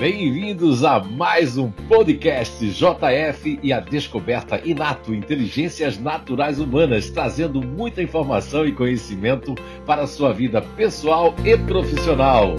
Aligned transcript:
Bem-vindos 0.00 0.82
a 0.82 0.98
mais 0.98 1.58
um 1.58 1.70
podcast 1.70 2.66
JF 2.70 3.60
e 3.62 3.70
a 3.70 3.80
descoberta 3.80 4.58
Inato 4.66 5.14
Inteligências 5.14 5.98
Naturais 5.98 6.58
Humanas, 6.58 7.10
trazendo 7.10 7.60
muita 7.60 8.02
informação 8.02 8.64
e 8.64 8.72
conhecimento 8.72 9.54
para 9.84 10.04
a 10.04 10.06
sua 10.06 10.32
vida 10.32 10.62
pessoal 10.62 11.34
e 11.44 11.54
profissional. 11.66 12.56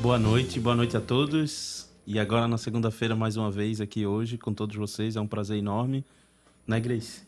Boa 0.00 0.20
noite, 0.20 0.60
boa 0.60 0.76
noite 0.76 0.96
a 0.96 1.00
todos. 1.00 1.90
E 2.06 2.20
agora 2.20 2.46
na 2.46 2.58
segunda-feira, 2.58 3.16
mais 3.16 3.36
uma 3.36 3.50
vez 3.50 3.80
aqui 3.80 4.06
hoje 4.06 4.38
com 4.38 4.54
todos 4.54 4.76
vocês. 4.76 5.16
É 5.16 5.20
um 5.20 5.26
prazer 5.26 5.58
enorme, 5.58 6.04
né, 6.64 6.78
Grace? 6.78 7.22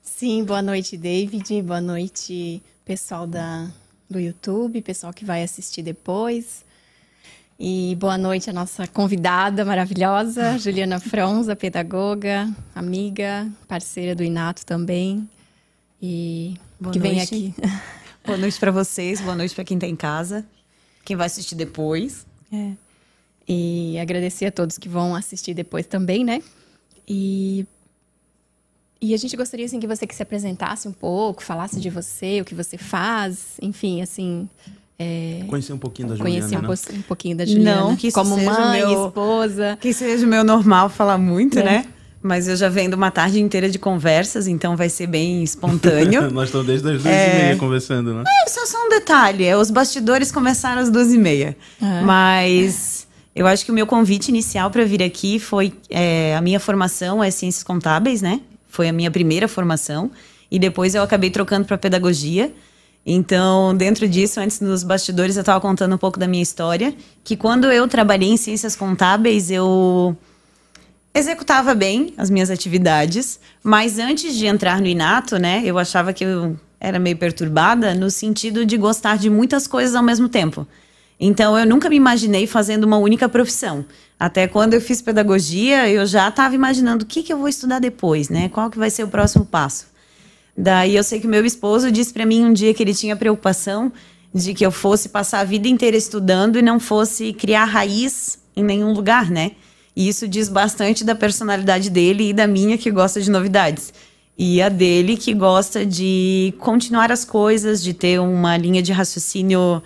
Sim, 0.00 0.44
boa 0.44 0.62
noite, 0.62 0.96
David. 0.96 1.60
Boa 1.62 1.80
noite, 1.80 2.62
pessoal 2.84 3.26
da 3.26 3.68
do 4.10 4.18
YouTube, 4.18 4.82
pessoal 4.82 5.12
que 5.12 5.24
vai 5.24 5.42
assistir 5.42 5.82
depois. 5.82 6.64
E 7.58 7.94
boa 8.00 8.16
noite 8.16 8.48
à 8.50 8.52
nossa 8.52 8.86
convidada 8.86 9.64
maravilhosa, 9.64 10.56
Juliana 10.58 10.98
Fronza, 10.98 11.54
pedagoga, 11.54 12.50
amiga, 12.74 13.50
parceira 13.68 14.14
do 14.14 14.24
Inato 14.24 14.66
também. 14.66 15.28
E 16.02 16.56
boa 16.80 16.92
que 16.92 16.98
noite. 16.98 17.12
vem 17.12 17.20
aqui. 17.22 17.54
Boa 18.22 18.36
noite 18.36 18.60
para 18.60 18.70
vocês, 18.70 19.18
boa 19.18 19.34
noite 19.34 19.54
para 19.54 19.64
quem 19.64 19.78
está 19.78 19.86
em 19.86 19.96
casa, 19.96 20.46
quem 21.06 21.16
vai 21.16 21.26
assistir 21.26 21.54
depois. 21.54 22.26
É. 22.52 22.72
E 23.48 23.98
agradecer 23.98 24.46
a 24.46 24.52
todos 24.52 24.76
que 24.76 24.90
vão 24.90 25.16
assistir 25.16 25.54
depois 25.54 25.86
também, 25.86 26.22
né? 26.22 26.42
E 27.08 27.66
e 29.02 29.14
a 29.14 29.16
gente 29.16 29.34
gostaria 29.36 29.64
assim 29.64 29.80
que 29.80 29.86
você 29.86 30.06
que 30.06 30.14
se 30.14 30.22
apresentasse 30.22 30.86
um 30.86 30.92
pouco, 30.92 31.42
falasse 31.42 31.80
de 31.80 31.88
você, 31.88 32.40
o 32.42 32.44
que 32.44 32.54
você 32.54 32.76
faz, 32.76 33.56
enfim, 33.62 34.02
assim. 34.02 34.48
É... 34.98 35.42
Conhecer 35.48 35.72
um 35.72 35.78
pouquinho 35.78 36.08
da 36.08 36.16
Juliana. 36.16 36.40
Conhecer 36.40 36.58
um, 36.58 36.92
po 36.92 36.98
um, 36.98 37.02
pouquinho 37.02 37.36
da 37.36 37.46
Juliana. 37.46 37.80
Não, 37.80 37.96
que 37.96 38.12
como 38.12 38.36
mãe, 38.36 38.86
meu... 38.86 39.06
esposa. 39.06 39.78
Que 39.80 39.94
seja 39.94 40.26
o 40.26 40.28
meu 40.28 40.44
normal 40.44 40.90
falar 40.90 41.16
muito, 41.16 41.58
é. 41.58 41.62
né? 41.62 41.86
Mas 42.22 42.46
eu 42.46 42.54
já 42.54 42.68
vendo 42.68 42.92
uma 42.92 43.10
tarde 43.10 43.40
inteira 43.40 43.70
de 43.70 43.78
conversas, 43.78 44.46
então 44.46 44.76
vai 44.76 44.90
ser 44.90 45.06
bem 45.06 45.42
espontâneo. 45.42 46.28
Nós 46.30 46.48
estamos 46.48 46.66
desde 46.66 46.90
as 46.90 47.02
duas 47.02 47.14
é... 47.14 47.30
e 47.30 47.42
meia 47.42 47.56
conversando, 47.56 48.12
né? 48.12 48.24
É, 48.44 48.50
só, 48.50 48.66
só 48.66 48.86
um 48.86 48.90
detalhe. 48.90 49.44
É, 49.46 49.56
os 49.56 49.70
bastidores 49.70 50.30
começaram 50.30 50.82
às 50.82 50.90
duas 50.90 51.14
e 51.14 51.16
meia. 51.16 51.56
É. 51.80 52.02
Mas 52.02 53.06
eu 53.34 53.46
acho 53.46 53.64
que 53.64 53.70
o 53.70 53.74
meu 53.74 53.86
convite 53.86 54.28
inicial 54.28 54.70
para 54.70 54.84
vir 54.84 55.02
aqui 55.02 55.38
foi... 55.38 55.72
É, 55.88 56.36
a 56.36 56.42
minha 56.42 56.60
formação 56.60 57.24
é 57.24 57.30
Ciências 57.30 57.62
Contábeis, 57.62 58.20
né? 58.20 58.42
Foi 58.70 58.88
a 58.88 58.92
minha 58.92 59.10
primeira 59.10 59.46
formação. 59.46 60.10
E 60.50 60.58
depois 60.58 60.94
eu 60.94 61.02
acabei 61.02 61.30
trocando 61.30 61.66
para 61.66 61.76
pedagogia. 61.76 62.52
Então, 63.04 63.74
dentro 63.76 64.08
disso, 64.08 64.40
antes 64.40 64.60
nos 64.60 64.82
bastidores, 64.82 65.36
eu 65.36 65.40
estava 65.40 65.60
contando 65.60 65.94
um 65.94 65.98
pouco 65.98 66.18
da 66.18 66.26
minha 66.26 66.42
história. 66.42 66.94
Que 67.24 67.36
quando 67.36 67.66
eu 67.70 67.86
trabalhei 67.88 68.30
em 68.30 68.36
ciências 68.36 68.76
contábeis, 68.76 69.50
eu 69.50 70.16
executava 71.14 71.74
bem 71.74 72.14
as 72.16 72.30
minhas 72.30 72.50
atividades. 72.50 73.40
Mas 73.62 73.98
antes 73.98 74.34
de 74.36 74.46
entrar 74.46 74.80
no 74.80 74.86
Inato, 74.86 75.38
né, 75.38 75.62
eu 75.64 75.78
achava 75.78 76.12
que 76.12 76.24
eu 76.24 76.56
era 76.78 76.98
meio 76.98 77.16
perturbada 77.16 77.94
no 77.94 78.10
sentido 78.10 78.64
de 78.64 78.76
gostar 78.76 79.18
de 79.18 79.28
muitas 79.28 79.66
coisas 79.66 79.94
ao 79.94 80.02
mesmo 80.02 80.28
tempo. 80.28 80.66
Então, 81.22 81.58
eu 81.58 81.66
nunca 81.66 81.90
me 81.90 81.96
imaginei 81.96 82.46
fazendo 82.46 82.84
uma 82.84 82.96
única 82.96 83.28
profissão. 83.28 83.84
Até 84.18 84.48
quando 84.48 84.72
eu 84.72 84.80
fiz 84.80 85.02
pedagogia, 85.02 85.86
eu 85.86 86.06
já 86.06 86.26
estava 86.28 86.54
imaginando 86.54 87.04
o 87.04 87.06
que, 87.06 87.22
que 87.22 87.30
eu 87.30 87.36
vou 87.36 87.48
estudar 87.48 87.78
depois, 87.78 88.30
né? 88.30 88.48
Qual 88.48 88.70
que 88.70 88.78
vai 88.78 88.88
ser 88.88 89.04
o 89.04 89.08
próximo 89.08 89.44
passo. 89.44 89.86
Daí 90.56 90.96
eu 90.96 91.04
sei 91.04 91.20
que 91.20 91.26
meu 91.26 91.44
esposo 91.44 91.92
disse 91.92 92.12
para 92.12 92.24
mim 92.24 92.44
um 92.44 92.52
dia 92.52 92.72
que 92.72 92.82
ele 92.82 92.94
tinha 92.94 93.14
preocupação 93.16 93.92
de 94.34 94.54
que 94.54 94.64
eu 94.64 94.70
fosse 94.70 95.10
passar 95.10 95.40
a 95.40 95.44
vida 95.44 95.68
inteira 95.68 95.96
estudando 95.96 96.58
e 96.58 96.62
não 96.62 96.80
fosse 96.80 97.32
criar 97.32 97.64
raiz 97.64 98.38
em 98.56 98.64
nenhum 98.64 98.92
lugar, 98.92 99.30
né? 99.30 99.52
E 99.94 100.08
isso 100.08 100.26
diz 100.26 100.48
bastante 100.48 101.04
da 101.04 101.14
personalidade 101.14 101.90
dele 101.90 102.30
e 102.30 102.32
da 102.32 102.46
minha 102.46 102.78
que 102.78 102.90
gosta 102.90 103.20
de 103.20 103.30
novidades. 103.30 103.92
E 104.38 104.62
a 104.62 104.68
dele 104.68 105.16
que 105.16 105.34
gosta 105.34 105.84
de 105.84 106.54
continuar 106.58 107.12
as 107.12 107.24
coisas, 107.24 107.82
de 107.82 107.92
ter 107.92 108.18
uma 108.20 108.56
linha 108.56 108.80
de 108.82 108.92
raciocínio 108.92 109.82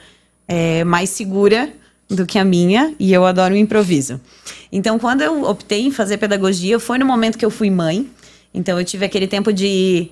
é, 0.47 0.84
mais 0.84 1.10
segura 1.10 1.72
do 2.09 2.27
que 2.27 2.38
a 2.38 2.44
minha 2.44 2.94
e 2.99 3.12
eu 3.12 3.25
adoro 3.25 3.55
o 3.55 3.56
improviso. 3.56 4.21
Então, 4.71 4.99
quando 4.99 5.22
eu 5.22 5.44
optei 5.44 5.82
em 5.82 5.91
fazer 5.91 6.19
pedagogia, 6.19 6.78
foi 6.78 6.99
no 6.99 7.06
momento 7.06 7.38
que 7.38 7.44
eu 7.44 7.50
fui 7.50 7.71
mãe. 7.71 8.09
Então, 8.53 8.78
eu 8.78 8.84
tive 8.84 9.04
aquele 9.04 9.27
tempo 9.27 9.53
de 9.53 10.10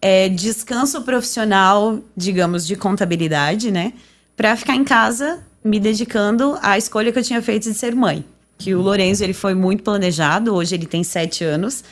é, 0.00 0.28
descanso 0.28 1.02
profissional, 1.02 1.98
digamos, 2.16 2.66
de 2.66 2.76
contabilidade, 2.76 3.70
né? 3.70 3.92
Para 4.36 4.56
ficar 4.56 4.74
em 4.74 4.84
casa 4.84 5.40
me 5.64 5.78
dedicando 5.78 6.58
à 6.60 6.76
escolha 6.76 7.12
que 7.12 7.18
eu 7.18 7.22
tinha 7.22 7.40
feito 7.40 7.64
de 7.64 7.74
ser 7.74 7.94
mãe. 7.94 8.24
Que 8.58 8.74
o 8.74 8.82
Lorenzo 8.82 9.22
ele 9.22 9.32
foi 9.32 9.54
muito 9.54 9.82
planejado, 9.82 10.54
hoje 10.54 10.74
ele 10.74 10.86
tem 10.86 11.04
sete 11.04 11.44
anos. 11.44 11.84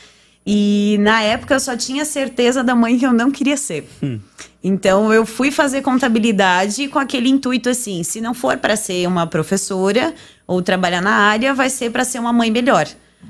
E 0.45 0.97
na 0.99 1.21
época 1.21 1.53
eu 1.53 1.59
só 1.59 1.77
tinha 1.77 2.03
certeza 2.03 2.63
da 2.63 2.73
mãe 2.73 2.97
que 2.97 3.05
eu 3.05 3.13
não 3.13 3.29
queria 3.29 3.57
ser. 3.57 3.87
Hum. 4.01 4.19
Então 4.63 5.13
eu 5.13 5.25
fui 5.25 5.51
fazer 5.51 5.81
contabilidade 5.81 6.87
com 6.87 6.99
aquele 6.99 7.29
intuito 7.29 7.69
assim: 7.69 8.03
se 8.03 8.19
não 8.21 8.33
for 8.33 8.57
para 8.57 8.75
ser 8.75 9.07
uma 9.07 9.27
professora 9.27 10.13
ou 10.47 10.61
trabalhar 10.61 11.01
na 11.01 11.13
área, 11.13 11.53
vai 11.53 11.69
ser 11.69 11.91
para 11.91 12.03
ser 12.03 12.19
uma 12.19 12.33
mãe 12.33 12.51
melhor. 12.51 12.87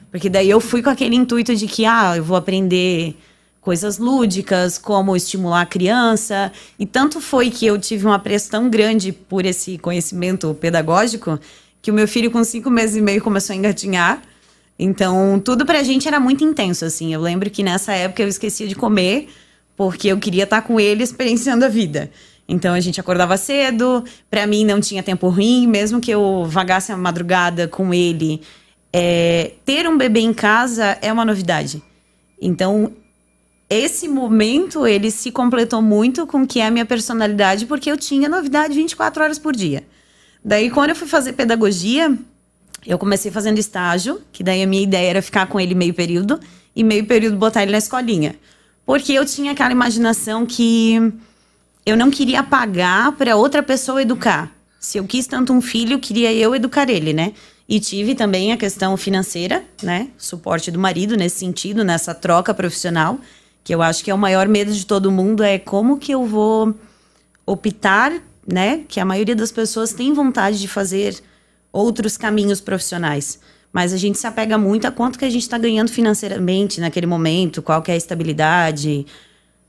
Porque 0.09 0.29
daí 0.29 0.49
eu 0.49 0.59
fui 0.59 0.81
com 0.81 0.89
aquele 0.89 1.15
intuito 1.15 1.55
de 1.55 1.67
que, 1.67 1.85
ah, 1.85 2.13
eu 2.15 2.23
vou 2.23 2.37
aprender 2.37 3.15
coisas 3.61 3.97
lúdicas, 3.97 4.77
como 4.77 5.15
estimular 5.15 5.61
a 5.61 5.65
criança. 5.65 6.51
E 6.79 6.85
tanto 6.85 7.21
foi 7.21 7.49
que 7.49 7.65
eu 7.65 7.77
tive 7.77 8.05
uma 8.05 8.19
pressão 8.19 8.61
tão 8.61 8.69
grande 8.69 9.11
por 9.11 9.45
esse 9.45 9.77
conhecimento 9.77 10.53
pedagógico 10.55 11.39
que 11.81 11.91
o 11.91 11.93
meu 11.93 12.07
filho, 12.07 12.29
com 12.29 12.43
cinco 12.43 12.69
meses 12.69 12.95
e 12.95 13.01
meio, 13.01 13.21
começou 13.21 13.53
a 13.53 13.57
engatinhar. 13.57 14.21
Então, 14.83 15.39
tudo 15.39 15.63
pra 15.63 15.83
gente 15.83 16.07
era 16.07 16.19
muito 16.19 16.43
intenso, 16.43 16.83
assim. 16.85 17.13
Eu 17.13 17.21
lembro 17.21 17.51
que 17.51 17.61
nessa 17.61 17.93
época 17.93 18.23
eu 18.23 18.27
esquecia 18.27 18.67
de 18.67 18.73
comer, 18.73 19.29
porque 19.77 20.07
eu 20.07 20.17
queria 20.17 20.45
estar 20.45 20.63
com 20.63 20.79
ele 20.79 21.03
experienciando 21.03 21.63
a 21.63 21.67
vida. 21.67 22.09
Então, 22.47 22.73
a 22.73 22.79
gente 22.79 22.99
acordava 22.99 23.37
cedo, 23.37 24.03
para 24.27 24.47
mim 24.47 24.65
não 24.65 24.81
tinha 24.81 25.03
tempo 25.03 25.29
ruim, 25.29 25.67
mesmo 25.67 26.01
que 26.01 26.09
eu 26.09 26.45
vagasse 26.45 26.91
a 26.91 26.97
madrugada 26.97 27.67
com 27.67 27.93
ele. 27.93 28.41
É, 28.91 29.51
ter 29.63 29.87
um 29.87 29.99
bebê 29.99 30.21
em 30.21 30.33
casa 30.33 30.97
é 30.99 31.13
uma 31.13 31.23
novidade. 31.23 31.79
Então, 32.41 32.91
esse 33.69 34.07
momento, 34.07 34.87
ele 34.87 35.11
se 35.11 35.29
completou 35.31 35.83
muito 35.83 36.25
com 36.25 36.41
o 36.41 36.47
que 36.47 36.59
é 36.59 36.65
a 36.65 36.71
minha 36.71 36.87
personalidade, 36.87 37.67
porque 37.67 37.91
eu 37.91 37.97
tinha 37.97 38.27
novidade 38.27 38.73
24 38.73 39.23
horas 39.23 39.37
por 39.37 39.55
dia. 39.55 39.83
Daí, 40.43 40.71
quando 40.71 40.89
eu 40.89 40.95
fui 40.95 41.07
fazer 41.07 41.33
pedagogia, 41.33 42.17
eu 42.85 42.97
comecei 42.97 43.31
fazendo 43.31 43.59
estágio, 43.59 44.21
que 44.31 44.43
daí 44.43 44.63
a 44.63 44.67
minha 44.67 44.83
ideia 44.83 45.09
era 45.09 45.21
ficar 45.21 45.47
com 45.47 45.59
ele 45.59 45.75
meio 45.75 45.93
período 45.93 46.39
e 46.75 46.83
meio 46.83 47.05
período 47.05 47.37
botar 47.37 47.63
ele 47.63 47.71
na 47.71 47.77
escolinha. 47.77 48.35
Porque 48.85 49.13
eu 49.13 49.25
tinha 49.25 49.51
aquela 49.51 49.71
imaginação 49.71 50.45
que 50.45 51.13
eu 51.85 51.95
não 51.95 52.09
queria 52.09 52.43
pagar 52.43 53.11
para 53.13 53.35
outra 53.35 53.61
pessoa 53.61 54.01
educar. 54.01 54.51
Se 54.79 54.97
eu 54.97 55.05
quis 55.05 55.27
tanto 55.27 55.53
um 55.53 55.61
filho, 55.61 55.99
queria 55.99 56.33
eu 56.33 56.55
educar 56.55 56.89
ele, 56.89 57.13
né? 57.13 57.33
E 57.69 57.79
tive 57.79 58.15
também 58.15 58.51
a 58.51 58.57
questão 58.57 58.97
financeira, 58.97 59.63
né? 59.81 60.09
Suporte 60.17 60.71
do 60.71 60.79
marido 60.79 61.15
nesse 61.15 61.37
sentido, 61.37 61.83
nessa 61.83 62.13
troca 62.13 62.53
profissional, 62.53 63.19
que 63.63 63.73
eu 63.73 63.81
acho 63.81 64.03
que 64.03 64.09
é 64.09 64.13
o 64.13 64.17
maior 64.17 64.47
medo 64.47 64.73
de 64.73 64.85
todo 64.85 65.11
mundo 65.11 65.43
é 65.43 65.59
como 65.59 65.97
que 65.97 66.11
eu 66.11 66.25
vou 66.25 66.73
optar, 67.45 68.11
né? 68.45 68.83
Que 68.87 68.99
a 68.99 69.05
maioria 69.05 69.35
das 69.35 69.51
pessoas 69.51 69.93
tem 69.93 70.13
vontade 70.13 70.59
de 70.59 70.67
fazer 70.67 71.21
outros 71.71 72.17
caminhos 72.17 72.59
profissionais. 72.59 73.39
Mas 73.71 73.93
a 73.93 73.97
gente 73.97 74.17
se 74.17 74.27
apega 74.27 74.57
muito 74.57 74.85
a 74.85 74.91
quanto 74.91 75.17
que 75.17 75.25
a 75.25 75.29
gente 75.29 75.43
está 75.43 75.57
ganhando 75.57 75.89
financeiramente 75.89 76.81
naquele 76.81 77.05
momento, 77.05 77.61
qual 77.61 77.81
que 77.81 77.89
é 77.89 77.93
a 77.93 77.97
estabilidade. 77.97 79.05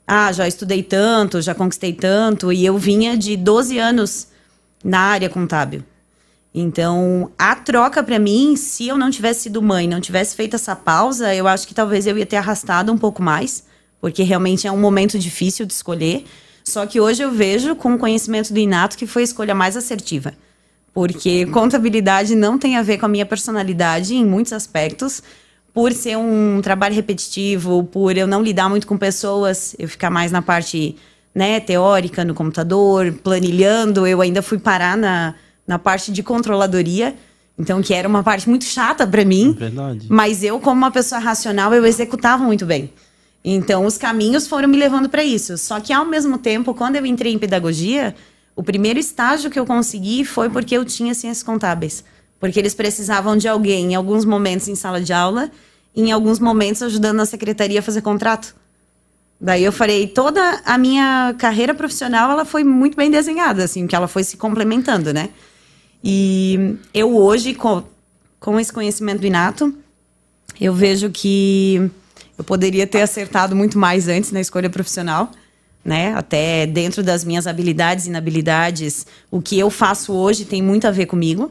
Ah, 0.06 0.32
já 0.32 0.48
estudei 0.48 0.82
tanto, 0.82 1.40
já 1.40 1.54
conquistei 1.54 1.92
tanto, 1.92 2.52
e 2.52 2.66
eu 2.66 2.76
vinha 2.76 3.16
de 3.16 3.36
12 3.36 3.78
anos 3.78 4.28
na 4.84 4.98
área 4.98 5.28
contábil. 5.28 5.84
Então, 6.54 7.30
a 7.38 7.54
troca 7.54 8.02
para 8.02 8.18
mim, 8.18 8.56
se 8.56 8.88
eu 8.88 8.98
não 8.98 9.10
tivesse 9.10 9.42
sido 9.42 9.62
mãe, 9.62 9.86
não 9.86 10.00
tivesse 10.00 10.34
feito 10.34 10.56
essa 10.56 10.76
pausa, 10.76 11.34
eu 11.34 11.46
acho 11.46 11.66
que 11.66 11.72
talvez 11.72 12.06
eu 12.06 12.18
ia 12.18 12.26
ter 12.26 12.36
arrastado 12.36 12.92
um 12.92 12.98
pouco 12.98 13.22
mais, 13.22 13.64
porque 14.00 14.22
realmente 14.22 14.66
é 14.66 14.72
um 14.72 14.78
momento 14.78 15.18
difícil 15.18 15.64
de 15.64 15.72
escolher. 15.72 16.24
Só 16.64 16.84
que 16.84 17.00
hoje 17.00 17.22
eu 17.22 17.30
vejo, 17.30 17.74
com 17.76 17.94
o 17.94 17.98
conhecimento 17.98 18.52
do 18.52 18.58
Inato, 18.58 18.98
que 18.98 19.06
foi 19.06 19.22
a 19.22 19.24
escolha 19.24 19.54
mais 19.54 19.76
assertiva 19.76 20.34
porque 20.94 21.46
contabilidade 21.46 22.34
não 22.34 22.58
tem 22.58 22.76
a 22.76 22.82
ver 22.82 22.98
com 22.98 23.06
a 23.06 23.08
minha 23.08 23.24
personalidade 23.24 24.14
em 24.14 24.24
muitos 24.24 24.52
aspectos. 24.52 25.22
Por 25.72 25.92
ser 25.92 26.18
um 26.18 26.60
trabalho 26.62 26.94
repetitivo, 26.94 27.84
por 27.84 28.16
eu 28.16 28.26
não 28.26 28.42
lidar 28.42 28.68
muito 28.68 28.86
com 28.86 28.98
pessoas, 28.98 29.74
eu 29.78 29.88
ficar 29.88 30.10
mais 30.10 30.30
na 30.30 30.42
parte 30.42 30.96
né, 31.34 31.60
teórica 31.60 32.24
no 32.24 32.34
computador, 32.34 33.10
planilhando, 33.22 34.06
eu 34.06 34.20
ainda 34.20 34.42
fui 34.42 34.58
parar 34.58 34.98
na, 34.98 35.34
na 35.66 35.78
parte 35.78 36.12
de 36.12 36.22
controladoria. 36.22 37.14
Então, 37.58 37.80
que 37.80 37.94
era 37.94 38.08
uma 38.08 38.22
parte 38.22 38.48
muito 38.48 38.64
chata 38.64 39.06
para 39.06 39.24
mim. 39.24 39.54
É 39.56 39.60
verdade. 39.60 40.06
Mas 40.10 40.42
eu, 40.42 40.58
como 40.60 40.78
uma 40.78 40.90
pessoa 40.90 41.18
racional, 41.20 41.72
eu 41.72 41.86
executava 41.86 42.42
muito 42.44 42.66
bem. 42.66 42.92
Então, 43.44 43.86
os 43.86 43.98
caminhos 43.98 44.46
foram 44.46 44.68
me 44.68 44.76
levando 44.76 45.08
para 45.08 45.24
isso. 45.24 45.56
Só 45.58 45.80
que, 45.80 45.92
ao 45.92 46.04
mesmo 46.04 46.38
tempo, 46.38 46.74
quando 46.74 46.96
eu 46.96 47.06
entrei 47.06 47.32
em 47.32 47.38
pedagogia, 47.38 48.14
O 48.54 48.62
primeiro 48.62 48.98
estágio 48.98 49.50
que 49.50 49.58
eu 49.58 49.66
consegui 49.66 50.24
foi 50.24 50.50
porque 50.50 50.76
eu 50.76 50.84
tinha 50.84 51.14
ciências 51.14 51.42
contábeis. 51.42 52.04
Porque 52.38 52.58
eles 52.58 52.74
precisavam 52.74 53.36
de 53.36 53.48
alguém 53.48 53.92
em 53.92 53.94
alguns 53.94 54.24
momentos 54.24 54.68
em 54.68 54.74
sala 54.74 55.00
de 55.00 55.12
aula, 55.12 55.50
e 55.94 56.02
em 56.02 56.12
alguns 56.12 56.38
momentos 56.38 56.82
ajudando 56.82 57.16
na 57.16 57.26
secretaria 57.26 57.80
a 57.80 57.82
fazer 57.82 58.02
contrato. 58.02 58.54
Daí 59.40 59.64
eu 59.64 59.72
falei, 59.72 60.06
toda 60.06 60.62
a 60.64 60.78
minha 60.78 61.34
carreira 61.38 61.74
profissional, 61.74 62.30
ela 62.30 62.44
foi 62.44 62.62
muito 62.62 62.96
bem 62.96 63.10
desenhada, 63.10 63.64
assim, 63.64 63.86
que 63.86 63.94
ela 63.94 64.06
foi 64.06 64.22
se 64.24 64.36
complementando, 64.36 65.12
né? 65.12 65.30
E 66.02 66.76
eu 66.94 67.16
hoje, 67.16 67.54
com, 67.54 67.82
com 68.38 68.58
esse 68.58 68.72
conhecimento 68.72 69.26
inato, 69.26 69.74
eu 70.60 70.72
vejo 70.72 71.10
que 71.10 71.90
eu 72.38 72.44
poderia 72.44 72.86
ter 72.86 73.02
acertado 73.02 73.54
muito 73.54 73.78
mais 73.78 74.08
antes 74.08 74.30
na 74.30 74.40
escolha 74.40 74.70
profissional, 74.70 75.30
né? 75.84 76.14
Até 76.14 76.66
dentro 76.66 77.02
das 77.02 77.24
minhas 77.24 77.46
habilidades 77.46 78.06
e 78.06 78.08
inabilidades, 78.08 79.06
o 79.30 79.40
que 79.40 79.58
eu 79.58 79.70
faço 79.70 80.12
hoje 80.12 80.44
tem 80.44 80.62
muito 80.62 80.86
a 80.86 80.90
ver 80.90 81.06
comigo, 81.06 81.50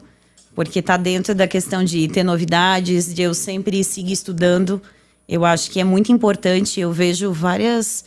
porque 0.56 0.80
está 0.80 0.98
dentro 0.98 1.34
da 1.36 1.48
questão 1.48 1.84
de 1.84 2.08
ter 2.08 2.24
novidades, 2.24 3.14
de 3.14 3.22
eu 3.22 3.34
sempre 3.34 3.84
seguir 3.84 4.14
estudando. 4.14 4.82
Eu 5.28 5.46
acho 5.46 5.72
que 5.72 5.80
é 5.80 5.84
muito 5.84 6.12
importante. 6.12 6.80
Eu 6.80 6.92
vejo 6.92 7.32
várias 7.32 8.04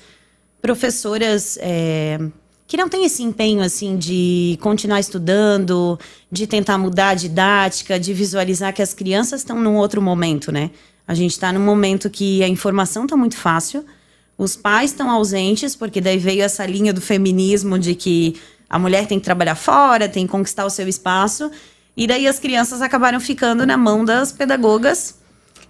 professoras 0.60 1.58
é, 1.60 2.18
que 2.66 2.76
não 2.76 2.88
têm 2.88 3.04
esse 3.04 3.22
empenho 3.22 3.62
assim 3.62 3.96
de 3.96 4.58
continuar 4.60 5.00
estudando, 5.00 5.98
de 6.30 6.46
tentar 6.46 6.78
mudar 6.78 7.10
a 7.10 7.14
didática, 7.14 8.00
de 8.00 8.12
visualizar 8.12 8.72
que 8.72 8.82
as 8.82 8.94
crianças 8.94 9.40
estão 9.40 9.60
num 9.60 9.76
outro 9.76 10.00
momento, 10.00 10.50
né? 10.50 10.70
A 11.06 11.14
gente 11.14 11.32
está 11.32 11.52
num 11.52 11.60
momento 11.60 12.08
que 12.08 12.42
a 12.42 12.48
informação 12.48 13.04
está 13.04 13.16
muito 13.16 13.36
fácil, 13.36 13.84
os 14.36 14.56
pais 14.56 14.90
estão 14.90 15.10
ausentes, 15.10 15.76
porque 15.76 16.00
daí 16.00 16.18
veio 16.18 16.42
essa 16.42 16.66
linha 16.66 16.92
do 16.92 17.00
feminismo 17.00 17.78
de 17.78 17.94
que 17.94 18.40
a 18.68 18.78
mulher 18.78 19.06
tem 19.06 19.18
que 19.18 19.24
trabalhar 19.24 19.54
fora, 19.54 20.08
tem 20.08 20.26
que 20.26 20.32
conquistar 20.32 20.64
o 20.64 20.70
seu 20.70 20.88
espaço. 20.88 21.50
E 21.96 22.06
daí 22.06 22.26
as 22.26 22.38
crianças 22.38 22.82
acabaram 22.82 23.20
ficando 23.20 23.64
na 23.64 23.76
mão 23.76 24.04
das 24.04 24.32
pedagogas 24.32 25.16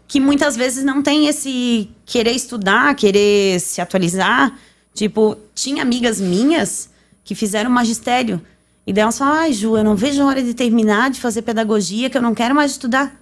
que 0.06 0.20
muitas 0.20 0.56
vezes 0.56 0.84
não 0.84 1.02
tem 1.02 1.26
esse 1.26 1.90
querer 2.06 2.32
estudar, 2.32 2.94
querer 2.94 3.60
se 3.60 3.80
atualizar. 3.80 4.56
Tipo, 4.94 5.36
tinha 5.54 5.82
amigas 5.82 6.20
minhas 6.20 6.90
que 7.24 7.34
fizeram 7.34 7.70
magistério. 7.70 8.40
E 8.86 8.92
daí 8.92 9.02
elas 9.02 9.18
falam, 9.18 9.34
ai, 9.34 9.52
Ju, 9.52 9.76
eu 9.76 9.84
não 9.84 9.96
vejo 9.96 10.22
a 10.22 10.26
hora 10.26 10.42
de 10.42 10.54
terminar 10.54 11.10
de 11.10 11.20
fazer 11.20 11.42
pedagogia, 11.42 12.10
que 12.10 12.16
eu 12.16 12.22
não 12.22 12.34
quero 12.34 12.54
mais 12.54 12.72
estudar. 12.72 13.14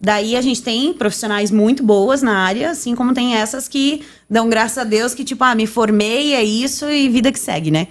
Daí 0.00 0.36
a 0.36 0.40
gente 0.40 0.62
tem 0.62 0.92
profissionais 0.92 1.50
muito 1.50 1.82
boas 1.82 2.22
na 2.22 2.38
área, 2.38 2.70
assim 2.70 2.94
como 2.94 3.12
tem 3.12 3.34
essas 3.34 3.66
que 3.66 4.02
dão 4.30 4.48
graças 4.48 4.78
a 4.78 4.84
Deus 4.84 5.12
que, 5.12 5.24
tipo, 5.24 5.42
ah, 5.42 5.54
me 5.54 5.66
formei, 5.66 6.34
é 6.34 6.44
isso 6.44 6.88
e 6.88 7.08
vida 7.08 7.32
que 7.32 7.38
segue, 7.38 7.70
né? 7.70 7.88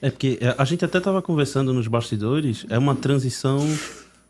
É 0.00 0.10
porque 0.10 0.38
é, 0.40 0.54
a 0.56 0.64
gente 0.64 0.84
até 0.84 0.98
estava 0.98 1.20
conversando 1.20 1.74
nos 1.74 1.88
bastidores, 1.88 2.64
é 2.70 2.78
uma 2.78 2.94
transição 2.94 3.66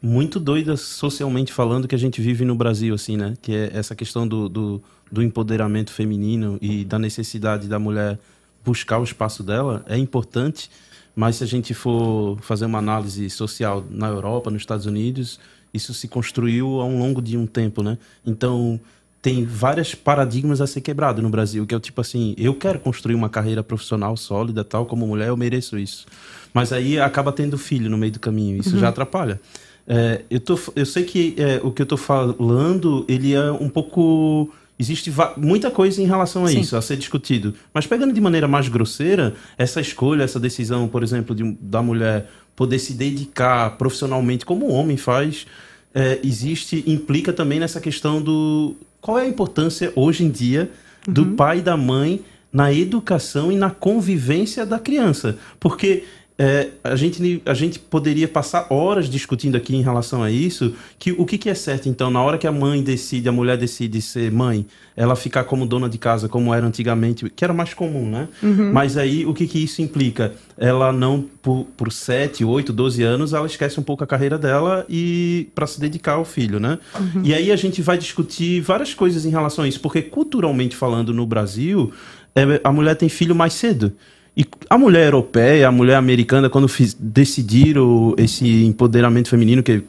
muito 0.01 0.41
doida 0.41 0.77
socialmente 0.77 1.53
falando 1.53 1.87
que 1.87 1.95
a 1.95 1.99
gente 1.99 2.23
vive 2.23 2.45
no 2.45 2.55
Brasil, 2.55 2.95
assim, 2.95 3.17
né? 3.17 3.35
Que 3.43 3.55
é 3.55 3.71
essa 3.75 3.95
questão 3.95 4.27
do, 4.27 4.49
do, 4.49 4.83
do, 5.11 5.23
empoderamento 5.23 5.93
feminino 5.93 6.57
e 6.63 6.85
da 6.85 6.99
necessidade 6.99 7.69
da 7.69 7.79
mulher 7.79 8.19
buscar 8.65 8.99
o 8.99 9.05
espaço 9.05 9.43
dela 9.43 9.85
é 9.87 9.99
importante, 9.99 10.71
mas 11.15 11.37
se 11.37 11.45
a 11.45 11.47
gente 11.47 11.75
for 11.75 12.39
fazer 12.41 12.65
uma 12.65 12.79
análise 12.79 13.29
social 13.29 13.85
na 13.91 14.09
Europa, 14.09 14.51
nos 14.51 14.63
Estados 14.63 14.87
Unidos, 14.87 15.41
isso 15.79 15.95
se 15.95 16.07
construiu 16.07 16.81
ao 16.81 16.91
longo 16.91 17.23
de 17.23 17.39
um 17.39 17.47
tempo, 17.47 17.83
né? 17.83 17.97
Então 18.27 18.79
tem 19.23 19.45
vários 19.45 19.95
paradigmas 19.95 20.61
a 20.61 20.67
ser 20.67 20.81
quebrado 20.81 21.21
no 21.23 21.29
Brasil, 21.29 21.67
que 21.67 21.75
é 21.75 21.77
o 21.77 21.81
tipo 21.81 22.01
assim, 22.01 22.35
eu 22.37 22.55
quero 22.55 22.79
construir 22.79 23.15
uma 23.15 23.29
carreira 23.29 23.63
profissional 23.63 24.17
sólida, 24.17 24.63
tal 24.63 24.87
como 24.87 25.07
mulher, 25.07 25.29
eu 25.29 25.37
mereço 25.37 25.79
isso. 25.79 26.07
Mas 26.55 26.73
aí 26.73 27.01
acaba 27.01 27.33
tendo 27.33 27.59
filho 27.59 27.91
no 27.91 27.99
meio 27.99 28.13
do 28.13 28.21
caminho, 28.21 28.59
isso 28.61 28.75
uhum. 28.75 28.81
já 28.81 28.89
atrapalha. 28.89 29.41
É, 29.87 30.23
eu, 30.31 30.39
tô, 30.39 30.59
eu 30.77 30.87
sei 30.87 31.05
que 31.05 31.35
é, 31.37 31.61
o 31.65 31.73
que 31.73 31.83
eu 31.83 31.85
estou 31.85 31.99
falando, 31.99 33.05
ele 33.09 33.35
é 33.35 33.51
um 33.51 33.69
pouco... 33.69 34.51
Existe 34.81 35.13
muita 35.37 35.73
coisa 35.73 36.01
em 36.01 36.07
relação 36.07 36.45
a 36.45 36.49
Sim. 36.49 36.61
isso, 36.61 36.77
a 36.77 36.81
ser 36.81 36.97
discutido. 36.97 37.53
Mas 37.75 37.85
pegando 37.85 38.13
de 38.13 38.21
maneira 38.21 38.47
mais 38.47 38.69
grosseira, 38.69 39.35
essa 39.57 39.81
escolha, 39.81 40.23
essa 40.23 40.39
decisão, 40.39 40.87
por 40.87 41.03
exemplo, 41.03 41.35
de, 41.35 41.43
da 41.61 41.83
mulher 41.83 42.31
poder 42.55 42.79
se 42.79 42.93
dedicar 42.93 43.77
profissionalmente, 43.77 44.47
como 44.47 44.67
o 44.67 44.73
homem 44.73 44.97
faz, 44.97 45.47
é, 45.95 46.19
existe, 46.23 46.85
implica 46.87 47.33
também 47.33 47.61
nessa 47.61 47.81
questão 47.81 48.21
do... 48.21 48.75
Qual 49.01 49.19
é 49.19 49.23
a 49.23 49.29
importância, 49.29 49.93
hoje 49.95 50.25
em 50.25 50.31
dia, 50.31 50.71
do 51.07 51.23
uhum. 51.23 51.37
pai 51.37 51.59
e 51.59 51.63
da 51.63 51.77
mãe 51.77 52.21
na 52.53 52.73
educação 52.73 53.53
e 53.53 53.57
na 53.57 53.71
convivência 53.71 54.67
da 54.67 54.79
criança? 54.79 55.39
Porque 55.61 56.05
é, 56.41 56.69
a, 56.85 56.95
gente, 56.95 57.43
a 57.45 57.53
gente 57.53 57.81
poderia 57.81 58.29
passar 58.29 58.69
horas 58.71 59.11
discutindo 59.11 59.57
aqui 59.57 59.75
em 59.75 59.83
relação 59.83 60.23
a 60.23 60.31
isso, 60.31 60.73
que 60.97 61.11
o 61.11 61.27
que, 61.27 61.37
que, 61.37 61.51
é 61.51 61.55
certo, 61.55 61.89
então, 61.89 62.13
na 62.13 62.23
hora 62.23 62.39
que 62.39 62.47
a 62.47 62.53
mãe 62.53 62.81
decide, 62.81 63.29
a 63.29 63.33
mulher 63.33 63.59
decide 63.59 64.01
ser 64.01 64.31
mãe, 64.31 64.65
ela 64.97 65.17
ficar 65.17 65.43
como 65.43 65.67
dona 65.67 65.89
de 65.89 65.99
casa, 65.99 66.29
como 66.29 66.55
era 66.55 66.65
antigamente, 66.65 67.29
que 67.29 67.43
era 67.43 67.53
mais 67.53 67.75
comum, 67.75 68.09
né? 68.09 68.29
Uhum. 68.41 68.73
Mas 68.73 68.97
aí, 68.97 69.27
o 69.27 69.35
que, 69.35 69.49
que 69.49 69.59
isso 69.59 69.83
implica? 69.83 70.33
Ela 70.57 70.93
não, 70.93 71.25
por, 71.43 71.67
por 71.77 71.91
7, 71.91 72.45
8, 72.45 72.73
12 72.73 73.03
anos, 73.03 73.33
ela 73.33 73.47
esquece 73.47 73.81
um 73.81 73.83
pouco 73.83 74.05
a 74.05 74.07
carreira 74.07 74.39
dela 74.39 74.87
e 74.89 75.49
para 75.57 75.67
se 75.67 75.81
dedicar 75.81 76.13
ao 76.13 76.25
filho, 76.25 76.61
né? 76.61 76.79
Uhum. 76.99 77.23
E 77.25 77.35
aí 77.35 77.51
a 77.51 77.57
gente 77.57 77.83
vai 77.83 77.99
discutir 77.99 78.61
várias 78.61 78.95
coisas 78.95 79.27
em 79.27 79.31
relação 79.31 79.65
a 79.65 79.69
isso, 79.69 79.81
porque 79.81 80.03
culturalmente 80.03 80.77
falando 80.77 81.13
no 81.13 81.27
Brasil, 81.27 81.93
é, 82.37 82.61
a 82.63 82.73
mulher 82.73 82.95
tem 82.95 83.09
filho 83.09 83.35
mais 83.35 83.55
cedo. 83.55 83.93
E 84.39 84.47
a 84.71 84.79
mulher 84.79 85.07
europeia, 85.07 85.67
a 85.67 85.73
mulher 85.73 85.97
americana, 85.97 86.49
quando 86.49 86.69
fiz, 86.69 86.95
decidiram 86.95 88.15
esse 88.17 88.65
empoderamento 88.65 89.29
feminino, 89.29 89.65
que 89.65 89.73
é 89.73 89.83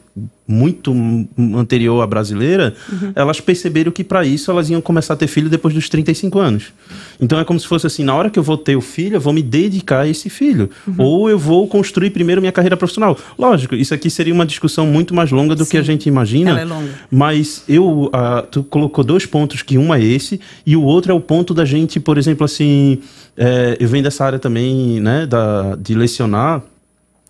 muito 0.44 0.92
anterior 1.54 2.02
à 2.02 2.06
brasileira, 2.06 2.74
uhum. 2.90 3.12
elas 3.14 3.40
perceberam 3.40 3.92
que 3.92 4.02
para 4.02 4.24
isso 4.24 4.50
elas 4.50 4.68
iam 4.68 4.80
começar 4.80 5.14
a 5.14 5.16
ter 5.16 5.28
filho 5.28 5.48
depois 5.48 5.72
dos 5.72 5.88
35 5.88 6.40
anos. 6.40 6.72
Então 7.20 7.38
é 7.38 7.44
como 7.44 7.60
se 7.60 7.68
fosse 7.68 7.86
assim, 7.86 8.02
na 8.02 8.12
hora 8.12 8.28
que 8.28 8.36
eu 8.36 8.42
vou 8.42 8.58
ter 8.58 8.74
o 8.74 8.80
filho, 8.80 9.14
eu 9.14 9.20
vou 9.20 9.32
me 9.32 9.42
dedicar 9.42 10.00
a 10.00 10.08
esse 10.08 10.28
filho. 10.28 10.68
Uhum. 10.84 10.94
Ou 10.98 11.30
eu 11.30 11.38
vou 11.38 11.68
construir 11.68 12.10
primeiro 12.10 12.40
minha 12.40 12.50
carreira 12.50 12.76
profissional. 12.76 13.16
Lógico, 13.38 13.76
isso 13.76 13.94
aqui 13.94 14.10
seria 14.10 14.34
uma 14.34 14.44
discussão 14.44 14.84
muito 14.84 15.14
mais 15.14 15.30
longa 15.30 15.54
do 15.54 15.64
Sim. 15.64 15.70
que 15.70 15.78
a 15.78 15.82
gente 15.82 16.08
imagina. 16.08 16.50
Ela 16.50 16.60
é 16.60 16.64
longa. 16.64 16.90
Mas 17.08 17.62
eu, 17.68 18.06
uh, 18.06 18.44
tu 18.50 18.64
colocou 18.64 19.04
dois 19.04 19.24
pontos, 19.26 19.62
que 19.62 19.78
um 19.78 19.94
é 19.94 20.02
esse, 20.02 20.40
e 20.66 20.76
o 20.76 20.82
outro 20.82 21.12
é 21.12 21.14
o 21.14 21.20
ponto 21.20 21.54
da 21.54 21.64
gente, 21.64 22.00
por 22.00 22.18
exemplo, 22.18 22.44
assim, 22.44 22.98
é, 23.42 23.78
eu 23.80 23.88
venho 23.88 24.04
dessa 24.04 24.22
área 24.22 24.38
também, 24.38 25.00
né, 25.00 25.24
da, 25.24 25.74
de 25.74 25.94
lecionar, 25.94 26.62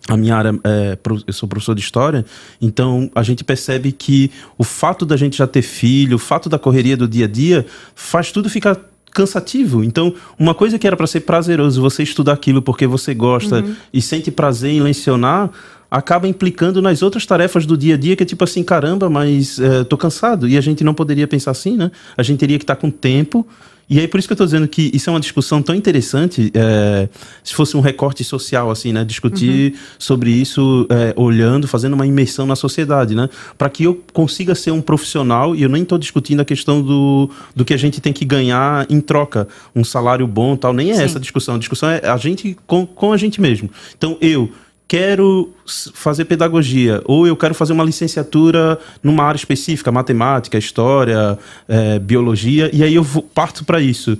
a 0.09 0.17
minha 0.17 0.35
área 0.35 0.53
é, 0.64 0.99
eu 1.25 1.33
sou 1.33 1.49
professor 1.49 1.73
de 1.73 1.81
história, 1.81 2.25
então 2.61 3.09
a 3.14 3.23
gente 3.23 3.45
percebe 3.45 3.93
que 3.93 4.29
o 4.59 4.64
fato 4.64 5.07
da 5.07 5.17
gente 5.17 5.38
já 5.38 5.47
ter 5.47 5.62
filho, 5.62 6.17
o 6.17 6.19
fato 6.19 6.49
da 6.49 6.59
correria 6.59 6.97
do 6.97 7.07
dia 7.07 7.26
a 7.26 7.29
dia, 7.29 7.64
faz 7.95 8.33
tudo 8.33 8.50
ficar 8.50 8.76
cansativo. 9.12 9.85
Então, 9.85 10.12
uma 10.37 10.52
coisa 10.55 10.81
que 10.81 10.87
era 10.87 10.97
para 10.97 11.07
ser 11.07 11.21
prazeroso, 11.21 11.81
você 11.81 12.02
estudar 12.02 12.33
aquilo 12.33 12.61
porque 12.61 12.88
você 12.88 13.14
gosta 13.14 13.61
uhum. 13.61 13.76
e 13.93 14.02
sente 14.02 14.33
prazer 14.33 14.73
em 14.73 14.81
lecionar, 14.81 15.50
acaba 15.88 16.26
implicando 16.26 16.83
nas 16.83 17.02
outras 17.02 17.25
tarefas 17.25 17.67
do 17.67 17.76
dia 17.76 17.95
a 17.95 17.99
dia, 17.99 18.17
que 18.17 18.25
é 18.25 18.26
tipo 18.26 18.43
assim, 18.43 18.64
caramba, 18.64 19.09
mas 19.09 19.61
é, 19.61 19.85
tô 19.85 19.97
cansado. 19.97 20.49
E 20.49 20.57
a 20.57 20.61
gente 20.61 20.83
não 20.83 20.95
poderia 20.95 21.29
pensar 21.29 21.52
assim, 21.52 21.76
né? 21.76 21.90
A 22.17 22.23
gente 22.23 22.38
teria 22.38 22.59
que 22.59 22.64
estar 22.64 22.75
tá 22.75 22.81
com 22.81 22.90
tempo 22.90 23.47
e 23.90 23.99
aí, 23.99 24.06
por 24.06 24.20
isso 24.20 24.28
que 24.28 24.32
eu 24.32 24.37
estou 24.37 24.47
dizendo 24.47 24.68
que 24.68 24.88
isso 24.94 25.11
é 25.11 25.12
uma 25.12 25.18
discussão 25.18 25.61
tão 25.61 25.75
interessante, 25.75 26.52
é, 26.54 27.09
se 27.42 27.52
fosse 27.52 27.76
um 27.76 27.80
recorte 27.80 28.23
social, 28.23 28.70
assim, 28.70 28.92
né? 28.92 29.04
Discutir 29.04 29.73
uhum. 29.73 29.78
sobre 29.99 30.30
isso, 30.30 30.87
é, 30.88 31.12
olhando, 31.16 31.66
fazendo 31.66 31.94
uma 31.94 32.06
imersão 32.06 32.47
na 32.47 32.54
sociedade, 32.54 33.16
né? 33.16 33.28
Para 33.59 33.68
que 33.68 33.82
eu 33.82 34.00
consiga 34.12 34.54
ser 34.54 34.70
um 34.70 34.80
profissional, 34.80 35.56
e 35.56 35.62
eu 35.62 35.68
nem 35.68 35.82
estou 35.82 35.99
discutindo 35.99 36.38
a 36.38 36.44
questão 36.44 36.80
do, 36.80 37.28
do 37.52 37.64
que 37.64 37.75
a 37.75 37.76
gente 37.76 38.00
tem 38.00 38.12
que 38.12 38.25
ganhar 38.25 38.87
em 38.88 39.00
troca, 39.00 39.49
um 39.75 39.82
salário 39.82 40.25
bom 40.25 40.54
tal, 40.54 40.73
nem 40.73 40.92
é 40.92 40.94
Sim. 40.94 41.02
essa 41.02 41.18
a 41.18 41.20
discussão. 41.20 41.56
A 41.56 41.59
discussão 41.59 41.90
é 41.90 42.09
a 42.09 42.16
gente 42.16 42.56
com, 42.68 42.87
com 42.87 43.12
a 43.12 43.16
gente 43.16 43.40
mesmo. 43.40 43.68
Então, 43.97 44.16
eu 44.20 44.52
quero 44.90 45.49
fazer 45.94 46.25
pedagogia, 46.25 47.00
ou 47.04 47.25
eu 47.25 47.37
quero 47.37 47.54
fazer 47.54 47.73
uma 47.73 47.85
licenciatura 47.85 48.76
numa 49.00 49.23
área 49.23 49.38
específica, 49.38 49.92
matemática, 49.92 50.59
história, 50.59 51.38
é, 51.68 52.00
biologia, 52.00 52.68
e 52.73 52.82
aí 52.82 52.97
eu 52.97 53.02
vou, 53.04 53.23
parto 53.23 53.64
para 53.64 53.80
isso. 53.80 54.18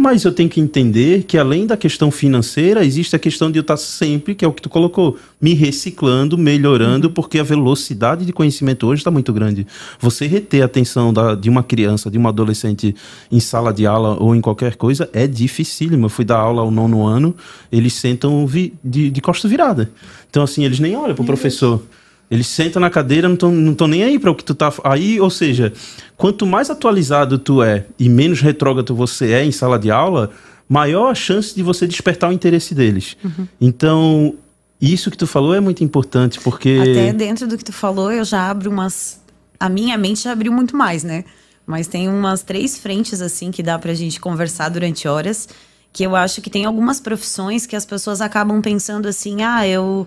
Mas 0.00 0.22
eu 0.22 0.30
tenho 0.30 0.48
que 0.48 0.60
entender 0.60 1.24
que 1.24 1.36
além 1.36 1.66
da 1.66 1.76
questão 1.76 2.08
financeira, 2.08 2.84
existe 2.84 3.16
a 3.16 3.18
questão 3.18 3.50
de 3.50 3.58
eu 3.58 3.62
estar 3.62 3.76
sempre, 3.76 4.32
que 4.32 4.44
é 4.44 4.48
o 4.48 4.52
que 4.52 4.62
tu 4.62 4.68
colocou, 4.68 5.16
me 5.40 5.54
reciclando, 5.54 6.38
melhorando, 6.38 7.08
uhum. 7.08 7.12
porque 7.12 7.40
a 7.40 7.42
velocidade 7.42 8.24
de 8.24 8.32
conhecimento 8.32 8.86
hoje 8.86 9.00
está 9.00 9.10
muito 9.10 9.32
grande. 9.32 9.66
Você 9.98 10.28
reter 10.28 10.62
a 10.62 10.66
atenção 10.66 11.12
da, 11.12 11.34
de 11.34 11.50
uma 11.50 11.64
criança, 11.64 12.08
de 12.08 12.16
uma 12.16 12.28
adolescente 12.28 12.94
em 13.28 13.40
sala 13.40 13.72
de 13.72 13.86
aula 13.86 14.16
ou 14.22 14.36
em 14.36 14.40
qualquer 14.40 14.76
coisa 14.76 15.10
é 15.12 15.26
dificílimo. 15.26 16.06
Eu 16.06 16.10
fui 16.10 16.24
dar 16.24 16.38
aula 16.38 16.62
ao 16.62 16.70
nono 16.70 17.04
ano, 17.04 17.34
eles 17.72 17.94
sentam 17.94 18.46
vi, 18.46 18.74
de, 18.84 19.10
de 19.10 19.20
costa 19.20 19.48
virada. 19.48 19.90
Então, 20.30 20.44
assim, 20.44 20.64
eles 20.64 20.78
nem 20.78 20.94
olham 20.94 21.16
para 21.16 21.24
o 21.24 21.26
professor. 21.26 21.82
Eles 22.30 22.46
sentam 22.46 22.80
na 22.80 22.90
cadeira, 22.90 23.28
não 23.28 23.72
estão 23.72 23.88
nem 23.88 24.04
aí 24.04 24.18
para 24.18 24.30
o 24.30 24.34
que 24.34 24.44
tu 24.44 24.54
tá 24.54 24.72
aí, 24.84 25.18
ou 25.18 25.30
seja, 25.30 25.72
quanto 26.16 26.46
mais 26.46 26.68
atualizado 26.68 27.38
tu 27.38 27.62
é 27.62 27.86
e 27.98 28.08
menos 28.08 28.40
retrógrado 28.40 28.94
você 28.94 29.32
é 29.32 29.44
em 29.44 29.52
sala 29.52 29.78
de 29.78 29.90
aula, 29.90 30.30
maior 30.68 31.10
a 31.10 31.14
chance 31.14 31.54
de 31.54 31.62
você 31.62 31.86
despertar 31.86 32.28
o 32.28 32.32
interesse 32.32 32.74
deles. 32.74 33.16
Uhum. 33.24 33.46
Então, 33.58 34.34
Isso 34.80 35.10
que 35.10 35.16
tu 35.16 35.26
falou 35.26 35.54
é 35.54 35.60
muito 35.60 35.82
importante, 35.82 36.38
porque. 36.40 36.78
Até 36.80 37.12
dentro 37.12 37.48
do 37.48 37.58
que 37.58 37.64
tu 37.64 37.72
falou, 37.72 38.12
eu 38.12 38.24
já 38.24 38.48
abro 38.48 38.70
umas. 38.70 39.20
A 39.58 39.68
minha 39.68 39.98
mente 39.98 40.22
já 40.22 40.32
abriu 40.32 40.52
muito 40.52 40.76
mais, 40.76 41.02
né? 41.02 41.24
Mas 41.66 41.88
tem 41.88 42.08
umas 42.08 42.42
três 42.42 42.78
frentes, 42.78 43.20
assim, 43.20 43.50
que 43.50 43.62
dá 43.62 43.78
pra 43.78 43.92
gente 43.92 44.20
conversar 44.20 44.68
durante 44.68 45.08
horas. 45.08 45.48
Que 45.92 46.04
eu 46.04 46.14
acho 46.14 46.40
que 46.40 46.48
tem 46.48 46.64
algumas 46.64 47.00
profissões 47.00 47.66
que 47.66 47.74
as 47.74 47.84
pessoas 47.84 48.20
acabam 48.20 48.60
pensando 48.62 49.08
assim: 49.08 49.42
ah, 49.42 49.66
eu 49.66 50.06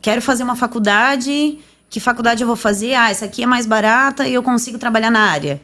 quero 0.00 0.22
fazer 0.22 0.42
uma 0.42 0.56
faculdade. 0.56 1.58
Que 1.90 2.00
faculdade 2.00 2.42
eu 2.42 2.46
vou 2.46 2.56
fazer? 2.56 2.94
Ah, 2.94 3.10
essa 3.10 3.24
aqui 3.24 3.42
é 3.42 3.46
mais 3.46 3.66
barata 3.66 4.26
e 4.26 4.34
eu 4.34 4.42
consigo 4.42 4.78
trabalhar 4.78 5.10
na 5.10 5.20
área. 5.20 5.60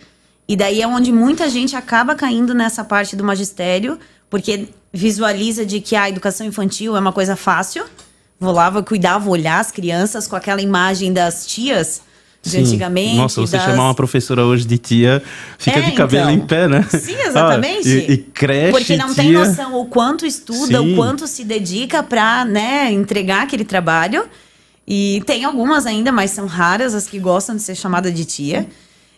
E 0.49 0.57
daí 0.57 0.81
é 0.81 0.87
onde 0.87 1.13
muita 1.13 1.49
gente 1.49 1.77
acaba 1.77 2.15
caindo 2.15 2.55
nessa 2.55 2.85
parte 2.85 3.17
do 3.17 3.25
magistério, 3.25 3.99
porque 4.29 4.69
visualiza 4.93 5.65
de 5.65 5.81
que 5.81 5.97
a 5.97 6.09
educação 6.09 6.47
infantil 6.47 6.97
é 6.97 7.01
uma 7.01 7.13
coisa 7.13 7.37
fácil. 7.37 7.85
Vou 8.39 8.53
lá, 8.53 8.69
vou 8.69 8.83
cuidar, 8.83 9.19
vou 9.19 9.33
olhar 9.33 9.59
as 9.59 9.71
crianças 9.71 10.27
com 10.27 10.37
aquela 10.37 10.61
imagem 10.61 11.13
das 11.13 11.47
tias 11.47 12.03
de 12.45 12.51
Sim. 12.51 12.61
antigamente. 12.61 13.17
Nossa, 13.17 13.41
você 13.41 13.57
das... 13.57 13.65
chamar 13.65 13.85
uma 13.85 13.95
professora 13.95 14.45
hoje 14.45 14.67
de 14.67 14.77
tia, 14.77 15.23
fica 15.59 15.79
é, 15.79 15.83
de 15.83 15.93
cabelo 15.93 16.31
então. 16.31 16.45
em 16.45 16.47
pé, 16.47 16.69
né? 16.69 16.87
Sim, 16.91 17.17
exatamente. 17.27 17.89
Ah, 17.89 17.91
e, 17.91 18.13
e 18.13 18.17
creche, 18.19 18.71
Porque 18.71 18.97
não 18.97 19.07
tia... 19.15 19.23
tem 19.23 19.33
noção 19.33 19.81
o 19.81 19.87
quanto 19.87 20.27
estuda, 20.27 20.79
Sim. 20.79 20.93
o 20.93 20.97
quanto 20.97 21.27
se 21.27 21.43
dedica 21.43 22.03
para 22.03 22.45
né, 22.45 22.93
entregar 22.93 23.43
aquele 23.43 23.65
trabalho. 23.65 24.27
E 24.87 25.23
tem 25.25 25.45
algumas 25.45 25.87
ainda, 25.87 26.13
mas 26.13 26.31
são 26.31 26.47
raras 26.47 26.95
as 26.95 27.09
que 27.09 27.19
gostam 27.19 27.57
de 27.57 27.63
ser 27.63 27.75
chamada 27.75 28.13
de 28.13 28.27
tia. 28.27 28.69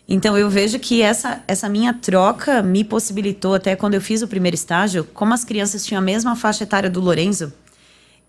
Então 0.09 0.39
eu 0.39 0.49
vejo 0.49 0.79
que 0.79 1.03
essa, 1.03 1.43
essa 1.49 1.69
minha 1.69 1.93
troca 1.93 2.63
me 2.63 2.85
possibilitou, 2.85 3.55
até 3.55 3.75
quando 3.75 3.95
eu 3.95 4.01
fiz 4.01 4.23
o 4.23 4.29
primeiro 4.29 4.55
estágio, 4.55 5.05
como 5.13 5.35
as 5.35 5.45
crianças 5.45 5.85
tinham 5.85 6.01
a 6.01 6.05
mesma 6.05 6.37
faixa 6.37 6.63
etária 6.63 6.89
do 6.89 7.01
Lorenzo, 7.01 7.53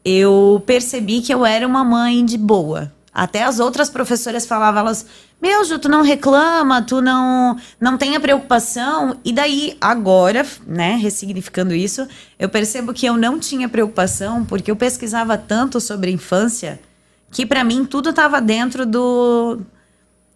eu 0.03 0.63
percebi 0.65 1.21
que 1.21 1.31
eu 1.31 1.45
era 1.45 1.67
uma 1.67 1.83
mãe 1.83 2.25
de 2.25 2.37
boa. 2.37 2.91
Até 3.17 3.43
as 3.43 3.59
outras 3.59 3.89
professoras 3.89 4.45
falavam, 4.45 4.81
elas, 4.81 5.03
meu, 5.41 5.65
Ju, 5.65 5.79
tu 5.79 5.89
não 5.89 6.03
reclama, 6.03 6.83
tu 6.83 7.01
não, 7.01 7.57
não 7.81 7.97
tenha 7.97 8.19
preocupação. 8.19 9.17
E 9.25 9.33
daí, 9.33 9.75
agora, 9.81 10.45
né, 10.67 10.95
ressignificando 10.97 11.73
isso, 11.73 12.07
eu 12.37 12.47
percebo 12.47 12.93
que 12.93 13.07
eu 13.07 13.17
não 13.17 13.39
tinha 13.39 13.67
preocupação 13.67 14.45
porque 14.45 14.69
eu 14.69 14.75
pesquisava 14.75 15.35
tanto 15.35 15.81
sobre 15.81 16.11
a 16.11 16.13
infância 16.13 16.79
que 17.31 17.43
para 17.43 17.63
mim 17.63 17.85
tudo 17.85 18.11
estava 18.11 18.39
dentro 18.39 18.85
do. 18.85 19.61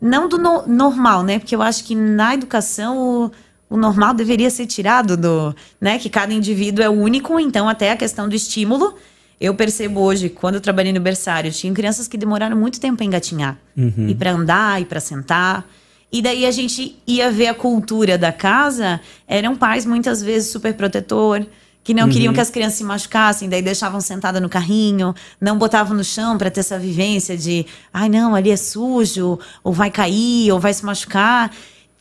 Não 0.01 0.27
do 0.27 0.39
no, 0.39 0.65
normal, 0.65 1.21
né? 1.21 1.37
Porque 1.37 1.55
eu 1.55 1.61
acho 1.61 1.83
que 1.83 1.93
na 1.93 2.33
educação 2.33 2.97
o, 2.97 3.31
o 3.69 3.77
normal 3.77 4.15
deveria 4.15 4.49
ser 4.49 4.65
tirado 4.65 5.15
do. 5.15 5.55
né? 5.79 5.99
Que 5.99 6.09
cada 6.09 6.33
indivíduo 6.33 6.83
é 6.83 6.89
único, 6.89 7.39
então 7.39 7.69
até 7.69 7.91
a 7.91 7.95
questão 7.95 8.27
do 8.27 8.33
estímulo 8.33 8.95
eu 9.41 9.55
percebo 9.55 10.01
hoje, 10.01 10.29
quando 10.29 10.55
eu 10.55 10.61
trabalhei 10.61 10.93
no 10.93 11.01
berçário, 11.01 11.51
tinha 11.51 11.73
crianças 11.73 12.07
que 12.07 12.15
demoraram 12.15 12.55
muito 12.55 12.79
tempo 12.79 12.97
para 12.97 13.05
engatinhar. 13.07 13.57
Uhum. 13.75 14.07
E 14.07 14.13
para 14.13 14.33
andar, 14.33 14.79
e 14.79 14.85
para 14.85 14.99
sentar. 14.99 15.67
E 16.11 16.21
daí 16.21 16.45
a 16.45 16.51
gente 16.51 16.95
ia 17.07 17.31
ver 17.31 17.47
a 17.47 17.53
cultura 17.55 18.19
da 18.19 18.31
casa, 18.31 19.01
eram 19.27 19.55
pais 19.55 19.83
muitas 19.83 20.21
vezes 20.21 20.51
super 20.51 20.75
protetor, 20.75 21.43
que 21.83 21.91
não 21.91 22.03
uhum. 22.03 22.11
queriam 22.11 22.33
que 22.33 22.39
as 22.39 22.51
crianças 22.51 22.77
se 22.77 22.83
machucassem, 22.83 23.49
daí 23.49 23.63
deixavam 23.63 23.99
sentada 23.99 24.39
no 24.39 24.47
carrinho, 24.47 25.15
não 25.39 25.57
botavam 25.57 25.97
no 25.97 26.03
chão 26.03 26.37
para 26.37 26.51
ter 26.51 26.59
essa 26.59 26.77
vivência 26.77 27.35
de, 27.35 27.65
ai 27.91 28.09
não, 28.09 28.35
ali 28.35 28.51
é 28.51 28.57
sujo, 28.57 29.39
ou 29.63 29.73
vai 29.73 29.89
cair, 29.89 30.51
ou 30.51 30.59
vai 30.59 30.71
se 30.71 30.85
machucar. 30.85 31.51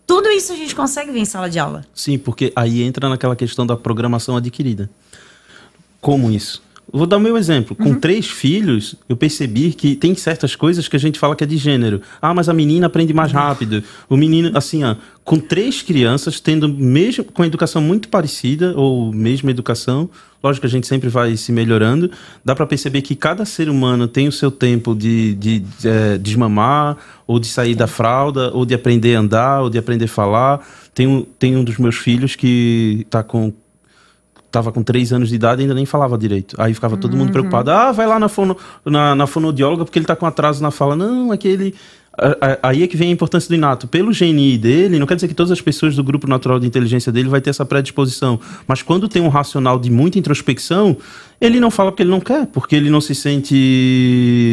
Tudo 0.06 0.28
isso 0.28 0.52
a 0.52 0.56
gente 0.56 0.74
consegue 0.74 1.10
ver 1.10 1.20
em 1.20 1.24
sala 1.24 1.48
de 1.48 1.58
aula. 1.58 1.86
Sim, 1.94 2.18
porque 2.18 2.52
aí 2.54 2.82
entra 2.82 3.08
naquela 3.08 3.34
questão 3.34 3.66
da 3.66 3.78
programação 3.78 4.36
adquirida. 4.36 4.90
Como 6.02 6.30
isso? 6.30 6.62
Vou 6.92 7.06
dar 7.06 7.18
o 7.18 7.20
meu 7.20 7.36
exemplo. 7.36 7.76
Com 7.76 7.90
uhum. 7.90 8.00
três 8.00 8.26
filhos, 8.26 8.96
eu 9.08 9.16
percebi 9.16 9.72
que 9.72 9.94
tem 9.94 10.14
certas 10.14 10.56
coisas 10.56 10.88
que 10.88 10.96
a 10.96 10.98
gente 10.98 11.18
fala 11.18 11.36
que 11.36 11.44
é 11.44 11.46
de 11.46 11.56
gênero. 11.56 12.00
Ah, 12.20 12.34
mas 12.34 12.48
a 12.48 12.52
menina 12.52 12.86
aprende 12.86 13.14
mais 13.14 13.30
rápido. 13.30 13.82
O 14.08 14.16
menino, 14.16 14.50
assim, 14.54 14.82
ó, 14.82 14.96
com 15.24 15.38
três 15.38 15.82
crianças, 15.82 16.40
tendo 16.40 16.68
mesmo 16.68 17.24
com 17.24 17.44
educação 17.44 17.80
muito 17.80 18.08
parecida, 18.08 18.74
ou 18.76 19.12
mesma 19.12 19.50
educação, 19.50 20.10
lógico 20.42 20.62
que 20.62 20.66
a 20.66 20.70
gente 20.70 20.86
sempre 20.86 21.08
vai 21.08 21.36
se 21.36 21.52
melhorando, 21.52 22.10
dá 22.44 22.54
para 22.54 22.66
perceber 22.66 23.02
que 23.02 23.14
cada 23.14 23.44
ser 23.44 23.68
humano 23.68 24.08
tem 24.08 24.26
o 24.26 24.32
seu 24.32 24.50
tempo 24.50 24.94
de, 24.94 25.34
de, 25.34 25.58
de 25.60 25.88
é, 25.88 26.18
desmamar, 26.18 26.96
ou 27.26 27.38
de 27.38 27.46
sair 27.46 27.76
da 27.76 27.86
fralda, 27.86 28.50
ou 28.52 28.66
de 28.66 28.74
aprender 28.74 29.14
a 29.14 29.20
andar, 29.20 29.62
ou 29.62 29.70
de 29.70 29.78
aprender 29.78 30.06
a 30.06 30.08
falar. 30.08 30.66
Tem 30.92 31.06
um, 31.06 31.22
tem 31.22 31.56
um 31.56 31.62
dos 31.62 31.78
meus 31.78 31.96
filhos 31.96 32.34
que 32.34 33.02
está 33.06 33.22
com 33.22 33.52
tava 34.50 34.72
com 34.72 34.82
três 34.82 35.12
anos 35.12 35.28
de 35.28 35.34
idade 35.34 35.60
e 35.60 35.64
ainda 35.64 35.74
nem 35.74 35.86
falava 35.86 36.18
direito. 36.18 36.56
Aí 36.58 36.74
ficava 36.74 36.96
todo 36.96 37.16
mundo 37.16 37.28
uhum. 37.28 37.32
preocupado. 37.32 37.70
Ah, 37.70 37.92
vai 37.92 38.06
lá 38.06 38.18
na, 38.18 38.28
fono, 38.28 38.56
na, 38.84 39.14
na 39.14 39.26
fonodióloga 39.26 39.84
porque 39.84 39.98
ele 39.98 40.06
tá 40.06 40.16
com 40.16 40.26
atraso 40.26 40.62
na 40.62 40.70
fala. 40.70 40.96
Não, 40.96 41.32
é 41.32 41.36
que 41.36 41.48
ele 41.48 41.74
aí 42.62 42.82
é 42.82 42.86
que 42.86 42.96
vem 42.96 43.08
a 43.08 43.12
importância 43.12 43.48
do 43.48 43.54
Inato. 43.54 43.86
Pelo 43.86 44.12
GNI 44.12 44.58
dele, 44.58 44.98
não 44.98 45.06
quer 45.06 45.14
dizer 45.14 45.28
que 45.28 45.34
todas 45.34 45.52
as 45.52 45.60
pessoas 45.60 45.94
do 45.94 46.02
grupo 46.02 46.26
natural 46.26 46.58
de 46.58 46.66
inteligência 46.66 47.10
dele 47.12 47.28
vai 47.28 47.40
ter 47.40 47.50
essa 47.50 47.64
predisposição. 47.64 48.38
Mas 48.66 48.82
quando 48.82 49.08
tem 49.08 49.22
um 49.22 49.28
racional 49.28 49.78
de 49.78 49.90
muita 49.90 50.18
introspecção, 50.18 50.96
ele 51.40 51.58
não 51.58 51.70
fala 51.70 51.90
porque 51.90 52.02
ele 52.02 52.10
não 52.10 52.20
quer, 52.20 52.46
porque 52.46 52.76
ele 52.76 52.90
não 52.90 53.00
se 53.00 53.14
sente 53.14 53.54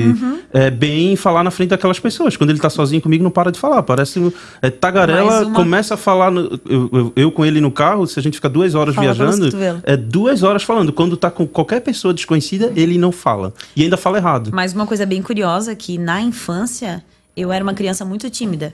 uhum. 0.05 0.39
é, 0.53 0.69
bem 0.69 1.13
em 1.13 1.15
falar 1.15 1.43
na 1.43 1.51
frente 1.51 1.69
daquelas 1.69 1.99
pessoas. 1.99 2.37
Quando 2.37 2.51
ele 2.51 2.59
está 2.59 2.69
sozinho 2.69 3.01
comigo, 3.01 3.23
não 3.23 3.31
para 3.31 3.51
de 3.51 3.59
falar. 3.59 3.83
Parece 3.83 4.31
é, 4.61 4.69
tagarela, 4.69 5.45
uma... 5.45 5.53
começa 5.53 5.95
a 5.95 5.97
falar. 5.97 6.31
No, 6.31 6.59
eu, 6.69 6.89
eu, 6.93 7.13
eu, 7.15 7.31
com 7.31 7.45
ele 7.45 7.59
no 7.59 7.71
carro, 7.71 8.07
se 8.07 8.19
a 8.19 8.23
gente 8.23 8.35
fica 8.35 8.47
duas 8.47 8.75
horas 8.75 8.95
fala 8.95 9.13
viajando, 9.13 9.49
é 9.83 9.97
duas 9.97 10.43
horas 10.43 10.63
falando. 10.63 10.93
Quando 10.93 11.15
está 11.15 11.29
com 11.29 11.45
qualquer 11.45 11.81
pessoa 11.81 12.13
desconhecida, 12.13 12.71
ele 12.75 12.97
não 12.97 13.11
fala. 13.11 13.53
E 13.75 13.83
ainda 13.83 13.97
fala 13.97 14.17
errado. 14.17 14.51
Mas 14.53 14.73
uma 14.73 14.85
coisa 14.87 15.05
bem 15.05 15.21
curiosa 15.21 15.75
que 15.75 15.97
na 15.97 16.21
infância 16.21 17.03
eu 17.38 17.51
era 17.51 17.63
uma 17.63 17.75
criança 17.75 18.03
muito 18.03 18.27
tímida. 18.32 18.74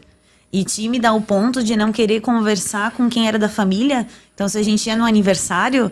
E 0.51 0.63
tímida 0.63 1.09
ao 1.09 1.19
ponto 1.19 1.61
de 1.61 1.75
não 1.75 1.91
querer 1.91 2.21
conversar 2.21 2.91
com 2.91 3.09
quem 3.09 3.27
era 3.27 3.37
da 3.37 3.49
família. 3.49 4.07
Então, 4.33 4.47
se 4.47 4.57
a 4.57 4.63
gente 4.63 4.87
ia 4.87 4.95
no 4.95 5.03
aniversário, 5.03 5.91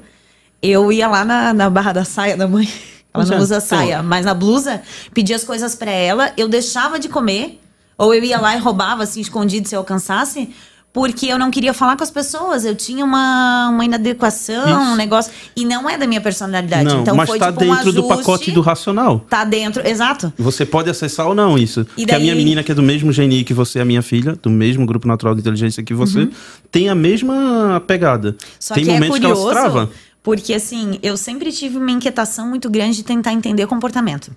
eu 0.62 0.90
ia 0.92 1.08
lá 1.08 1.26
na, 1.26 1.54
na 1.54 1.70
barra 1.70 1.92
da 1.92 2.06
saia 2.06 2.38
da 2.38 2.48
mãe. 2.48 2.72
Ela 3.14 3.26
não 3.26 3.40
usa 3.40 3.60
saia, 3.60 4.02
mas 4.02 4.26
na 4.26 4.34
blusa, 4.34 4.82
pedia 5.14 5.36
as 5.36 5.44
coisas 5.44 5.76
para 5.76 5.92
ela, 5.92 6.32
eu 6.38 6.48
deixava 6.48 6.98
de 6.98 7.10
comer, 7.10 7.60
ou 7.98 8.14
eu 8.14 8.24
ia 8.24 8.40
lá 8.40 8.56
e 8.56 8.60
roubava 8.60 9.04
assim 9.04 9.20
escondido 9.20 9.68
se 9.68 9.76
eu 9.76 9.80
alcançasse, 9.80 10.50
porque 10.94 11.28
eu 11.28 11.40
não 11.40 11.50
queria 11.50 11.74
falar 11.74 11.96
com 11.96 12.04
as 12.04 12.12
pessoas. 12.12 12.66
Eu 12.66 12.76
tinha 12.76 13.06
uma, 13.06 13.70
uma 13.70 13.86
inadequação, 13.86 14.66
Isso. 14.66 14.92
um 14.92 14.96
negócio. 14.96 15.32
E 15.56 15.64
não 15.64 15.90
é 15.90 15.98
da 15.98 16.06
minha 16.06 16.20
personalidade. 16.20 16.84
Não, 16.84 17.02
então 17.02 17.16
mas 17.16 17.30
foi 17.30 17.40
tá 17.40 17.48
tipo, 17.48 17.60
dentro 17.60 17.76
um 17.76 17.80
ajuste, 17.80 18.02
do 18.02 18.08
pacote 18.08 18.52
do 18.52 18.62
racional. 18.62 19.20
Tá 19.30 19.46
dentro, 19.46 19.88
exato. 19.88 20.34
Você 20.38 20.66
pode 20.66 20.90
acessar 20.90 21.28
ou 21.28 21.36
não 21.36 21.58
isso. 21.58 21.88
E 21.96 22.06
que 22.06 22.14
a 22.14 22.20
minha 22.20 22.36
menina, 22.36 22.62
que 22.62 22.72
é 22.72 22.76
do 22.76 22.84
mesmo 22.84 23.14
GNI 23.14 23.44
que 23.44 23.54
você, 23.54 23.80
a 23.80 23.86
minha 23.86 24.02
filha, 24.02 24.38
do 24.42 24.50
mesmo 24.50 24.86
grupo 24.86 25.08
natural 25.08 25.34
de 25.34 25.40
inteligência 25.40 25.82
que 25.82 25.94
você, 25.94 26.20
uhum. 26.20 26.32
tem 26.70 26.90
a 26.90 26.96
mesma 26.96 27.82
pegada. 27.88 28.36
Só 28.60 28.74
tem 28.74 28.84
que 28.84 28.90
é 28.90 28.94
momentos 28.94 29.18
é 29.18 29.20
curioso, 29.22 29.42
que 29.42 29.50
ela 29.50 29.56
se 29.56 29.62
trava. 29.62 29.92
Porque 30.22 30.54
assim, 30.54 31.00
eu 31.02 31.16
sempre 31.16 31.52
tive 31.52 31.78
uma 31.78 31.92
inquietação 31.92 32.48
muito 32.48 32.70
grande 32.70 32.98
de 32.98 33.04
tentar 33.04 33.32
entender 33.32 33.66
comportamento. 33.66 34.32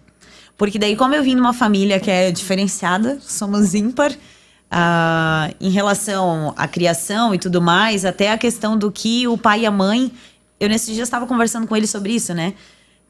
Porque 0.57 0.79
daí, 0.79 0.95
como 0.95 1.15
eu 1.15 1.23
vim 1.23 1.35
de 1.35 1.41
uma 1.41 1.53
família 1.53 1.99
que 1.99 2.11
é 2.11 2.31
diferenciada, 2.31 3.19
somos 3.21 3.75
ímpar, 3.75 4.13
Em 5.61 5.71
relação 5.71 6.53
à 6.57 6.67
criação 6.67 7.33
e 7.35 7.39
tudo 7.39 7.63
mais, 7.63 8.05
até 8.05 8.33
a 8.33 8.39
questão 8.39 8.77
do 8.77 8.91
que 8.91 9.29
o 9.29 9.39
pai 9.39 9.61
e 9.61 9.67
a 9.67 9.71
mãe. 9.71 10.11
Eu 10.59 10.69
nesses 10.69 10.95
dias 10.95 11.07
estava 11.07 11.27
conversando 11.27 11.67
com 11.67 11.77
ele 11.77 11.87
sobre 11.87 12.13
isso, 12.13 12.35
né? 12.35 12.55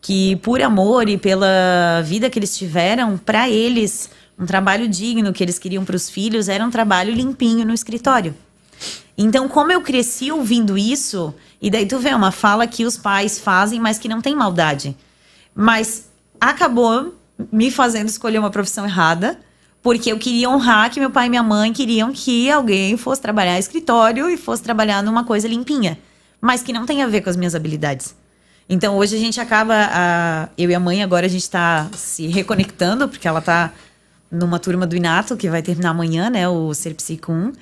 Que 0.01 0.37
por 0.37 0.61
amor 0.61 1.09
e 1.09 1.17
pela 1.17 2.03
vida 2.05 2.29
que 2.29 2.39
eles 2.39 2.57
tiveram, 2.57 3.17
para 3.17 3.49
eles, 3.49 4.11
um 4.39 4.45
trabalho 4.45 4.87
digno 4.87 5.33
que 5.33 5.43
eles 5.43 5.59
queriam 5.59 5.85
para 5.85 5.97
os 5.97 6.11
filhos 6.11 6.49
era 6.49 6.65
um 6.65 6.71
trabalho 6.71 7.15
limpinho 7.15 7.65
no 7.65 7.73
escritório. 7.73 8.35
Então, 9.17 9.49
como 9.49 9.73
eu 9.73 9.81
cresci 9.81 10.31
ouvindo 10.31 10.77
isso, 10.77 11.35
e 11.63 11.71
daí 11.71 11.87
tu 11.87 11.99
vê 11.99 12.13
uma 12.13 12.33
fala 12.33 12.67
que 12.67 12.85
os 12.85 12.99
pais 12.99 13.39
fazem, 13.39 13.81
mas 13.81 13.99
que 13.99 14.09
não 14.09 14.21
tem 14.21 14.35
maldade. 14.35 14.95
Mas 15.55 16.09
acabou 16.39 17.15
me 17.51 17.71
fazendo 17.71 18.09
escolher 18.09 18.39
uma 18.39 18.51
profissão 18.51 18.85
errada 18.85 19.39
porque 19.85 20.11
eu 20.11 20.19
queria 20.19 20.49
honrar 20.49 20.91
que 20.91 20.99
meu 20.99 21.11
pai 21.11 21.27
e 21.27 21.29
minha 21.29 21.43
mãe 21.43 21.71
queriam 21.71 22.11
que 22.11 22.51
alguém 22.51 22.97
fosse 22.97 23.21
trabalhar 23.21 23.59
escritório 23.59 24.31
e 24.31 24.37
fosse 24.39 24.63
trabalhar 24.63 25.03
numa 25.03 25.25
coisa 25.25 25.47
limpinha, 25.47 25.99
mas 26.41 26.63
que 26.63 26.73
não 26.73 26.87
tem 26.87 27.03
a 27.03 27.07
ver 27.07 27.21
com 27.21 27.29
as 27.29 27.37
minhas 27.37 27.55
habilidades. 27.55 28.17
Então 28.67 28.97
hoje 28.97 29.15
a 29.15 29.19
gente 29.19 29.39
acaba, 29.39 29.75
a, 29.93 30.49
eu 30.57 30.71
e 30.71 30.75
a 30.75 30.81
mãe 30.81 31.03
agora 31.03 31.27
a 31.27 31.29
gente 31.29 31.43
está 31.43 31.91
se 31.95 32.27
reconectando, 32.29 33.07
porque 33.11 33.29
ela 33.29 33.41
está 33.41 33.75
numa 34.31 34.59
turma 34.59 34.87
do 34.87 34.97
Inato 34.97 35.37
que 35.37 35.51
vai 35.51 35.61
terminar 35.61 35.91
amanhã, 35.91 36.31
né, 36.31 36.49
o 36.49 36.73
Ser 36.73 36.95
Psico 36.95 37.31
1 37.31 37.53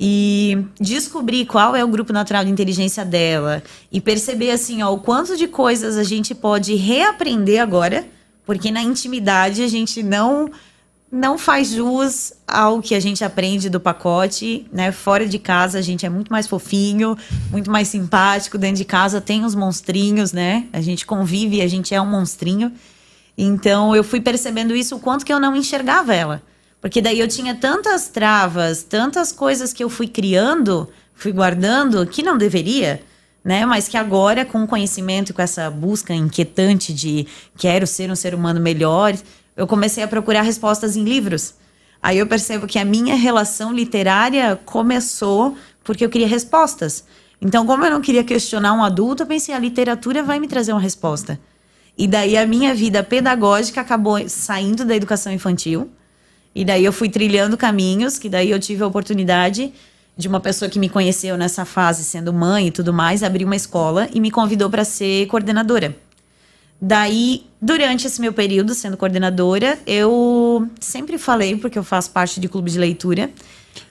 e 0.00 0.64
descobrir 0.80 1.44
qual 1.44 1.76
é 1.76 1.84
o 1.84 1.88
grupo 1.88 2.14
natural 2.14 2.46
de 2.46 2.50
inteligência 2.50 3.04
dela 3.04 3.62
e 3.92 4.00
perceber 4.00 4.52
assim, 4.52 4.82
ó, 4.82 4.90
o 4.90 5.00
quanto 5.00 5.36
de 5.36 5.46
coisas 5.46 5.98
a 5.98 6.02
gente 6.02 6.34
pode 6.34 6.74
reaprender 6.76 7.60
agora, 7.60 8.06
porque 8.46 8.70
na 8.70 8.80
intimidade 8.80 9.62
a 9.62 9.68
gente 9.68 10.02
não 10.02 10.50
não 11.10 11.38
faz 11.38 11.70
jus 11.70 12.32
ao 12.46 12.82
que 12.82 12.94
a 12.94 13.00
gente 13.00 13.24
aprende 13.24 13.70
do 13.70 13.80
pacote, 13.80 14.66
né? 14.70 14.92
Fora 14.92 15.26
de 15.26 15.38
casa 15.38 15.78
a 15.78 15.82
gente 15.82 16.04
é 16.04 16.08
muito 16.08 16.30
mais 16.30 16.46
fofinho, 16.46 17.16
muito 17.50 17.70
mais 17.70 17.88
simpático. 17.88 18.58
Dentro 18.58 18.76
de 18.76 18.84
casa 18.84 19.20
tem 19.20 19.44
os 19.44 19.54
monstrinhos, 19.54 20.32
né? 20.32 20.66
A 20.72 20.80
gente 20.80 21.06
convive, 21.06 21.62
a 21.62 21.66
gente 21.66 21.94
é 21.94 22.00
um 22.00 22.06
monstrinho. 22.06 22.72
Então 23.36 23.96
eu 23.96 24.04
fui 24.04 24.20
percebendo 24.20 24.76
isso, 24.76 24.96
o 24.96 25.00
quanto 25.00 25.24
que 25.24 25.32
eu 25.32 25.40
não 25.40 25.56
enxergava 25.56 26.14
ela. 26.14 26.42
Porque 26.80 27.00
daí 27.00 27.18
eu 27.18 27.26
tinha 27.26 27.54
tantas 27.54 28.08
travas, 28.08 28.82
tantas 28.82 29.32
coisas 29.32 29.72
que 29.72 29.82
eu 29.82 29.88
fui 29.88 30.06
criando, 30.06 30.88
fui 31.14 31.32
guardando, 31.32 32.06
que 32.06 32.22
não 32.22 32.36
deveria, 32.36 33.02
né? 33.42 33.64
Mas 33.64 33.88
que 33.88 33.96
agora, 33.96 34.44
com 34.44 34.62
o 34.62 34.66
conhecimento 34.66 35.30
e 35.30 35.32
com 35.32 35.42
essa 35.42 35.70
busca 35.70 36.12
inquietante 36.12 36.92
de 36.92 37.26
quero 37.56 37.86
ser 37.86 38.10
um 38.10 38.16
ser 38.16 38.34
humano 38.34 38.60
melhor, 38.60 39.16
eu 39.58 39.66
comecei 39.66 40.04
a 40.04 40.08
procurar 40.08 40.42
respostas 40.42 40.96
em 40.96 41.02
livros. 41.02 41.54
Aí 42.00 42.16
eu 42.16 42.28
percebo 42.28 42.64
que 42.64 42.78
a 42.78 42.84
minha 42.84 43.16
relação 43.16 43.72
literária 43.72 44.54
começou 44.64 45.56
porque 45.82 46.04
eu 46.04 46.08
queria 46.08 46.28
respostas. 46.28 47.04
Então, 47.42 47.66
como 47.66 47.84
eu 47.84 47.90
não 47.90 48.00
queria 48.00 48.22
questionar 48.22 48.72
um 48.72 48.84
adulto, 48.84 49.24
eu 49.24 49.26
pensei, 49.26 49.52
a 49.52 49.58
literatura 49.58 50.22
vai 50.22 50.38
me 50.38 50.46
trazer 50.46 50.70
uma 50.70 50.80
resposta. 50.80 51.40
E 51.96 52.06
daí 52.06 52.36
a 52.36 52.46
minha 52.46 52.72
vida 52.72 53.02
pedagógica 53.02 53.80
acabou 53.80 54.28
saindo 54.28 54.84
da 54.84 54.94
educação 54.94 55.32
infantil. 55.32 55.90
E 56.54 56.64
daí 56.64 56.84
eu 56.84 56.92
fui 56.92 57.08
trilhando 57.08 57.56
caminhos, 57.56 58.16
que 58.16 58.28
daí 58.28 58.52
eu 58.52 58.60
tive 58.60 58.84
a 58.84 58.86
oportunidade 58.86 59.72
de 60.16 60.28
uma 60.28 60.38
pessoa 60.38 60.68
que 60.68 60.78
me 60.78 60.88
conheceu 60.88 61.36
nessa 61.36 61.64
fase, 61.64 62.04
sendo 62.04 62.32
mãe 62.32 62.68
e 62.68 62.70
tudo 62.70 62.92
mais, 62.92 63.24
abrir 63.24 63.44
uma 63.44 63.56
escola 63.56 64.08
e 64.12 64.20
me 64.20 64.30
convidou 64.30 64.70
para 64.70 64.84
ser 64.84 65.26
coordenadora. 65.26 65.96
Daí, 66.80 67.44
durante 67.60 68.06
esse 68.06 68.20
meu 68.20 68.32
período 68.32 68.72
sendo 68.72 68.96
coordenadora, 68.96 69.78
eu 69.84 70.68
sempre 70.78 71.18
falei, 71.18 71.56
porque 71.56 71.78
eu 71.78 71.82
faço 71.82 72.10
parte 72.10 72.38
de 72.38 72.48
clube 72.48 72.70
de 72.70 72.78
leitura, 72.78 73.30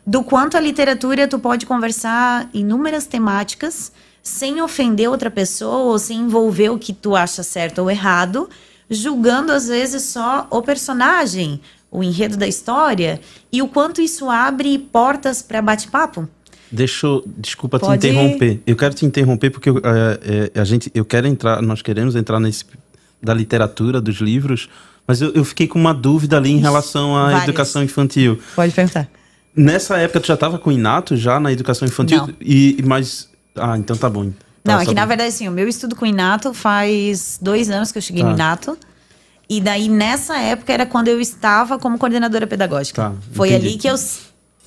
do 0.06 0.24
quanto 0.24 0.56
a 0.56 0.60
literatura 0.60 1.28
tu 1.28 1.38
pode 1.38 1.66
conversar 1.66 2.50
inúmeras 2.54 3.06
temáticas 3.06 3.92
sem 4.24 4.62
ofender 4.62 5.10
outra 5.10 5.30
pessoa 5.30 5.92
ou 5.92 6.00
sem 6.00 6.20
envolver 6.20 6.70
o 6.70 6.80
que 6.80 6.94
tu 6.94 7.16
acha 7.16 7.44
certo 7.44 7.80
ou 7.80 7.92
errado, 7.92 8.50
julgando 8.90 9.52
às 9.52 9.68
vezes 9.68 10.04
só 10.04 10.48
o 10.50 10.62
personagem, 10.62 11.62
o 11.92 12.04
enredo 12.04 12.38
da 12.38 12.48
história 12.48 13.20
e 13.52 13.62
o 13.62 13.68
quanto 13.68 14.02
isso 14.02 14.30
abre 14.30 14.78
portas 14.78 15.42
para 15.42 15.62
bate-papo. 15.62 16.28
Deixa 16.72 17.08
eu, 17.08 17.24
desculpa 17.38 17.80
Pode... 17.80 18.02
te 18.02 18.08
interromper. 18.08 18.62
Eu 18.66 18.76
quero 18.76 18.94
te 18.94 19.06
interromper 19.06 19.50
porque 19.50 19.70
é, 19.70 20.52
é, 20.54 20.60
a 20.60 20.64
gente, 20.64 20.92
eu 20.94 21.06
quero 21.06 21.28
entrar, 21.28 21.62
nós 21.62 21.82
queremos 21.82 22.16
entrar 22.16 22.40
nesse 22.40 22.66
da 23.22 23.34
literatura, 23.34 24.00
dos 24.00 24.18
livros, 24.18 24.70
mas 25.08 25.22
eu, 25.22 25.32
eu 25.34 25.44
fiquei 25.44 25.68
com 25.68 25.80
uma 25.80 25.94
dúvida 25.94 26.38
ali 26.38 26.52
em 26.52 26.60
relação 26.60 27.16
à 27.16 27.26
Várias. 27.26 27.44
educação 27.44 27.84
infantil. 27.84 28.40
Pode 28.56 28.74
perguntar. 28.74 29.08
Nessa 29.56 29.98
época 29.98 30.20
tu 30.20 30.28
já 30.28 30.36
estava 30.36 30.60
com 30.60 30.70
o 30.70 30.74
Inato 30.74 31.16
já 31.16 31.40
na 31.40 31.52
educação 31.52 31.88
infantil? 31.88 32.28
Não. 32.28 32.34
E, 32.40 32.80
mas 32.86 33.28
ah, 33.56 33.78
então 33.78 33.98
tá 33.98 34.10
bom. 34.10 34.30
Tá, 34.64 34.74
não, 34.74 34.82
é 34.82 34.86
que 34.86 34.94
na 34.94 35.06
verdade 35.06 35.30
assim, 35.30 35.48
o 35.48 35.52
meu 35.52 35.68
estudo 35.68 35.96
com 35.96 36.06
o 36.06 36.08
Inato 36.08 36.54
faz 36.54 37.40
dois 37.42 37.70
anos 37.70 37.92
que 37.92 37.98
eu 37.98 38.02
cheguei 38.02 38.22
tá. 38.22 38.30
no 38.30 38.36
Inato. 38.36 38.78
E 39.50 39.62
daí, 39.62 39.88
nessa 39.88 40.38
época, 40.38 40.74
era 40.74 40.86
quando 40.86 41.08
eu 41.08 41.22
estava 41.22 41.80
como 41.80 41.98
coordenadora 41.98 42.46
pedagógica. 42.46 43.04
Tá, 43.04 43.14
Foi 43.32 43.56
ali 43.56 43.78
que 43.78 43.88
eu 43.88 43.96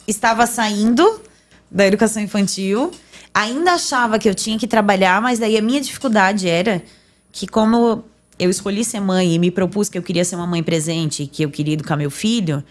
estava 0.09 0.47
saindo 0.47 1.21
da 1.71 1.87
educação 1.87 2.23
infantil. 2.23 2.91
Ainda 3.33 3.73
achava 3.73 4.19
que 4.19 4.29
eu 4.29 4.35
tinha 4.35 4.59
que 4.59 4.67
trabalhar, 4.67 5.21
mas 5.23 5.39
daí 5.39 5.57
a 5.57 5.63
minha 5.63 5.81
dificuldade 5.81 6.49
era 6.49 6.83
que, 7.31 7.47
como 7.47 8.05
eu 8.39 8.51
escolhi 8.51 8.85
ser 8.85 9.01
mãe 9.01 9.35
e 9.35 9.39
me 9.39 9.51
propus 9.51 9.89
que 9.89 9.97
eu 9.97 10.03
queria 10.03 10.25
ser 10.25 10.37
uma 10.37 10.47
mãe 10.47 10.63
presente, 10.63 11.27
que 11.27 11.43
eu 11.43 11.51
queria 11.51 11.75
educar 11.75 11.97
meu 11.97 12.11
filho, 12.11 12.65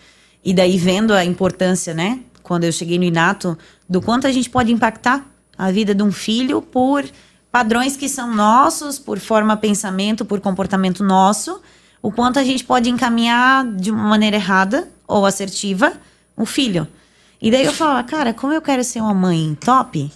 e 0.44 0.53
daí 0.53 0.77
vendo 0.77 1.13
a 1.13 1.24
importância, 1.24 1.94
né, 1.94 2.20
quando 2.41 2.63
eu 2.63 2.72
cheguei 2.72 2.98
no 2.98 3.03
Inato, 3.03 3.58
do 3.88 4.01
quanto 4.01 4.27
a 4.27 4.32
gente 4.32 4.50
pode 4.50 4.72
impactar 4.72 5.25
a 5.58 5.72
vida 5.72 5.94
de 5.94 6.01
um 6.01 6.12
filho 6.12 6.62
por 6.62 7.06
padrões 7.51 7.96
que 7.96 8.10
são 8.10 8.34
nossos, 8.34 8.98
por 8.98 9.20
forma 9.20 9.56
pensamento, 9.56 10.25
por 10.25 10.39
comportamento 10.39 11.03
nosso 11.03 11.62
o 12.01 12.12
quanto 12.12 12.39
a 12.39 12.44
gente 12.44 12.63
pode 12.63 12.89
encaminhar 12.89 13.65
de 13.65 13.91
uma 13.91 14.03
maneira 14.03 14.38
errada 14.38 14.88
ou 15.08 15.25
assertiva 15.25 15.93
o 16.36 16.45
filho. 16.45 16.88
E 17.41 17.49
daí 17.49 17.65
eu 17.65 17.73
falava, 17.73 18.04
cara, 18.04 18.34
como 18.34 18.54
eu 18.54 18.62
quero 18.62 18.84
ser 18.84 18.99
uma 19.02 19.13
mãe 19.13 19.58
top, 19.60 20.12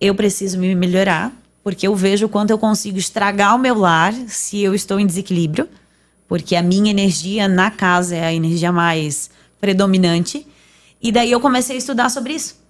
eu 0.00 0.14
preciso 0.14 0.58
me 0.58 0.74
melhorar, 0.74 1.32
porque 1.64 1.86
eu 1.86 1.94
vejo 1.94 2.26
o 2.26 2.28
quanto 2.28 2.50
eu 2.50 2.58
consigo 2.58 2.96
estragar 2.96 3.54
o 3.54 3.58
meu 3.58 3.76
lar 3.76 4.14
se 4.28 4.60
eu 4.60 4.74
estou 4.74 5.00
em 5.00 5.06
desequilíbrio, 5.06 5.68
porque 6.28 6.54
a 6.54 6.62
minha 6.62 6.90
energia 6.90 7.48
na 7.48 7.70
casa 7.70 8.14
é 8.14 8.24
a 8.24 8.32
energia 8.32 8.70
mais 8.70 9.30
predominante. 9.60 10.46
E 11.02 11.10
daí 11.10 11.30
eu 11.30 11.40
comecei 11.40 11.74
a 11.74 11.78
estudar 11.78 12.08
sobre 12.08 12.34
isso. 12.34 12.60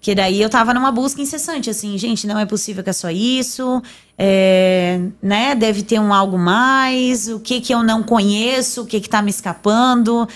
Que 0.00 0.14
daí 0.14 0.40
eu 0.40 0.48
tava 0.48 0.72
numa 0.72 0.90
busca 0.90 1.20
incessante, 1.20 1.68
assim, 1.68 1.96
gente, 1.98 2.26
não 2.26 2.38
é 2.38 2.46
possível 2.46 2.82
que 2.82 2.88
é 2.88 2.92
só 2.92 3.10
isso, 3.10 3.82
é, 4.16 4.98
né? 5.22 5.54
Deve 5.54 5.82
ter 5.82 6.00
um 6.00 6.12
algo 6.12 6.38
mais, 6.38 7.28
o 7.28 7.38
que 7.38 7.60
que 7.60 7.72
eu 7.72 7.82
não 7.82 8.02
conheço, 8.02 8.82
o 8.82 8.86
que 8.86 8.98
que 8.98 9.08
tá 9.10 9.20
me 9.20 9.28
escapando. 9.28 10.26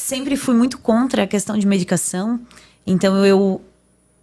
Sempre 0.00 0.36
fui 0.36 0.54
muito 0.54 0.78
contra 0.78 1.24
a 1.24 1.26
questão 1.26 1.58
de 1.58 1.66
medicação. 1.66 2.40
Então 2.86 3.24
eu 3.24 3.60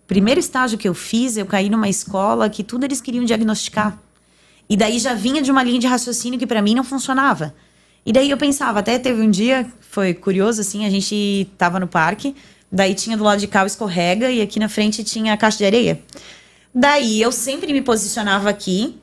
primeiro 0.07 0.39
estágio 0.39 0.77
que 0.77 0.87
eu 0.87 0.93
fiz, 0.93 1.37
eu 1.37 1.45
caí 1.45 1.69
numa 1.69 1.89
escola 1.89 2.49
que 2.49 2.63
tudo 2.63 2.85
eles 2.85 3.01
queriam 3.01 3.25
diagnosticar. 3.25 3.97
E 4.69 4.75
daí 4.75 4.99
já 4.99 5.13
vinha 5.13 5.41
de 5.41 5.51
uma 5.51 5.63
linha 5.63 5.79
de 5.79 5.87
raciocínio 5.87 6.39
que 6.39 6.47
para 6.47 6.61
mim 6.61 6.73
não 6.73 6.83
funcionava. 6.83 7.53
E 8.05 8.11
daí 8.11 8.29
eu 8.29 8.37
pensava, 8.37 8.79
até 8.79 8.97
teve 8.97 9.21
um 9.21 9.29
dia, 9.29 9.65
foi 9.81 10.13
curioso 10.13 10.61
assim, 10.61 10.85
a 10.85 10.89
gente 10.89 11.49
tava 11.57 11.79
no 11.79 11.87
parque, 11.87 12.35
Daí 12.71 12.93
tinha 12.93 13.15
do 13.15 13.23
lado 13.23 13.39
de 13.39 13.47
cá 13.47 13.63
o 13.63 13.67
escorrega 13.67 14.29
e 14.29 14.41
aqui 14.41 14.59
na 14.59 14.67
frente 14.67 15.03
tinha 15.03 15.33
a 15.33 15.37
caixa 15.37 15.59
de 15.59 15.65
areia. 15.65 16.01
Daí 16.73 17.21
eu 17.21 17.31
sempre 17.31 17.71
me 17.71 17.81
posicionava 17.81 18.49
aqui. 18.49 18.99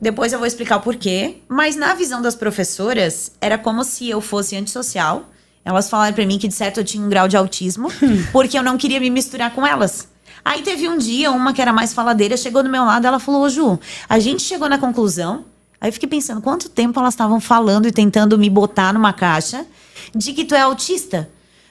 Depois 0.00 0.32
eu 0.32 0.38
vou 0.38 0.46
explicar 0.46 0.76
o 0.76 0.80
porquê. 0.80 1.36
Mas 1.48 1.76
na 1.76 1.94
visão 1.94 2.20
das 2.20 2.34
professoras, 2.34 3.32
era 3.40 3.56
como 3.56 3.84
se 3.84 4.10
eu 4.10 4.20
fosse 4.20 4.56
antissocial. 4.56 5.30
Elas 5.66 5.90
falaram 5.90 6.14
para 6.14 6.24
mim 6.24 6.38
que 6.38 6.46
de 6.46 6.54
certo 6.54 6.78
eu 6.78 6.84
tinha 6.84 7.04
um 7.04 7.08
grau 7.08 7.26
de 7.26 7.36
autismo, 7.36 7.88
porque 8.30 8.56
eu 8.56 8.62
não 8.62 8.78
queria 8.78 9.00
me 9.00 9.10
misturar 9.10 9.52
com 9.52 9.66
elas. 9.66 10.06
Aí 10.44 10.62
teve 10.62 10.88
um 10.88 10.96
dia, 10.96 11.32
uma 11.32 11.52
que 11.52 11.60
era 11.60 11.72
mais 11.72 11.92
faladeira, 11.92 12.36
chegou 12.36 12.62
do 12.62 12.68
meu 12.68 12.84
lado, 12.84 13.04
ela 13.04 13.18
falou: 13.18 13.42
Ô 13.42 13.48
Ju, 13.48 13.76
a 14.08 14.20
gente 14.20 14.44
chegou 14.44 14.68
na 14.68 14.78
conclusão. 14.78 15.44
Aí 15.80 15.88
eu 15.88 15.92
fiquei 15.92 16.08
pensando, 16.08 16.40
quanto 16.40 16.68
tempo 16.68 17.00
elas 17.00 17.14
estavam 17.14 17.40
falando 17.40 17.88
e 17.88 17.92
tentando 17.92 18.38
me 18.38 18.48
botar 18.48 18.94
numa 18.94 19.12
caixa 19.12 19.66
de 20.14 20.32
que 20.32 20.44
tu 20.44 20.54
é 20.54 20.60
autista? 20.60 21.28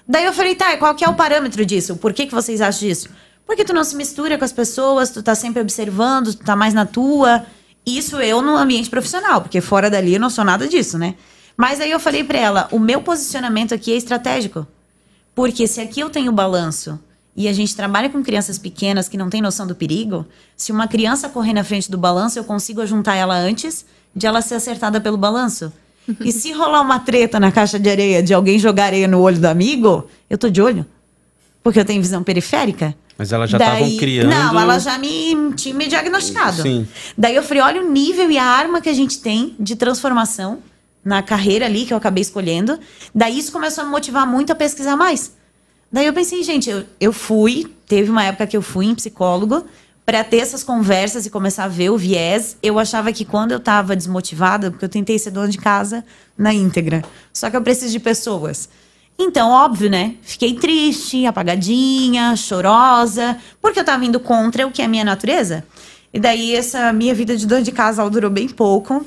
Daí 0.07 0.25
eu 0.25 0.33
falei, 0.33 0.55
tá, 0.55 0.75
qual 0.77 0.93
que 0.93 1.03
é 1.03 1.09
o 1.09 1.15
parâmetro 1.15 1.65
disso? 1.65 1.95
Por 1.95 2.13
que, 2.13 2.27
que 2.27 2.35
vocês 2.35 2.61
acham 2.61 2.87
disso? 2.87 3.09
Porque 3.47 3.63
tu 3.63 3.73
não 3.73 3.83
se 3.83 3.95
mistura 3.95 4.37
com 4.37 4.45
as 4.45 4.51
pessoas, 4.51 5.09
tu 5.09 5.23
tá 5.23 5.33
sempre 5.33 5.61
observando, 5.61 6.35
tu 6.35 6.43
tá 6.43 6.55
mais 6.55 6.73
na 6.73 6.85
tua. 6.85 7.45
Isso 7.85 8.17
eu 8.17 8.41
no 8.41 8.57
ambiente 8.57 8.89
profissional, 8.89 9.41
porque 9.41 9.61
fora 9.61 9.89
dali 9.89 10.13
eu 10.15 10.19
não 10.19 10.29
sou 10.29 10.43
nada 10.43 10.67
disso, 10.67 10.97
né? 10.97 11.15
Mas 11.57 11.79
aí 11.79 11.91
eu 11.91 11.99
falei 11.99 12.23
para 12.23 12.37
ela, 12.37 12.67
o 12.71 12.79
meu 12.79 13.01
posicionamento 13.01 13.73
aqui 13.73 13.93
é 13.93 13.95
estratégico. 13.95 14.67
Porque 15.33 15.67
se 15.67 15.81
aqui 15.81 15.99
eu 15.99 16.09
tenho 16.09 16.31
balanço 16.31 16.99
e 17.35 17.47
a 17.47 17.53
gente 17.53 17.75
trabalha 17.75 18.09
com 18.09 18.23
crianças 18.23 18.57
pequenas 18.57 19.09
que 19.09 19.17
não 19.17 19.29
têm 19.29 19.41
noção 19.41 19.67
do 19.67 19.75
perigo, 19.75 20.25
se 20.55 20.71
uma 20.71 20.87
criança 20.87 21.27
correr 21.27 21.53
na 21.53 21.63
frente 21.63 21.91
do 21.91 21.97
balanço, 21.97 22.39
eu 22.39 22.43
consigo 22.43 22.85
juntar 22.85 23.15
ela 23.15 23.35
antes 23.35 23.85
de 24.15 24.25
ela 24.25 24.41
ser 24.41 24.55
acertada 24.55 25.01
pelo 25.01 25.17
balanço. 25.17 25.71
E 26.21 26.31
se 26.31 26.51
rolar 26.51 26.81
uma 26.81 26.99
treta 26.99 27.39
na 27.39 27.51
caixa 27.51 27.79
de 27.79 27.89
areia 27.89 28.21
de 28.21 28.33
alguém 28.33 28.59
jogar 28.59 28.85
areia 28.85 29.07
no 29.07 29.19
olho 29.19 29.39
do 29.39 29.45
amigo, 29.45 30.07
eu 30.29 30.37
tô 30.37 30.49
de 30.49 30.61
olho. 30.61 30.85
Porque 31.63 31.79
eu 31.79 31.85
tenho 31.85 32.01
visão 32.01 32.23
periférica. 32.23 32.95
Mas 33.17 33.31
elas 33.31 33.49
já 33.49 33.57
estavam 33.57 33.97
criando. 33.97 34.29
Não, 34.29 34.59
ela 34.59 34.77
já 34.77 34.97
me 34.97 35.53
tinha 35.55 35.73
me 35.73 35.87
diagnosticado. 35.87 36.61
Sim. 36.61 36.87
Daí 37.17 37.35
eu 37.35 37.41
falei: 37.41 37.63
olha 37.63 37.81
o 37.81 37.91
nível 37.91 38.29
e 38.29 38.37
a 38.37 38.43
arma 38.43 38.81
que 38.81 38.89
a 38.89 38.93
gente 38.93 39.19
tem 39.19 39.55
de 39.59 39.75
transformação 39.75 40.59
na 41.05 41.21
carreira 41.21 41.67
ali 41.67 41.85
que 41.85 41.93
eu 41.93 41.97
acabei 41.97 42.23
escolhendo. 42.23 42.79
Daí 43.13 43.37
isso 43.37 43.51
começou 43.51 43.83
a 43.83 43.85
me 43.85 43.91
motivar 43.91 44.25
muito 44.25 44.51
a 44.51 44.55
pesquisar 44.55 44.97
mais. 44.97 45.31
Daí 45.91 46.07
eu 46.07 46.13
pensei, 46.13 46.41
gente, 46.41 46.69
eu, 46.69 46.83
eu 46.99 47.13
fui, 47.13 47.71
teve 47.87 48.09
uma 48.09 48.23
época 48.23 48.47
que 48.47 48.57
eu 48.57 48.61
fui 48.61 48.87
em 48.87 48.95
psicólogo, 48.95 49.63
para 50.05 50.23
ter 50.23 50.37
essas 50.37 50.63
conversas 50.63 51.25
e 51.25 51.29
começar 51.31 51.63
a 51.63 51.67
ver 51.67 51.89
o 51.89 51.97
viés, 51.97 52.57
eu 52.61 52.77
achava 52.77 53.11
que 53.11 53.25
quando 53.25 53.53
eu 53.53 53.57
estava 53.57 53.95
desmotivada, 53.95 54.69
porque 54.69 54.85
eu 54.85 54.89
tentei 54.89 55.17
ser 55.17 55.31
dona 55.31 55.47
de 55.47 55.57
casa 55.57 56.05
na 56.37 56.53
íntegra, 56.53 57.01
só 57.33 57.49
que 57.49 57.57
eu 57.57 57.61
preciso 57.61 57.91
de 57.91 57.99
pessoas. 57.99 58.69
Então, 59.17 59.49
óbvio, 59.49 59.89
né? 59.89 60.15
Fiquei 60.21 60.53
triste, 60.55 61.25
apagadinha, 61.25 62.35
chorosa, 62.35 63.37
porque 63.61 63.79
eu 63.79 63.81
estava 63.81 64.03
indo 64.05 64.19
contra 64.19 64.67
o 64.67 64.71
que 64.71 64.81
é 64.81 64.85
a 64.85 64.89
minha 64.89 65.05
natureza. 65.05 65.65
E 66.13 66.19
daí, 66.19 66.53
essa 66.53 66.91
minha 66.93 67.13
vida 67.15 67.35
de 67.35 67.47
dona 67.47 67.61
de 67.61 67.71
casa 67.71 68.07
durou 68.09 68.29
bem 68.29 68.47
pouco. 68.47 69.05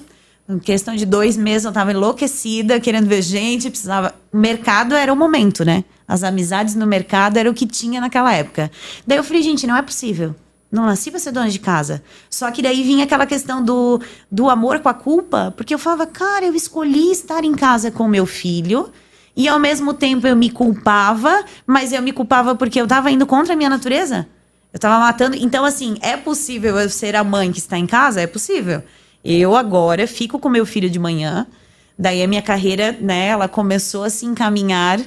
Em 0.49 0.59
questão 0.59 0.97
de 0.97 1.05
dois 1.05 1.37
meses, 1.37 1.67
eu 1.67 1.69
estava 1.69 1.93
enlouquecida, 1.93 2.81
querendo 2.81 3.07
ver 3.07 3.21
gente, 3.21 3.69
precisava. 3.69 4.15
O 4.33 4.37
mercado 4.39 4.95
era 4.95 5.13
o 5.13 5.17
momento, 5.17 5.63
né? 5.63 5.85
As 6.07 6.23
amizades 6.23 6.75
no 6.75 6.87
mercado 6.87 7.37
era 7.37 7.51
o 7.51 7.55
que 7.55 7.67
tinha 7.67 8.01
naquela 8.01 8.33
época. 8.33 8.71
Daí 9.07 9.19
eu 9.19 9.25
falei, 9.25 9.43
gente, 9.43 9.67
não 9.67 9.77
é 9.77 9.83
possível. 9.83 10.35
Não 10.73 10.87
nasci 10.87 11.11
para 11.11 11.21
ser 11.21 11.33
dona 11.33 11.51
de 11.51 11.59
casa. 11.59 12.03
Só 12.31 12.51
que 12.51 12.63
daí 12.63 12.83
vinha 12.83 13.05
aquela 13.05 13.27
questão 13.27 13.63
do, 13.63 14.01
do 14.33 14.49
amor 14.49 14.81
com 14.81 14.89
a 14.89 14.95
culpa, 14.95 15.53
porque 15.55 15.75
eu 15.75 15.79
falava, 15.79 16.07
cara, 16.07 16.47
eu 16.47 16.55
escolhi 16.55 17.11
estar 17.11 17.45
em 17.45 17.53
casa 17.53 17.91
com 17.91 18.09
meu 18.09 18.25
filho. 18.25 18.91
E 19.37 19.47
ao 19.49 19.59
mesmo 19.59 19.93
tempo 19.93 20.27
eu 20.27 20.35
me 20.35 20.49
culpava, 20.49 21.45
mas 21.67 21.93
eu 21.93 22.01
me 22.01 22.11
culpava 22.11 22.55
porque 22.55 22.81
eu 22.81 22.85
estava 22.85 23.11
indo 23.11 23.27
contra 23.27 23.53
a 23.53 23.57
minha 23.57 23.69
natureza. 23.69 24.27
Eu 24.73 24.79
estava 24.79 24.99
matando. 24.99 25.37
Então, 25.37 25.67
assim, 25.67 25.99
é 26.01 26.17
possível 26.17 26.79
eu 26.79 26.89
ser 26.89 27.15
a 27.17 27.23
mãe 27.23 27.53
que 27.53 27.59
está 27.59 27.77
em 27.77 27.87
casa? 27.87 28.23
É 28.23 28.27
possível. 28.27 28.83
Eu 29.25 29.57
agora 29.57 30.07
fico 30.07 30.39
com 30.39 30.49
meu 30.49 30.65
filho 30.65 30.89
de 30.89 30.99
manhã, 30.99 31.47
Daí 31.99 32.23
a 32.23 32.29
minha 32.29 32.43
carreira, 32.43 32.97
né, 33.01 33.27
ela 33.27 33.49
começou 33.49 34.05
a 34.05 34.11
se 34.11 34.25
encaminhar 34.25 35.01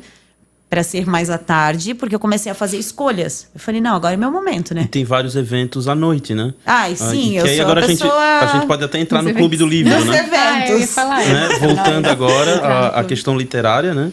para 0.70 0.84
ser 0.84 1.06
mais 1.06 1.30
à 1.30 1.38
tarde, 1.38 1.94
porque 1.94 2.14
eu 2.16 2.20
comecei 2.20 2.52
a 2.52 2.56
fazer 2.56 2.78
escolhas. 2.78 3.48
Eu 3.54 3.60
falei, 3.60 3.80
não, 3.80 3.96
agora 3.96 4.14
é 4.14 4.18
meu 4.18 4.32
momento, 4.32 4.74
né? 4.74 4.84
E 4.84 4.88
tem 4.88 5.04
vários 5.04 5.36
eventos 5.36 5.88
à 5.88 5.96
noite, 5.96 6.34
né? 6.34 6.54
Ai, 6.66 6.96
sim, 6.96 7.38
ah, 7.38 7.42
eu 7.42 7.48
sou 7.48 7.62
agora 7.66 7.82
a, 7.82 7.84
a 7.84 7.88
gente, 7.88 8.02
pessoa... 8.02 8.40
a 8.40 8.46
gente 8.48 8.68
pode 8.68 8.84
até 8.84 9.00
entrar 9.00 9.22
no 9.22 9.34
Clube 9.34 9.58
do 9.58 9.66
Livro, 9.66 9.94
Nos 9.94 10.06
né? 10.06 10.20
eventos. 10.20 10.40
Ah, 10.40 10.68
eu 10.70 10.80
ia 10.80 10.88
falar 10.88 11.20
Né? 11.26 11.50
isso. 11.52 11.60
Voltando 11.60 12.08
agora 12.08 12.90
à, 12.96 13.04
questão 13.04 13.38
literária, 13.38 13.94
né? 13.94 14.12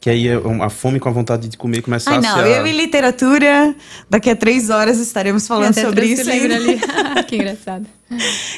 Que 0.00 0.10
aí 0.10 0.28
é 0.28 0.34
a 0.62 0.70
fome 0.70 1.00
com 1.00 1.08
a 1.08 1.12
vontade 1.12 1.48
de 1.48 1.56
comer 1.56 1.82
começasse 1.82 2.16
Ai, 2.16 2.22
não, 2.22 2.38
a... 2.38 2.48
eu 2.48 2.66
e 2.66 2.72
literatura, 2.72 3.74
daqui 4.08 4.30
a 4.30 4.36
três 4.36 4.70
horas 4.70 4.98
estaremos 4.98 5.48
falando 5.48 5.74
sobre 5.74 6.06
isso. 6.06 6.30
ali. 6.30 6.78
que 7.26 7.36
engraçado. 7.36 7.86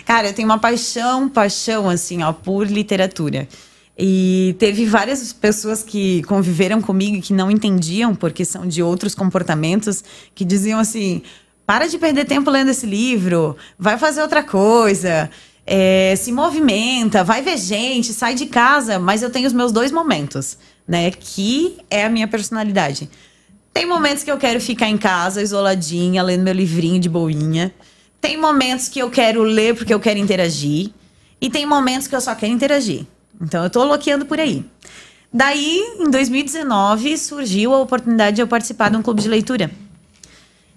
Cara, 0.05 0.29
eu 0.29 0.35
tenho 0.35 0.47
uma 0.47 0.59
paixão, 0.59 1.29
paixão, 1.29 1.89
assim, 1.89 2.23
ó, 2.23 2.33
por 2.33 2.67
literatura. 2.67 3.49
E 4.03 4.57
teve 4.59 4.87
várias 4.87 5.33
pessoas 5.33 5.83
que 5.83 6.23
conviveram 6.23 6.81
comigo 6.81 7.17
e 7.17 7.21
que 7.21 7.35
não 7.35 7.51
entendiam, 7.51 8.15
porque 8.15 8.45
são 8.45 8.67
de 8.67 8.83
outros 8.83 9.15
comportamentos, 9.15 10.03
que 10.35 10.45
diziam 10.45 10.79
assim: 10.79 11.23
para 11.67 11.87
de 11.87 11.99
perder 11.99 12.25
tempo 12.25 12.51
lendo 12.51 12.71
esse 12.71 12.87
livro, 12.87 13.57
vai 13.79 13.99
fazer 13.99 14.23
outra 14.23 14.43
coisa, 14.43 15.29
é, 15.67 16.15
se 16.17 16.33
movimenta, 16.33 17.23
vai 17.23 17.43
ver 17.43 17.59
gente, 17.59 18.15
sai 18.15 18.35
de 18.35 18.47
casa. 18.47 18.99
Mas 18.99 19.23
eu 19.23 19.29
tenho 19.29 19.47
os 19.47 19.53
meus 19.53 19.71
dois 19.71 19.93
momentos, 19.93 20.57
né? 20.91 21.09
Que 21.13 21.79
é 21.89 22.05
a 22.05 22.11
minha 22.11 22.27
personalidade. 22.27 23.09
Tem 23.73 23.87
momentos 23.87 24.25
que 24.25 24.31
eu 24.31 24.37
quero 24.37 24.61
ficar 24.61 24.89
em 24.89 24.99
casa, 24.99 25.41
isoladinha, 25.41 26.21
lendo 26.21 26.43
meu 26.43 26.53
livrinho 26.53 26.99
de 26.99 27.09
boinha. 27.09 27.73
Tem 28.21 28.37
momentos 28.37 28.89
que 28.89 28.99
eu 28.99 29.09
quero 29.09 29.45
ler 29.45 29.77
porque 29.77 29.95
eu 29.95 30.01
quero 30.01 30.19
interagir. 30.19 30.91
E 31.41 31.49
tem 31.49 31.65
momentos 31.65 32.09
que 32.09 32.17
eu 32.17 32.21
só 32.21 32.35
quero 32.35 32.53
interagir. 32.53 33.07
Então 33.41 33.63
eu 33.63 33.71
tô 33.71 33.85
loqueando 33.85 34.27
por 34.27 34.41
aí. 34.41 34.65
Daí, 35.33 35.79
em 36.01 36.11
2019, 36.11 37.17
surgiu 37.17 37.73
a 37.73 37.79
oportunidade 37.79 38.37
de 38.37 38.43
eu 38.43 38.49
participar 38.49 38.91
de 38.91 38.97
um 38.97 39.03
clube 39.03 39.23
de 39.23 39.29
leitura. 39.29 39.71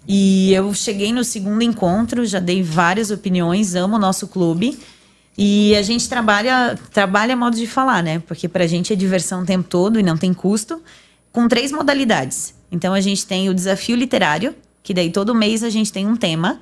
E 0.08 0.54
eu 0.54 0.72
cheguei 0.76 1.12
no 1.12 1.24
segundo 1.24 1.64
encontro, 1.64 2.24
já 2.24 2.40
dei 2.40 2.62
várias 2.62 3.10
opiniões, 3.10 3.74
amo 3.74 3.96
o 3.96 4.00
nosso 4.00 4.28
clube. 4.28 4.78
E 5.38 5.76
a 5.76 5.82
gente 5.82 6.08
trabalha, 6.08 6.78
trabalha 6.92 7.36
modo 7.36 7.56
de 7.56 7.66
falar, 7.66 8.04
né? 8.04 8.20
Porque 8.20 8.48
pra 8.48 8.68
gente 8.68 8.94
é 8.94 8.96
diversão 8.96 9.42
o 9.42 9.46
tempo 9.46 9.68
todo 9.68 10.00
e 10.00 10.04
não 10.04 10.16
tem 10.16 10.34
custo, 10.34 10.82
com 11.32 11.48
três 11.48 11.72
modalidades. 11.72 12.54
Então 12.72 12.94
a 12.94 13.02
gente 13.02 13.26
tem 13.26 13.50
o 13.50 13.54
desafio 13.54 13.96
literário, 13.96 14.56
que 14.84 14.94
daí 14.94 15.10
todo 15.12 15.34
mês 15.34 15.64
a 15.64 15.70
gente 15.70 15.92
tem 15.92 16.06
um 16.08 16.16
tema. 16.16 16.62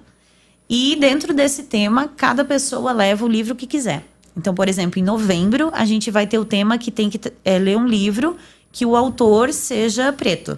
E 0.70 0.96
dentro 0.96 1.34
desse 1.34 1.64
tema, 1.64 2.08
cada 2.16 2.46
pessoa 2.46 2.94
leva 2.94 3.26
o 3.26 3.28
livro 3.28 3.56
que 3.56 3.68
quiser. 3.68 4.06
Então, 4.38 4.56
por 4.56 4.70
exemplo, 4.70 4.98
em 5.00 5.04
novembro, 5.04 5.70
a 5.74 5.84
gente 5.84 6.10
vai 6.10 6.26
ter 6.26 6.40
o 6.40 6.46
tema 6.46 6.78
que 6.78 6.90
tem 6.90 7.10
que 7.10 7.20
é, 7.44 7.60
ler 7.60 7.78
um 7.78 7.86
livro 7.86 8.38
que 8.72 8.86
o 8.86 8.96
autor 8.96 9.52
seja 9.52 10.14
preto. 10.14 10.58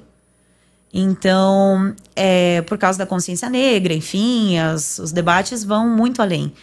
Então, 0.93 1.95
é, 2.15 2.62
por 2.62 2.78
causa 2.78 2.99
da 2.99 3.06
consciência 3.06 3.49
negra, 3.49 3.93
enfim, 3.93 4.60
as- 4.60 4.99
os 4.99 5.12
debates 5.12 5.63
vão 5.63 5.89
muito 5.89 6.21
além. 6.21 6.54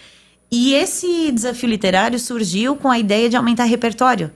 E 0.50 0.74
esse 0.74 1.30
desafio 1.30 1.68
literário 1.68 2.18
surgiu 2.18 2.74
com 2.74 2.90
a 2.90 2.98
ideia 2.98 3.28
de 3.28 3.36
aumentar 3.36 3.64
repertório. 3.64 4.32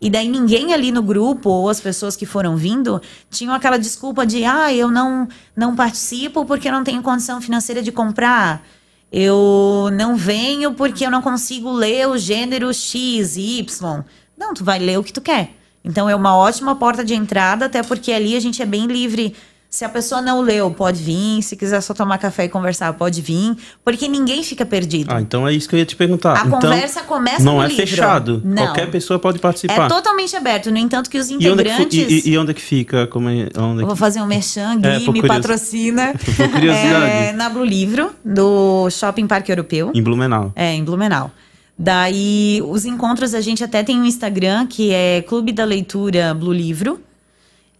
E 0.00 0.10
daí 0.10 0.28
ninguém 0.28 0.74
ali 0.74 0.90
no 0.90 1.02
grupo 1.02 1.48
ou 1.48 1.68
as 1.68 1.80
pessoas 1.80 2.16
que 2.16 2.26
foram 2.26 2.56
vindo 2.56 3.00
tinham 3.30 3.54
aquela 3.54 3.78
desculpa 3.78 4.26
de 4.26 4.44
ah, 4.44 4.74
eu 4.74 4.90
não 4.90 5.28
não 5.56 5.76
participo 5.76 6.44
porque 6.44 6.66
eu 6.66 6.72
não 6.72 6.82
tenho 6.82 7.00
condição 7.02 7.40
financeira 7.40 7.80
de 7.80 7.92
comprar. 7.92 8.66
Eu 9.12 9.90
não 9.92 10.16
venho 10.16 10.72
porque 10.74 11.06
eu 11.06 11.10
não 11.10 11.22
consigo 11.22 11.70
ler 11.70 12.08
o 12.08 12.18
gênero 12.18 12.74
X 12.74 13.36
e 13.36 13.58
Y. 13.60 14.02
Não, 14.36 14.54
tu 14.54 14.64
vai 14.64 14.80
ler 14.80 14.98
o 14.98 15.04
que 15.04 15.12
tu 15.12 15.20
quer. 15.20 15.54
Então 15.84 16.08
é 16.08 16.16
uma 16.16 16.36
ótima 16.36 16.74
porta 16.74 17.04
de 17.04 17.14
entrada, 17.14 17.66
até 17.66 17.82
porque 17.82 18.10
ali 18.12 18.34
a 18.34 18.40
gente 18.40 18.60
é 18.60 18.66
bem 18.66 18.86
livre. 18.86 19.36
Se 19.72 19.86
a 19.86 19.88
pessoa 19.88 20.20
não 20.20 20.42
leu, 20.42 20.70
pode 20.70 21.02
vir. 21.02 21.42
Se 21.42 21.56
quiser 21.56 21.80
só 21.80 21.94
tomar 21.94 22.18
café 22.18 22.44
e 22.44 22.48
conversar, 22.50 22.92
pode 22.92 23.22
vir. 23.22 23.56
Porque 23.82 24.06
ninguém 24.06 24.42
fica 24.42 24.66
perdido. 24.66 25.10
Ah, 25.10 25.18
então 25.18 25.48
é 25.48 25.52
isso 25.54 25.66
que 25.66 25.74
eu 25.74 25.78
ia 25.78 25.86
te 25.86 25.96
perguntar. 25.96 26.34
A 26.42 26.46
então, 26.46 26.60
conversa 26.60 27.00
começa 27.04 27.42
não 27.42 27.56
no 27.56 27.62
é 27.62 27.68
livro. 27.68 27.86
fechado. 27.86 28.42
Não. 28.44 28.64
Qualquer 28.66 28.90
pessoa 28.90 29.18
pode 29.18 29.38
participar. 29.38 29.86
É 29.86 29.88
totalmente 29.88 30.36
aberto. 30.36 30.70
No 30.70 30.76
entanto, 30.76 31.08
que 31.08 31.16
os 31.16 31.30
e, 31.30 31.36
onde 31.36 31.46
é 31.48 31.48
que, 31.74 31.82
integrantes. 31.84 32.26
e, 32.26 32.30
e 32.32 32.36
onde 32.38 32.50
é 32.50 32.54
que 32.54 32.60
fica? 32.60 33.06
Como 33.06 33.30
é, 33.30 33.48
onde 33.56 33.80
é 33.80 33.82
Eu 33.82 33.86
vou 33.86 33.94
que... 33.94 33.96
fazer 33.96 34.20
um 34.20 34.26
merchan, 34.26 34.78
É, 34.82 34.98
Gui, 34.98 35.04
por 35.06 35.14
me 35.14 35.20
curiosi- 35.22 35.40
patrocina. 35.40 36.12
Por 36.36 36.48
curiosidade. 36.50 37.04
É, 37.06 37.32
na 37.32 37.48
Blue 37.48 37.64
Livro, 37.64 38.12
do 38.22 38.90
Shopping 38.90 39.26
Parque 39.26 39.50
Europeu. 39.50 39.90
Em 39.94 40.02
Blumenau. 40.02 40.52
É, 40.54 40.74
em 40.74 40.84
Blumenau. 40.84 41.30
Daí, 41.78 42.60
os 42.66 42.84
encontros, 42.84 43.34
a 43.34 43.40
gente 43.40 43.64
até 43.64 43.82
tem 43.82 43.98
um 43.98 44.04
Instagram, 44.04 44.66
que 44.66 44.92
é 44.92 45.22
Clube 45.22 45.50
da 45.50 45.64
Leitura 45.64 46.34
Blue 46.34 46.52
Livro. 46.52 47.00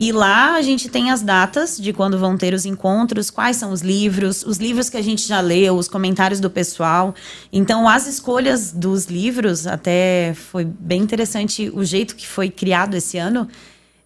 E 0.02 0.10
lá 0.10 0.56
a 0.56 0.62
gente 0.62 0.88
tem 0.88 1.12
as 1.12 1.22
datas 1.22 1.78
de 1.78 1.92
quando 1.92 2.18
vão 2.18 2.36
ter 2.36 2.54
os 2.54 2.66
encontros, 2.66 3.30
quais 3.30 3.56
são 3.56 3.70
os 3.70 3.82
livros, 3.82 4.42
os 4.44 4.56
livros 4.56 4.90
que 4.90 4.96
a 4.96 5.00
gente 5.00 5.24
já 5.28 5.40
leu, 5.40 5.76
os 5.76 5.86
comentários 5.86 6.40
do 6.40 6.50
pessoal. 6.50 7.14
Então, 7.52 7.88
as 7.88 8.08
escolhas 8.08 8.72
dos 8.72 9.04
livros, 9.04 9.64
até 9.64 10.34
foi 10.34 10.64
bem 10.64 11.02
interessante 11.02 11.70
o 11.72 11.84
jeito 11.84 12.16
que 12.16 12.26
foi 12.26 12.50
criado 12.50 12.96
esse 12.96 13.16
ano. 13.16 13.46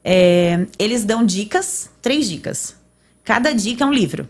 É, 0.04 0.66
eles 0.78 1.02
dão 1.02 1.24
dicas, 1.24 1.88
três 2.02 2.28
dicas. 2.28 2.76
Cada 3.24 3.54
dica 3.54 3.82
é 3.82 3.86
um 3.86 3.92
livro 3.92 4.28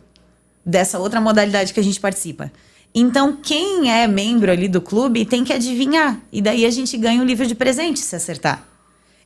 dessa 0.65 1.01
outra 1.01 1.21
modalidade 1.21 1.75
que 1.75 1.81
a 1.81 1.83
gente 1.83 1.99
participa. 1.99 2.53
Então, 2.95 3.37
quem 3.43 3.91
é 3.91 4.07
membro 4.07 4.53
ali 4.53 4.69
do 4.69 4.81
clube 4.81 5.25
tem 5.25 5.43
que 5.43 5.53
adivinhar. 5.53 6.21
E 6.31 6.41
daí 6.41 6.65
a 6.65 6.71
gente 6.71 6.97
ganha 6.97 7.21
um 7.21 7.27
livro 7.27 7.45
de 7.45 7.57
presente 7.57 7.99
se 7.99 8.15
acertar. 8.15 8.76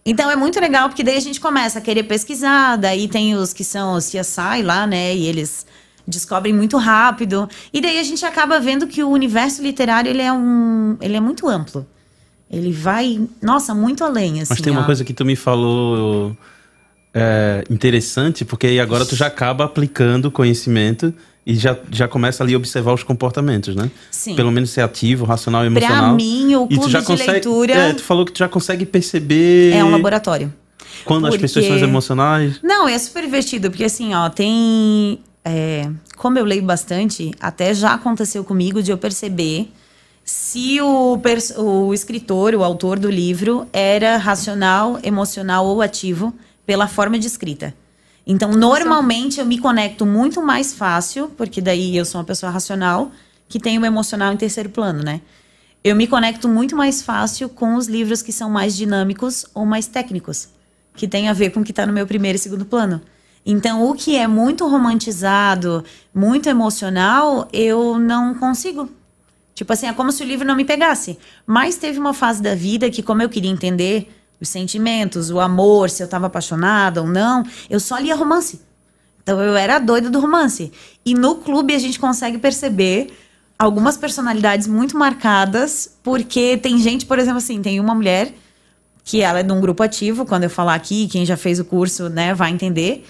Então 0.04 0.30
é 0.30 0.36
muito 0.36 0.58
legal, 0.58 0.88
porque 0.88 1.02
daí 1.02 1.16
a 1.16 1.20
gente 1.20 1.40
começa 1.40 1.78
a 1.78 1.82
querer 1.82 2.04
pesquisar, 2.04 2.76
daí 2.76 3.06
tem 3.06 3.34
os 3.34 3.52
que 3.52 3.62
são 3.62 3.94
os 3.94 4.06
CSI 4.06 4.62
lá, 4.62 4.86
né? 4.86 5.14
E 5.14 5.26
eles 5.26 5.66
descobrem 6.06 6.52
muito 6.52 6.76
rápido. 6.76 7.48
E 7.72 7.80
daí 7.80 7.98
a 7.98 8.02
gente 8.02 8.24
acaba 8.24 8.58
vendo 8.58 8.86
que 8.86 9.02
o 9.02 9.08
universo 9.08 9.62
literário 9.62 10.10
ele 10.10 10.22
é 10.22 10.32
um. 10.32 10.96
ele 11.00 11.16
é 11.16 11.20
muito 11.20 11.48
amplo. 11.48 11.86
Ele 12.50 12.72
vai, 12.72 13.20
nossa, 13.40 13.74
muito 13.74 14.02
além. 14.02 14.40
Assim, 14.40 14.46
Mas 14.50 14.60
tem 14.60 14.72
uma 14.72 14.82
ó. 14.82 14.84
coisa 14.84 15.04
que 15.04 15.14
tu 15.14 15.24
me 15.24 15.36
falou 15.36 16.36
é, 17.14 17.64
interessante, 17.70 18.44
porque 18.44 18.66
aí 18.66 18.80
agora 18.80 19.06
tu 19.06 19.14
já 19.14 19.26
acaba 19.28 19.64
aplicando 19.64 20.30
conhecimento 20.30 21.14
e 21.46 21.54
já, 21.54 21.76
já 21.90 22.06
começa 22.06 22.42
ali 22.44 22.54
a 22.54 22.56
observar 22.56 22.92
os 22.92 23.02
comportamentos, 23.02 23.74
né? 23.74 23.90
Sim. 24.10 24.34
Pelo 24.36 24.50
menos 24.50 24.70
ser 24.70 24.82
ativo, 24.82 25.24
racional 25.24 25.64
e 25.66 25.70
Pra 25.70 25.80
emocional. 25.80 26.14
mim, 26.14 26.54
o 26.54 26.66
clube 26.68 26.86
de 26.88 27.02
consegue, 27.02 27.30
leitura 27.32 27.72
É, 27.74 27.92
tu 27.94 28.02
falou 28.02 28.24
que 28.26 28.32
tu 28.32 28.38
já 28.38 28.48
consegue 28.48 28.84
perceber 28.86 29.72
é 29.74 29.82
um 29.84 29.90
laboratório. 29.90 30.52
quando 31.04 31.24
as 31.26 31.30
porque- 31.30 31.42
pessoas 31.42 31.66
são 31.66 31.76
emocionais. 31.78 32.60
Não, 32.62 32.86
é 32.88 32.98
super 32.98 33.22
divertido, 33.24 33.70
porque 33.70 33.84
assim, 33.84 34.14
ó, 34.14 34.28
tem. 34.28 35.18
é, 35.44 35.88
como 36.16 36.38
eu 36.38 36.44
leio 36.44 36.62
bastante, 36.62 37.30
até 37.40 37.72
já 37.72 37.94
aconteceu 37.94 38.44
comigo 38.44 38.82
de 38.82 38.90
eu 38.90 38.98
perceber 38.98 39.70
se 40.22 40.78
o, 40.80 41.18
o 41.56 41.94
escritor, 41.94 42.54
o 42.54 42.62
autor 42.62 42.98
do 42.98 43.10
livro, 43.10 43.66
era 43.72 44.18
racional, 44.18 44.98
emocional 45.02 45.64
ou 45.66 45.80
ativo 45.80 46.32
pela 46.66 46.86
forma 46.86 47.18
de 47.18 47.26
escrita. 47.26 47.74
Então, 48.30 48.52
normalmente 48.52 49.40
eu 49.40 49.44
me 49.44 49.58
conecto 49.58 50.06
muito 50.06 50.40
mais 50.40 50.72
fácil, 50.72 51.32
porque 51.36 51.60
daí 51.60 51.96
eu 51.96 52.04
sou 52.04 52.20
uma 52.20 52.24
pessoa 52.24 52.52
racional 52.52 53.10
que 53.48 53.58
tem 53.58 53.76
o 53.76 53.84
emocional 53.84 54.32
em 54.32 54.36
terceiro 54.36 54.68
plano, 54.68 55.02
né? 55.02 55.20
Eu 55.82 55.96
me 55.96 56.06
conecto 56.06 56.48
muito 56.48 56.76
mais 56.76 57.02
fácil 57.02 57.48
com 57.48 57.74
os 57.74 57.88
livros 57.88 58.22
que 58.22 58.32
são 58.32 58.48
mais 58.48 58.76
dinâmicos 58.76 59.46
ou 59.52 59.66
mais 59.66 59.88
técnicos, 59.88 60.48
que 60.94 61.08
tem 61.08 61.28
a 61.28 61.32
ver 61.32 61.50
com 61.50 61.58
o 61.58 61.64
que 61.64 61.72
está 61.72 61.84
no 61.84 61.92
meu 61.92 62.06
primeiro 62.06 62.36
e 62.36 62.38
segundo 62.38 62.64
plano. 62.64 63.00
Então, 63.44 63.90
o 63.90 63.94
que 63.96 64.14
é 64.14 64.28
muito 64.28 64.64
romantizado, 64.68 65.82
muito 66.14 66.48
emocional, 66.48 67.48
eu 67.52 67.98
não 67.98 68.32
consigo. 68.32 68.88
Tipo 69.56 69.72
assim, 69.72 69.88
é 69.88 69.92
como 69.92 70.12
se 70.12 70.22
o 70.22 70.26
livro 70.26 70.46
não 70.46 70.54
me 70.54 70.64
pegasse. 70.64 71.18
Mas 71.44 71.78
teve 71.78 71.98
uma 71.98 72.14
fase 72.14 72.40
da 72.40 72.54
vida 72.54 72.88
que, 72.90 73.02
como 73.02 73.22
eu 73.22 73.28
queria 73.28 73.50
entender 73.50 74.08
os 74.40 74.48
sentimentos, 74.48 75.30
o 75.30 75.38
amor, 75.38 75.90
se 75.90 76.02
eu 76.02 76.06
estava 76.06 76.26
apaixonada 76.26 77.02
ou 77.02 77.08
não, 77.08 77.44
eu 77.68 77.78
só 77.78 77.98
lia 77.98 78.14
romance. 78.14 78.60
Então 79.22 79.40
eu 79.40 79.54
era 79.54 79.78
doida 79.78 80.08
do 80.08 80.18
romance. 80.18 80.72
E 81.04 81.14
no 81.14 81.36
clube 81.36 81.74
a 81.74 81.78
gente 81.78 82.00
consegue 82.00 82.38
perceber 82.38 83.12
algumas 83.58 83.96
personalidades 83.96 84.66
muito 84.66 84.96
marcadas, 84.96 85.96
porque 86.02 86.56
tem 86.56 86.78
gente, 86.78 87.04
por 87.04 87.18
exemplo, 87.18 87.38
assim, 87.38 87.60
tem 87.60 87.78
uma 87.78 87.94
mulher 87.94 88.32
que 89.04 89.20
ela 89.20 89.40
é 89.40 89.42
de 89.42 89.52
um 89.52 89.60
grupo 89.60 89.82
ativo, 89.82 90.24
quando 90.24 90.44
eu 90.44 90.50
falar 90.50 90.74
aqui, 90.74 91.06
quem 91.08 91.26
já 91.26 91.36
fez 91.36 91.58
o 91.60 91.64
curso, 91.64 92.08
né, 92.08 92.32
vai 92.32 92.50
entender. 92.50 93.06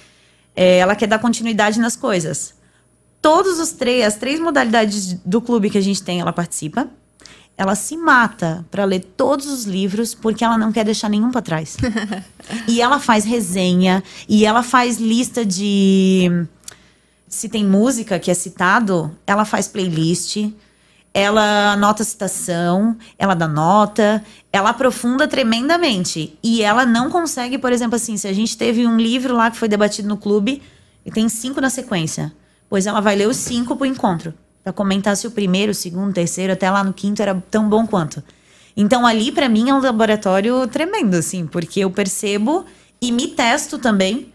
É, 0.57 0.79
ela 0.79 0.97
quer 0.97 1.07
dar 1.07 1.19
continuidade 1.19 1.79
nas 1.79 1.95
coisas. 1.95 2.55
Todos 3.23 3.61
os 3.61 3.73
três, 3.73 4.05
as 4.05 4.17
três 4.17 4.41
modalidades 4.41 5.15
do 5.25 5.41
clube 5.41 5.71
que 5.71 5.79
a 5.79 5.81
gente 5.81 6.03
tem, 6.03 6.21
ela 6.21 6.33
participa. 6.33 6.89
Ela 7.61 7.75
se 7.75 7.95
mata 7.95 8.65
para 8.71 8.87
ler 8.87 9.01
todos 9.01 9.45
os 9.45 9.67
livros 9.67 10.15
porque 10.15 10.43
ela 10.43 10.57
não 10.57 10.73
quer 10.73 10.83
deixar 10.83 11.11
nenhum 11.11 11.31
para 11.31 11.43
trás. 11.43 11.77
e 12.67 12.81
ela 12.81 12.99
faz 12.99 13.27
resenha 13.27 14.03
e 14.27 14.47
ela 14.47 14.63
faz 14.63 14.97
lista 14.97 15.45
de 15.45 16.47
se 17.29 17.51
tem 17.51 17.63
música 17.63 18.19
que 18.19 18.31
é 18.31 18.35
citado, 18.35 19.15
ela 19.27 19.45
faz 19.45 19.69
playlist. 19.69 20.39
ela 21.13 21.73
anota 21.73 22.03
a 22.03 22.07
citação, 22.07 22.97
ela 23.19 23.35
dá 23.35 23.47
nota, 23.47 24.25
ela 24.51 24.71
aprofunda 24.71 25.29
tremendamente. 25.29 26.39
E 26.43 26.63
ela 26.63 26.87
não 26.87 27.11
consegue, 27.11 27.59
por 27.59 27.75
exemplo, 27.75 27.97
assim, 27.97 28.17
se 28.17 28.27
a 28.27 28.33
gente 28.33 28.57
teve 28.57 28.87
um 28.87 28.97
livro 28.97 29.37
lá 29.37 29.51
que 29.51 29.59
foi 29.59 29.69
debatido 29.69 30.09
no 30.09 30.17
clube 30.17 30.63
e 31.05 31.11
tem 31.11 31.29
cinco 31.29 31.61
na 31.61 31.69
sequência, 31.69 32.33
pois 32.71 32.87
ela 32.87 33.03
vai 33.03 33.17
ler 33.17 33.29
os 33.29 33.37
cinco 33.37 33.77
pro 33.77 33.85
encontro. 33.85 34.33
Pra 34.63 34.73
comentar 34.73 35.17
se 35.17 35.27
o 35.27 35.31
primeiro, 35.31 35.73
o 35.73 35.75
segundo, 35.75 36.11
o 36.11 36.15
terceiro, 36.15 36.53
até 36.53 36.71
lá 36.71 36.85
no 36.85 36.93
quinto 36.93 37.23
era 37.23 37.35
tão 37.51 37.69
bom 37.69 37.87
quanto. 37.87 38.23
Então 38.77 39.07
ali, 39.07 39.33
para 39.33 39.49
mim, 39.49 39.71
é 39.71 39.75
um 39.75 39.81
laboratório 39.81 40.67
tremendo, 40.67 41.17
assim, 41.17 41.47
porque 41.47 41.81
eu 41.81 41.91
percebo 41.91 42.65
e 43.01 43.11
me 43.11 43.29
testo 43.29 43.79
também 43.79 44.33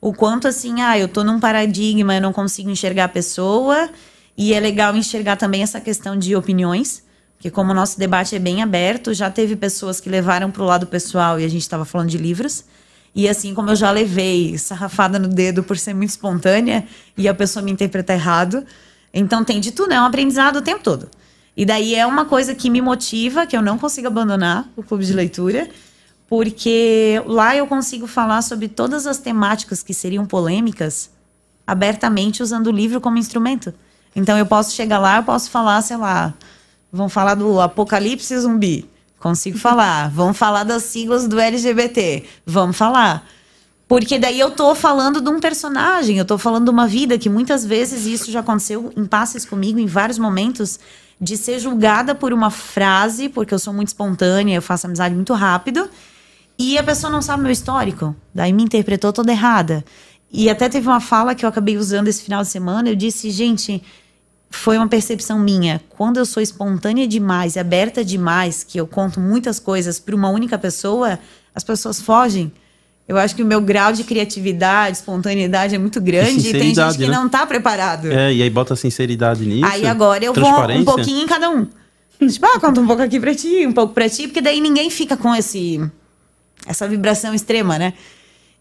o 0.00 0.12
quanto, 0.12 0.46
assim, 0.46 0.80
ah, 0.82 0.98
eu 0.98 1.08
tô 1.08 1.24
num 1.24 1.40
paradigma, 1.40 2.14
eu 2.14 2.20
não 2.20 2.32
consigo 2.32 2.70
enxergar 2.70 3.04
a 3.04 3.08
pessoa 3.08 3.88
e 4.36 4.52
é 4.52 4.60
legal 4.60 4.94
enxergar 4.94 5.36
também 5.36 5.62
essa 5.62 5.80
questão 5.80 6.16
de 6.16 6.36
opiniões, 6.36 7.02
porque 7.36 7.50
como 7.50 7.72
o 7.72 7.74
nosso 7.74 7.98
debate 7.98 8.36
é 8.36 8.38
bem 8.38 8.62
aberto, 8.62 9.14
já 9.14 9.30
teve 9.30 9.56
pessoas 9.56 10.00
que 10.00 10.08
levaram 10.08 10.50
para 10.50 10.62
o 10.62 10.66
lado 10.66 10.86
pessoal 10.86 11.40
e 11.40 11.44
a 11.44 11.48
gente 11.48 11.62
estava 11.62 11.84
falando 11.84 12.08
de 12.08 12.18
livros. 12.18 12.64
E 13.14 13.28
assim 13.28 13.54
como 13.54 13.70
eu 13.70 13.76
já 13.76 13.90
levei 13.90 14.58
sarrafada 14.58 15.18
no 15.18 15.28
dedo 15.28 15.62
por 15.62 15.78
ser 15.78 15.94
muito 15.94 16.10
espontânea 16.10 16.84
e 17.16 17.28
a 17.28 17.34
pessoa 17.34 17.62
me 17.62 17.70
interpretar 17.70 18.16
errado. 18.16 18.64
Então 19.14 19.44
tem 19.44 19.60
de 19.60 19.70
tudo, 19.70 19.92
é 19.92 20.00
um 20.00 20.04
aprendizado 20.04 20.56
o 20.56 20.62
tempo 20.62 20.82
todo. 20.82 21.08
E 21.56 21.64
daí 21.64 21.94
é 21.94 22.04
uma 22.04 22.24
coisa 22.24 22.52
que 22.52 22.68
me 22.68 22.80
motiva, 22.80 23.46
que 23.46 23.56
eu 23.56 23.62
não 23.62 23.78
consigo 23.78 24.08
abandonar 24.08 24.68
o 24.76 24.82
clube 24.82 25.06
de 25.06 25.12
leitura, 25.12 25.68
porque 26.28 27.22
lá 27.26 27.54
eu 27.54 27.66
consigo 27.66 28.08
falar 28.08 28.42
sobre 28.42 28.66
todas 28.66 29.06
as 29.06 29.18
temáticas 29.18 29.82
que 29.82 29.94
seriam 29.94 30.26
polêmicas 30.26 31.10
abertamente 31.64 32.42
usando 32.42 32.66
o 32.66 32.72
livro 32.72 33.00
como 33.00 33.16
instrumento. 33.16 33.72
Então 34.16 34.36
eu 34.36 34.46
posso 34.46 34.74
chegar 34.74 34.98
lá, 34.98 35.18
eu 35.18 35.22
posso 35.22 35.48
falar, 35.48 35.80
sei 35.82 35.96
lá, 35.96 36.34
vão 36.92 37.08
falar 37.08 37.36
do 37.36 37.60
apocalipse 37.60 38.36
zumbi. 38.38 38.88
Consigo 39.18 39.58
falar. 39.58 40.10
Vamos 40.14 40.36
falar 40.36 40.64
das 40.64 40.82
siglas 40.82 41.28
do 41.28 41.38
LGBT. 41.38 42.24
Vamos 42.44 42.76
falar. 42.76 43.26
Porque 43.86 44.18
daí 44.18 44.40
eu 44.40 44.50
tô 44.50 44.74
falando 44.74 45.20
de 45.20 45.28
um 45.28 45.38
personagem, 45.38 46.16
eu 46.18 46.24
tô 46.24 46.38
falando 46.38 46.64
de 46.64 46.70
uma 46.70 46.86
vida 46.86 47.18
que 47.18 47.28
muitas 47.28 47.64
vezes 47.64 48.06
isso 48.06 48.30
já 48.30 48.40
aconteceu 48.40 48.92
em 48.96 49.04
passes 49.04 49.44
comigo 49.44 49.78
em 49.78 49.86
vários 49.86 50.18
momentos 50.18 50.80
de 51.20 51.36
ser 51.36 51.58
julgada 51.58 52.14
por 52.14 52.32
uma 52.32 52.50
frase, 52.50 53.28
porque 53.28 53.52
eu 53.52 53.58
sou 53.58 53.72
muito 53.72 53.88
espontânea, 53.88 54.56
eu 54.56 54.62
faço 54.62 54.86
amizade 54.86 55.14
muito 55.14 55.32
rápido, 55.34 55.88
e 56.58 56.78
a 56.78 56.82
pessoa 56.82 57.10
não 57.10 57.20
sabe 57.20 57.42
meu 57.42 57.52
histórico, 57.52 58.16
daí 58.34 58.52
me 58.52 58.62
interpretou 58.62 59.12
toda 59.12 59.30
errada. 59.30 59.84
E 60.32 60.50
até 60.50 60.68
teve 60.68 60.88
uma 60.88 61.00
fala 61.00 61.34
que 61.34 61.44
eu 61.44 61.48
acabei 61.48 61.76
usando 61.76 62.08
esse 62.08 62.22
final 62.22 62.42
de 62.42 62.48
semana, 62.48 62.88
eu 62.88 62.96
disse, 62.96 63.30
gente, 63.30 63.82
foi 64.50 64.78
uma 64.78 64.88
percepção 64.88 65.38
minha. 65.38 65.80
Quando 65.90 66.16
eu 66.16 66.24
sou 66.24 66.42
espontânea 66.42 67.06
demais 67.06 67.56
aberta 67.56 68.04
demais, 68.04 68.64
que 68.64 68.78
eu 68.78 68.86
conto 68.86 69.20
muitas 69.20 69.58
coisas 69.58 70.00
para 70.00 70.14
uma 70.14 70.30
única 70.30 70.58
pessoa, 70.58 71.18
as 71.54 71.62
pessoas 71.62 72.00
fogem. 72.00 72.52
Eu 73.06 73.18
acho 73.18 73.36
que 73.36 73.42
o 73.42 73.46
meu 73.46 73.60
grau 73.60 73.92
de 73.92 74.02
criatividade, 74.02 74.96
espontaneidade 74.96 75.74
é 75.74 75.78
muito 75.78 76.00
grande 76.00 76.46
e, 76.46 76.50
e 76.50 76.52
tem 76.52 76.74
gente 76.74 76.96
que 76.96 77.06
né? 77.06 77.14
não 77.14 77.26
está 77.26 77.44
preparado. 77.46 78.10
É, 78.10 78.32
e 78.32 78.42
aí 78.42 78.48
bota 78.48 78.74
sinceridade 78.74 79.44
nisso. 79.44 79.66
Aí 79.66 79.86
agora 79.86 80.24
eu 80.24 80.32
vou 80.32 80.70
um 80.70 80.84
pouquinho 80.84 81.22
em 81.22 81.26
cada 81.26 81.50
um. 81.50 81.66
Tipo, 82.26 82.46
ah, 82.46 82.60
conta 82.60 82.80
um 82.80 82.86
pouco 82.86 83.02
aqui 83.02 83.20
pra 83.20 83.34
ti, 83.34 83.66
um 83.66 83.72
pouco 83.72 83.92
pra 83.92 84.08
ti, 84.08 84.26
porque 84.26 84.40
daí 84.40 84.60
ninguém 84.60 84.88
fica 84.88 85.16
com 85.16 85.34
esse 85.34 85.80
essa 86.66 86.88
vibração 86.88 87.34
extrema, 87.34 87.78
né? 87.78 87.92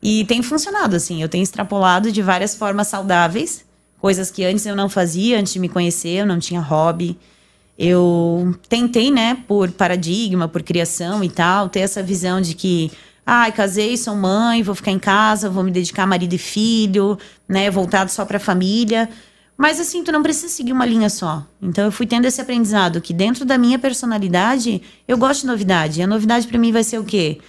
E 0.02 0.26
tem 0.26 0.42
funcionado, 0.42 0.96
assim. 0.96 1.22
Eu 1.22 1.30
tenho 1.30 1.44
extrapolado 1.44 2.12
de 2.12 2.22
várias 2.22 2.54
formas 2.54 2.88
saudáveis 2.88 3.64
coisas 4.04 4.30
que 4.30 4.44
antes 4.44 4.66
eu 4.66 4.76
não 4.76 4.90
fazia, 4.90 5.40
antes 5.40 5.54
de 5.54 5.60
me 5.60 5.70
conhecer, 5.70 6.10
eu 6.10 6.26
não 6.26 6.38
tinha 6.38 6.60
hobby. 6.60 7.18
Eu 7.80 8.54
tentei, 8.68 9.10
né, 9.10 9.38
por 9.48 9.72
paradigma, 9.72 10.46
por 10.46 10.62
criação 10.62 11.24
e 11.24 11.30
tal, 11.30 11.70
ter 11.70 11.80
essa 11.80 12.04
visão 12.04 12.42
de 12.42 12.54
que, 12.54 12.92
ai, 13.26 13.52
casei, 13.52 13.96
sou 13.98 14.16
mãe, 14.16 14.64
vou 14.64 14.76
ficar 14.76 14.92
em 14.92 15.00
casa, 15.00 15.50
vou 15.50 15.64
me 15.64 15.72
dedicar 15.72 16.04
a 16.04 16.08
marido 16.08 16.34
e 16.34 16.38
filho, 16.38 17.18
né, 17.48 17.70
voltado 17.70 18.12
só 18.12 18.26
para 18.26 18.38
a 18.38 18.40
família. 18.40 19.10
Mas 19.58 19.80
assim, 19.80 20.04
tu 20.04 20.12
não 20.12 20.24
precisa 20.24 20.50
seguir 20.50 20.74
uma 20.74 20.86
linha 20.86 21.10
só. 21.10 21.46
Então 21.62 21.86
eu 21.86 21.92
fui 21.92 22.06
tendo 22.06 22.26
esse 22.26 22.42
aprendizado 22.42 23.00
que 23.00 23.14
dentro 23.14 23.46
da 23.46 23.58
minha 23.58 23.78
personalidade, 23.78 24.82
eu 25.08 25.18
gosto 25.18 25.42
de 25.42 25.48
novidade. 25.48 26.00
E 26.00 26.04
a 26.04 26.08
novidade 26.08 26.48
para 26.48 26.58
mim 26.58 26.72
vai 26.72 26.84
ser 26.84 26.98
o 27.00 27.04
quê? 27.04 27.40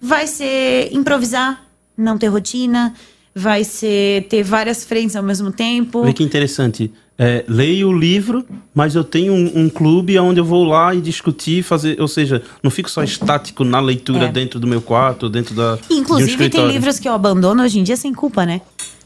Vai 0.00 0.26
ser 0.26 0.92
improvisar, 0.92 1.62
não 1.96 2.18
ter 2.18 2.28
rotina, 2.28 2.94
vai 3.34 3.64
ser 3.64 4.26
ter 4.28 4.42
várias 4.42 4.84
frentes 4.84 5.16
ao 5.16 5.22
mesmo 5.22 5.50
tempo. 5.50 6.02
Vê 6.04 6.12
que 6.12 6.22
interessante. 6.22 6.92
É, 7.18 7.44
leio 7.46 7.88
o 7.88 7.92
livro, 7.92 8.44
mas 8.74 8.94
eu 8.94 9.04
tenho 9.04 9.32
um, 9.32 9.64
um, 9.64 9.68
clube 9.68 10.18
onde 10.18 10.40
eu 10.40 10.44
vou 10.44 10.64
lá 10.64 10.94
e 10.94 11.00
discutir, 11.00 11.62
fazer, 11.62 12.00
ou 12.00 12.08
seja, 12.08 12.42
não 12.62 12.70
fico 12.70 12.90
só 12.90 13.02
estático 13.04 13.64
na 13.64 13.80
leitura 13.80 14.24
é. 14.24 14.32
dentro 14.32 14.58
do 14.58 14.66
meu 14.66 14.80
quarto, 14.80 15.28
dentro 15.28 15.54
da. 15.54 15.78
Inclusive, 15.90 16.46
um 16.46 16.50
tem 16.50 16.66
livros 16.66 16.98
que 16.98 17.08
eu 17.08 17.12
abandono 17.12 17.62
hoje 17.62 17.78
em 17.78 17.82
dia 17.82 17.96
sem 17.96 18.12
culpa, 18.12 18.44
né? 18.46 18.60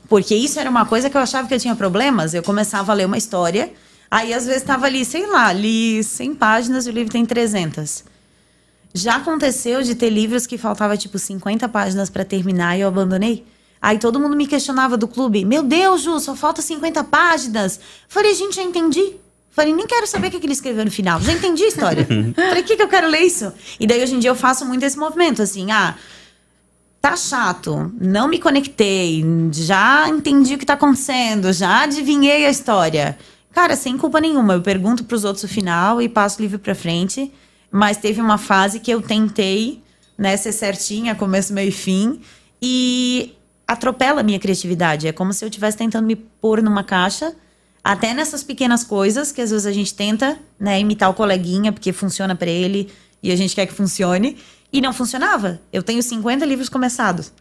Porque 0.09 0.35
isso 0.35 0.59
era 0.59 0.71
uma 0.71 0.87
coisa 0.87 1.11
que 1.11 1.17
eu 1.17 1.21
achava 1.21 1.49
que 1.49 1.55
eu 1.55 1.59
tinha 1.59 1.75
problemas. 1.75 2.33
Eu 2.33 2.43
começava 2.43 2.93
a 2.93 2.95
ler 2.95 3.07
uma 3.07 3.19
história, 3.19 3.71
aí 4.11 4.33
às 4.33 4.47
vezes 4.47 4.63
estava 4.63 4.87
ali, 4.87 5.05
sei 5.05 5.27
lá, 5.27 5.53
li 5.53 6.03
100 6.03 6.35
páginas 6.37 6.87
e 6.87 6.91
o 6.91 6.93
livro 6.93 7.13
tem 7.13 7.27
300. 7.27 8.05
Já 8.95 9.17
aconteceu 9.17 9.83
de 9.83 9.95
ter 9.95 10.09
livros 10.09 10.47
que 10.47 10.57
faltava 10.57 10.97
tipo 10.97 11.19
50 11.19 11.69
páginas 11.69 12.09
para 12.09 12.25
terminar 12.25 12.79
e 12.79 12.81
eu 12.81 12.89
abandonei. 12.89 13.45
Aí 13.87 14.01
todo 14.01 14.19
mundo 14.19 14.35
me 14.35 14.49
questionava 14.49 14.97
do 14.97 15.07
clube. 15.07 15.45
Meu 15.45 15.63
Deus, 15.63 16.03
Ju, 16.03 16.19
só 16.19 16.35
falta 16.35 16.61
50 16.61 17.05
páginas. 17.05 17.79
Falei, 18.09 18.35
gente, 18.35 18.57
já 18.57 18.63
entendi. 18.65 19.15
Falei, 19.49 19.73
nem 19.73 19.87
quero 19.87 20.09
saber 20.09 20.27
o 20.27 20.31
que 20.33 20.45
ele 20.45 20.53
escreveu 20.55 20.85
no 20.85 20.91
final. 20.91 21.21
Já 21.21 21.33
entendi 21.33 21.63
a 21.63 21.69
história. 21.69 22.05
Falei, 22.35 22.63
o 22.65 22.65
que, 22.65 22.75
que 22.75 22.83
eu 22.83 22.89
quero 22.89 23.07
ler 23.07 23.21
isso? 23.21 23.53
E 23.79 23.87
daí 23.87 24.03
hoje 24.03 24.17
em 24.17 24.19
dia 24.19 24.29
eu 24.29 24.35
faço 24.35 24.67
muito 24.67 24.83
esse 24.83 24.99
movimento, 24.99 25.41
assim, 25.41 25.71
ah, 25.71 25.95
tá 27.01 27.17
chato, 27.17 27.93
não 28.01 28.27
me 28.27 28.41
conectei, 28.41 29.25
já 29.53 30.09
entendi 30.09 30.57
o 30.57 30.59
que 30.59 30.67
tá 30.67 30.75
acontecendo, 30.75 31.53
já 31.53 31.85
adivinhei 31.85 32.45
a 32.45 32.51
história. 32.51 33.17
Cara, 33.53 33.77
sem 33.77 33.97
culpa 33.97 34.21
nenhuma, 34.21 34.55
eu 34.55 34.63
pergunto 34.63 35.05
pros 35.05 35.23
outros 35.23 35.45
o 35.45 35.49
final 35.49 36.03
e 36.03 36.09
passo 36.09 36.41
o 36.41 36.43
livro 36.43 36.59
pra 36.59 36.75
frente. 36.75 37.33
Mas 37.71 37.99
teve 37.99 38.21
uma 38.21 38.37
fase 38.37 38.81
que 38.81 38.91
eu 38.91 39.01
tentei, 39.01 39.81
né, 40.19 40.37
ser 40.37 40.51
certinha, 40.51 41.15
começo, 41.15 41.55
meio 41.55 41.69
e 41.69 41.73
fim. 41.73 42.21
E 42.61 43.37
atropela 43.67 44.21
a 44.21 44.25
minha 44.25 44.39
criatividade. 44.39 45.09
É 45.09 45.13
como 45.13 45.33
se 45.33 45.45
eu 45.45 45.49
estivesse 45.49 45.77
tentando 45.77 46.07
me 46.07 46.17
pôr 46.17 46.63
numa 46.63 46.85
caixa, 46.85 47.35
até 47.83 48.15
nessas 48.15 48.43
pequenas 48.43 48.85
coisas 48.85 49.33
que 49.33 49.41
às 49.41 49.51
vezes 49.51 49.67
a 49.67 49.73
gente 49.73 49.95
tenta, 49.95 50.39
né, 50.59 50.81
imitar 50.81 51.11
o 51.11 51.15
coleguinha 51.15 51.73
porque 51.73 51.93
funciona 51.93 52.35
para 52.35 52.51
ele 52.51 52.91
e 53.23 53.33
a 53.33 53.37
gente 53.37 53.55
quer 53.55 53.67
que 53.67 53.73
funcione, 53.73 54.37
e 54.73 54.81
não 54.81 54.93
funcionava. 54.93 55.61
Eu 55.73 55.83
tenho 55.83 56.03
50 56.03 56.45
livros 56.45 56.69
começados. 56.69 57.33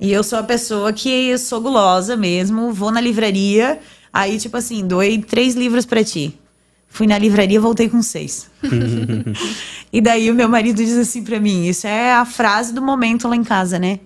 E 0.00 0.12
eu 0.12 0.24
sou 0.24 0.38
a 0.38 0.42
pessoa 0.42 0.92
que 0.92 1.36
sou 1.38 1.60
gulosa 1.60 2.16
mesmo, 2.16 2.72
vou 2.72 2.90
na 2.90 3.00
livraria, 3.00 3.78
aí 4.12 4.38
tipo 4.38 4.56
assim, 4.56 4.86
doei 4.86 5.18
três 5.18 5.54
livros 5.54 5.86
para 5.86 6.02
ti. 6.02 6.38
Fui 6.88 7.06
na 7.06 7.18
livraria, 7.18 7.60
voltei 7.60 7.88
com 7.88 8.02
seis. 8.02 8.48
e 9.92 10.00
daí 10.00 10.30
o 10.30 10.34
meu 10.34 10.48
marido 10.48 10.76
diz 10.76 10.96
assim 10.96 11.22
para 11.22 11.40
mim, 11.40 11.66
isso 11.66 11.86
é 11.86 12.12
a 12.12 12.24
frase 12.24 12.72
do 12.72 12.80
momento 12.82 13.28
lá 13.28 13.36
em 13.36 13.44
casa, 13.44 13.78
né? 13.78 14.00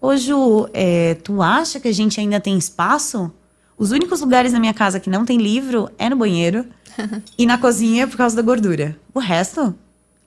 Ô 0.00 0.16
Ju, 0.16 0.68
é, 0.72 1.14
tu 1.14 1.40
acha 1.42 1.80
que 1.80 1.88
a 1.88 1.92
gente 1.92 2.20
ainda 2.20 2.40
tem 2.40 2.56
espaço? 2.56 3.32
Os 3.78 3.90
únicos 3.90 4.20
lugares 4.20 4.52
na 4.52 4.60
minha 4.60 4.74
casa 4.74 5.00
que 5.00 5.10
não 5.10 5.24
tem 5.24 5.38
livro 5.38 5.90
é 5.98 6.08
no 6.08 6.16
banheiro 6.16 6.64
e 7.36 7.46
na 7.46 7.58
cozinha 7.58 8.06
por 8.06 8.16
causa 8.16 8.36
da 8.36 8.42
gordura. 8.42 8.96
O 9.12 9.18
resto, 9.18 9.74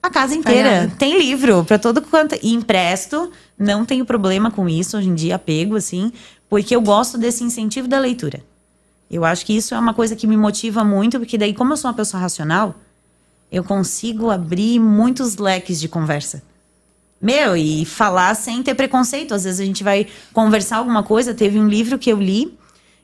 a 0.02 0.10
casa 0.10 0.34
inteira 0.34 0.92
tem 0.98 1.18
livro 1.18 1.64
para 1.66 1.78
todo 1.78 2.02
quanto. 2.02 2.36
E 2.42 2.54
empresto, 2.54 3.32
não 3.58 3.86
tenho 3.86 4.06
problema 4.06 4.50
com 4.50 4.68
isso 4.70 4.98
hoje 4.98 5.10
em 5.10 5.16
dia, 5.16 5.36
apego, 5.36 5.76
assim, 5.76 6.12
porque 6.50 6.76
eu 6.76 6.82
gosto 6.82 7.18
desse 7.18 7.44
incentivo 7.44 7.88
da 7.88 8.00
leitura. 8.00 8.42
Eu 9.10 9.26
acho 9.26 9.46
que 9.46 9.56
isso 9.56 9.74
é 9.74 9.80
uma 9.80 9.94
coisa 9.94 10.16
que 10.16 10.28
me 10.28 10.38
motiva 10.38 10.84
muito, 10.84 11.20
porque 11.20 11.38
daí, 11.38 11.54
como 11.54 11.74
eu 11.74 11.78
sou 11.78 11.90
uma 11.90 11.98
pessoa 11.98 12.22
racional, 12.22 12.76
eu 13.52 13.64
consigo 13.64 14.30
abrir 14.30 14.80
muitos 14.80 15.38
leques 15.38 15.80
de 15.80 15.90
conversa. 15.90 16.44
Meu, 17.22 17.58
e 17.58 17.86
falar 17.86 18.34
sem 18.36 18.64
ter 18.64 18.76
preconceito. 18.76 19.34
Às 19.34 19.44
vezes 19.44 19.60
a 19.60 19.66
gente 19.66 19.84
vai 19.84 20.08
conversar 20.34 20.78
alguma 20.78 21.04
coisa. 21.04 21.34
Teve 21.34 21.60
um 21.60 21.68
livro 21.68 21.98
que 21.98 22.10
eu 22.10 22.20
li 22.20 22.58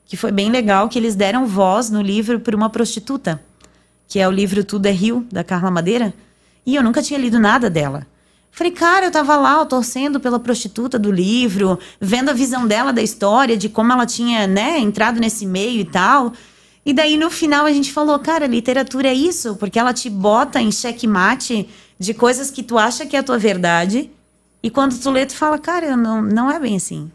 que 0.06 0.16
foi 0.16 0.32
bem 0.32 0.52
legal, 0.52 0.88
que 0.88 1.00
eles 1.00 1.16
deram 1.16 1.48
voz 1.48 1.90
no 1.90 2.02
livro 2.02 2.40
para 2.40 2.56
uma 2.56 2.70
prostituta, 2.70 3.44
que 4.08 4.20
é 4.20 4.28
o 4.28 4.32
livro 4.32 4.64
Tudo 4.64 4.86
é 4.86 4.92
Rio, 4.92 5.26
da 5.32 5.44
Carla 5.44 5.72
Madeira. 5.72 6.14
E 6.66 6.76
eu 6.76 6.84
nunca 6.84 7.02
tinha 7.02 7.20
lido 7.20 7.40
nada 7.40 7.70
dela. 7.70 8.06
Falei, 8.52 8.72
cara, 8.72 9.08
eu 9.08 9.12
tava 9.12 9.36
lá 9.36 9.66
torcendo 9.66 10.20
pela 10.20 10.40
prostituta 10.40 10.98
do 10.98 11.12
livro, 11.12 11.78
vendo 12.00 12.30
a 12.30 12.34
visão 12.34 12.66
dela 12.66 12.94
da 12.94 13.02
história, 13.02 13.58
de 13.58 13.68
como 13.68 13.92
ela 13.92 14.06
tinha, 14.06 14.48
né, 14.48 14.80
entrado 14.80 15.20
nesse 15.20 15.46
meio 15.46 15.82
e 15.82 15.86
tal. 15.86 16.32
E 16.86 16.94
daí 16.94 17.18
no 17.18 17.30
final 17.30 17.66
a 17.66 17.74
gente 17.74 17.92
falou, 17.92 18.18
cara, 18.20 18.48
literatura 18.48 19.10
é 19.10 19.14
isso, 19.14 19.56
porque 19.56 19.78
ela 19.78 19.92
te 19.92 20.10
bota 20.10 20.62
em 20.62 20.72
xeque-mate 20.72 21.68
de 22.00 22.14
coisas 22.14 22.52
que 22.52 22.64
tu 22.64 22.78
acha 22.78 23.06
que 23.06 23.16
é 23.16 23.20
a 23.20 23.24
tua 23.24 23.38
verdade. 23.38 24.10
E 24.62 24.70
quando 24.70 24.98
tu 25.00 25.12
lê, 25.12 25.26
tu 25.26 25.36
fala, 25.36 25.58
cara, 25.58 25.96
não, 25.96 26.22
não 26.22 26.52
é 26.52 26.60
bem 26.60 26.76
assim. 26.76 27.10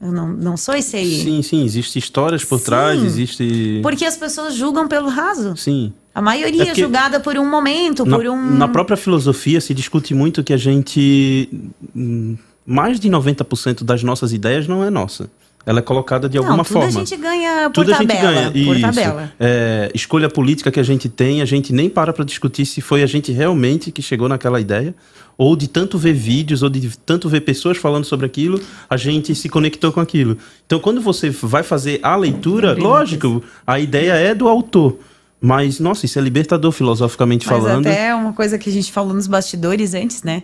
Eu 0.00 0.10
não, 0.10 0.28
não 0.28 0.56
sou 0.56 0.74
esse 0.74 0.96
aí. 0.96 1.22
Sim, 1.22 1.42
sim, 1.42 1.64
existem 1.64 2.00
histórias 2.00 2.42
por 2.42 2.58
sim, 2.58 2.64
trás, 2.64 3.02
existe. 3.02 3.80
Porque 3.82 4.04
as 4.06 4.16
pessoas 4.16 4.54
julgam 4.54 4.88
pelo 4.88 5.08
raso. 5.08 5.54
Sim. 5.56 5.92
A 6.14 6.22
maioria 6.22 6.72
é 6.72 6.74
julgada 6.74 7.20
por 7.20 7.36
um 7.36 7.48
momento, 7.48 8.04
na, 8.06 8.16
por 8.16 8.26
um. 8.26 8.50
Na 8.56 8.66
própria 8.66 8.96
filosofia 8.96 9.60
se 9.60 9.74
discute 9.74 10.14
muito 10.14 10.42
que 10.42 10.54
a 10.54 10.56
gente. 10.56 11.48
Hum, 11.94 12.36
mais 12.66 12.98
de 12.98 13.10
90% 13.10 13.84
das 13.84 14.02
nossas 14.02 14.32
ideias 14.32 14.66
não 14.66 14.82
é 14.82 14.90
nossa. 14.90 15.30
Ela 15.66 15.80
é 15.80 15.82
colocada 15.82 16.28
de 16.28 16.38
alguma 16.38 16.58
não, 16.58 16.64
tudo 16.64 16.72
forma. 16.72 16.88
a 16.88 16.90
gente 16.90 17.16
ganha 17.16 17.70
por 17.70 17.84
tudo 17.84 17.90
tabela. 17.92 18.28
A 18.30 18.42
gente 18.44 18.52
ganha. 18.52 18.66
Por 18.66 18.80
tabela. 18.80 19.32
É, 19.38 19.90
escolha 19.94 20.28
política 20.28 20.70
que 20.70 20.80
a 20.80 20.82
gente 20.82 21.08
tem, 21.08 21.42
a 21.42 21.44
gente 21.44 21.72
nem 21.72 21.88
para 21.88 22.12
para 22.12 22.24
discutir 22.24 22.64
se 22.64 22.80
foi 22.80 23.02
a 23.02 23.06
gente 23.06 23.30
realmente 23.30 23.92
que 23.92 24.00
chegou 24.00 24.28
naquela 24.28 24.60
ideia, 24.60 24.94
ou 25.36 25.54
de 25.54 25.68
tanto 25.68 25.98
ver 25.98 26.14
vídeos, 26.14 26.62
ou 26.62 26.70
de 26.70 26.96
tanto 26.98 27.28
ver 27.28 27.42
pessoas 27.42 27.76
falando 27.76 28.04
sobre 28.04 28.26
aquilo, 28.26 28.60
a 28.88 28.96
gente 28.96 29.34
se 29.34 29.48
conectou 29.48 29.92
com 29.92 30.00
aquilo. 30.00 30.36
Então, 30.66 30.78
quando 30.80 31.00
você 31.00 31.30
vai 31.30 31.62
fazer 31.62 32.00
a 32.02 32.16
leitura, 32.16 32.74
lógico, 32.74 33.42
a 33.66 33.78
ideia 33.78 34.12
é 34.12 34.34
do 34.34 34.48
autor. 34.48 34.98
Mas, 35.40 35.80
nossa, 35.80 36.04
isso 36.04 36.18
é 36.18 36.22
libertador 36.22 36.70
filosoficamente 36.70 37.46
Mas 37.46 37.56
falando. 37.56 37.86
até 37.86 38.14
uma 38.14 38.32
coisa 38.32 38.58
que 38.58 38.68
a 38.68 38.72
gente 38.72 38.92
falou 38.92 39.14
nos 39.14 39.26
bastidores 39.26 39.94
antes, 39.94 40.22
né? 40.22 40.42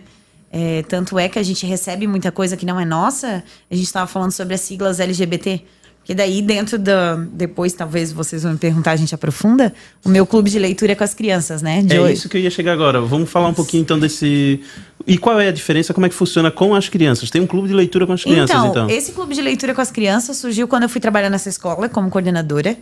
É, 0.51 0.83
tanto 0.83 1.19
é 1.19 1.27
que 1.27 1.37
a 1.37 1.43
gente 1.43 1.65
recebe 1.65 2.07
muita 2.07 2.31
coisa 2.31 2.55
que 2.55 2.65
não 2.65 2.79
é 2.79 2.85
nossa. 2.85 3.43
A 3.69 3.75
gente 3.75 3.85
estava 3.85 4.07
falando 4.07 4.31
sobre 4.31 4.53
as 4.53 4.61
siglas 4.61 4.99
LGBT. 4.99 5.61
Que 6.07 6.15
daí, 6.15 6.41
dentro 6.41 6.79
da. 6.79 7.15
Depois, 7.15 7.73
talvez 7.73 8.13
vocês 8.13 8.43
vão 8.43 8.53
me 8.53 8.57
perguntar, 8.57 8.91
a 8.91 8.95
gente 8.95 9.13
aprofunda. 9.13 9.73
O 10.05 10.09
meu 10.09 10.25
clube 10.25 10.49
de 10.49 10.57
leitura 10.57 10.93
é 10.93 10.95
com 10.95 11.03
as 11.03 11.13
crianças, 11.13 11.61
né? 11.61 11.81
De 11.81 11.97
é 11.97 11.99
hoje. 11.99 12.13
isso 12.13 12.29
que 12.29 12.37
eu 12.37 12.41
ia 12.41 12.49
chegar 12.49 12.71
agora. 12.71 13.01
Vamos 13.01 13.29
falar 13.29 13.49
um 13.49 13.53
pouquinho 13.53 13.81
então 13.81 13.99
desse. 13.99 14.61
E 15.05 15.17
qual 15.17 15.37
é 15.37 15.49
a 15.49 15.51
diferença? 15.51 15.93
Como 15.93 16.05
é 16.05 16.09
que 16.09 16.15
funciona 16.15 16.49
com 16.49 16.73
as 16.73 16.87
crianças? 16.87 17.29
Tem 17.29 17.41
um 17.41 17.45
clube 17.45 17.67
de 17.67 17.73
leitura 17.73 18.07
com 18.07 18.13
as 18.13 18.23
crianças, 18.23 18.55
então? 18.55 18.85
então? 18.85 18.89
esse 18.89 19.11
clube 19.11 19.35
de 19.35 19.41
leitura 19.41 19.75
com 19.75 19.81
as 19.81 19.91
crianças 19.91 20.37
surgiu 20.37 20.65
quando 20.65 20.83
eu 20.83 20.89
fui 20.89 21.01
trabalhar 21.01 21.29
nessa 21.29 21.49
escola 21.49 21.89
como 21.89 22.09
coordenadora. 22.09 22.77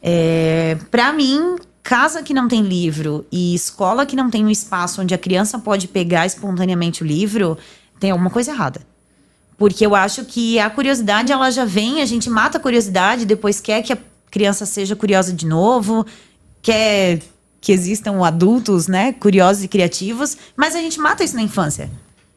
É, 0.00 0.76
para 0.88 1.12
mim, 1.12 1.56
casa 1.88 2.22
que 2.22 2.34
não 2.34 2.48
tem 2.48 2.60
livro 2.60 3.24
e 3.32 3.54
escola 3.54 4.04
que 4.04 4.14
não 4.14 4.28
tem 4.28 4.44
um 4.44 4.50
espaço 4.50 5.00
onde 5.00 5.14
a 5.14 5.18
criança 5.18 5.58
pode 5.58 5.88
pegar 5.88 6.26
espontaneamente 6.26 7.02
o 7.02 7.06
livro, 7.06 7.56
tem 7.98 8.10
alguma 8.10 8.28
coisa 8.28 8.50
errada. 8.50 8.82
Porque 9.56 9.86
eu 9.86 9.94
acho 9.94 10.26
que 10.26 10.58
a 10.58 10.68
curiosidade, 10.68 11.32
ela 11.32 11.50
já 11.50 11.64
vem, 11.64 12.02
a 12.02 12.04
gente 12.04 12.28
mata 12.28 12.58
a 12.58 12.60
curiosidade, 12.60 13.24
depois 13.24 13.58
quer 13.58 13.80
que 13.80 13.90
a 13.90 13.98
criança 14.30 14.66
seja 14.66 14.94
curiosa 14.94 15.32
de 15.32 15.46
novo, 15.46 16.04
quer 16.60 17.22
que 17.58 17.72
existam 17.72 18.22
adultos, 18.22 18.86
né, 18.86 19.14
curiosos 19.14 19.64
e 19.64 19.68
criativos, 19.68 20.36
mas 20.54 20.76
a 20.76 20.82
gente 20.82 21.00
mata 21.00 21.24
isso 21.24 21.36
na 21.36 21.42
infância. 21.42 21.90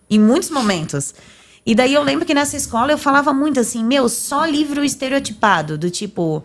Em 0.09 0.17
muitos 0.17 0.49
momentos. 0.49 1.13
E 1.65 1.75
daí 1.75 1.93
eu 1.93 2.03
lembro 2.03 2.25
que 2.25 2.33
nessa 2.33 2.55
escola 2.55 2.93
eu 2.93 2.97
falava 2.97 3.33
muito 3.33 3.59
assim, 3.59 3.83
meu, 3.83 4.07
só 4.07 4.45
livro 4.45 4.81
estereotipado, 4.81 5.77
do 5.77 5.89
tipo, 5.89 6.41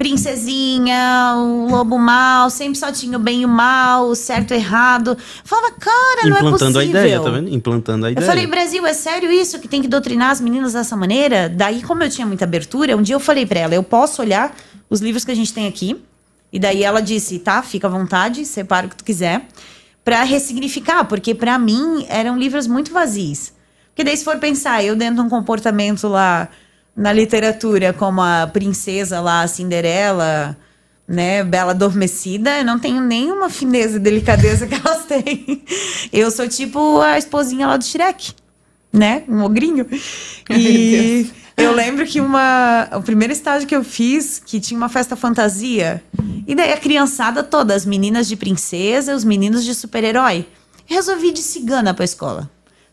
princesinha, 0.00 1.34
o 1.36 1.70
lobo 1.70 1.98
mal, 1.98 2.48
sempre 2.48 2.78
só 2.78 2.90
tinha 2.90 3.18
o 3.18 3.20
bem 3.20 3.42
e 3.42 3.44
o 3.44 3.48
mal, 3.48 4.06
o 4.06 4.14
certo 4.14 4.52
e 4.52 4.54
o 4.54 4.56
errado. 4.56 5.14
Falava, 5.44 5.72
cara, 5.72 6.22
não 6.24 6.38
é 6.38 6.40
possível. 6.40 6.48
Implantando 6.48 6.78
a 6.78 6.84
ideia, 6.86 7.20
tá 7.20 7.28
vendo? 7.28 7.48
Implantando 7.50 8.06
a 8.06 8.10
ideia. 8.10 8.24
Eu 8.24 8.26
falei, 8.26 8.46
Brasil, 8.46 8.86
é 8.86 8.94
sério 8.94 9.30
isso? 9.30 9.58
Que 9.58 9.68
tem 9.68 9.82
que 9.82 9.88
doutrinar 9.88 10.30
as 10.30 10.40
meninas 10.40 10.72
dessa 10.72 10.96
maneira? 10.96 11.50
Daí, 11.50 11.82
como 11.82 12.02
eu 12.02 12.08
tinha 12.08 12.26
muita 12.26 12.46
abertura, 12.46 12.96
um 12.96 13.02
dia 13.02 13.14
eu 13.14 13.20
falei 13.20 13.44
para 13.44 13.60
ela, 13.60 13.74
eu 13.74 13.82
posso 13.82 14.22
olhar 14.22 14.56
os 14.88 15.02
livros 15.02 15.22
que 15.22 15.32
a 15.32 15.34
gente 15.34 15.52
tem 15.52 15.66
aqui? 15.66 16.02
E 16.50 16.58
daí 16.58 16.82
ela 16.82 17.02
disse, 17.02 17.38
tá, 17.38 17.62
fica 17.62 17.86
à 17.86 17.90
vontade, 17.90 18.46
separa 18.46 18.86
o 18.86 18.88
que 18.88 18.96
tu 18.96 19.04
quiser. 19.04 19.48
Pra 20.02 20.22
ressignificar, 20.22 21.04
porque 21.04 21.34
para 21.34 21.58
mim 21.58 22.06
eram 22.08 22.38
livros 22.38 22.66
muito 22.66 22.90
vazios. 22.90 23.52
Porque 23.88 24.02
daí, 24.02 24.16
se 24.16 24.24
for 24.24 24.38
pensar, 24.38 24.82
eu 24.82 24.96
dentro 24.96 25.16
de 25.16 25.20
um 25.20 25.28
comportamento 25.28 26.08
lá 26.08 26.48
na 26.96 27.12
literatura 27.12 27.92
como 27.92 28.20
a 28.20 28.48
princesa 28.52 29.20
lá, 29.20 29.42
a 29.42 29.48
Cinderela, 29.48 30.56
né, 31.06 31.42
Bela 31.42 31.72
Adormecida, 31.72 32.58
eu 32.58 32.64
não 32.64 32.78
tenho 32.78 33.00
nenhuma 33.00 33.50
fineza 33.50 33.96
e 33.96 34.00
delicadeza 34.00 34.66
que 34.68 34.74
elas 34.74 35.04
têm. 35.06 35.62
Eu 36.12 36.30
sou 36.30 36.48
tipo 36.48 37.00
a 37.00 37.18
esposinha 37.18 37.66
lá 37.66 37.76
do 37.76 37.84
Shrek, 37.84 38.32
né, 38.92 39.24
um 39.28 39.42
ogrinho. 39.42 39.86
E 40.50 41.28
eu 41.56 41.72
lembro 41.72 42.06
que 42.06 42.20
uma, 42.20 42.88
o 42.92 43.02
primeiro 43.02 43.32
estágio 43.32 43.66
que 43.66 43.74
eu 43.74 43.82
fiz, 43.82 44.40
que 44.44 44.60
tinha 44.60 44.78
uma 44.78 44.88
festa 44.88 45.16
fantasia, 45.16 46.02
e 46.46 46.54
daí 46.54 46.72
a 46.72 46.76
criançada 46.76 47.42
toda, 47.42 47.74
as 47.74 47.84
meninas 47.84 48.28
de 48.28 48.36
princesa, 48.36 49.14
os 49.14 49.24
meninos 49.24 49.64
de 49.64 49.74
super-herói. 49.74 50.46
Resolvi 50.86 51.32
de 51.32 51.40
cigana 51.40 51.94
pra 51.94 52.04
escola. 52.04 52.50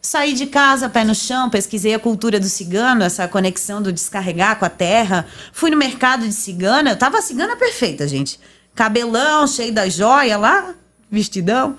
Saí 0.10 0.32
de 0.32 0.46
casa, 0.46 0.88
pé 0.88 1.04
no 1.04 1.14
chão, 1.14 1.50
pesquisei 1.50 1.94
a 1.94 2.00
cultura 2.00 2.40
do 2.40 2.48
cigano, 2.48 3.04
essa 3.04 3.28
conexão 3.28 3.82
do 3.82 3.92
descarregar 3.92 4.58
com 4.58 4.64
a 4.64 4.70
terra. 4.70 5.28
Fui 5.52 5.70
no 5.70 5.76
mercado 5.76 6.26
de 6.26 6.32
cigana, 6.32 6.92
eu 6.92 6.96
tava 6.98 7.22
cigana 7.22 7.58
perfeita, 7.58 8.08
gente. 8.08 8.40
Cabelão, 8.74 9.46
cheio 9.46 9.74
da 9.74 9.90
joia 9.90 10.38
lá, 10.38 10.74
vestidão. 11.12 11.76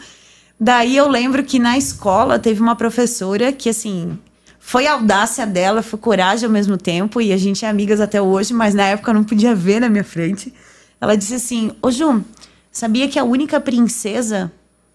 Daí 0.60 0.94
eu 0.94 1.08
lembro 1.08 1.42
que 1.42 1.58
na 1.58 1.78
escola 1.78 2.38
teve 2.38 2.60
uma 2.60 2.76
professora 2.76 3.50
que, 3.50 3.70
assim, 3.70 4.18
foi 4.60 4.86
audácia 4.86 5.46
dela, 5.46 5.82
foi 5.82 5.98
coragem 5.98 6.44
ao 6.44 6.52
mesmo 6.52 6.76
tempo, 6.76 7.22
e 7.22 7.32
a 7.32 7.36
gente 7.38 7.64
é 7.64 7.68
amigas 7.70 7.98
até 7.98 8.20
hoje, 8.20 8.52
mas 8.52 8.74
na 8.74 8.88
época 8.88 9.10
eu 9.10 9.14
não 9.14 9.24
podia 9.24 9.54
ver 9.54 9.80
na 9.80 9.88
minha 9.88 10.04
frente. 10.04 10.52
Ela 11.00 11.16
disse 11.16 11.36
assim: 11.36 11.72
Ô 11.80 11.90
Ju, 11.90 12.22
sabia 12.70 13.08
que 13.08 13.18
a 13.18 13.24
única 13.24 13.58
princesa 13.58 14.52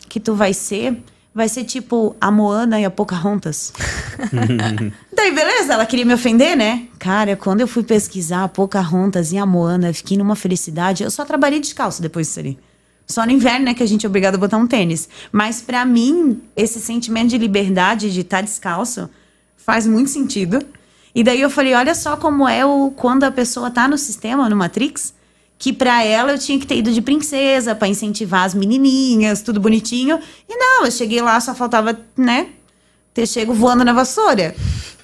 que 0.07 0.19
tu 0.19 0.35
vai 0.35 0.53
ser 0.53 1.01
vai 1.33 1.49
ser 1.49 1.63
tipo 1.63 2.15
a 2.21 2.29
Moana 2.29 2.79
e 2.79 2.85
a 2.85 2.91
Pocahontas. 2.91 3.73
Daí, 5.11 5.31
beleza, 5.33 5.73
ela 5.73 5.85
queria 5.85 6.05
me 6.05 6.13
ofender, 6.13 6.55
né? 6.55 6.87
Cara, 6.99 7.35
quando 7.35 7.61
eu 7.61 7.67
fui 7.67 7.83
pesquisar 7.83 8.43
a 8.43 8.47
Pocahontas 8.47 9.31
e 9.31 9.37
a 9.37 9.45
Moana, 9.45 9.89
eu 9.89 9.93
fiquei 9.93 10.17
numa 10.17 10.35
felicidade. 10.35 11.03
Eu 11.03 11.11
só 11.11 11.25
trabalhei 11.25 11.59
descalço 11.59 12.01
depois 12.01 12.27
disso 12.27 12.39
ali. 12.39 12.59
Só 13.07 13.25
no 13.25 13.31
inverno, 13.31 13.65
né, 13.65 13.73
que 13.73 13.83
a 13.83 13.85
gente 13.85 14.05
é 14.05 14.09
obrigado 14.09 14.35
a 14.35 14.37
botar 14.37 14.57
um 14.57 14.67
tênis. 14.67 15.09
Mas 15.31 15.61
para 15.61 15.83
mim, 15.85 16.41
esse 16.55 16.79
sentimento 16.79 17.29
de 17.29 17.37
liberdade 17.37 18.13
de 18.13 18.21
estar 18.21 18.41
descalço 18.41 19.09
faz 19.57 19.85
muito 19.87 20.09
sentido. 20.09 20.59
E 21.15 21.23
daí 21.23 21.41
eu 21.41 21.49
falei, 21.49 21.73
olha 21.73 21.93
só 21.93 22.15
como 22.15 22.47
é 22.47 22.65
o 22.65 22.91
quando 22.91 23.23
a 23.23 23.31
pessoa 23.31 23.69
tá 23.69 23.87
no 23.87 23.97
sistema, 23.97 24.49
no 24.49 24.55
Matrix, 24.55 25.13
que 25.63 25.71
para 25.71 26.03
ela 26.03 26.33
eu 26.33 26.37
tinha 26.37 26.59
que 26.59 26.67
ter 26.67 26.79
ido 26.79 26.91
de 26.91 27.01
princesa 27.01 27.73
para 27.73 27.87
incentivar 27.87 28.43
as 28.43 28.53
menininhas, 28.53 29.41
tudo 29.41 29.61
bonitinho. 29.61 30.19
E 30.49 30.57
não, 30.57 30.83
eu 30.83 30.91
cheguei 30.91 31.21
lá, 31.21 31.39
só 31.39 31.55
faltava, 31.55 31.97
né, 32.17 32.47
ter 33.13 33.25
chego 33.25 33.53
voando 33.53 33.85
na 33.85 33.93
vassoura. 33.93 34.53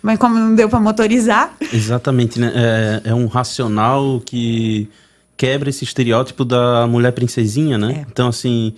Mas 0.01 0.19
como 0.19 0.37
não 0.37 0.53
deu 0.53 0.67
para 0.67 0.81
motorizar. 0.81 1.55
Exatamente, 1.73 2.41
né? 2.41 2.51
É, 2.53 3.09
é, 3.11 3.13
um 3.13 3.27
racional 3.27 4.21
que 4.25 4.89
quebra 5.37 5.69
esse 5.69 5.85
estereótipo 5.85 6.43
da 6.43 6.85
mulher 6.87 7.13
princesinha, 7.13 7.77
né? 7.77 8.03
É. 8.05 8.05
Então, 8.11 8.27
assim, 8.27 8.73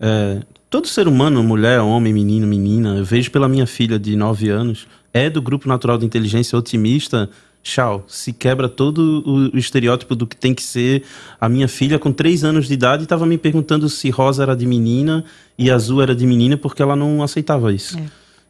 é, 0.00 0.40
todo 0.70 0.88
ser 0.88 1.06
humano, 1.06 1.42
mulher, 1.42 1.80
homem, 1.80 2.14
menino, 2.14 2.46
menina, 2.46 2.96
eu 2.96 3.04
vejo 3.04 3.30
pela 3.30 3.46
minha 3.46 3.66
filha 3.66 3.98
de 3.98 4.16
9 4.16 4.48
anos, 4.48 4.86
é 5.12 5.28
do 5.28 5.42
grupo 5.42 5.68
natural 5.68 5.98
de 5.98 6.06
inteligência 6.06 6.58
otimista 6.58 7.28
tchau. 7.66 8.04
Se 8.06 8.32
quebra 8.32 8.68
todo 8.68 9.22
o, 9.26 9.58
estereótipo 9.58 10.14
do 10.14 10.26
que 10.26 10.36
tem 10.36 10.54
que 10.54 10.62
ser. 10.62 11.02
A 11.40 11.48
minha 11.48 11.66
filha, 11.66 11.98
com 11.98 12.12
três 12.12 12.44
anos 12.44 12.68
de 12.68 12.74
idade, 12.74 13.02
estava 13.02 13.26
me 13.26 13.36
perguntando 13.36 13.88
se 13.88 14.08
rosa 14.08 14.44
era 14.44 14.56
de 14.56 14.64
menina 14.64 15.24
e 15.58 15.70
azul 15.70 16.00
era 16.00 16.14
de 16.14 16.24
menina, 16.26 16.56
porque 16.56 16.80
ela 16.80 16.94
não 16.94 17.22
aceitava 17.22 17.72
isso. 17.72 17.98
É. 17.98 18.04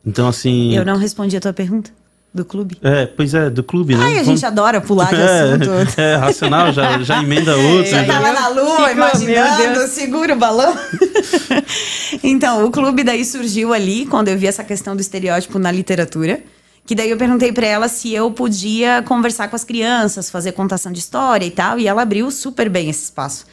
Então, 0.05 0.29
assim. 0.29 0.77
Eu 0.77 0.85
não 0.85 0.99
respondi 0.99 1.37
a 1.37 1.41
tua 1.41 1.53
pergunta. 1.53 1.91
Do 2.35 2.45
clube? 2.45 2.77
É, 2.83 3.07
pois 3.07 3.33
é, 3.33 3.49
do 3.49 3.63
clube, 3.63 3.95
né? 3.95 4.05
Ai, 4.05 4.19
a 4.19 4.23
gente 4.23 4.45
adora 4.45 4.79
pular 4.79 5.09
de 5.09 5.15
é, 5.19 5.41
assunto. 5.41 5.99
É, 5.99 6.17
racional, 6.17 6.71
já, 6.71 7.03
já 7.03 7.23
emenda 7.23 7.57
outro. 7.57 7.91
Já 7.91 8.05
tava 8.05 8.31
na 8.31 8.49
lua, 8.49 8.93
imaginando, 8.93 9.89
segura 9.89 10.35
o 10.35 10.39
balão. 10.39 10.77
então, 12.23 12.67
o 12.67 12.71
clube 12.71 13.03
daí 13.03 13.25
surgiu 13.25 13.73
ali, 13.73 14.05
quando 14.05 14.29
eu 14.29 14.37
vi 14.37 14.47
essa 14.47 14.63
questão 14.63 14.95
do 14.95 15.01
estereótipo 15.01 15.59
na 15.59 15.73
literatura. 15.73 16.43
Que 16.87 16.95
daí 16.95 17.11
eu 17.11 17.17
perguntei 17.17 17.53
para 17.53 17.67
ela 17.67 17.89
se 17.89 18.15
eu 18.15 18.31
podia 18.31 19.03
conversar 19.03 19.49
com 19.49 19.57
as 19.57 19.65
crianças, 19.65 20.31
fazer 20.31 20.53
contação 20.53 20.93
de 20.93 21.01
história 21.01 21.45
e 21.45 21.51
tal, 21.51 21.81
e 21.81 21.89
ela 21.89 22.03
abriu 22.03 22.31
super 22.31 22.71
bem 22.71 22.89
esse 22.89 23.05
espaço. 23.05 23.45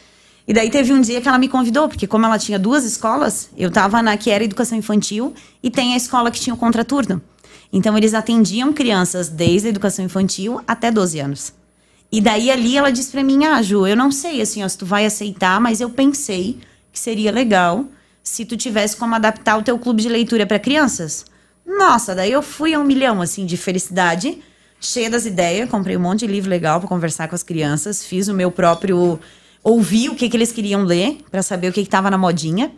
E 0.47 0.53
daí 0.53 0.69
teve 0.69 0.93
um 0.93 1.01
dia 1.01 1.19
que 1.19 1.27
ela 1.27 1.39
me 1.39 1.47
convidou, 1.47 1.89
porque 1.89 2.05
como 2.05 2.27
ela 2.27 2.37
tinha 2.37 2.59
duas 2.59 2.83
escolas, 2.83 3.49
eu 3.57 3.69
estava 3.69 4.03
na 4.03 4.15
que 4.17 4.29
era 4.29 4.43
educação 4.43 4.77
infantil 4.77 5.33
e 5.63 5.71
tem 5.71 5.93
a 5.93 5.97
escola 5.97 6.29
que 6.29 6.39
tinha 6.39 6.53
o 6.53 6.57
contraturno. 6.57 7.19
Então 7.71 7.97
eles 7.97 8.13
atendiam 8.13 8.71
crianças 8.71 9.29
desde 9.29 9.67
a 9.67 9.69
educação 9.71 10.05
infantil 10.05 10.61
até 10.67 10.91
12 10.91 11.19
anos. 11.19 11.53
E 12.11 12.21
daí 12.21 12.51
ali 12.51 12.77
ela 12.77 12.91
disse 12.91 13.09
para 13.09 13.23
mim: 13.23 13.45
"Ah, 13.45 13.63
Ju, 13.63 13.87
eu 13.87 13.95
não 13.95 14.11
sei 14.11 14.41
assim, 14.41 14.63
ó, 14.63 14.67
se 14.67 14.77
tu 14.77 14.85
vai 14.85 15.07
aceitar, 15.07 15.59
mas 15.59 15.81
eu 15.81 15.89
pensei 15.89 16.59
que 16.91 16.99
seria 16.99 17.31
legal 17.31 17.85
se 18.21 18.45
tu 18.45 18.55
tivesse 18.55 18.95
como 18.95 19.15
adaptar 19.15 19.57
o 19.57 19.63
teu 19.63 19.79
clube 19.79 20.03
de 20.03 20.09
leitura 20.09 20.45
para 20.45 20.59
crianças." 20.59 21.25
Nossa, 21.65 22.13
daí 22.13 22.31
eu 22.31 22.41
fui 22.41 22.73
a 22.73 22.79
um 22.79 22.83
milhão, 22.83 23.21
assim, 23.21 23.45
de 23.45 23.57
felicidade, 23.57 24.41
cheia 24.79 25.09
das 25.09 25.25
ideias. 25.25 25.69
Comprei 25.69 25.95
um 25.97 26.01
monte 26.01 26.21
de 26.21 26.27
livro 26.27 26.49
legal 26.49 26.79
para 26.79 26.89
conversar 26.89 27.27
com 27.27 27.35
as 27.35 27.43
crianças. 27.43 28.03
Fiz 28.03 28.27
o 28.27 28.33
meu 28.33 28.51
próprio. 28.51 29.19
Ouvi 29.63 30.09
o 30.09 30.15
que, 30.15 30.29
que 30.29 30.35
eles 30.35 30.51
queriam 30.51 30.83
ler, 30.83 31.19
para 31.31 31.41
saber 31.41 31.69
o 31.69 31.73
que 31.73 31.81
estava 31.81 32.11
na 32.11 32.17
modinha. 32.17 32.71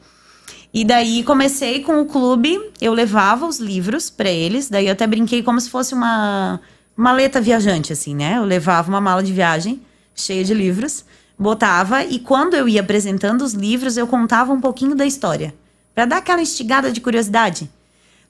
E 0.75 0.83
daí 0.83 1.23
comecei 1.23 1.81
com 1.81 2.01
o 2.01 2.05
clube, 2.05 2.59
eu 2.81 2.93
levava 2.93 3.45
os 3.47 3.59
livros 3.59 4.09
para 4.09 4.29
eles, 4.29 4.69
daí 4.69 4.88
eu 4.88 4.91
até 4.91 5.07
brinquei 5.07 5.41
como 5.41 5.59
se 5.61 5.69
fosse 5.69 5.93
uma 5.93 6.59
maleta 6.97 7.39
viajante, 7.39 7.93
assim, 7.93 8.13
né? 8.13 8.38
Eu 8.38 8.43
levava 8.43 8.89
uma 8.89 8.99
mala 8.99 9.23
de 9.23 9.31
viagem 9.31 9.81
cheia 10.13 10.43
de 10.43 10.53
livros, 10.53 11.05
botava 11.39 12.03
e 12.03 12.19
quando 12.19 12.55
eu 12.55 12.67
ia 12.67 12.81
apresentando 12.81 13.41
os 13.41 13.53
livros, 13.53 13.95
eu 13.95 14.05
contava 14.05 14.51
um 14.51 14.59
pouquinho 14.59 14.95
da 14.95 15.05
história, 15.05 15.55
para 15.93 16.05
dar 16.05 16.17
aquela 16.17 16.41
instigada 16.41 16.91
de 16.91 16.99
curiosidade. 16.99 17.69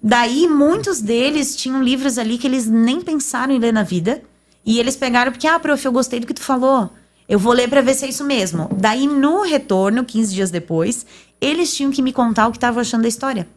Daí 0.07 0.47
muitos 0.47 1.01
deles 1.01 1.55
tinham 1.55 1.81
livros 1.81 2.19
ali 2.19 2.37
que 2.37 2.45
eles 2.45 2.67
nem 2.67 3.01
pensaram 3.01 3.51
em 3.51 3.57
ler 3.57 3.73
na 3.73 3.81
vida, 3.81 4.21
e 4.63 4.77
eles 4.77 4.95
pegaram 4.95 5.31
porque 5.31 5.47
ah, 5.47 5.59
prof, 5.59 5.83
eu 5.83 5.91
gostei 5.91 6.19
do 6.19 6.27
que 6.27 6.33
tu 6.35 6.43
falou. 6.43 6.91
Eu 7.27 7.39
vou 7.39 7.51
ler 7.51 7.67
para 7.67 7.81
ver 7.81 7.95
se 7.95 8.05
é 8.05 8.09
isso 8.09 8.23
mesmo. 8.23 8.69
Daí 8.77 9.07
no 9.07 9.41
retorno, 9.41 10.05
15 10.05 10.31
dias 10.31 10.51
depois, 10.51 11.07
eles 11.41 11.75
tinham 11.75 11.91
que 11.91 12.03
me 12.03 12.13
contar 12.13 12.47
o 12.47 12.51
que 12.51 12.57
estavam 12.57 12.81
achando 12.81 13.01
da 13.01 13.07
história. 13.07 13.47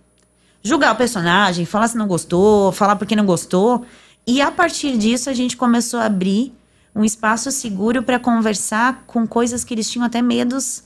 Julgar 0.63 0.95
o 0.95 0.97
personagem, 0.97 1.67
falar 1.67 1.89
se 1.89 1.99
não 1.99 2.07
gostou, 2.07 2.73
falar 2.73 2.97
porque 2.97 3.15
não 3.15 3.27
gostou. 3.27 3.85
E 4.27 4.41
a 4.41 4.51
partir 4.51 4.97
disso 4.97 5.29
a 5.29 5.35
gente 5.35 5.55
começou 5.55 6.01
a 6.01 6.07
abrir 6.07 6.55
um 6.95 7.05
espaço 7.05 7.53
seguro 7.53 8.03
para 8.03 8.19
conversar 8.19 9.05
com 9.07 9.27
coisas 9.27 9.65
que 9.65 9.75
eles 9.75 9.91
tinham 9.91 10.07
até 10.07 10.23
medos 10.23 10.83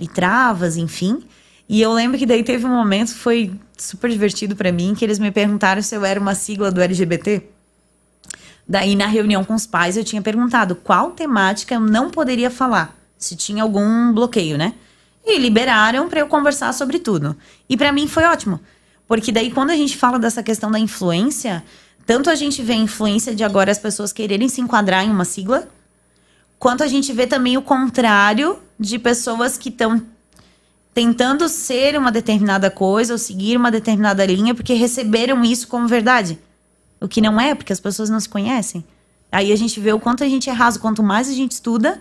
e 0.00 0.08
travas, 0.08 0.78
enfim. 0.78 1.22
E 1.68 1.80
eu 1.80 1.92
lembro 1.92 2.18
que 2.18 2.26
daí 2.26 2.42
teve 2.42 2.66
um 2.66 2.70
momento 2.70 3.14
foi 3.14 3.52
super 3.76 4.10
divertido 4.10 4.54
para 4.54 4.70
mim, 4.70 4.94
que 4.94 5.04
eles 5.04 5.18
me 5.18 5.30
perguntaram 5.30 5.82
se 5.82 5.94
eu 5.94 6.04
era 6.04 6.20
uma 6.20 6.34
sigla 6.34 6.70
do 6.70 6.80
LGBT. 6.80 7.42
Daí 8.66 8.94
na 8.94 9.06
reunião 9.06 9.44
com 9.44 9.54
os 9.54 9.66
pais 9.66 9.96
eu 9.96 10.04
tinha 10.04 10.22
perguntado 10.22 10.74
qual 10.74 11.10
temática 11.10 11.74
eu 11.74 11.80
não 11.80 12.10
poderia 12.10 12.50
falar, 12.50 12.96
se 13.18 13.36
tinha 13.36 13.62
algum 13.62 14.12
bloqueio, 14.12 14.56
né? 14.56 14.74
E 15.24 15.38
liberaram 15.38 16.08
para 16.08 16.20
eu 16.20 16.26
conversar 16.26 16.72
sobre 16.72 16.98
tudo. 16.98 17.36
E 17.68 17.76
para 17.76 17.92
mim 17.92 18.06
foi 18.06 18.24
ótimo, 18.24 18.60
porque 19.08 19.32
daí 19.32 19.50
quando 19.50 19.70
a 19.70 19.76
gente 19.76 19.96
fala 19.96 20.18
dessa 20.18 20.42
questão 20.42 20.70
da 20.70 20.78
influência, 20.78 21.64
tanto 22.06 22.28
a 22.28 22.34
gente 22.34 22.62
vê 22.62 22.74
a 22.74 22.76
influência 22.76 23.34
de 23.34 23.42
agora 23.42 23.70
as 23.70 23.78
pessoas 23.78 24.12
quererem 24.12 24.48
se 24.48 24.60
enquadrar 24.60 25.04
em 25.04 25.10
uma 25.10 25.24
sigla, 25.24 25.68
quanto 26.58 26.82
a 26.82 26.86
gente 26.86 27.12
vê 27.12 27.26
também 27.26 27.56
o 27.56 27.62
contrário 27.62 28.58
de 28.78 28.98
pessoas 28.98 29.56
que 29.58 29.68
estão 29.68 30.02
tentando 30.94 31.48
ser 31.48 31.98
uma 31.98 32.12
determinada 32.12 32.70
coisa 32.70 33.12
ou 33.12 33.18
seguir 33.18 33.56
uma 33.56 33.70
determinada 33.70 34.24
linha 34.24 34.54
porque 34.54 34.72
receberam 34.74 35.42
isso 35.42 35.66
como 35.66 35.88
verdade. 35.88 36.38
O 37.00 37.08
que 37.08 37.20
não 37.20 37.40
é, 37.40 37.54
porque 37.54 37.72
as 37.72 37.80
pessoas 37.80 38.08
não 38.08 38.20
se 38.20 38.28
conhecem. 38.28 38.84
Aí 39.30 39.52
a 39.52 39.56
gente 39.56 39.80
vê 39.80 39.92
o 39.92 39.98
quanto 39.98 40.22
a 40.22 40.28
gente 40.28 40.48
é 40.48 40.52
raso. 40.52 40.78
Quanto 40.78 41.02
mais 41.02 41.28
a 41.28 41.32
gente 41.32 41.50
estuda, 41.50 42.00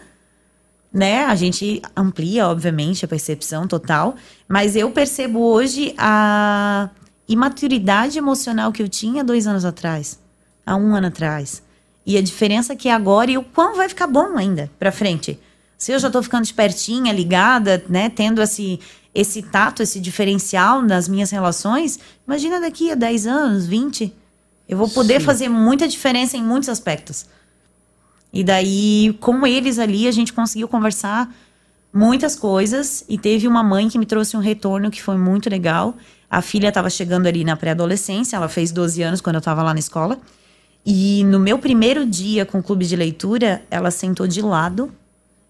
né? 0.93 1.25
A 1.25 1.33
gente 1.33 1.81
amplia, 1.97 2.47
obviamente, 2.47 3.03
a 3.03 3.07
percepção 3.07 3.67
total. 3.67 4.15
Mas 4.47 4.75
eu 4.75 4.91
percebo 4.91 5.39
hoje 5.39 5.95
a 5.97 6.89
imaturidade 7.27 8.19
emocional 8.19 8.71
que 8.71 8.83
eu 8.83 8.87
tinha 8.87 9.23
dois 9.23 9.47
anos 9.47 9.65
atrás, 9.65 10.19
há 10.63 10.75
um 10.75 10.95
ano 10.95 11.07
atrás. 11.07 11.63
E 12.05 12.15
a 12.15 12.21
diferença 12.21 12.75
que 12.75 12.87
é 12.87 12.93
agora 12.93 13.31
e 13.31 13.37
o 13.37 13.43
quão 13.43 13.75
vai 13.75 13.89
ficar 13.89 14.07
bom 14.07 14.37
ainda 14.37 14.69
pra 14.77 14.91
frente. 14.91 15.39
Se 15.83 15.91
eu 15.91 15.99
já 15.99 16.09
tô 16.09 16.23
ficando 16.23 16.45
espertinha, 16.45 17.11
ligada, 17.11 17.83
né? 17.89 18.09
Tendo 18.09 18.41
esse, 18.41 18.79
esse 19.13 19.41
tato, 19.41 19.83
esse 19.83 19.99
diferencial 19.99 20.81
nas 20.81 21.09
minhas 21.09 21.29
relações, 21.29 21.99
imagina 22.25 22.57
daqui 22.61 22.89
a 22.89 22.95
10 22.95 23.27
anos, 23.27 23.65
20. 23.67 24.13
Eu 24.69 24.77
vou 24.77 24.87
poder 24.87 25.19
Sim. 25.19 25.25
fazer 25.25 25.49
muita 25.49 25.85
diferença 25.85 26.37
em 26.37 26.41
muitos 26.41 26.69
aspectos. 26.69 27.25
E 28.31 28.45
daí, 28.45 29.17
com 29.19 29.45
eles 29.45 29.77
ali, 29.77 30.07
a 30.07 30.11
gente 30.13 30.31
conseguiu 30.31 30.69
conversar 30.69 31.29
muitas 31.91 32.33
coisas. 32.33 33.03
E 33.09 33.17
teve 33.17 33.45
uma 33.45 33.61
mãe 33.61 33.89
que 33.89 33.99
me 33.99 34.05
trouxe 34.05 34.37
um 34.37 34.39
retorno 34.39 34.89
que 34.89 35.03
foi 35.03 35.17
muito 35.17 35.49
legal. 35.49 35.97
A 36.29 36.41
filha 36.41 36.69
estava 36.69 36.89
chegando 36.89 37.27
ali 37.27 37.43
na 37.43 37.57
pré-adolescência, 37.57 38.37
ela 38.37 38.47
fez 38.47 38.71
12 38.71 39.03
anos 39.03 39.19
quando 39.19 39.35
eu 39.35 39.39
estava 39.39 39.61
lá 39.61 39.73
na 39.73 39.81
escola. 39.81 40.17
E 40.85 41.25
no 41.25 41.41
meu 41.41 41.59
primeiro 41.59 42.05
dia 42.05 42.45
com 42.45 42.59
o 42.59 42.63
clube 42.63 42.85
de 42.85 42.95
leitura, 42.95 43.61
ela 43.69 43.91
sentou 43.91 44.25
de 44.25 44.41
lado, 44.41 44.89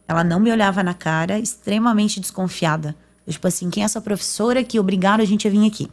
ela 0.08 0.24
não 0.24 0.40
me 0.40 0.52
olhava 0.52 0.84
na 0.84 0.94
cara, 0.94 1.40
extremamente 1.40 2.20
desconfiada. 2.20 2.96
Eu, 3.26 3.34
tipo 3.34 3.48
assim, 3.48 3.70
quem 3.70 3.84
é 3.84 3.86
essa 3.86 4.02
professora 4.02 4.64
que 4.64 4.80
obrigaram 4.80 5.24
a 5.24 5.28
gente 5.28 5.48
a 5.48 5.52
vir 5.52 5.66
aqui? 5.66 5.90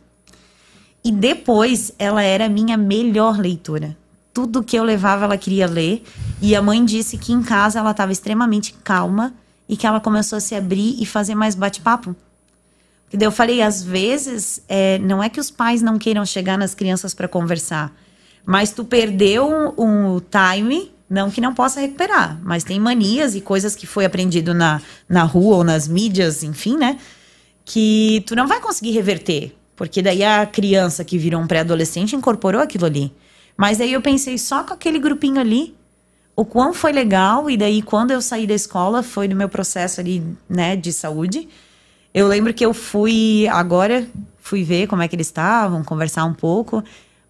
E 1.05 1.11
depois, 1.11 1.93
ela 1.99 2.23
era 2.23 2.47
a 2.47 2.49
minha 2.49 2.77
melhor 2.77 3.39
leitora. 3.39 3.97
Tudo 4.35 4.63
que 4.63 4.77
eu 4.77 4.85
levava, 4.85 5.25
ela 5.25 5.39
queria 5.39 5.67
ler. 5.67 6.03
E 6.43 6.55
a 6.55 6.63
mãe 6.63 6.85
disse 6.85 7.17
que 7.17 7.33
em 7.33 7.43
casa 7.43 7.79
ela 7.79 7.93
estava 7.93 8.13
extremamente 8.13 8.75
calma 8.85 9.33
e 9.69 9.77
que 9.77 9.87
ela 9.87 10.01
começou 10.01 10.37
a 10.37 10.41
se 10.41 10.55
abrir 10.55 11.01
e 11.01 11.07
fazer 11.07 11.35
mais 11.35 11.55
bate-papo. 11.55 12.15
Eu 13.13 13.33
falei, 13.33 13.61
às 13.61 13.83
vezes, 13.83 14.63
é, 14.69 14.99
não 14.99 15.23
é 15.23 15.29
que 15.29 15.41
os 15.41 15.51
pais 15.51 15.83
não 15.83 15.99
queiram 15.99 16.25
chegar 16.25 16.57
nas 16.57 16.75
crianças 16.75 17.13
para 17.13 17.27
conversar, 17.27 17.93
mas 18.45 18.71
tu 18.73 18.85
perdeu 18.85 19.49
um, 19.49 20.15
um, 20.17 20.21
time, 20.21 20.93
não 21.11 21.29
que 21.29 21.41
não 21.41 21.53
possa 21.53 21.81
recuperar, 21.81 22.39
mas 22.41 22.63
tem 22.63 22.79
manias 22.79 23.35
e 23.35 23.41
coisas 23.41 23.75
que 23.75 23.85
foi 23.85 24.05
aprendido 24.05 24.55
na, 24.55 24.81
na 25.09 25.25
rua 25.25 25.57
ou 25.57 25.65
nas 25.65 25.89
mídias, 25.89 26.45
enfim, 26.45 26.77
né? 26.77 26.99
Que 27.65 28.23
tu 28.27 28.37
não 28.37 28.47
vai 28.47 28.61
conseguir 28.61 28.93
reverter, 28.93 29.53
porque 29.75 30.01
daí 30.01 30.23
a 30.23 30.47
criança 30.47 31.05
que 31.05 31.19
virou 31.19 31.41
um 31.43 31.49
pré-adolescente 31.49 32.15
incorporou 32.15 32.63
aquilo 32.63 32.87
ali. 32.87 33.13
Mas 33.57 33.81
aí 33.81 33.93
eu 33.93 34.01
pensei 34.01 34.39
só 34.39 34.63
com 34.63 34.73
aquele 34.73 35.01
grupinho 35.01 35.41
ali, 35.41 35.75
o 36.37 36.45
quão 36.45 36.73
foi 36.73 36.93
legal, 36.93 37.51
e 37.51 37.57
daí 37.57 37.83
quando 37.83 38.13
eu 38.13 38.23
saí 38.23 38.47
da 38.47 38.55
escola, 38.55 39.03
foi 39.03 39.27
no 39.27 39.35
meu 39.35 39.49
processo 39.49 40.01
ali, 40.01 40.23
né, 40.49 40.77
de 40.77 40.93
saúde, 40.93 41.49
eu 42.15 42.29
lembro 42.29 42.55
que 42.55 42.65
eu 42.65 42.73
fui 42.73 43.49
agora, 43.49 44.07
fui 44.39 44.63
ver 44.63 44.87
como 44.87 45.03
é 45.03 45.09
que 45.09 45.17
eles 45.17 45.27
estavam, 45.27 45.83
conversar 45.83 46.25
um 46.25 46.35
pouco. 46.35 46.83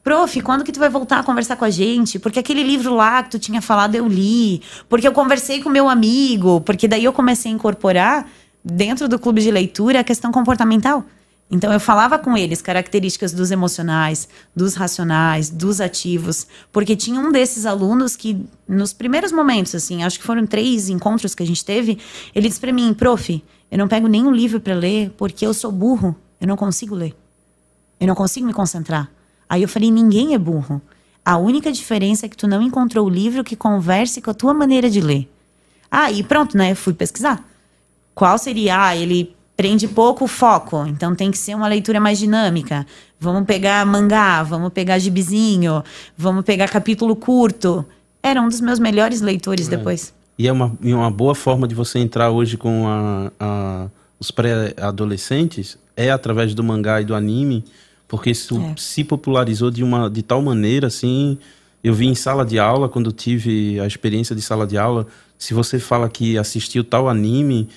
Prof, 0.02 0.40
quando 0.40 0.64
que 0.64 0.72
tu 0.72 0.80
vai 0.80 0.88
voltar 0.88 1.18
a 1.18 1.22
conversar 1.22 1.56
com 1.56 1.64
a 1.64 1.70
gente? 1.70 2.18
Porque 2.18 2.38
aquele 2.38 2.62
livro 2.62 2.94
lá 2.94 3.22
que 3.22 3.30
tu 3.30 3.38
tinha 3.38 3.60
falado 3.60 3.94
eu 3.94 4.08
li. 4.08 4.62
Porque 4.88 5.06
eu 5.06 5.12
conversei 5.12 5.62
com 5.62 5.68
meu 5.68 5.88
amigo. 5.88 6.60
Porque 6.62 6.88
daí 6.88 7.04
eu 7.04 7.12
comecei 7.12 7.52
a 7.52 7.54
incorporar 7.54 8.26
dentro 8.64 9.08
do 9.08 9.18
clube 9.18 9.42
de 9.42 9.50
leitura 9.50 10.00
a 10.00 10.04
questão 10.04 10.32
comportamental. 10.32 11.04
Então 11.50 11.72
eu 11.72 11.80
falava 11.80 12.16
com 12.16 12.36
eles 12.36 12.62
características 12.62 13.32
dos 13.32 13.50
emocionais, 13.50 14.28
dos 14.54 14.74
racionais, 14.74 15.50
dos 15.50 15.80
ativos, 15.80 16.46
porque 16.70 16.94
tinha 16.94 17.18
um 17.18 17.32
desses 17.32 17.66
alunos 17.66 18.14
que 18.14 18.46
nos 18.68 18.92
primeiros 18.92 19.32
momentos, 19.32 19.74
assim, 19.74 20.04
acho 20.04 20.20
que 20.20 20.24
foram 20.24 20.46
três 20.46 20.88
encontros 20.88 21.34
que 21.34 21.42
a 21.42 21.46
gente 21.46 21.64
teve, 21.64 21.98
ele 22.32 22.46
disse 22.46 22.60
para 22.60 22.72
mim, 22.72 22.94
prof, 22.94 23.42
eu 23.68 23.78
não 23.78 23.88
pego 23.88 24.06
nenhum 24.06 24.30
livro 24.30 24.60
para 24.60 24.74
ler 24.74 25.10
porque 25.16 25.44
eu 25.44 25.52
sou 25.52 25.72
burro, 25.72 26.14
eu 26.40 26.46
não 26.46 26.56
consigo 26.56 26.94
ler, 26.94 27.16
eu 27.98 28.06
não 28.06 28.14
consigo 28.14 28.46
me 28.46 28.52
concentrar. 28.52 29.10
Aí 29.50 29.62
eu 29.62 29.68
falei, 29.68 29.90
ninguém 29.90 30.32
é 30.32 30.38
burro. 30.38 30.80
A 31.24 31.36
única 31.36 31.72
diferença 31.72 32.24
é 32.24 32.28
que 32.28 32.36
tu 32.36 32.46
não 32.46 32.62
encontrou 32.62 33.04
o 33.04 33.10
livro 33.10 33.42
que 33.42 33.56
converse 33.56 34.22
com 34.22 34.30
a 34.30 34.34
tua 34.34 34.54
maneira 34.54 34.88
de 34.88 35.00
ler. 35.00 35.28
Ah, 35.90 36.12
e 36.12 36.22
pronto, 36.22 36.56
né? 36.56 36.70
Eu 36.70 36.76
fui 36.76 36.94
pesquisar. 36.94 37.44
Qual 38.14 38.38
seria? 38.38 38.80
Ah, 38.80 38.96
ele 38.96 39.34
prende 39.56 39.88
pouco 39.88 40.28
foco, 40.28 40.86
então 40.86 41.16
tem 41.16 41.32
que 41.32 41.36
ser 41.36 41.56
uma 41.56 41.66
leitura 41.66 41.98
mais 41.98 42.18
dinâmica. 42.18 42.86
Vamos 43.18 43.44
pegar 43.44 43.84
mangá, 43.84 44.42
vamos 44.44 44.72
pegar 44.72 44.98
gibizinho, 45.00 45.82
vamos 46.16 46.44
pegar 46.44 46.68
capítulo 46.68 47.16
curto. 47.16 47.84
Era 48.22 48.40
um 48.40 48.48
dos 48.48 48.60
meus 48.60 48.78
melhores 48.78 49.20
leitores 49.20 49.66
é. 49.66 49.76
depois. 49.76 50.14
E 50.38 50.46
é 50.46 50.52
uma, 50.52 50.72
uma 50.80 51.10
boa 51.10 51.34
forma 51.34 51.66
de 51.66 51.74
você 51.74 51.98
entrar 51.98 52.30
hoje 52.30 52.56
com 52.56 52.86
a, 52.86 53.32
a, 53.38 53.88
os 54.18 54.30
pré-adolescentes 54.30 55.76
é 55.96 56.10
através 56.10 56.54
do 56.54 56.62
mangá 56.62 57.00
e 57.00 57.04
do 57.04 57.14
anime, 57.14 57.64
porque 58.10 58.28
isso 58.28 58.60
é. 58.60 58.74
se 58.76 59.02
popularizou 59.02 59.70
de, 59.70 59.82
uma, 59.82 60.10
de 60.10 60.22
tal 60.22 60.42
maneira, 60.42 60.88
assim... 60.88 61.38
Eu 61.82 61.94
vi 61.94 62.06
em 62.06 62.14
sala 62.14 62.44
de 62.44 62.58
aula, 62.58 62.90
quando 62.90 63.10
tive 63.10 63.80
a 63.80 63.86
experiência 63.86 64.36
de 64.36 64.42
sala 64.42 64.66
de 64.66 64.76
aula, 64.76 65.06
se 65.38 65.54
você 65.54 65.78
fala 65.78 66.10
que 66.10 66.36
assistiu 66.36 66.84
tal 66.84 67.08
anime, 67.08 67.70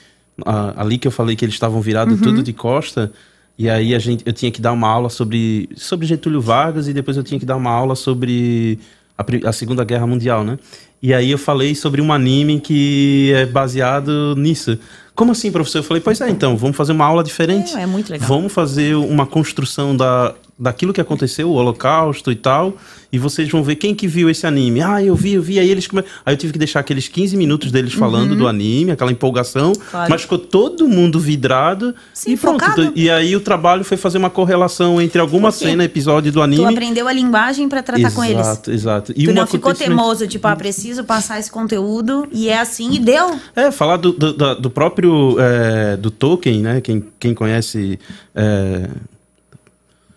ali 0.76 0.98
que 0.98 1.08
eu 1.08 1.12
falei 1.12 1.38
que 1.38 1.46
eles 1.46 1.56
estavam 1.56 1.80
virados 1.80 2.16
uhum. 2.16 2.22
tudo 2.22 2.44
de 2.44 2.52
costa, 2.52 3.14
e 3.58 3.70
aí 3.70 3.96
a 3.96 4.00
gente, 4.00 4.22
eu 4.26 4.34
tinha 4.34 4.52
que 4.52 4.62
dar 4.62 4.74
uma 4.74 4.90
aula 4.90 5.10
sobre, 5.10 5.70
sobre 5.78 6.06
Getúlio 6.06 6.42
Vargas 6.42 6.90
e 6.90 6.94
depois 6.94 7.16
eu 7.16 7.24
tinha 7.24 7.40
que 7.40 7.46
dar 7.46 7.56
uma 7.56 7.72
aula 7.72 7.96
sobre 7.96 8.78
a, 9.18 9.24
a 9.50 9.54
Segunda 9.54 9.86
Guerra 9.86 10.06
Mundial, 10.06 10.44
né? 10.44 10.60
E 11.02 11.14
aí 11.14 11.32
eu 11.32 11.38
falei 11.38 11.74
sobre 11.74 12.02
um 12.02 12.12
anime 12.12 12.60
que 12.60 13.32
é 13.34 13.46
baseado 13.46 14.36
nisso. 14.36 14.78
Como 15.16 15.32
assim, 15.32 15.52
professor? 15.52 15.80
Eu 15.80 15.84
falei, 15.84 16.02
pois 16.02 16.20
é, 16.22 16.30
então, 16.30 16.58
vamos 16.58 16.76
fazer 16.76 16.92
uma 16.92 17.06
aula 17.06 17.24
diferente. 17.24 17.76
É, 17.78 17.82
é 17.82 17.86
muito 17.86 18.12
legal. 18.12 18.28
Vamos 18.28 18.52
fazer 18.52 18.96
uma 18.96 19.26
construção 19.26 19.96
da, 19.96 20.34
daquilo 20.58 20.94
que 20.94 21.02
aconteceu, 21.02 21.50
o 21.50 21.54
Holocausto 21.54 22.32
e 22.32 22.36
tal, 22.36 22.76
e 23.12 23.18
vocês 23.20 23.50
vão 23.50 23.64
ver 23.64 23.76
quem 23.76 23.94
que 23.94 24.08
viu 24.08 24.30
esse 24.30 24.46
anime. 24.46 24.82
Ah, 24.82 25.04
eu 25.04 25.16
vi, 25.16 25.34
eu 25.34 25.42
vi. 25.42 25.60
Aí 25.60 25.70
eles 25.70 25.88
come... 25.88 26.04
Aí 26.26 26.34
eu 26.34 26.38
tive 26.38 26.54
que 26.54 26.60
deixar 26.60 26.80
aqueles 26.80 27.08
15 27.08 27.36
minutos 27.38 27.72
deles 27.72 27.94
falando 27.94 28.32
uhum. 28.32 28.38
do 28.38 28.48
anime, 28.48 28.92
aquela 28.92 29.12
empolgação, 29.12 29.74
claro. 29.74 30.10
mas 30.10 30.22
ficou 30.22 30.38
todo 30.38 30.88
mundo 30.88 31.20
vidrado 31.20 31.94
Sim, 32.14 32.34
e 32.34 32.38
pronto. 32.38 32.64
Focado. 32.64 32.92
E 32.96 33.10
aí 33.10 33.36
o 33.36 33.40
trabalho 33.40 33.84
foi 33.84 33.98
fazer 33.98 34.18
uma 34.18 34.30
correlação 34.30 35.02
entre 35.02 35.20
alguma 35.20 35.52
cena, 35.52 35.84
episódio 35.84 36.32
do 36.32 36.42
anime. 36.42 36.64
Tu 36.64 36.70
aprendeu 36.70 37.08
a 37.08 37.14
linguagem 37.14 37.68
para 37.70 37.84
tratar 37.84 38.00
exato, 38.00 38.16
com 38.16 38.24
eles. 38.24 38.40
Exato, 38.40 38.72
exato. 38.72 39.14
E 39.16 39.26
tu 39.26 39.34
não 39.34 39.46
ficou 39.46 39.74
teimoso, 39.74 40.28
tipo, 40.28 40.48
ah, 40.48 40.56
preciso 40.56 41.04
passar 41.04 41.40
esse 41.40 41.52
conteúdo 41.52 42.28
e 42.32 42.50
é 42.50 42.60
assim 42.60 42.94
e 42.94 43.00
deu. 43.00 43.40
É, 43.56 43.72
falar 43.72 43.98
do, 43.98 44.12
do, 44.12 44.56
do 44.56 44.70
próprio 44.70 45.36
é, 45.40 45.98
do 45.98 46.10
Tolkien, 46.10 46.62
né? 46.62 46.82
Quem, 46.82 47.04
quem 47.20 47.34
conhece 47.34 48.00
é, 48.34 48.90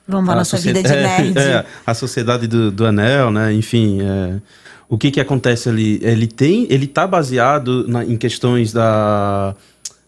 Vamos 0.06 0.30
à 0.30 0.34
nossa 0.36 0.56
vida 0.56 0.82
de 0.82 0.88
nerd. 0.94 1.38
É, 1.38 1.40
é, 1.40 1.66
a 1.86 1.94
Sociedade 1.94 2.46
do, 2.46 2.70
do 2.70 2.86
Anel, 2.86 3.30
né? 3.30 3.52
Enfim, 3.52 4.00
é, 4.00 4.40
o 4.88 4.96
que 4.96 5.10
que 5.10 5.20
acontece 5.20 5.68
ali? 5.68 5.98
Ele 6.02 6.26
tem, 6.26 6.66
ele 6.70 6.86
tá 6.86 7.06
baseado 7.06 7.86
na, 7.88 8.04
em 8.04 8.16
questões 8.16 8.72
da 8.72 9.54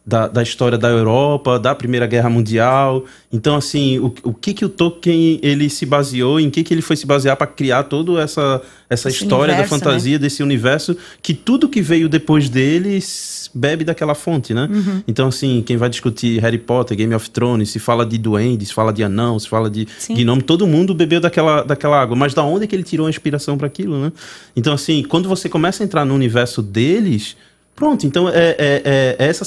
da, 0.08 0.26
da, 0.26 0.42
história 0.42 0.78
da 0.78 0.88
Europa, 0.88 1.58
da 1.58 1.74
Primeira 1.74 2.06
Guerra 2.06 2.30
Mundial. 2.30 3.04
Então, 3.30 3.56
assim, 3.56 3.98
o, 3.98 4.06
o 4.22 4.32
que 4.32 4.54
que 4.54 4.64
o 4.64 4.68
Tolkien 4.70 5.38
ele 5.42 5.68
se 5.68 5.84
baseou, 5.84 6.40
em 6.40 6.48
que 6.48 6.64
que 6.64 6.72
ele 6.72 6.80
foi 6.80 6.96
se 6.96 7.04
basear 7.04 7.36
para 7.36 7.46
criar 7.46 7.82
toda 7.82 8.18
essa, 8.18 8.62
essa 8.88 9.10
história 9.10 9.52
universo, 9.52 9.70
da 9.70 9.78
fantasia, 9.78 10.14
né? 10.14 10.18
desse 10.18 10.42
universo, 10.42 10.96
que 11.20 11.34
tudo 11.34 11.68
que 11.68 11.82
veio 11.82 12.08
depois 12.08 12.48
deles 12.48 13.37
bebe 13.58 13.84
daquela 13.84 14.14
fonte, 14.14 14.54
né? 14.54 14.68
Uhum. 14.70 15.02
Então, 15.06 15.28
assim, 15.28 15.62
quem 15.66 15.76
vai 15.76 15.88
discutir 15.88 16.40
Harry 16.40 16.58
Potter, 16.58 16.96
Game 16.96 17.14
of 17.14 17.28
Thrones, 17.30 17.70
se 17.70 17.78
fala 17.78 18.06
de 18.06 18.16
duendes, 18.18 18.68
se 18.68 18.74
fala 18.74 18.92
de 18.92 19.02
anão, 19.02 19.38
se 19.38 19.48
fala 19.48 19.68
de 19.68 19.86
Sim. 19.98 20.14
gnome, 20.14 20.42
todo 20.42 20.66
mundo 20.66 20.94
bebeu 20.94 21.20
daquela, 21.20 21.62
daquela 21.62 22.00
água. 22.00 22.16
Mas 22.16 22.34
da 22.34 22.42
onde 22.42 22.64
é 22.64 22.66
que 22.66 22.76
ele 22.76 22.82
tirou 22.82 23.06
a 23.06 23.10
inspiração 23.10 23.58
para 23.58 23.66
aquilo, 23.66 24.00
né? 24.00 24.12
Então, 24.54 24.72
assim, 24.72 25.02
quando 25.02 25.28
você 25.28 25.48
começa 25.48 25.82
a 25.82 25.84
entrar 25.84 26.04
no 26.04 26.14
universo 26.14 26.62
deles 26.62 27.36
Pronto, 27.78 28.04
então 28.04 28.28
é, 28.28 28.32
é, 28.32 28.56
é, 28.58 29.16
é 29.20 29.28
essa 29.28 29.44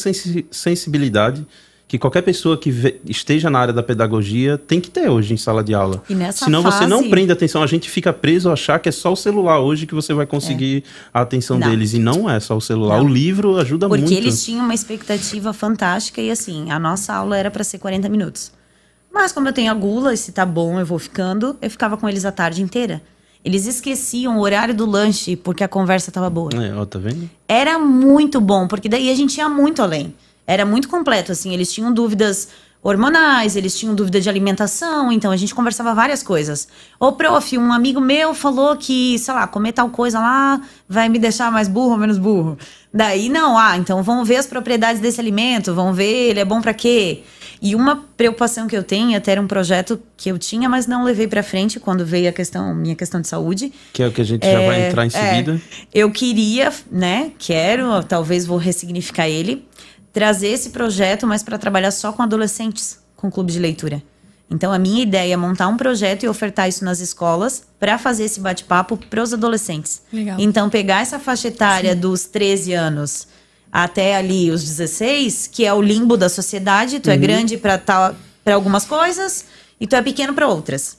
sensibilidade 0.50 1.46
que 1.92 2.00
qualquer 2.00 2.22
pessoa 2.22 2.58
que 2.58 3.02
esteja 3.04 3.50
na 3.50 3.60
área 3.60 3.74
da 3.74 3.84
pedagogia 3.84 4.58
tem 4.58 4.80
que 4.80 4.90
ter 4.90 5.10
hoje 5.10 5.34
em 5.34 5.36
sala 5.36 5.62
de 5.62 5.74
aula. 5.74 6.02
E 6.10 6.16
nessa 6.16 6.46
Senão 6.46 6.64
fase... 6.64 6.78
você 6.78 6.88
não 6.88 7.10
prende 7.10 7.34
atenção, 7.34 7.62
a 7.62 7.68
gente 7.68 7.90
fica 7.90 8.14
preso 8.14 8.50
a 8.50 8.54
achar 8.54 8.80
que 8.80 8.88
é 8.88 8.92
só 8.94 9.12
o 9.12 9.16
celular 9.18 9.60
hoje 9.60 9.86
que 9.86 9.94
você 9.94 10.14
vai 10.14 10.26
conseguir 10.26 10.86
é. 10.86 10.90
a 11.14 11.20
atenção 11.20 11.60
não. 11.60 11.70
deles. 11.70 11.94
E 11.94 12.00
não 12.00 12.30
é 12.30 12.40
só 12.40 12.56
o 12.56 12.62
celular. 12.62 13.00
Não. 13.00 13.08
O 13.08 13.10
livro 13.10 13.58
ajuda 13.58 13.90
Porque 13.90 14.04
muito. 14.04 14.14
Porque 14.14 14.26
eles 14.26 14.42
tinham 14.42 14.64
uma 14.64 14.74
expectativa 14.74 15.52
fantástica 15.52 16.22
e 16.22 16.32
assim, 16.32 16.72
a 16.72 16.80
nossa 16.80 17.14
aula 17.14 17.38
era 17.38 17.52
para 17.52 17.62
ser 17.62 17.78
40 17.78 18.08
minutos. 18.08 18.54
Mas 19.14 19.34
como 19.34 19.50
eu 19.50 19.54
tenho 19.54 19.70
a 19.70 19.76
gula, 19.76 20.14
e 20.14 20.18
se 20.18 20.32
tá 20.32 20.46
bom 20.46 20.80
eu 20.80 20.86
vou 20.86 20.98
ficando, 20.98 21.58
eu 21.62 21.70
ficava 21.70 21.98
com 21.98 22.08
eles 22.08 22.24
a 22.24 22.32
tarde 22.32 22.62
inteira. 22.62 23.02
Eles 23.44 23.68
esqueciam 23.68 24.38
o 24.38 24.42
horário 24.42 24.74
do 24.74 24.86
lanche 24.86 25.36
porque 25.36 25.62
a 25.62 25.68
conversa 25.68 26.10
tava 26.10 26.30
boa. 26.30 26.52
É, 26.54 26.74
ó, 26.74 26.86
tá 26.86 27.00
vendo? 27.00 27.30
Era 27.50 27.78
muito 27.78 28.40
bom, 28.40 28.66
porque 28.66 28.88
daí 28.88 29.12
a 29.12 29.16
gente 29.16 29.36
ia 29.36 29.50
muito 29.50 29.82
além. 29.82 30.16
Era 30.52 30.66
muito 30.66 30.90
completo, 30.90 31.32
assim. 31.32 31.54
Eles 31.54 31.72
tinham 31.72 31.94
dúvidas 31.94 32.50
hormonais, 32.84 33.56
eles 33.56 33.78
tinham 33.78 33.94
dúvida 33.94 34.20
de 34.20 34.28
alimentação, 34.28 35.12
então 35.12 35.32
a 35.32 35.38
gente 35.38 35.54
conversava 35.54 35.94
várias 35.94 36.24
coisas. 36.24 36.68
Ô, 37.00 37.12
prof, 37.12 37.58
um 37.58 37.72
amigo 37.72 38.02
meu 38.02 38.34
falou 38.34 38.76
que, 38.76 39.20
sei 39.20 39.34
lá, 39.34 39.48
comer 39.48 39.72
tal 39.72 39.90
coisa 39.90 40.20
lá 40.20 40.60
vai 40.90 41.08
me 41.08 41.20
deixar 41.20 41.52
mais 41.52 41.68
burro 41.68 41.92
ou 41.92 41.98
menos 41.98 42.18
burro. 42.18 42.58
Daí, 42.92 43.30
não, 43.30 43.58
ah, 43.58 43.78
então 43.78 44.02
vamos 44.02 44.28
ver 44.28 44.38
as 44.38 44.48
propriedades 44.48 45.00
desse 45.00 45.22
alimento, 45.22 45.76
vamos 45.76 45.96
ver 45.96 46.32
ele 46.32 46.40
é 46.40 46.46
bom 46.46 46.60
para 46.60 46.74
quê. 46.74 47.24
E 47.62 47.76
uma 47.76 48.04
preocupação 48.18 48.66
que 48.66 48.76
eu 48.76 48.82
tenho, 48.82 49.16
até 49.16 49.34
era 49.34 49.42
um 49.42 49.46
projeto 49.46 50.02
que 50.18 50.32
eu 50.32 50.40
tinha, 50.40 50.68
mas 50.68 50.88
não 50.88 51.04
levei 51.04 51.28
para 51.28 51.44
frente 51.44 51.80
quando 51.80 52.04
veio 52.04 52.28
a 52.28 52.32
questão, 52.32 52.74
minha 52.74 52.96
questão 52.96 53.22
de 53.22 53.28
saúde. 53.28 53.72
Que 53.94 54.02
é 54.02 54.08
o 54.08 54.12
que 54.12 54.22
a 54.22 54.26
gente 54.26 54.44
é, 54.44 54.52
já 54.52 54.58
vai 54.58 54.82
é, 54.82 54.88
entrar 54.88 55.06
em 55.06 55.08
é, 55.08 55.10
seguida. 55.12 55.62
É, 55.78 55.86
eu 55.94 56.10
queria, 56.10 56.74
né, 56.92 57.32
quero, 57.38 58.04
talvez 58.04 58.48
vou 58.48 58.58
ressignificar 58.58 59.30
ele, 59.30 59.64
trazer 60.14 60.50
esse 60.50 60.72
projeto, 60.72 61.26
mas 61.26 61.44
para 61.44 61.58
trabalhar 61.58 61.92
só 61.92 62.12
com 62.12 62.22
adolescentes, 62.22 63.00
com 63.16 63.32
clube 63.32 63.52
de 63.52 63.60
leitura. 63.60 64.02
Então, 64.50 64.74
a 64.74 64.78
minha 64.78 65.02
ideia 65.02 65.34
é 65.34 65.38
montar 65.38 65.70
um 65.70 65.78
projeto 65.78 66.24
e 66.24 66.28
ofertar 66.28 66.68
isso 66.68 66.84
nas 66.84 67.00
escolas 67.00 67.64
para 67.80 67.98
fazer 67.98 68.26
esse 68.26 68.42
bate-papo 68.42 68.98
para 68.98 69.24
os 69.24 69.34
adolescentes. 69.34 70.02
Legal. 70.12 70.38
Então, 70.40 70.70
pegar 70.70 71.02
essa 71.02 71.18
faixa 71.18 71.48
etária 71.48 71.94
Sim. 71.94 72.00
dos 72.00 72.26
13 72.26 72.74
anos 72.74 73.28
até 73.72 74.18
ali 74.18 74.52
os 74.52 74.62
16, 74.62 75.48
que 75.48 75.66
é 75.66 75.74
o 75.74 75.82
limbo 75.82 76.18
da 76.18 76.28
sociedade. 76.28 77.00
Tu 77.00 77.10
é 77.10 77.14
uhum. 77.14 77.18
é 77.18 77.22
grande 77.22 77.58
para 77.58 78.14
algumas 78.54 78.84
coisas 78.84 79.46
e 79.80 79.88
tu 79.88 79.96
é 79.96 80.02
pequeno 80.02 80.34
para 80.34 80.48
outras. 80.48 80.98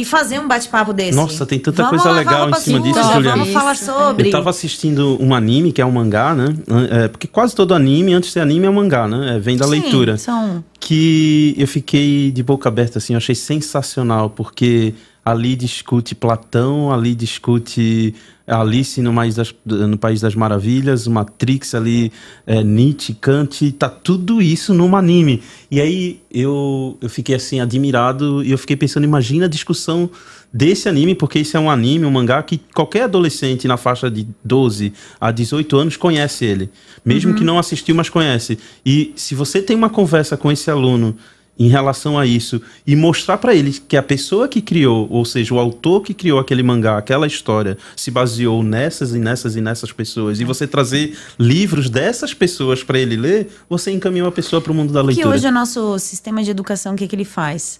E 0.00 0.04
fazer 0.04 0.38
um 0.38 0.48
bate-papo 0.48 0.94
desse. 0.94 1.14
Nossa, 1.14 1.44
tem 1.44 1.58
tanta 1.58 1.82
vamos 1.82 2.02
coisa 2.02 2.16
legal 2.16 2.48
em 2.48 2.54
cima 2.54 2.80
disso, 2.80 3.02
Juliana. 3.12 3.36
Vamos 3.36 3.52
falar 3.52 3.76
sobre. 3.76 4.28
Eu 4.28 4.32
tava 4.32 4.48
assistindo 4.48 5.18
um 5.20 5.34
anime, 5.34 5.72
que 5.72 5.82
é 5.82 5.84
um 5.84 5.90
mangá, 5.90 6.34
né? 6.34 6.54
É, 6.90 7.08
porque 7.08 7.26
quase 7.26 7.54
todo 7.54 7.74
anime, 7.74 8.14
antes 8.14 8.28
de 8.30 8.32
ser 8.32 8.40
anime, 8.40 8.66
é 8.66 8.70
um 8.70 8.72
mangá, 8.72 9.06
né? 9.06 9.36
É, 9.36 9.38
vem 9.38 9.58
da 9.58 9.66
Sim, 9.66 9.72
leitura. 9.72 10.16
São... 10.16 10.64
Que 10.78 11.54
eu 11.58 11.68
fiquei 11.68 12.30
de 12.30 12.42
boca 12.42 12.68
aberta, 12.70 12.96
assim, 12.96 13.12
eu 13.12 13.18
achei 13.18 13.34
sensacional, 13.34 14.30
porque 14.30 14.94
ali 15.30 15.54
discute 15.56 16.14
Platão, 16.14 16.92
ali 16.92 17.14
discute 17.14 18.14
Alice 18.46 19.00
no, 19.00 19.12
Mais 19.12 19.36
das, 19.36 19.54
no 19.64 19.96
País 19.96 20.20
das 20.20 20.34
Maravilhas, 20.34 21.06
Matrix 21.06 21.74
ali, 21.74 22.12
é, 22.46 22.62
Nietzsche, 22.62 23.14
Kant, 23.14 23.70
tá 23.72 23.88
tudo 23.88 24.42
isso 24.42 24.74
num 24.74 24.96
anime. 24.96 25.42
E 25.70 25.80
aí 25.80 26.20
eu, 26.30 26.98
eu 27.00 27.08
fiquei 27.08 27.36
assim 27.36 27.60
admirado 27.60 28.42
e 28.42 28.50
eu 28.50 28.58
fiquei 28.58 28.76
pensando, 28.76 29.04
imagina 29.04 29.46
a 29.46 29.48
discussão 29.48 30.10
desse 30.52 30.88
anime, 30.88 31.14
porque 31.14 31.38
esse 31.38 31.56
é 31.56 31.60
um 31.60 31.70
anime, 31.70 32.04
um 32.04 32.10
mangá 32.10 32.42
que 32.42 32.58
qualquer 32.74 33.04
adolescente 33.04 33.68
na 33.68 33.76
faixa 33.76 34.10
de 34.10 34.26
12 34.42 34.92
a 35.20 35.30
18 35.30 35.76
anos 35.76 35.96
conhece 35.96 36.44
ele. 36.44 36.70
Mesmo 37.04 37.30
uhum. 37.30 37.36
que 37.36 37.44
não 37.44 37.58
assistiu, 37.58 37.94
mas 37.94 38.08
conhece. 38.08 38.58
E 38.84 39.12
se 39.14 39.34
você 39.34 39.62
tem 39.62 39.76
uma 39.76 39.88
conversa 39.88 40.36
com 40.36 40.50
esse 40.50 40.68
aluno 40.70 41.16
em 41.60 41.68
relação 41.68 42.18
a 42.18 42.24
isso 42.24 42.58
e 42.86 42.96
mostrar 42.96 43.36
para 43.36 43.54
eles 43.54 43.78
que 43.78 43.94
a 43.94 44.02
pessoa 44.02 44.48
que 44.48 44.62
criou, 44.62 45.06
ou 45.10 45.26
seja, 45.26 45.52
o 45.52 45.58
autor 45.58 46.00
que 46.00 46.14
criou 46.14 46.38
aquele 46.38 46.62
mangá, 46.62 46.96
aquela 46.96 47.26
história, 47.26 47.76
se 47.94 48.10
baseou 48.10 48.62
nessas 48.62 49.14
e 49.14 49.18
nessas 49.18 49.56
e 49.56 49.60
nessas 49.60 49.92
pessoas, 49.92 50.40
e 50.40 50.44
você 50.44 50.66
trazer 50.66 51.14
livros 51.38 51.90
dessas 51.90 52.32
pessoas 52.32 52.82
para 52.82 52.98
ele 52.98 53.14
ler, 53.14 53.50
você 53.68 53.92
encaminha 53.92 54.24
uma 54.24 54.32
pessoa 54.32 54.62
para 54.62 54.72
o 54.72 54.74
mundo 54.74 54.90
da 54.90 55.02
leitura. 55.02 55.28
Que 55.28 55.34
hoje 55.34 55.46
o 55.46 55.52
nosso 55.52 55.98
sistema 55.98 56.42
de 56.42 56.50
educação, 56.50 56.94
o 56.94 56.96
que, 56.96 57.06
que 57.06 57.14
ele 57.14 57.26
faz? 57.26 57.78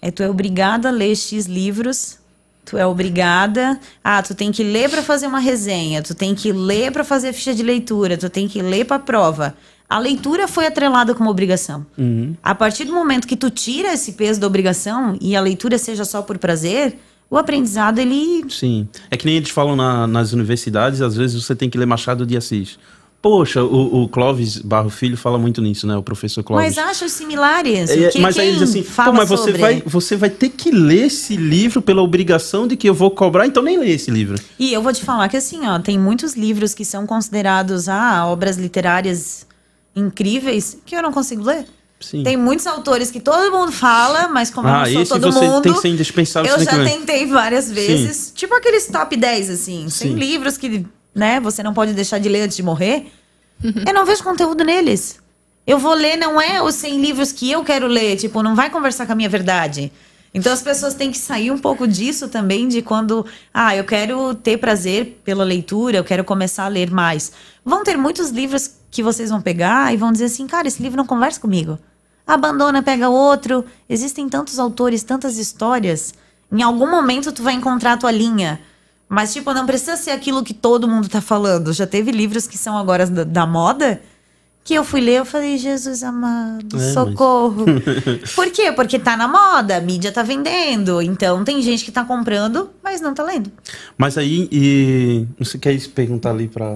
É 0.00 0.10
tu 0.10 0.22
é 0.22 0.30
obrigada 0.30 0.88
a 0.88 0.92
ler 0.92 1.14
X 1.14 1.44
livros 1.44 2.16
tu 2.64 2.76
é 2.76 2.86
obrigada. 2.86 3.80
Ah, 4.04 4.22
tu 4.22 4.34
tem 4.34 4.52
que 4.52 4.62
ler 4.62 4.90
para 4.90 5.02
fazer 5.02 5.26
uma 5.26 5.38
resenha, 5.38 6.02
tu 6.02 6.14
tem 6.14 6.34
que 6.34 6.52
ler 6.52 6.92
para 6.92 7.02
fazer 7.02 7.32
ficha 7.32 7.54
de 7.54 7.62
leitura, 7.62 8.18
tu 8.18 8.28
tem 8.28 8.46
que 8.46 8.60
ler 8.60 8.84
para 8.84 8.98
prova 8.98 9.54
a 9.88 9.98
leitura 9.98 10.46
foi 10.46 10.66
atrelada 10.66 11.14
como 11.14 11.30
obrigação. 11.30 11.86
Uhum. 11.96 12.34
A 12.42 12.54
partir 12.54 12.84
do 12.84 12.92
momento 12.92 13.26
que 13.26 13.36
tu 13.36 13.48
tira 13.48 13.94
esse 13.94 14.12
peso 14.12 14.38
da 14.38 14.46
obrigação 14.46 15.16
e 15.20 15.34
a 15.34 15.40
leitura 15.40 15.78
seja 15.78 16.04
só 16.04 16.20
por 16.20 16.36
prazer, 16.36 16.98
o 17.30 17.38
aprendizado 17.38 17.98
ele. 17.98 18.44
Sim. 18.50 18.86
É 19.10 19.16
que 19.16 19.24
nem 19.24 19.36
eles 19.36 19.50
falam 19.50 19.74
na, 19.74 20.06
nas 20.06 20.32
universidades, 20.32 21.00
às 21.00 21.16
vezes 21.16 21.42
você 21.42 21.54
tem 21.54 21.70
que 21.70 21.78
ler 21.78 21.86
Machado 21.86 22.26
de 22.26 22.36
Assis. 22.36 22.78
Poxa, 23.20 23.64
o, 23.64 24.04
o 24.04 24.08
Clóvis 24.08 24.58
Barro 24.58 24.90
Filho 24.90 25.16
fala 25.16 25.36
muito 25.36 25.60
nisso, 25.60 25.88
né? 25.88 25.96
O 25.96 26.02
professor 26.02 26.44
Clóvis. 26.44 26.76
Mas 26.76 26.78
acho 26.78 27.08
similares. 27.08 27.90
É, 27.90 28.10
que, 28.10 28.20
mas 28.20 28.38
aí 28.38 28.48
ele 28.48 28.58
diz 28.58 28.70
assim, 28.70 28.84
Pô, 28.84 29.12
mas 29.12 29.28
você 29.28 29.52
vai, 29.52 29.82
você 29.84 30.16
vai 30.16 30.30
ter 30.30 30.50
que 30.50 30.70
ler 30.70 31.06
esse 31.06 31.34
livro 31.34 31.82
pela 31.82 32.00
obrigação 32.00 32.68
de 32.68 32.76
que 32.76 32.88
eu 32.88 32.94
vou 32.94 33.10
cobrar, 33.10 33.44
então 33.44 33.60
nem 33.60 33.76
lê 33.76 33.90
esse 33.90 34.08
livro. 34.08 34.38
E 34.56 34.72
eu 34.72 34.80
vou 34.80 34.92
te 34.92 35.02
falar 35.02 35.28
que 35.28 35.36
assim, 35.36 35.66
ó, 35.66 35.80
tem 35.80 35.98
muitos 35.98 36.34
livros 36.34 36.74
que 36.74 36.84
são 36.84 37.06
considerados 37.06 37.88
ah, 37.88 38.24
obras 38.24 38.56
literárias 38.56 39.47
incríveis 39.98 40.78
que 40.86 40.94
eu 40.94 41.02
não 41.02 41.12
consigo 41.12 41.42
ler. 41.42 41.66
Sim. 42.00 42.22
Tem 42.22 42.36
muitos 42.36 42.66
autores 42.66 43.10
que 43.10 43.18
todo 43.18 43.50
mundo 43.50 43.72
fala, 43.72 44.28
mas 44.28 44.50
como 44.50 44.68
ah, 44.68 44.88
eu 44.88 45.00
não 45.00 45.06
sou 45.06 45.18
todo 45.18 45.32
você 45.32 45.44
mundo. 45.44 45.62
Tem 45.62 45.72
que 45.72 45.80
ser 45.80 45.88
indispensável 45.88 46.52
eu 46.52 46.64
já 46.64 46.84
tentei 46.84 47.26
várias 47.26 47.70
vezes. 47.70 48.16
Sim. 48.16 48.32
Tipo 48.34 48.54
aqueles 48.54 48.86
top 48.86 49.16
10, 49.16 49.50
assim. 49.50 49.88
Sim. 49.88 50.08
Tem 50.08 50.14
livros 50.14 50.56
que, 50.56 50.86
né, 51.14 51.40
você 51.40 51.62
não 51.62 51.74
pode 51.74 51.92
deixar 51.92 52.18
de 52.18 52.28
ler 52.28 52.42
antes 52.42 52.56
de 52.56 52.62
morrer. 52.62 53.10
Uhum. 53.62 53.82
Eu 53.86 53.94
não 53.94 54.04
vejo 54.04 54.22
conteúdo 54.22 54.62
neles. 54.64 55.18
Eu 55.66 55.78
vou 55.78 55.92
ler, 55.92 56.16
não 56.16 56.40
é 56.40 56.62
os 56.62 56.76
100 56.76 57.00
livros 57.00 57.32
que 57.32 57.50
eu 57.50 57.64
quero 57.64 57.86
ler. 57.88 58.16
Tipo, 58.16 58.42
não 58.42 58.54
vai 58.54 58.70
conversar 58.70 59.04
com 59.04 59.12
a 59.12 59.16
minha 59.16 59.28
verdade. 59.28 59.92
Então 60.32 60.52
as 60.52 60.62
pessoas 60.62 60.94
têm 60.94 61.10
que 61.10 61.18
sair 61.18 61.50
um 61.50 61.58
pouco 61.58 61.86
disso 61.86 62.28
também, 62.28 62.68
de 62.68 62.82
quando, 62.82 63.24
ah, 63.52 63.74
eu 63.74 63.84
quero 63.84 64.34
ter 64.34 64.58
prazer 64.58 65.20
pela 65.24 65.44
leitura, 65.44 65.96
eu 65.96 66.04
quero 66.04 66.24
começar 66.24 66.64
a 66.64 66.68
ler 66.68 66.90
mais. 66.90 67.32
Vão 67.64 67.82
ter 67.82 67.96
muitos 67.96 68.30
livros 68.30 68.70
que 68.90 69.02
vocês 69.02 69.30
vão 69.30 69.40
pegar 69.40 69.92
e 69.92 69.96
vão 69.96 70.12
dizer 70.12 70.26
assim, 70.26 70.46
cara, 70.46 70.68
esse 70.68 70.82
livro 70.82 70.96
não 70.96 71.06
conversa 71.06 71.40
comigo. 71.40 71.78
Abandona, 72.26 72.82
pega 72.82 73.08
outro. 73.08 73.64
Existem 73.88 74.28
tantos 74.28 74.58
autores, 74.58 75.02
tantas 75.02 75.38
histórias. 75.38 76.12
Em 76.52 76.62
algum 76.62 76.90
momento 76.90 77.32
tu 77.32 77.42
vai 77.42 77.54
encontrar 77.54 77.94
a 77.94 77.96
tua 77.96 78.10
linha. 78.10 78.60
Mas, 79.08 79.32
tipo, 79.32 79.54
não 79.54 79.64
precisa 79.64 79.96
ser 79.96 80.10
aquilo 80.10 80.44
que 80.44 80.52
todo 80.52 80.86
mundo 80.86 81.08
tá 81.08 81.22
falando. 81.22 81.72
Já 81.72 81.86
teve 81.86 82.10
livros 82.10 82.46
que 82.46 82.58
são 82.58 82.76
agora 82.76 83.06
da, 83.06 83.24
da 83.24 83.46
moda 83.46 84.02
que 84.68 84.74
eu 84.74 84.84
fui 84.84 85.00
ler, 85.00 85.20
eu 85.20 85.24
falei, 85.24 85.56
Jesus 85.56 86.02
amado, 86.02 86.76
é, 86.76 86.92
socorro. 86.92 87.64
Mas... 87.66 88.32
Por 88.36 88.50
quê? 88.50 88.70
Porque 88.70 88.98
tá 88.98 89.16
na 89.16 89.26
moda, 89.26 89.78
a 89.78 89.80
mídia 89.80 90.12
tá 90.12 90.22
vendendo. 90.22 91.00
Então 91.00 91.42
tem 91.42 91.62
gente 91.62 91.86
que 91.86 91.90
tá 91.90 92.04
comprando, 92.04 92.68
mas 92.84 93.00
não 93.00 93.14
tá 93.14 93.22
lendo. 93.22 93.50
Mas 93.96 94.18
aí, 94.18 94.46
e 94.52 95.26
você 95.38 95.56
quer 95.56 95.74
perguntar 95.88 96.32
ali 96.32 96.48
pra. 96.48 96.68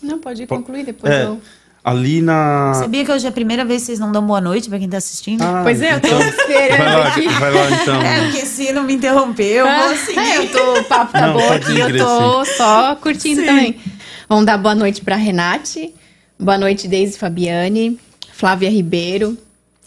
Não, 0.00 0.20
pode 0.20 0.46
concluir 0.46 0.84
depois. 0.84 1.12
É, 1.12 1.24
eu... 1.24 1.40
Ali 1.82 2.22
na. 2.22 2.74
Sabia 2.74 3.04
que 3.04 3.10
hoje 3.10 3.26
é 3.26 3.28
a 3.28 3.32
primeira 3.32 3.64
vez 3.64 3.82
que 3.82 3.86
vocês 3.86 3.98
não 3.98 4.12
dão 4.12 4.24
boa 4.24 4.40
noite 4.40 4.68
pra 4.68 4.78
quem 4.78 4.88
tá 4.88 4.98
assistindo? 4.98 5.42
Ah, 5.42 5.62
pois 5.64 5.82
é, 5.82 5.96
eu 5.96 6.00
tô 6.00 6.06
então... 6.06 6.20
esperando 6.20 6.78
vai 6.78 6.96
lá, 6.96 7.08
aqui. 7.08 7.28
Vai 7.28 7.52
lá 7.52 7.70
então. 7.70 8.02
É, 8.02 8.20
porque 8.22 8.46
se 8.46 8.72
não 8.72 8.84
me 8.84 8.94
interrompeu, 8.94 9.66
eu 9.66 9.68
ah, 9.68 9.88
vou 9.88 9.96
seguir. 9.96 10.20
É, 10.20 10.38
eu 10.38 10.48
tô, 10.52 10.78
o 10.78 10.84
papo 10.84 11.12
tá 11.12 11.26
não, 11.26 11.32
bom 11.32 11.52
aqui, 11.52 11.76
eu 11.76 11.98
tô 11.98 12.44
só 12.44 12.94
curtindo 12.94 13.40
Sim. 13.40 13.46
também. 13.48 13.80
Vamos 14.28 14.46
dar 14.46 14.58
boa 14.58 14.76
noite 14.76 15.02
pra 15.02 15.16
Renate. 15.16 15.92
Boa 16.40 16.56
noite, 16.56 16.88
Deise 16.88 17.18
Fabiane, 17.18 18.00
Flávia 18.32 18.70
Ribeiro. 18.70 19.36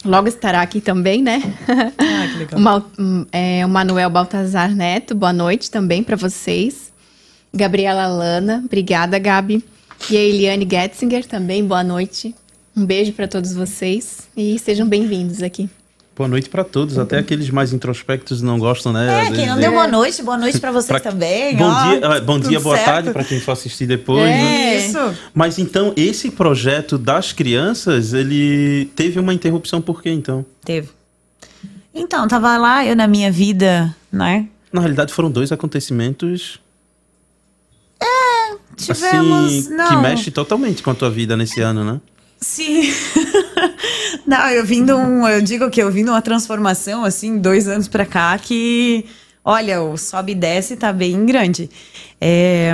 Logo 0.05 0.27
estará 0.27 0.61
aqui 0.61 0.79
também, 0.79 1.19
né? 1.19 1.41
Ah, 1.97 2.27
que 2.31 2.37
legal. 2.37 2.85
o, 2.95 3.25
é, 3.31 3.65
o 3.65 3.69
Manuel 3.69 4.11
Baltazar 4.11 4.69
Neto, 4.69 5.15
boa 5.15 5.33
noite 5.33 5.71
também 5.71 6.03
para 6.03 6.15
vocês. 6.15 6.93
Gabriela 7.51 8.05
Lana, 8.05 8.61
obrigada, 8.63 9.17
Gabi. 9.17 9.65
E 10.11 10.15
a 10.15 10.19
Eliane 10.19 10.67
Getzinger 10.69 11.25
também, 11.25 11.65
boa 11.65 11.83
noite. 11.83 12.35
Um 12.77 12.85
beijo 12.85 13.13
para 13.13 13.27
todos 13.27 13.51
vocês 13.51 14.29
e 14.37 14.59
sejam 14.59 14.87
bem-vindos 14.87 15.41
aqui. 15.41 15.67
Boa 16.15 16.27
noite 16.27 16.47
para 16.47 16.63
todos, 16.63 16.99
até 16.99 17.17
aqueles 17.17 17.49
mais 17.49 17.73
introspectos 17.73 18.39
não 18.39 18.59
gostam, 18.59 18.93
né? 18.93 19.27
É, 19.27 19.31
quem 19.31 19.47
não 19.47 19.57
deu 19.57 19.71
boa 19.71 19.87
noite, 19.87 20.21
boa 20.21 20.37
noite 20.37 20.59
para 20.59 20.71
vocês 20.71 21.01
pra... 21.01 21.11
também. 21.11 21.57
Bom 21.57 21.65
ó, 21.65 21.83
dia, 21.85 22.21
bom 22.21 22.39
dia 22.39 22.59
boa 22.59 22.75
certo. 22.75 22.87
tarde 22.87 23.11
para 23.11 23.23
quem 23.23 23.39
for 23.39 23.53
assistir 23.53 23.87
depois. 23.87 24.29
É, 24.29 24.37
né? 24.37 24.77
isso. 24.77 24.99
Mas 25.33 25.57
então, 25.57 25.91
esse 25.95 26.29
projeto 26.29 26.99
das 26.99 27.33
crianças, 27.33 28.13
ele 28.13 28.91
teve 28.95 29.19
uma 29.19 29.33
interrupção 29.33 29.81
por 29.81 30.03
quê, 30.03 30.11
então? 30.11 30.45
Teve. 30.63 30.89
Então, 31.91 32.27
tava 32.27 32.57
lá 32.59 32.85
eu 32.85 32.95
na 32.95 33.07
minha 33.07 33.31
vida, 33.31 33.95
né? 34.11 34.47
Na 34.71 34.81
realidade, 34.81 35.11
foram 35.11 35.31
dois 35.31 35.51
acontecimentos 35.51 36.59
é, 37.99 38.55
tivemos. 38.75 39.53
Assim, 39.53 39.69
não. 39.69 39.87
Que 39.87 39.95
mexe 39.95 40.31
totalmente 40.31 40.83
com 40.83 40.91
a 40.91 40.95
tua 40.95 41.09
vida 41.09 41.37
nesse 41.37 41.61
ano, 41.61 41.83
né? 41.83 42.01
Sim. 42.39 42.83
Não, 44.25 44.49
eu 44.49 44.65
vim 44.65 44.85
de 44.85 44.93
um. 44.93 45.27
Eu 45.27 45.41
digo 45.41 45.69
que 45.69 45.81
eu 45.81 45.91
vim 45.91 46.03
de 46.03 46.09
uma 46.09 46.21
transformação, 46.21 47.03
assim, 47.03 47.37
dois 47.37 47.67
anos 47.67 47.87
pra 47.87 48.05
cá, 48.05 48.37
que. 48.37 49.05
Olha, 49.45 49.81
o 49.81 49.97
sobe 49.97 50.31
e 50.31 50.35
desce 50.35 50.75
tá 50.77 50.93
bem 50.93 51.25
grande. 51.25 51.69
É, 52.19 52.73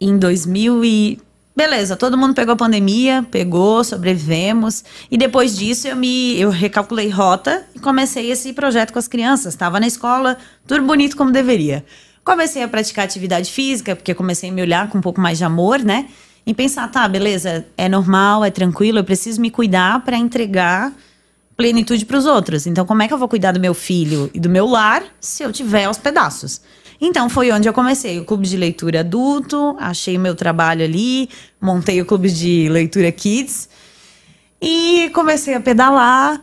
em 0.00 0.18
2000 0.18 0.84
e. 0.84 1.18
Beleza, 1.56 1.96
todo 1.96 2.18
mundo 2.18 2.34
pegou 2.34 2.52
a 2.52 2.56
pandemia, 2.56 3.26
pegou, 3.30 3.82
sobrevivemos. 3.82 4.84
E 5.10 5.16
depois 5.16 5.56
disso 5.56 5.88
eu 5.88 5.96
me 5.96 6.38
eu 6.38 6.50
recalculei 6.50 7.08
rota 7.08 7.64
e 7.74 7.78
comecei 7.78 8.30
esse 8.30 8.52
projeto 8.52 8.92
com 8.92 8.98
as 8.98 9.08
crianças. 9.08 9.54
Estava 9.54 9.80
na 9.80 9.86
escola, 9.86 10.36
tudo 10.66 10.82
bonito 10.82 11.16
como 11.16 11.32
deveria. 11.32 11.82
Comecei 12.22 12.62
a 12.62 12.68
praticar 12.68 13.06
atividade 13.06 13.50
física, 13.50 13.96
porque 13.96 14.12
comecei 14.12 14.50
a 14.50 14.52
me 14.52 14.60
olhar 14.60 14.90
com 14.90 14.98
um 14.98 15.00
pouco 15.00 15.18
mais 15.18 15.38
de 15.38 15.44
amor, 15.44 15.78
né? 15.78 16.06
Em 16.46 16.54
pensar, 16.54 16.88
tá, 16.88 17.08
beleza, 17.08 17.66
é 17.76 17.88
normal, 17.88 18.44
é 18.44 18.50
tranquilo, 18.50 18.98
eu 18.98 19.04
preciso 19.04 19.40
me 19.40 19.50
cuidar 19.50 20.04
para 20.04 20.16
entregar 20.16 20.92
plenitude 21.56 22.04
para 22.04 22.18
os 22.18 22.24
outros. 22.24 22.66
Então, 22.66 22.86
como 22.86 23.02
é 23.02 23.08
que 23.08 23.14
eu 23.14 23.18
vou 23.18 23.28
cuidar 23.28 23.50
do 23.50 23.58
meu 23.58 23.74
filho 23.74 24.30
e 24.32 24.38
do 24.38 24.48
meu 24.48 24.66
lar 24.66 25.02
se 25.18 25.42
eu 25.42 25.52
tiver 25.52 25.84
aos 25.86 25.98
pedaços? 25.98 26.60
Então, 27.00 27.28
foi 27.28 27.50
onde 27.50 27.68
eu 27.68 27.72
comecei 27.72 28.20
o 28.20 28.24
clube 28.24 28.46
de 28.46 28.56
leitura 28.56 29.00
adulto, 29.00 29.76
achei 29.78 30.16
o 30.16 30.20
meu 30.20 30.34
trabalho 30.34 30.84
ali, 30.84 31.28
montei 31.60 32.00
o 32.00 32.06
clube 32.06 32.30
de 32.30 32.68
leitura 32.68 33.10
kids 33.10 33.68
e 34.60 35.10
comecei 35.12 35.54
a 35.54 35.60
pedalar. 35.60 36.40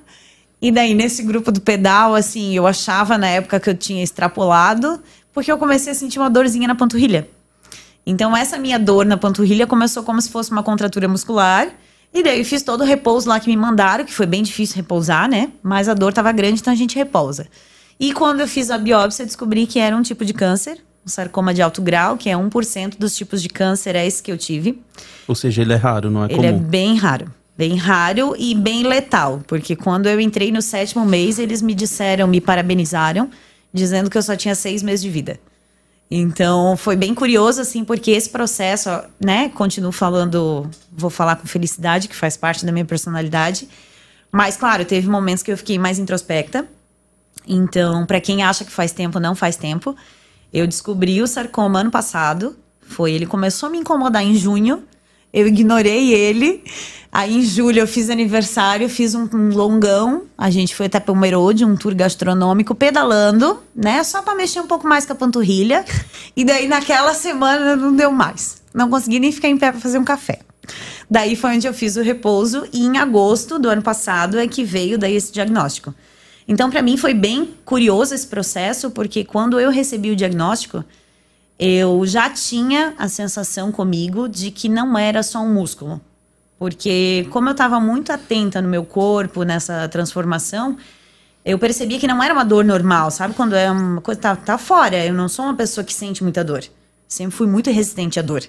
E 0.62 0.72
daí, 0.72 0.93
nesse 0.93 1.24
grupo 1.24 1.51
do 1.51 1.62
pedal, 1.62 2.14
assim, 2.14 2.56
eu 2.56 2.68
achava 2.68 3.18
na 3.18 3.28
época 3.28 3.60
que 3.60 3.70
eu 3.70 3.76
tinha 3.76 4.04
extrapolado, 4.04 5.01
porque 5.34 5.51
eu 5.51 5.58
comecei 5.58 5.91
a 5.91 5.95
sentir 5.95 6.20
uma 6.20 6.30
dorzinha 6.30 6.68
na 6.68 6.76
panturrilha. 6.76 7.28
Então, 8.06 8.36
essa 8.36 8.58
minha 8.58 8.78
dor 8.78 9.06
na 9.06 9.18
panturrilha 9.18 9.66
começou 9.66 10.04
como 10.04 10.22
se 10.22 10.30
fosse 10.30 10.51
uma 10.51 10.64
contratura 10.64 11.08
muscular. 11.08 11.70
E 12.14 12.22
daí 12.22 12.39
eu 12.39 12.45
fiz 12.45 12.62
todo 12.62 12.82
o 12.82 12.84
repouso 12.84 13.28
lá 13.28 13.39
que 13.39 13.47
me 13.47 13.58
mandaram, 13.58 14.06
que 14.06 14.14
foi 14.14 14.26
bem 14.26 14.43
difícil 14.43 14.76
repousar, 14.76 15.28
né? 15.28 15.51
Mas 15.64 15.89
a 15.89 15.93
dor 15.93 16.10
estava 16.10 16.32
grande, 16.32 16.60
então 16.62 16.72
a 16.72 16.76
gente 16.76 16.95
repousa. 16.95 17.47
E 17.99 18.14
quando 18.14 18.41
eu 18.41 18.47
fiz 18.47 18.70
a 18.70 18.78
biópsia, 18.78 19.24
eu 19.24 19.28
descobri 19.28 19.66
que 19.66 19.80
era 19.80 19.95
um 19.95 20.01
tipo 20.01 20.24
de 20.24 20.34
câncer, 20.34 20.78
um 21.06 21.10
sarcoma 21.10 21.54
de 21.54 21.62
alto 21.62 21.82
grau, 21.82 22.16
que 22.16 22.30
é 22.30 22.34
1% 22.34 22.97
dos 22.99 23.16
tipos 23.16 23.41
de 23.41 23.49
câncer, 23.49 23.95
é 23.95 24.06
esse 24.06 24.22
que 24.22 24.32
eu 24.32 24.38
tive. 24.38 24.82
Ou 25.28 25.34
seja, 25.34 25.62
ele 25.62 25.74
é 25.74 25.78
raro, 25.78 26.12
não 26.12 26.24
é 26.24 26.26
ele 26.26 26.36
comum? 26.36 26.47
Ele 26.47 26.56
é 26.56 26.60
bem 26.60 26.97
raro. 26.97 27.32
Bem 27.58 27.76
raro 27.76 28.36
e 28.38 28.56
bem 28.56 28.84
letal, 28.84 29.41
porque 29.47 29.76
quando 29.76 30.08
eu 30.08 30.20
entrei 30.20 30.51
no 30.51 30.62
sétimo 30.62 31.06
mês, 31.06 31.38
eles 31.38 31.62
me 31.62 31.76
disseram, 31.76 32.28
me 32.28 32.41
parabenizaram, 32.41 33.30
dizendo 33.72 34.10
que 34.10 34.18
eu 34.18 34.24
só 34.24 34.36
tinha 34.36 34.56
seis 34.56 34.82
meses 34.82 35.04
de 35.04 35.10
vida. 35.10 35.39
Então, 36.16 36.78
foi 36.78 36.95
bem 36.95 37.16
curioso, 37.16 37.59
assim, 37.59 37.84
porque 37.84 38.11
esse 38.11 38.30
processo, 38.30 38.88
né, 39.20 39.49
continuo 39.49 39.91
falando, 39.91 40.70
vou 40.91 41.09
falar 41.09 41.38
com 41.38 41.47
felicidade, 41.47 42.07
que 42.07 42.16
faz 42.16 42.38
parte 42.38 42.64
da 42.64 42.72
minha 42.72 42.86
personalidade. 42.86 43.68
Mas, 44.32 44.55
claro, 44.55 44.86
teve 44.86 45.09
momentos 45.09 45.41
que 45.41 45.51
eu 45.51 45.57
fiquei 45.57 45.80
mais 45.80 45.97
introspecta. 45.97 46.68
Então, 47.47 48.05
para 48.05 48.22
quem 48.22 48.43
acha 48.43 48.64
que 48.64 48.72
faz 48.72 48.91
tempo, 48.91 49.20
não 49.20 49.34
faz 49.34 49.55
tempo. 49.55 49.95
Eu 50.53 50.68
descobri 50.68 51.20
o 51.20 51.26
sarcoma 51.26 51.80
ano 51.80 51.89
passado. 51.89 52.55
Foi, 52.84 53.11
ele 53.11 53.26
começou 53.26 53.66
a 53.66 53.72
me 53.72 53.80
incomodar 53.80 54.24
em 54.24 54.36
junho. 54.36 54.84
Eu 55.34 55.47
ignorei 55.47 56.13
ele. 56.13 56.63
Aí 57.11 57.36
em 57.36 57.43
julho 57.43 57.79
eu 57.79 57.88
fiz 57.88 58.09
aniversário, 58.09 58.89
fiz 58.89 59.13
um, 59.13 59.27
um 59.34 59.49
longão. 59.49 60.23
A 60.38 60.49
gente 60.49 60.75
foi 60.75 60.88
até 60.88 60.99
Pomerode, 60.99 61.63
um 61.63 61.75
tour 61.75 61.93
gastronômico, 61.93 62.73
pedalando, 62.73 63.61
né? 63.75 64.03
Só 64.03 64.21
para 64.21 64.36
mexer 64.36 64.59
um 64.59 64.67
pouco 64.67 64.88
mais 64.88 65.05
com 65.05 65.13
a 65.13 65.15
panturrilha. 65.15 65.86
E 66.36 66.43
daí 66.43 66.67
naquela 66.67 67.13
semana 67.13 67.75
não 67.75 67.95
deu 67.95 68.11
mais. 68.11 68.61
Não 68.73 68.89
consegui 68.89 69.19
nem 69.19 69.31
ficar 69.31 69.47
em 69.47 69.57
pé 69.57 69.71
para 69.71 69.79
fazer 69.79 69.99
um 69.99 70.03
café. 70.03 70.39
Daí 71.09 71.36
foi 71.36 71.55
onde 71.55 71.67
eu 71.67 71.73
fiz 71.73 71.95
o 71.95 72.01
repouso 72.01 72.65
e 72.73 72.84
em 72.86 72.97
agosto 72.97 73.59
do 73.59 73.69
ano 73.69 73.81
passado 73.81 74.39
é 74.39 74.47
que 74.47 74.63
veio 74.63 74.97
daí 74.97 75.15
esse 75.15 75.31
diagnóstico. 75.31 75.93
Então 76.47 76.69
para 76.69 76.81
mim 76.81 76.97
foi 76.97 77.13
bem 77.13 77.53
curioso 77.63 78.15
esse 78.15 78.27
processo, 78.27 78.89
porque 78.89 79.23
quando 79.23 79.59
eu 79.59 79.69
recebi 79.69 80.09
o 80.09 80.15
diagnóstico, 80.15 80.84
eu 81.58 82.06
já 82.06 82.30
tinha 82.30 82.93
a 82.97 83.08
sensação 83.08 83.72
comigo 83.72 84.28
de 84.28 84.51
que 84.51 84.68
não 84.68 84.97
era 84.97 85.24
só 85.24 85.39
um 85.39 85.54
músculo 85.54 86.01
porque, 86.64 87.28
como 87.30 87.49
eu 87.49 87.51
estava 87.51 87.78
muito 87.78 88.14
atenta 88.14 88.62
no 88.62 88.70
meu 88.70 88.86
corpo, 88.86 89.43
nessa 89.43 89.86
transformação, 89.89 90.78
eu 91.43 91.60
percebia 91.60 91.99
que 91.99 92.08
não 92.08 92.24
era 92.24 92.34
uma 92.34 92.45
dor 92.45 92.64
normal, 92.64 93.12
sabe? 93.12 93.34
Quando 93.34 93.54
é 93.54 93.70
uma 93.70 93.99
coisa 93.99 94.22
tá, 94.22 94.34
tá 94.34 94.58
fora. 94.58 95.06
Eu 95.06 95.14
não 95.14 95.28
sou 95.28 95.43
uma 95.43 95.56
pessoa 95.56 95.84
que 95.84 95.93
sente 95.93 96.24
muita 96.24 96.41
dor. 96.41 96.64
Sempre 97.06 97.36
fui 97.36 97.47
muito 97.47 97.70
resistente 97.70 98.18
à 98.18 98.22
dor. 98.22 98.43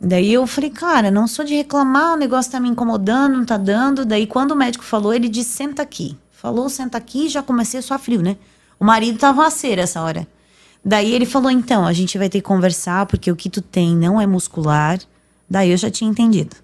Daí 0.00 0.32
eu 0.32 0.46
falei, 0.46 0.70
cara, 0.70 1.10
não 1.10 1.26
sou 1.26 1.44
de 1.44 1.54
reclamar, 1.54 2.14
o 2.14 2.16
negócio 2.16 2.50
tá 2.50 2.58
me 2.58 2.70
incomodando, 2.70 3.36
não 3.36 3.44
tá 3.44 3.58
dando. 3.58 4.06
Daí 4.06 4.26
quando 4.26 4.52
o 4.52 4.56
médico 4.56 4.82
falou, 4.82 5.12
ele 5.12 5.28
disse, 5.28 5.50
senta 5.50 5.82
aqui. 5.82 6.16
Falou, 6.32 6.70
senta 6.70 6.96
aqui, 6.96 7.28
já 7.28 7.42
comecei 7.42 7.80
a 7.80 7.82
suar 7.82 7.98
frio, 8.00 8.22
né? 8.22 8.38
O 8.80 8.84
marido 8.86 9.18
tava 9.18 9.46
a 9.46 9.50
cera 9.50 9.82
essa 9.82 10.00
hora. 10.00 10.26
Daí 10.84 11.12
ele 11.14 11.26
falou, 11.26 11.50
então, 11.50 11.86
a 11.86 11.92
gente 11.92 12.16
vai 12.16 12.28
ter 12.28 12.38
que 12.38 12.46
conversar, 12.46 13.06
porque 13.06 13.30
o 13.30 13.36
que 13.36 13.50
tu 13.50 13.60
tem 13.60 13.96
não 13.96 14.20
é 14.20 14.26
muscular. 14.26 14.98
Daí 15.48 15.70
eu 15.70 15.76
já 15.76 15.90
tinha 15.90 16.10
entendido. 16.10 16.56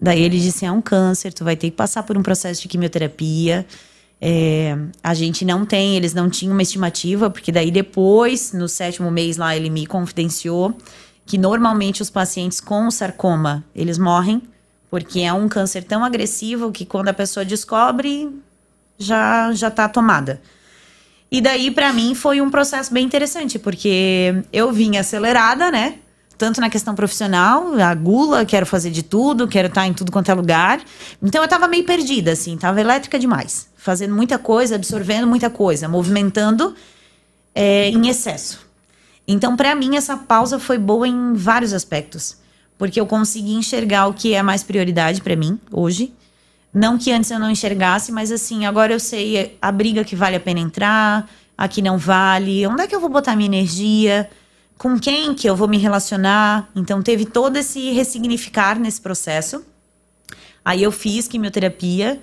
Daí 0.00 0.22
ele 0.22 0.38
disse: 0.38 0.66
é 0.66 0.72
um 0.72 0.82
câncer, 0.82 1.32
tu 1.32 1.44
vai 1.44 1.56
ter 1.56 1.70
que 1.70 1.76
passar 1.76 2.02
por 2.02 2.16
um 2.16 2.22
processo 2.22 2.60
de 2.62 2.68
quimioterapia. 2.68 3.66
É, 4.20 4.76
a 5.02 5.12
gente 5.14 5.44
não 5.44 5.66
tem, 5.66 5.96
eles 5.96 6.14
não 6.14 6.30
tinham 6.30 6.52
uma 6.52 6.62
estimativa, 6.62 7.30
porque 7.30 7.52
daí 7.52 7.70
depois, 7.70 8.52
no 8.52 8.68
sétimo 8.68 9.10
mês 9.10 9.36
lá, 9.36 9.56
ele 9.56 9.70
me 9.70 9.86
confidenciou 9.86 10.76
que 11.26 11.38
normalmente 11.38 12.02
os 12.02 12.10
pacientes 12.10 12.60
com 12.60 12.90
sarcoma, 12.90 13.64
eles 13.74 13.98
morrem, 13.98 14.42
porque 14.90 15.20
é 15.20 15.32
um 15.32 15.48
câncer 15.48 15.82
tão 15.84 16.04
agressivo 16.04 16.70
que 16.70 16.84
quando 16.84 17.08
a 17.08 17.14
pessoa 17.14 17.44
descobre, 17.44 18.30
já 18.98 19.52
já 19.54 19.70
tá 19.70 19.88
tomada. 19.88 20.40
E 21.34 21.40
daí, 21.40 21.70
para 21.70 21.92
mim, 21.92 22.14
foi 22.14 22.40
um 22.40 22.48
processo 22.48 22.94
bem 22.94 23.04
interessante, 23.04 23.58
porque 23.58 24.42
eu 24.52 24.72
vim 24.72 24.96
acelerada, 24.96 25.70
né? 25.70 25.98
tanto 26.36 26.60
na 26.60 26.68
questão 26.68 26.94
profissional, 26.94 27.74
a 27.74 27.94
gula, 27.94 28.44
quero 28.44 28.66
fazer 28.66 28.90
de 28.90 29.02
tudo, 29.02 29.46
quero 29.46 29.68
estar 29.68 29.86
em 29.86 29.92
tudo 29.92 30.10
quanto 30.10 30.30
é 30.30 30.34
lugar. 30.34 30.80
Então 31.22 31.40
eu 31.40 31.44
estava 31.44 31.68
meio 31.68 31.84
perdida, 31.84 32.32
assim, 32.32 32.54
estava 32.54 32.80
elétrica 32.80 33.18
demais, 33.18 33.68
fazendo 33.76 34.14
muita 34.14 34.38
coisa, 34.38 34.74
absorvendo 34.74 35.26
muita 35.26 35.48
coisa, 35.48 35.88
movimentando 35.88 36.74
é, 37.54 37.88
em 37.88 38.08
excesso. 38.08 38.60
Então, 39.26 39.56
para 39.56 39.74
mim, 39.74 39.96
essa 39.96 40.16
pausa 40.16 40.58
foi 40.58 40.76
boa 40.76 41.08
em 41.08 41.34
vários 41.34 41.72
aspectos, 41.72 42.36
porque 42.76 43.00
eu 43.00 43.06
consegui 43.06 43.54
enxergar 43.54 44.06
o 44.06 44.12
que 44.12 44.34
é 44.34 44.42
mais 44.42 44.62
prioridade 44.62 45.22
para 45.22 45.36
mim 45.36 45.58
hoje. 45.70 46.12
Não 46.74 46.98
que 46.98 47.12
antes 47.12 47.30
eu 47.30 47.38
não 47.38 47.48
enxergasse, 47.48 48.10
mas 48.10 48.32
assim, 48.32 48.66
agora 48.66 48.92
eu 48.92 48.98
sei 48.98 49.56
a 49.62 49.70
briga 49.70 50.02
que 50.02 50.16
vale 50.16 50.34
a 50.34 50.40
pena 50.40 50.58
entrar, 50.58 51.30
a 51.56 51.68
que 51.68 51.80
não 51.80 51.96
vale, 51.96 52.66
onde 52.66 52.82
é 52.82 52.86
que 52.88 52.94
eu 52.94 53.00
vou 53.00 53.08
botar 53.08 53.36
minha 53.36 53.46
energia 53.46 54.28
com 54.76 54.98
quem 54.98 55.34
que 55.34 55.48
eu 55.48 55.54
vou 55.54 55.68
me 55.68 55.78
relacionar. 55.78 56.68
Então 56.74 57.00
teve 57.00 57.24
todo 57.24 57.56
esse 57.56 57.92
ressignificar 57.92 58.78
nesse 58.78 59.00
processo. 59.00 59.64
Aí 60.64 60.82
eu 60.82 60.90
fiz 60.90 61.28
quimioterapia, 61.28 62.20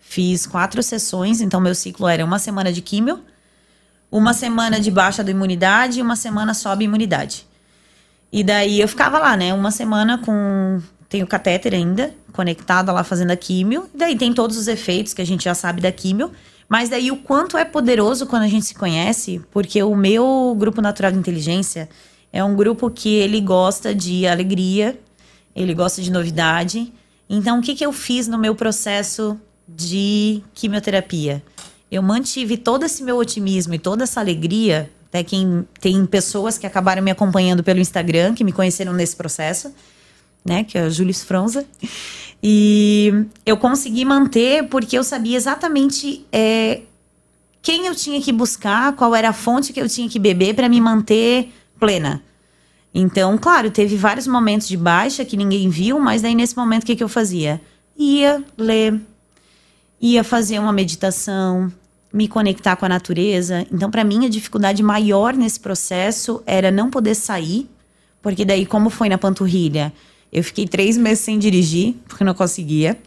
fiz 0.00 0.46
quatro 0.46 0.82
sessões, 0.82 1.40
então 1.40 1.60
meu 1.60 1.74
ciclo 1.74 2.06
era 2.06 2.24
uma 2.24 2.38
semana 2.38 2.72
de 2.72 2.82
químio, 2.82 3.20
uma 4.10 4.34
semana 4.34 4.78
de 4.78 4.90
baixa 4.90 5.24
da 5.24 5.30
imunidade 5.30 5.98
e 5.98 6.02
uma 6.02 6.16
semana 6.16 6.52
sobe 6.52 6.84
imunidade. 6.84 7.46
E 8.30 8.44
daí 8.44 8.80
eu 8.80 8.88
ficava 8.88 9.18
lá, 9.18 9.36
né, 9.36 9.54
uma 9.54 9.70
semana 9.70 10.18
com 10.18 10.80
tenho 11.08 11.26
catéter 11.26 11.72
ainda, 11.72 12.12
conectada 12.34 12.92
lá 12.92 13.02
fazendo 13.02 13.30
a 13.30 13.36
químio. 13.36 13.88
Daí 13.94 14.16
tem 14.16 14.34
todos 14.34 14.56
os 14.58 14.68
efeitos 14.68 15.14
que 15.14 15.22
a 15.22 15.26
gente 15.26 15.44
já 15.44 15.54
sabe 15.54 15.80
da 15.80 15.90
químio. 15.90 16.30
Mas 16.68 16.88
daí 16.88 17.10
o 17.10 17.16
quanto 17.16 17.56
é 17.56 17.64
poderoso 17.64 18.26
quando 18.26 18.42
a 18.42 18.48
gente 18.48 18.66
se 18.66 18.74
conhece, 18.74 19.40
porque 19.50 19.82
o 19.82 19.94
meu 19.94 20.54
grupo 20.58 20.80
natural 20.80 21.12
de 21.12 21.18
inteligência 21.18 21.88
é 22.32 22.42
um 22.42 22.56
grupo 22.56 22.90
que 22.90 23.14
ele 23.14 23.40
gosta 23.40 23.94
de 23.94 24.26
alegria, 24.26 24.98
ele 25.54 25.74
gosta 25.74 26.02
de 26.02 26.10
novidade. 26.10 26.92
Então, 27.28 27.58
o 27.58 27.62
que, 27.62 27.74
que 27.74 27.84
eu 27.84 27.92
fiz 27.92 28.26
no 28.26 28.38
meu 28.38 28.54
processo 28.54 29.38
de 29.68 30.42
quimioterapia? 30.52 31.42
Eu 31.90 32.02
mantive 32.02 32.56
todo 32.56 32.84
esse 32.84 33.02
meu 33.04 33.18
otimismo 33.18 33.74
e 33.74 33.78
toda 33.78 34.02
essa 34.02 34.20
alegria, 34.20 34.90
Até 35.08 35.22
quem 35.22 35.64
tem 35.80 36.04
pessoas 36.06 36.58
que 36.58 36.66
acabaram 36.66 37.00
me 37.00 37.10
acompanhando 37.12 37.62
pelo 37.62 37.78
Instagram, 37.78 38.34
que 38.34 38.42
me 38.42 38.50
conheceram 38.50 38.92
nesse 38.92 39.14
processo, 39.14 39.72
né? 40.44 40.64
Que 40.64 40.78
é 40.78 40.82
a 40.82 40.90
Julius 40.90 41.22
Fronza. 41.22 41.66
E 42.42 43.26
eu 43.46 43.56
consegui 43.56 44.04
manter 44.04 44.68
porque 44.68 44.98
eu 44.98 45.02
sabia 45.02 45.36
exatamente 45.36 46.26
é, 46.30 46.82
quem 47.62 47.86
eu 47.86 47.94
tinha 47.94 48.20
que 48.20 48.30
buscar, 48.30 48.94
qual 48.94 49.14
era 49.14 49.30
a 49.30 49.32
fonte 49.32 49.72
que 49.72 49.80
eu 49.80 49.88
tinha 49.88 50.08
que 50.08 50.18
beber 50.18 50.54
para 50.54 50.68
me 50.68 50.80
manter 50.80 51.50
plena. 51.80 52.22
Então, 52.94 53.36
claro, 53.38 53.70
teve 53.70 53.96
vários 53.96 54.26
momentos 54.26 54.68
de 54.68 54.76
baixa 54.76 55.24
que 55.24 55.36
ninguém 55.36 55.68
viu, 55.70 55.98
mas 55.98 56.22
daí 56.22 56.34
nesse 56.34 56.56
momento 56.56 56.82
o 56.82 56.86
que, 56.86 56.94
que 56.94 57.02
eu 57.02 57.08
fazia? 57.08 57.60
Ia 57.96 58.44
ler, 58.56 59.00
ia 60.00 60.22
fazer 60.22 60.58
uma 60.58 60.72
meditação, 60.72 61.72
me 62.12 62.28
conectar 62.28 62.76
com 62.76 62.84
a 62.84 62.88
natureza. 62.88 63.66
Então, 63.72 63.90
para 63.90 64.04
mim, 64.04 64.26
a 64.26 64.28
dificuldade 64.28 64.82
maior 64.82 65.34
nesse 65.34 65.58
processo 65.58 66.42
era 66.46 66.70
não 66.70 66.90
poder 66.90 67.14
sair, 67.14 67.68
porque 68.22 68.44
daí, 68.44 68.64
como 68.64 68.90
foi 68.90 69.08
na 69.08 69.18
panturrilha, 69.18 69.92
eu 70.34 70.42
fiquei 70.42 70.66
três 70.66 70.98
meses 70.98 71.20
sem 71.20 71.38
dirigir, 71.38 71.94
porque 72.08 72.24
não 72.24 72.34
conseguia. 72.34 72.98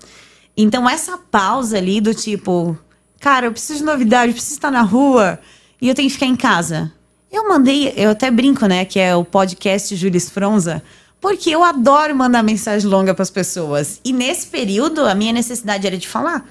Então, 0.56 0.90
essa 0.90 1.18
pausa 1.18 1.78
ali 1.78 2.00
do 2.00 2.16
tipo, 2.16 2.78
cara, 3.20 3.48
eu 3.48 3.52
preciso 3.52 3.80
de 3.80 3.86
novidade, 3.86 4.30
eu 4.32 4.34
preciso 4.34 4.56
estar 4.56 4.72
na 4.72 4.82
rua 4.82 5.38
e 5.82 5.90
eu 5.90 5.94
tenho 5.94 6.08
que 6.08 6.14
ficar 6.14 6.26
em 6.26 6.38
casa. 6.38 6.92
Eu 7.30 7.50
mandei, 7.50 7.94
eu 7.98 8.12
até 8.12 8.32
brinco, 8.32 8.66
né, 8.66 8.86
que 8.86 8.98
é 8.98 9.14
o 9.14 9.26
podcast 9.26 9.94
Jules 9.94 10.30
Fronza, 10.30 10.82
porque 11.20 11.50
eu 11.50 11.64
adoro 11.64 12.16
mandar 12.16 12.42
mensagem 12.42 12.90
longa 12.90 13.14
para 13.14 13.24
as 13.24 13.30
pessoas. 13.30 14.00
E 14.06 14.14
nesse 14.14 14.48
período, 14.48 15.06
a 15.06 15.14
minha 15.14 15.34
necessidade 15.34 15.86
era 15.86 15.98
de 15.98 16.08
falar. 16.08 16.48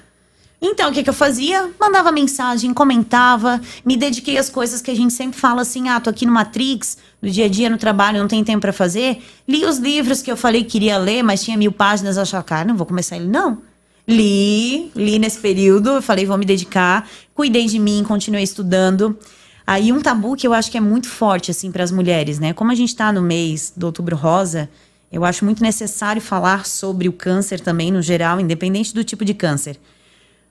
Então, 0.59 0.89
o 0.89 0.93
que, 0.93 1.03
que 1.03 1.09
eu 1.09 1.13
fazia? 1.13 1.69
Mandava 1.79 2.11
mensagem, 2.11 2.73
comentava, 2.73 3.61
me 3.85 3.95
dediquei 3.95 4.37
às 4.39 4.49
coisas 4.49 4.81
que 4.81 4.89
a 4.89 4.95
gente 4.95 5.13
sempre 5.13 5.39
fala 5.39 5.61
assim: 5.61 5.87
ah, 5.87 5.99
tô 5.99 6.09
aqui 6.09 6.25
no 6.25 6.31
Matrix, 6.31 6.97
no 7.21 7.29
dia 7.29 7.45
a 7.45 7.47
dia, 7.47 7.69
no 7.69 7.77
trabalho, 7.77 8.19
não 8.19 8.27
tem 8.27 8.43
tempo 8.43 8.61
para 8.61 8.73
fazer. 8.73 9.21
Li 9.47 9.63
os 9.65 9.77
livros 9.77 10.21
que 10.21 10.31
eu 10.31 10.37
falei 10.37 10.63
que 10.63 10.71
queria 10.71 10.97
ler, 10.97 11.21
mas 11.21 11.43
tinha 11.43 11.55
mil 11.55 11.71
páginas, 11.71 12.17
achava, 12.17 12.43
cara, 12.43 12.65
não 12.65 12.75
vou 12.75 12.87
começar 12.87 13.17
ele, 13.17 13.27
não. 13.27 13.59
Li, 14.07 14.89
li 14.95 15.19
nesse 15.19 15.37
período, 15.37 15.89
eu 15.89 16.01
falei, 16.01 16.25
vou 16.25 16.37
me 16.37 16.45
dedicar, 16.45 17.07
cuidei 17.35 17.65
de 17.65 17.77
mim, 17.77 18.03
continuei 18.07 18.43
estudando. 18.43 19.17
Aí 19.65 19.91
um 19.91 20.01
tabu 20.01 20.35
que 20.35 20.47
eu 20.47 20.53
acho 20.53 20.71
que 20.71 20.77
é 20.77 20.81
muito 20.81 21.09
forte, 21.09 21.51
assim, 21.51 21.71
para 21.71 21.83
as 21.83 21.91
mulheres, 21.91 22.39
né? 22.39 22.53
Como 22.53 22.71
a 22.71 22.75
gente 22.75 22.95
tá 22.95 23.11
no 23.11 23.21
mês 23.21 23.73
do 23.75 23.85
Outubro 23.85 24.15
Rosa, 24.15 24.69
eu 25.11 25.23
acho 25.25 25.45
muito 25.45 25.61
necessário 25.61 26.21
falar 26.21 26.65
sobre 26.65 27.07
o 27.07 27.13
câncer 27.13 27.59
também, 27.59 27.91
no 27.91 28.01
geral, 28.01 28.39
independente 28.39 28.93
do 28.93 29.03
tipo 29.03 29.23
de 29.23 29.33
câncer. 29.33 29.77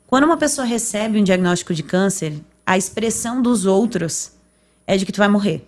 Quando 0.07 0.25
uma 0.25 0.37
pessoa 0.37 0.65
recebe 0.65 1.19
um 1.19 1.25
diagnóstico 1.25 1.75
de 1.75 1.83
câncer, 1.83 2.41
a 2.65 2.79
expressão 2.79 3.43
dos 3.43 3.67
outros 3.67 4.33
é 4.87 4.97
de 4.97 5.05
que 5.05 5.11
tu 5.11 5.19
vai 5.19 5.29
morrer. 5.29 5.67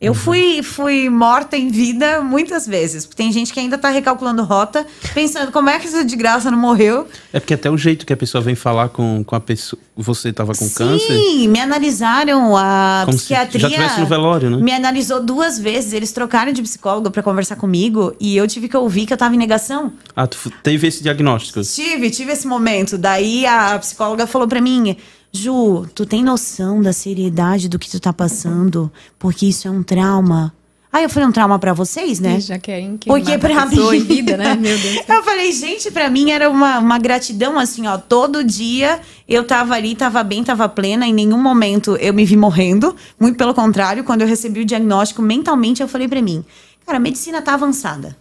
Eu 0.00 0.12
uhum. 0.12 0.18
fui, 0.18 0.62
fui 0.62 1.10
morta 1.10 1.58
em 1.58 1.68
vida 1.68 2.22
muitas 2.22 2.66
vezes. 2.66 3.04
Tem 3.04 3.30
gente 3.30 3.52
que 3.52 3.60
ainda 3.60 3.76
tá 3.76 3.90
recalculando 3.90 4.42
rota, 4.42 4.86
pensando 5.12 5.52
como 5.52 5.68
é 5.68 5.78
que 5.78 5.86
isso 5.86 6.02
de 6.06 6.16
graça 6.16 6.50
não 6.50 6.56
morreu. 6.56 7.06
É 7.30 7.38
porque 7.38 7.52
até 7.52 7.70
o 7.70 7.76
jeito 7.76 8.06
que 8.06 8.12
a 8.14 8.16
pessoa 8.16 8.40
vem 8.40 8.54
falar 8.54 8.88
com, 8.88 9.22
com 9.22 9.36
a 9.36 9.40
pessoa. 9.40 9.78
Você 9.94 10.32
tava 10.32 10.54
com 10.54 10.64
Sim, 10.64 10.74
câncer. 10.74 11.06
Sim, 11.06 11.48
me 11.48 11.60
analisaram. 11.60 12.56
A 12.56 13.02
como 13.04 13.18
psiquiatria. 13.18 13.60
Já 13.60 13.68
tivesse 13.68 14.00
no 14.00 14.06
velório, 14.06 14.48
né? 14.48 14.56
Me 14.56 14.72
analisou 14.72 15.22
duas 15.22 15.58
vezes. 15.58 15.92
Eles 15.92 16.10
trocaram 16.12 16.50
de 16.50 16.62
psicólogo 16.62 17.10
para 17.10 17.22
conversar 17.22 17.56
comigo. 17.56 18.16
E 18.18 18.34
eu 18.38 18.48
tive 18.48 18.70
que 18.70 18.76
ouvir 18.78 19.04
que 19.04 19.12
eu 19.12 19.18
tava 19.18 19.34
em 19.34 19.38
negação. 19.38 19.92
Ah, 20.16 20.26
tu 20.26 20.50
teve 20.62 20.86
esse 20.86 21.02
diagnóstico? 21.02 21.60
Tive, 21.60 22.08
tive 22.08 22.32
esse 22.32 22.46
momento. 22.46 22.96
Daí 22.96 23.44
a 23.44 23.78
psicóloga 23.78 24.26
falou 24.26 24.48
para 24.48 24.62
mim. 24.62 24.96
Ju, 25.32 25.86
tu 25.94 26.04
tem 26.04 26.24
noção 26.24 26.82
da 26.82 26.92
seriedade 26.92 27.68
do 27.68 27.78
que 27.78 27.88
tu 27.88 28.00
tá 28.00 28.12
passando? 28.12 28.90
Porque 29.18 29.46
isso 29.46 29.68
é 29.68 29.70
um 29.70 29.82
trauma. 29.82 30.52
Aí 30.92 31.04
eu 31.04 31.08
falei 31.08 31.28
um 31.28 31.32
trauma 31.32 31.56
para 31.56 31.72
vocês, 31.72 32.18
né? 32.18 32.38
E 32.38 32.40
já 32.40 32.58
querem 32.58 32.98
que 32.98 33.08
Porque 33.08 33.38
pra 33.38 33.64
mim 33.66 34.00
vida, 34.00 34.36
né? 34.36 34.56
Meu 34.56 34.76
Deus. 34.76 35.08
eu 35.08 35.22
falei, 35.22 35.52
gente, 35.52 35.88
para 35.92 36.10
mim 36.10 36.32
era 36.32 36.50
uma, 36.50 36.80
uma 36.80 36.98
gratidão 36.98 37.56
assim, 37.60 37.86
ó, 37.86 37.96
todo 37.96 38.42
dia 38.42 39.00
eu 39.28 39.44
tava 39.44 39.74
ali, 39.74 39.94
tava 39.94 40.24
bem, 40.24 40.42
tava 40.42 40.68
plena, 40.68 41.06
em 41.06 41.14
nenhum 41.14 41.40
momento 41.40 41.94
eu 41.96 42.12
me 42.12 42.24
vi 42.24 42.36
morrendo, 42.36 42.96
muito 43.20 43.38
pelo 43.38 43.54
contrário, 43.54 44.02
quando 44.02 44.22
eu 44.22 44.26
recebi 44.26 44.62
o 44.62 44.64
diagnóstico, 44.64 45.22
mentalmente 45.22 45.80
eu 45.80 45.86
falei 45.86 46.08
para 46.08 46.20
mim, 46.20 46.44
cara, 46.84 46.98
a 46.98 47.00
medicina 47.00 47.40
tá 47.40 47.54
avançada. 47.54 48.16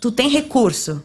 Tu 0.00 0.10
tem 0.10 0.28
recurso. 0.28 1.00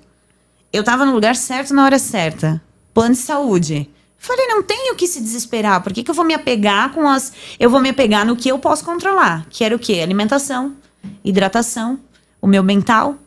Eu 0.72 0.84
tava 0.84 1.06
no 1.06 1.14
lugar 1.14 1.36
certo 1.36 1.76
na 1.76 1.86
hora 1.86 2.00
certa. 2.00 2.60
Plano 2.92 3.14
de 3.14 3.22
saúde. 3.22 3.88
Falei, 4.24 4.48
não 4.48 4.64
tenho 4.64 4.96
que 4.96 5.06
se 5.06 5.20
desesperar. 5.20 5.84
Por 5.84 5.92
que, 5.92 6.02
que 6.02 6.10
eu 6.10 6.16
vou 6.16 6.24
me 6.24 6.34
apegar 6.34 6.94
com 6.94 7.10
as. 7.10 7.34
Eu 7.60 7.70
vou 7.70 7.82
me 7.82 7.90
apegar 7.90 8.26
no 8.26 8.38
que 8.38 8.48
eu 8.48 8.58
posso 8.58 8.82
controlar. 8.86 9.46
Que 9.50 9.66
era 9.66 9.76
o 9.76 9.80
quê? 9.80 10.00
Alimentação, 10.00 10.78
hidratação, 11.26 12.00
o 12.42 12.48
meu 12.48 12.64
mental, 12.64 13.18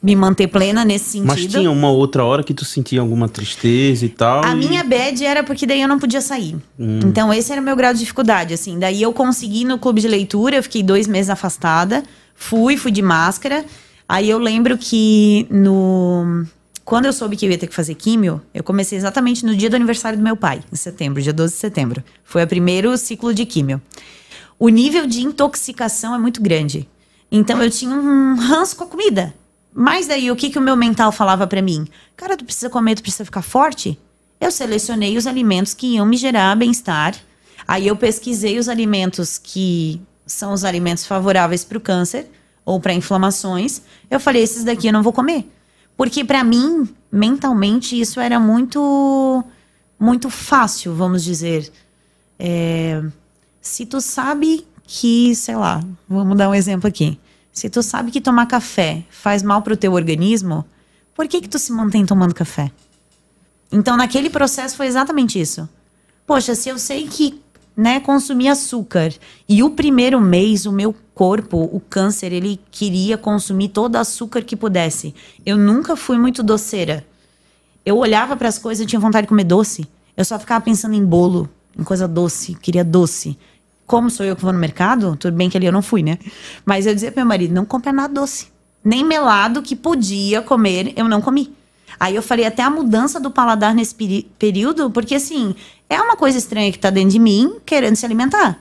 me 0.00 0.14
manter 0.14 0.46
plena 0.46 0.84
nesse 0.84 1.18
sentido. 1.18 1.26
Mas 1.26 1.46
tinha 1.46 1.68
uma 1.68 1.90
outra 1.90 2.24
hora 2.24 2.44
que 2.44 2.54
tu 2.54 2.64
sentia 2.64 3.00
alguma 3.00 3.28
tristeza 3.28 4.06
e 4.06 4.08
tal? 4.08 4.44
A 4.44 4.52
e... 4.52 4.54
minha 4.54 4.84
bad 4.84 5.24
era 5.24 5.42
porque 5.42 5.66
daí 5.66 5.82
eu 5.82 5.88
não 5.88 5.98
podia 5.98 6.20
sair. 6.20 6.54
Hum. 6.78 7.00
Então 7.02 7.34
esse 7.34 7.50
era 7.50 7.60
o 7.60 7.64
meu 7.64 7.74
grau 7.74 7.92
de 7.92 7.98
dificuldade, 7.98 8.54
assim. 8.54 8.78
Daí 8.78 9.02
eu 9.02 9.12
consegui 9.12 9.64
no 9.64 9.80
clube 9.80 10.00
de 10.00 10.06
leitura, 10.06 10.54
eu 10.54 10.62
fiquei 10.62 10.80
dois 10.80 11.08
meses 11.08 11.28
afastada. 11.28 12.04
Fui, 12.36 12.76
fui 12.76 12.92
de 12.92 13.02
máscara. 13.02 13.64
Aí 14.08 14.30
eu 14.30 14.38
lembro 14.38 14.78
que 14.78 15.44
no 15.50 16.46
quando 16.86 17.06
eu 17.06 17.12
soube 17.12 17.36
que 17.36 17.44
eu 17.44 17.50
ia 17.50 17.58
ter 17.58 17.66
que 17.66 17.74
fazer 17.74 17.96
químio, 17.96 18.40
eu 18.54 18.62
comecei 18.62 18.96
exatamente 18.96 19.44
no 19.44 19.56
dia 19.56 19.68
do 19.68 19.74
aniversário 19.74 20.16
do 20.16 20.22
meu 20.22 20.36
pai, 20.36 20.62
em 20.72 20.76
setembro, 20.76 21.20
dia 21.20 21.32
12 21.32 21.52
de 21.52 21.58
setembro. 21.58 22.04
Foi 22.22 22.44
o 22.44 22.46
primeiro 22.46 22.96
ciclo 22.96 23.34
de 23.34 23.44
químio. 23.44 23.82
O 24.56 24.68
nível 24.68 25.04
de 25.04 25.20
intoxicação 25.20 26.14
é 26.14 26.18
muito 26.18 26.40
grande. 26.40 26.88
Então 27.28 27.60
eu 27.60 27.68
tinha 27.72 27.92
um 27.92 28.36
ranço 28.36 28.76
com 28.76 28.84
a 28.84 28.86
comida. 28.86 29.34
Mas 29.74 30.06
daí 30.06 30.30
o 30.30 30.36
que, 30.36 30.48
que 30.48 30.60
o 30.60 30.62
meu 30.62 30.76
mental 30.76 31.10
falava 31.10 31.44
para 31.44 31.60
mim? 31.60 31.88
Cara, 32.16 32.36
tu 32.36 32.44
precisa 32.44 32.70
comer, 32.70 32.94
tu 32.94 33.02
precisa 33.02 33.24
ficar 33.24 33.42
forte? 33.42 33.98
Eu 34.40 34.52
selecionei 34.52 35.16
os 35.16 35.26
alimentos 35.26 35.74
que 35.74 35.96
iam 35.96 36.06
me 36.06 36.16
gerar 36.16 36.54
bem-estar. 36.54 37.16
Aí 37.66 37.88
eu 37.88 37.96
pesquisei 37.96 38.60
os 38.60 38.68
alimentos 38.68 39.38
que 39.38 40.00
são 40.24 40.52
os 40.52 40.64
alimentos 40.64 41.04
favoráveis 41.04 41.64
para 41.64 41.78
o 41.78 41.80
câncer 41.80 42.30
ou 42.64 42.78
para 42.78 42.94
inflamações. 42.94 43.82
Eu 44.08 44.20
falei, 44.20 44.44
esses 44.44 44.62
daqui 44.62 44.86
eu 44.86 44.92
não 44.92 45.02
vou 45.02 45.12
comer. 45.12 45.50
Porque 45.96 46.24
para 46.24 46.44
mim, 46.44 46.88
mentalmente, 47.10 47.98
isso 47.98 48.20
era 48.20 48.38
muito 48.38 49.44
muito 49.98 50.28
fácil, 50.28 50.94
vamos 50.94 51.24
dizer. 51.24 51.72
É, 52.38 53.02
se 53.60 53.86
tu 53.86 54.00
sabe 54.00 54.66
que, 54.86 55.34
sei 55.34 55.56
lá, 55.56 55.82
vamos 56.08 56.36
dar 56.36 56.48
um 56.48 56.54
exemplo 56.54 56.86
aqui. 56.86 57.18
Se 57.52 57.70
tu 57.70 57.82
sabe 57.82 58.10
que 58.10 58.20
tomar 58.20 58.46
café 58.46 59.04
faz 59.10 59.42
mal 59.42 59.62
pro 59.62 59.76
teu 59.76 59.92
organismo, 59.92 60.64
por 61.14 61.26
que 61.26 61.40
que 61.40 61.48
tu 61.48 61.58
se 61.58 61.72
mantém 61.72 62.04
tomando 62.04 62.34
café? 62.34 62.70
Então, 63.72 63.96
naquele 63.96 64.28
processo 64.28 64.76
foi 64.76 64.86
exatamente 64.86 65.40
isso. 65.40 65.68
Poxa, 66.26 66.54
se 66.54 66.68
eu 66.68 66.78
sei 66.78 67.08
que 67.08 67.40
né, 67.76 68.00
consumir 68.00 68.48
açúcar. 68.48 69.12
E 69.48 69.62
o 69.62 69.70
primeiro 69.70 70.20
mês, 70.20 70.64
o 70.64 70.72
meu 70.72 70.94
corpo, 71.14 71.68
o 71.72 71.80
câncer, 71.80 72.32
ele 72.32 72.58
queria 72.70 73.18
consumir 73.18 73.68
todo 73.68 73.96
açúcar 73.96 74.42
que 74.42 74.56
pudesse. 74.56 75.14
Eu 75.44 75.56
nunca 75.56 75.94
fui 75.94 76.18
muito 76.18 76.42
doceira. 76.42 77.04
Eu 77.84 77.98
olhava 77.98 78.36
para 78.36 78.48
as 78.48 78.58
coisas 78.58 78.84
e 78.84 78.86
tinha 78.86 78.98
vontade 78.98 79.26
de 79.26 79.28
comer 79.28 79.44
doce. 79.44 79.86
Eu 80.16 80.24
só 80.24 80.38
ficava 80.38 80.64
pensando 80.64 80.94
em 80.94 81.04
bolo, 81.04 81.48
em 81.78 81.84
coisa 81.84 82.08
doce, 82.08 82.54
queria 82.54 82.82
doce. 82.82 83.38
Como 83.86 84.10
sou 84.10 84.26
eu 84.26 84.34
que 84.34 84.42
vou 84.42 84.52
no 84.52 84.58
mercado? 84.58 85.14
Tudo 85.16 85.36
bem 85.36 85.48
que 85.48 85.56
ali 85.56 85.66
eu 85.66 85.72
não 85.72 85.82
fui, 85.82 86.02
né? 86.02 86.18
Mas 86.64 86.86
eu 86.86 86.94
dizia 86.94 87.12
pro 87.12 87.20
meu 87.20 87.28
marido: 87.28 87.54
não 87.54 87.64
compra 87.64 87.92
nada 87.92 88.12
doce. 88.12 88.48
Nem 88.82 89.04
melado 89.04 89.62
que 89.62 89.76
podia 89.76 90.42
comer, 90.42 90.92
eu 90.96 91.08
não 91.08 91.20
comi. 91.20 91.52
Aí 91.98 92.14
eu 92.14 92.22
falei 92.22 92.44
até 92.44 92.62
a 92.62 92.70
mudança 92.70 93.18
do 93.18 93.30
paladar 93.30 93.74
nesse 93.74 93.94
período, 94.38 94.90
porque 94.90 95.14
assim, 95.14 95.54
é 95.88 96.00
uma 96.00 96.16
coisa 96.16 96.38
estranha 96.38 96.70
que 96.72 96.78
tá 96.78 96.90
dentro 96.90 97.10
de 97.10 97.18
mim, 97.18 97.56
querendo 97.64 97.96
se 97.96 98.04
alimentar. 98.04 98.58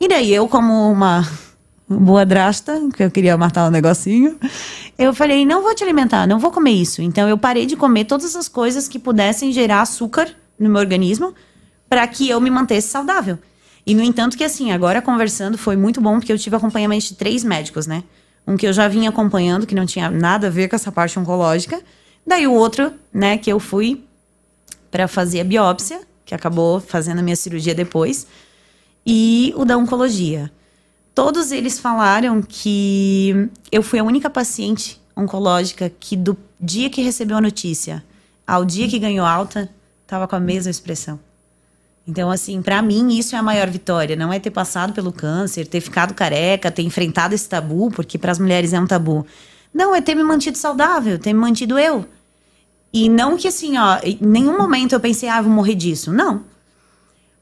E 0.00 0.08
daí 0.08 0.32
eu, 0.32 0.48
como 0.48 0.90
uma 0.90 1.26
boa 1.88 2.24
drasta, 2.24 2.80
que 2.94 3.02
eu 3.02 3.10
queria 3.10 3.36
matar 3.36 3.66
um 3.66 3.70
negocinho, 3.70 4.38
eu 4.98 5.12
falei, 5.12 5.44
não 5.44 5.62
vou 5.62 5.74
te 5.74 5.82
alimentar, 5.82 6.26
não 6.26 6.38
vou 6.38 6.50
comer 6.50 6.72
isso. 6.72 7.02
Então 7.02 7.28
eu 7.28 7.36
parei 7.36 7.66
de 7.66 7.76
comer 7.76 8.04
todas 8.04 8.36
as 8.36 8.48
coisas 8.48 8.88
que 8.88 8.98
pudessem 8.98 9.52
gerar 9.52 9.82
açúcar 9.82 10.28
no 10.58 10.68
meu 10.68 10.80
organismo 10.80 11.34
para 11.88 12.06
que 12.06 12.28
eu 12.28 12.40
me 12.40 12.50
mantesse 12.50 12.88
saudável. 12.88 13.38
E 13.86 13.94
no 13.94 14.02
entanto 14.02 14.36
que 14.36 14.44
assim, 14.44 14.72
agora 14.72 15.02
conversando 15.02 15.58
foi 15.58 15.76
muito 15.76 16.00
bom 16.00 16.18
porque 16.18 16.32
eu 16.32 16.38
tive 16.38 16.56
acompanhamento 16.56 17.06
de 17.06 17.14
três 17.14 17.44
médicos, 17.44 17.86
né? 17.86 18.02
Um 18.46 18.56
que 18.56 18.66
eu 18.66 18.72
já 18.72 18.88
vinha 18.88 19.10
acompanhando 19.10 19.66
que 19.66 19.74
não 19.74 19.84
tinha 19.84 20.10
nada 20.10 20.46
a 20.46 20.50
ver 20.50 20.68
com 20.68 20.76
essa 20.76 20.92
parte 20.92 21.18
oncológica, 21.18 21.80
daí 22.26 22.46
o 22.46 22.52
outro, 22.52 22.92
né, 23.12 23.38
que 23.38 23.50
eu 23.50 23.58
fui 23.58 24.04
para 24.90 25.08
fazer 25.08 25.40
a 25.40 25.44
biópsia 25.44 26.00
que 26.24 26.34
acabou 26.34 26.80
fazendo 26.80 27.18
a 27.18 27.22
minha 27.22 27.36
cirurgia 27.36 27.74
depois, 27.74 28.26
e 29.06 29.52
o 29.56 29.64
da 29.64 29.76
oncologia. 29.76 30.50
Todos 31.14 31.52
eles 31.52 31.78
falaram 31.78 32.42
que 32.42 33.48
eu 33.70 33.82
fui 33.82 33.98
a 33.98 34.04
única 34.04 34.28
paciente 34.28 35.00
oncológica 35.16 35.88
que 35.88 36.16
do 36.16 36.36
dia 36.60 36.90
que 36.90 37.02
recebeu 37.02 37.36
a 37.36 37.40
notícia 37.40 38.02
ao 38.46 38.64
dia 38.64 38.88
que 38.88 38.98
ganhou 38.98 39.24
alta, 39.24 39.70
estava 40.02 40.28
com 40.28 40.36
a 40.36 40.40
mesma 40.40 40.70
expressão. 40.70 41.18
Então, 42.06 42.30
assim, 42.30 42.60
para 42.60 42.82
mim 42.82 43.16
isso 43.16 43.34
é 43.34 43.38
a 43.38 43.42
maior 43.42 43.70
vitória. 43.70 44.14
Não 44.14 44.32
é 44.32 44.38
ter 44.38 44.50
passado 44.50 44.92
pelo 44.92 45.12
câncer, 45.12 45.66
ter 45.66 45.80
ficado 45.80 46.12
careca, 46.12 46.70
ter 46.70 46.82
enfrentado 46.82 47.34
esse 47.34 47.48
tabu, 47.48 47.90
porque 47.90 48.18
para 48.18 48.30
as 48.30 48.38
mulheres 48.38 48.72
é 48.72 48.80
um 48.80 48.86
tabu. 48.86 49.26
Não, 49.72 49.94
é 49.94 50.00
ter 50.00 50.14
me 50.14 50.22
mantido 50.22 50.58
saudável, 50.58 51.18
ter 51.18 51.32
me 51.32 51.40
mantido 51.40 51.78
eu. 51.78 52.06
E 52.94 53.08
não 53.08 53.36
que 53.36 53.48
assim, 53.48 53.76
ó, 53.76 53.98
em 54.04 54.16
nenhum 54.20 54.56
momento 54.56 54.92
eu 54.92 55.00
pensei, 55.00 55.28
ah, 55.28 55.42
vou 55.42 55.50
morrer 55.50 55.74
disso. 55.74 56.12
Não. 56.12 56.44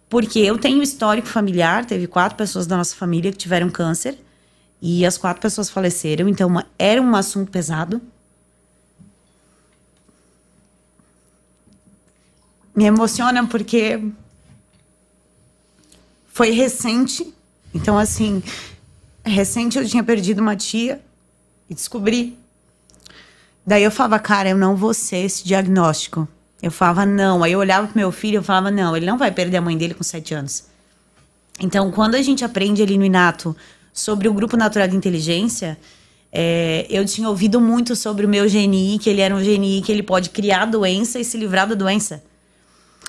Porque 0.08 0.38
eu 0.38 0.56
tenho 0.56 0.82
histórico 0.82 1.28
familiar, 1.28 1.84
teve 1.84 2.06
quatro 2.06 2.38
pessoas 2.38 2.66
da 2.66 2.74
nossa 2.74 2.96
família 2.96 3.30
que 3.30 3.36
tiveram 3.36 3.68
câncer 3.68 4.18
e 4.80 5.04
as 5.04 5.18
quatro 5.18 5.42
pessoas 5.42 5.68
faleceram, 5.68 6.26
então 6.26 6.50
era 6.78 7.02
um 7.02 7.14
assunto 7.14 7.50
pesado. 7.50 8.00
Me 12.74 12.84
emociona 12.84 13.46
porque 13.46 14.02
foi 16.28 16.50
recente. 16.50 17.30
Então, 17.74 17.98
assim, 17.98 18.42
recente 19.22 19.76
eu 19.76 19.86
tinha 19.86 20.02
perdido 20.02 20.40
uma 20.40 20.56
tia 20.56 20.98
e 21.68 21.74
descobri. 21.74 22.41
Daí 23.66 23.82
eu 23.84 23.90
falava, 23.90 24.18
cara, 24.18 24.50
eu 24.50 24.56
não 24.56 24.74
vou 24.76 24.92
ser 24.92 25.18
esse 25.18 25.44
diagnóstico. 25.44 26.26
Eu 26.62 26.70
falava, 26.70 27.06
não. 27.06 27.42
Aí 27.42 27.52
eu 27.52 27.58
olhava 27.58 27.86
pro 27.86 27.96
meu 27.96 28.12
filho 28.12 28.40
e 28.40 28.44
falava, 28.44 28.70
não, 28.70 28.96
ele 28.96 29.06
não 29.06 29.18
vai 29.18 29.30
perder 29.30 29.58
a 29.58 29.60
mãe 29.60 29.76
dele 29.76 29.94
com 29.94 30.02
sete 30.02 30.34
anos. 30.34 30.64
Então, 31.60 31.90
quando 31.90 32.14
a 32.14 32.22
gente 32.22 32.44
aprende 32.44 32.82
ali 32.82 32.98
no 32.98 33.04
Inato 33.04 33.54
sobre 33.92 34.28
o 34.28 34.32
Grupo 34.32 34.56
Natural 34.56 34.88
de 34.88 34.96
Inteligência, 34.96 35.78
é, 36.32 36.86
eu 36.88 37.04
tinha 37.04 37.28
ouvido 37.28 37.60
muito 37.60 37.94
sobre 37.94 38.24
o 38.24 38.28
meu 38.28 38.48
GNI, 38.48 38.98
que 38.98 39.10
ele 39.10 39.20
era 39.20 39.34
um 39.34 39.38
GNI 39.40 39.82
que 39.82 39.92
ele 39.92 40.02
pode 40.02 40.30
criar 40.30 40.64
doença 40.64 41.20
e 41.20 41.24
se 41.24 41.36
livrar 41.36 41.68
da 41.68 41.74
doença. 41.74 42.22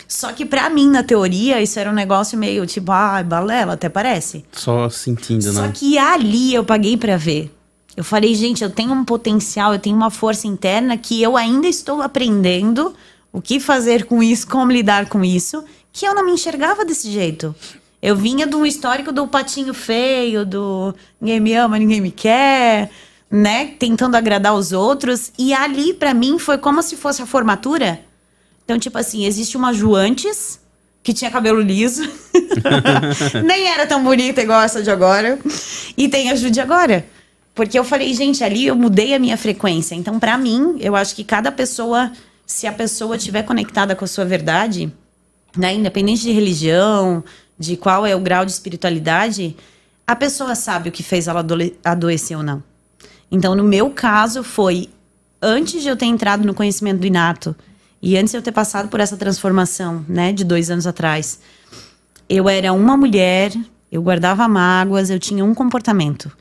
Só 0.08 0.32
que 0.34 0.45
para 0.45 0.70
mim, 0.70 0.89
na 0.89 1.04
teoria, 1.04 1.62
isso 1.62 1.80
era 1.80 1.89
um 1.89 1.93
negócio 1.93 2.38
meio 2.38 2.66
tipo, 2.68 2.91
ah, 2.91 3.24
balela, 3.24 3.74
até 3.74 3.88
parece. 3.88 4.43
Só 4.51 4.89
sentindo, 4.89 5.45
né? 5.54 5.54
Só 5.54 5.68
que 5.70 5.97
ali 5.97 6.54
eu 6.54 6.64
paguei 6.64 6.97
para 6.97 7.18
ver. 7.18 7.51
Eu 7.96 8.04
falei, 8.04 8.34
gente, 8.34 8.64
eu 8.64 8.70
tenho 8.70 8.91
um 8.91 9.06
potencial, 9.06 9.74
eu 9.74 9.80
tenho 9.80 9.96
uma 9.96 10.10
força 10.10 10.48
interna 10.48 10.98
que 10.98 11.22
eu 11.22 11.38
ainda 11.38 11.68
estou 11.68 12.02
aprendendo 12.02 12.94
o 13.32 13.41
que 13.41 13.60
fazer 13.60 14.06
com 14.06 14.22
isso, 14.22 14.48
como 14.48 14.72
lidar 14.72 15.08
com 15.08 15.24
isso, 15.24 15.64
que 15.91 16.06
eu 16.06 16.16
não 16.16 16.26
me 16.26 16.32
enxergava 16.32 16.84
desse 16.84 17.12
jeito. 17.12 17.56
Eu 18.02 18.16
vinha 18.16 18.46
do 18.46 18.66
histórico 18.66 19.12
do 19.12 19.28
patinho 19.28 19.74
feio, 19.74 20.46
do 20.46 20.94
ninguém 21.22 21.39
me 21.39 21.54
ama, 21.54 21.80
ninguém 21.80 22.02
me 22.02 22.12
quer, 22.12 22.89
né? 23.30 23.68
Tentando 23.80 24.16
agradar 24.16 24.54
os 24.54 24.72
outros. 24.72 25.32
E 25.38 25.54
ali, 25.54 25.94
para 25.94 26.14
mim, 26.14 26.38
foi 26.38 26.58
como 26.58 26.82
se 26.82 26.98
fosse 26.98 27.22
a 27.22 27.26
formatura 27.26 28.00
então, 28.66 28.80
tipo 28.80 28.98
assim, 28.98 29.26
existe 29.26 29.58
uma 29.58 29.74
Ju 29.74 29.96
antes, 29.96 30.60
que 31.02 31.14
tinha 31.14 31.30
cabelo 31.30 31.60
liso. 31.60 32.10
Nem 33.44 33.68
era 33.68 33.86
tão 33.86 34.04
bonita 34.04 34.41
igual 34.41 34.62
essa 34.62 34.82
de 34.82 34.89
agora. 34.89 35.38
E 35.98 36.08
tem 36.08 36.30
a 36.30 36.36
Ju 36.36 36.50
de 36.50 36.62
agora. 36.62 37.06
Porque 37.54 37.78
eu 37.78 37.84
falei, 37.84 38.14
gente, 38.14 38.43
ali 38.43 38.66
eu 38.66 38.76
mudei 38.76 39.14
a 39.14 39.20
minha 39.20 39.38
frequência. 39.38 39.93
Então, 39.95 40.20
para 40.20 40.38
mim, 40.38 40.78
eu 40.80 40.95
acho 40.95 41.16
que 41.16 41.24
cada 41.24 41.51
pessoa, 41.51 42.12
se 42.45 42.66
a 42.66 42.74
pessoa 42.74 43.16
estiver 43.16 43.43
conectada 43.43 43.95
com 43.95 44.04
a 44.04 44.08
sua 44.08 44.26
verdade, 44.26 44.91
né, 45.56 45.74
independente 45.74 46.24
de 46.24 46.32
religião, 46.32 47.24
de 47.58 47.78
qual 47.78 48.06
é 48.06 48.16
o 48.16 48.20
grau 48.20 48.43
de 48.43 48.51
espiritualidade, 48.51 49.56
a 50.08 50.16
pessoa 50.16 50.56
sabe 50.56 50.89
o 50.89 50.91
que 50.91 51.04
fez 51.04 51.28
ela 51.28 51.45
adoecer 51.84 52.36
ou 52.36 52.43
não. 52.43 52.64
Então, 53.32 53.56
no 53.56 53.64
meu 53.64 53.89
caso, 53.91 54.43
foi 54.43 54.89
antes 55.41 55.82
de 55.82 55.89
eu 55.89 55.95
ter 55.95 56.06
entrado 56.06 56.45
no 56.45 56.54
conhecimento 56.54 56.99
do 56.99 57.08
inato, 57.08 57.56
e 58.01 58.18
antes 58.18 58.32
de 58.32 58.38
eu 58.38 58.41
ter 58.41 58.51
passado 58.51 58.89
por 58.89 58.99
essa 58.99 59.16
transformação, 59.16 60.04
né, 60.10 60.34
de 60.34 60.43
dois 60.43 60.70
anos 60.72 60.88
atrás, 60.88 61.39
eu 62.28 62.49
era 62.49 62.74
uma 62.74 62.97
mulher, 62.97 63.54
eu 63.91 64.01
guardava 64.01 64.47
mágoas, 64.47 65.10
eu 65.10 65.20
tinha 65.20 65.45
um 65.45 65.54
comportamento. 65.54 66.32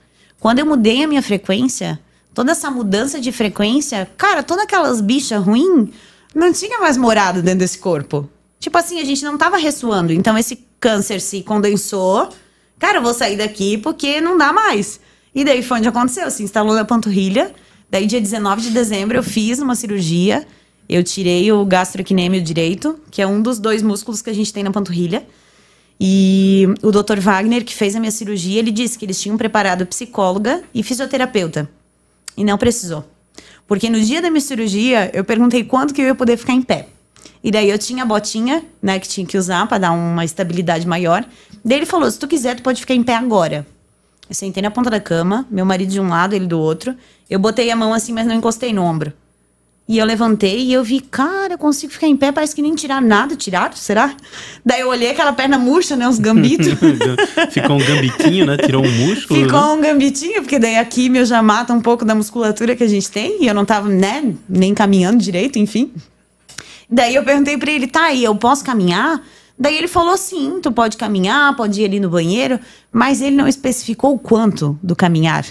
Quando 0.43 0.59
eu 0.59 0.67
mudei 0.67 1.05
a 1.05 1.07
minha 1.07 1.23
frequência, 1.23 2.01
toda 2.35 2.51
essa 2.51 2.69
mudança 2.69 3.21
de 3.21 3.31
frequência, 3.31 4.11
cara, 4.17 4.43
todas 4.43 4.65
aquelas 4.65 5.01
bichas 5.01 5.41
ruins 5.41 5.91
não 6.35 6.53
tinha 6.53 6.81
mais 6.81 6.97
morado 6.97 7.41
dentro 7.41 7.61
desse 7.61 7.79
corpo. 7.79 8.29
Tipo 8.59 8.77
assim, 8.77 8.99
a 8.99 9.05
gente 9.05 9.23
não 9.23 9.39
tava 9.39 9.57
ressoando. 9.57 10.13
Então 10.13 10.37
esse 10.37 10.67
câncer 10.81 11.21
se 11.21 11.43
condensou. 11.43 12.29
Cara, 12.77 12.99
eu 12.99 13.03
vou 13.03 13.15
sair 13.15 13.37
daqui 13.37 13.79
porque 13.79 14.21
não 14.21 14.37
dá 14.37 14.53
mais. 14.53 14.99
E 15.33 15.45
daí 15.45 15.63
foi 15.63 15.79
onde 15.79 15.87
aconteceu, 15.87 16.29
se 16.29 16.43
instalou 16.43 16.75
na 16.75 16.85
panturrilha. 16.85 17.55
Daí 17.89 18.07
dia 18.07 18.21
19 18.21 18.63
de 18.63 18.71
dezembro 18.71 19.17
eu 19.17 19.23
fiz 19.23 19.61
uma 19.61 19.77
cirurgia 19.77 20.45
eu 20.89 21.03
tirei 21.03 21.51
o 21.51 21.65
gastrocnêmio 21.65 22.43
direito, 22.43 23.01
que 23.11 23.23
é 23.23 23.27
um 23.27 23.41
dos 23.41 23.59
dois 23.59 23.83
músculos 23.83 24.21
que 24.21 24.29
a 24.29 24.33
gente 24.35 24.53
tem 24.53 24.63
na 24.63 24.71
panturrilha. 24.71 25.27
E 26.01 26.67
o 26.83 26.91
Dr. 26.91 27.21
Wagner, 27.21 27.65
que 27.65 27.75
fez 27.75 27.95
a 27.95 28.01
minha 28.01 28.11
cirurgia, 28.11 28.59
ele 28.59 28.71
disse 28.71 28.99
que 28.99 29.05
eles 29.05 29.21
tinham 29.21 29.37
preparado 29.37 29.87
psicóloga 29.87 30.63
e 30.75 30.83
fisioterapeuta. 30.83 31.69
E 32.37 32.45
não 32.45 32.59
precisou. 32.59 33.05
Porque 33.67 33.89
no 33.89 34.01
dia 34.01 34.21
da 34.21 34.31
minha 34.31 34.41
cirurgia, 34.41 35.11
eu 35.15 35.25
perguntei 35.25 35.65
quanto 35.65 35.95
que 35.95 36.01
eu 36.01 36.07
ia 36.07 36.15
poder 36.15 36.37
ficar 36.37 36.53
em 36.53 36.63
pé. 36.63 36.89
E 37.45 37.51
daí 37.51 37.71
eu 37.71 37.79
tinha 37.79 38.03
a 38.03 38.07
botinha, 38.07 38.65
né, 38.81 38.99
que 38.99 39.09
tinha 39.09 39.27
que 39.27 39.37
usar 39.37 39.67
para 39.67 39.79
dar 39.79 39.93
uma 39.93 40.25
estabilidade 40.25 40.87
maior. 40.87 41.25
Daí 41.65 41.79
ele 41.79 41.87
falou: 41.87 42.11
se 42.11 42.19
tu 42.19 42.29
quiser, 42.29 42.57
tu 42.57 42.63
pode 42.63 42.81
ficar 42.81 42.95
em 42.95 43.03
pé 43.03 43.15
agora. 43.15 43.67
Eu 44.29 44.35
sentei 44.35 44.63
na 44.63 44.71
ponta 44.71 44.89
da 44.89 45.01
cama, 45.01 45.47
meu 45.51 45.65
marido 45.67 45.91
de 45.91 46.01
um 46.01 46.09
lado, 46.09 46.35
ele 46.35 46.47
do 46.47 46.59
outro. 46.59 46.95
Eu 47.29 47.39
botei 47.39 47.71
a 47.71 47.77
mão 47.77 47.93
assim, 47.93 48.13
mas 48.13 48.27
não 48.27 48.35
encostei 48.35 48.73
no 48.73 48.83
ombro. 48.83 49.13
E 49.89 49.99
eu 49.99 50.07
levantei 50.07 50.61
e 50.61 50.73
eu 50.73 50.85
vi, 50.85 51.01
cara, 51.01 51.55
eu 51.55 51.59
consigo 51.59 51.93
ficar 51.93 52.07
em 52.07 52.17
pé, 52.17 52.31
parece 52.31 52.55
que 52.55 52.63
nem 52.63 52.75
tirar 52.75 53.03
nada. 53.03 53.35
Tiraram, 53.35 53.75
será? 53.75 54.15
Daí 54.65 54.81
eu 54.81 54.89
olhei 54.89 55.11
aquela 55.11 55.33
perna 55.33 55.59
murcha, 55.59 55.97
né? 55.97 56.09
Uns 56.09 56.21
gambitos. 56.21 56.69
Ficou 57.51 57.77
um 57.77 57.85
gambitinho, 57.85 58.47
né? 58.47 58.57
Tirou 58.57 58.85
um 58.85 58.91
músculo. 58.91 59.41
Ficou 59.41 59.61
né? 59.61 59.73
um 59.73 59.81
gambitinho, 59.81 60.41
porque 60.41 60.59
daí 60.59 60.77
a 60.77 60.85
químio 60.85 61.27
já 61.27 61.43
mata 61.43 61.73
um 61.73 61.81
pouco 61.81 62.05
da 62.05 62.15
musculatura 62.15 62.77
que 62.77 62.85
a 62.85 62.89
gente 62.89 63.11
tem. 63.11 63.43
E 63.43 63.49
eu 63.49 63.55
não 63.55 63.65
tava, 63.65 63.89
né, 63.89 64.33
nem 64.49 64.73
caminhando 64.73 65.19
direito, 65.19 65.59
enfim. 65.59 65.93
Daí 66.89 67.15
eu 67.15 67.25
perguntei 67.25 67.59
pra 67.59 67.73
ele, 67.73 67.89
tá, 67.89 68.13
e 68.13 68.23
eu 68.23 68.35
posso 68.37 68.65
caminhar? 68.65 69.21
Daí 69.59 69.77
ele 69.77 69.89
falou, 69.89 70.17
sim, 70.17 70.61
tu 70.63 70.71
pode 70.71 70.97
caminhar, 70.97 71.57
pode 71.57 71.81
ir 71.81 71.87
ali 71.87 71.99
no 71.99 72.09
banheiro. 72.09 72.59
Mas 72.93 73.21
ele 73.21 73.35
não 73.35 73.49
especificou 73.49 74.15
o 74.15 74.19
quanto 74.19 74.79
do 74.83 74.95
caminhar 74.95 75.45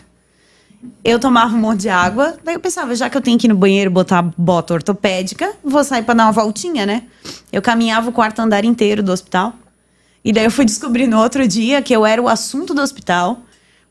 eu 1.04 1.20
tomava 1.20 1.56
um 1.56 1.60
monte 1.60 1.82
de 1.82 1.90
água, 1.90 2.36
daí 2.44 2.56
eu 2.56 2.60
pensava, 2.60 2.96
já 2.96 3.10
que 3.10 3.18
eu 3.18 3.22
tenho 3.22 3.38
que 3.38 3.48
ir 3.48 3.50
no 3.50 3.56
banheiro 3.56 3.92
botar 3.92 4.22
bota 4.38 4.74
ortopédica, 4.74 5.54
vou 5.64 5.84
sair 5.84 6.04
para 6.04 6.16
dar 6.16 6.26
uma 6.26 6.32
voltinha, 6.32 6.86
né? 6.86 7.04
Eu 7.52 7.62
caminhava 7.62 8.10
o 8.10 8.14
quarto 8.14 8.40
andar 8.40 8.66
inteiro 8.66 9.04
do 9.04 9.12
hospital. 9.12 9.54
E 10.24 10.32
daí 10.32 10.46
eu 10.46 10.52
fui 10.52 10.66
descobrir 10.66 11.08
no 11.08 11.20
outro 11.20 11.48
dia 11.48 11.82
que 11.82 11.96
eu 11.96 12.06
era 12.06 12.22
o 12.22 12.28
assunto 12.28 12.74
do 12.74 12.82
hospital, 12.82 13.42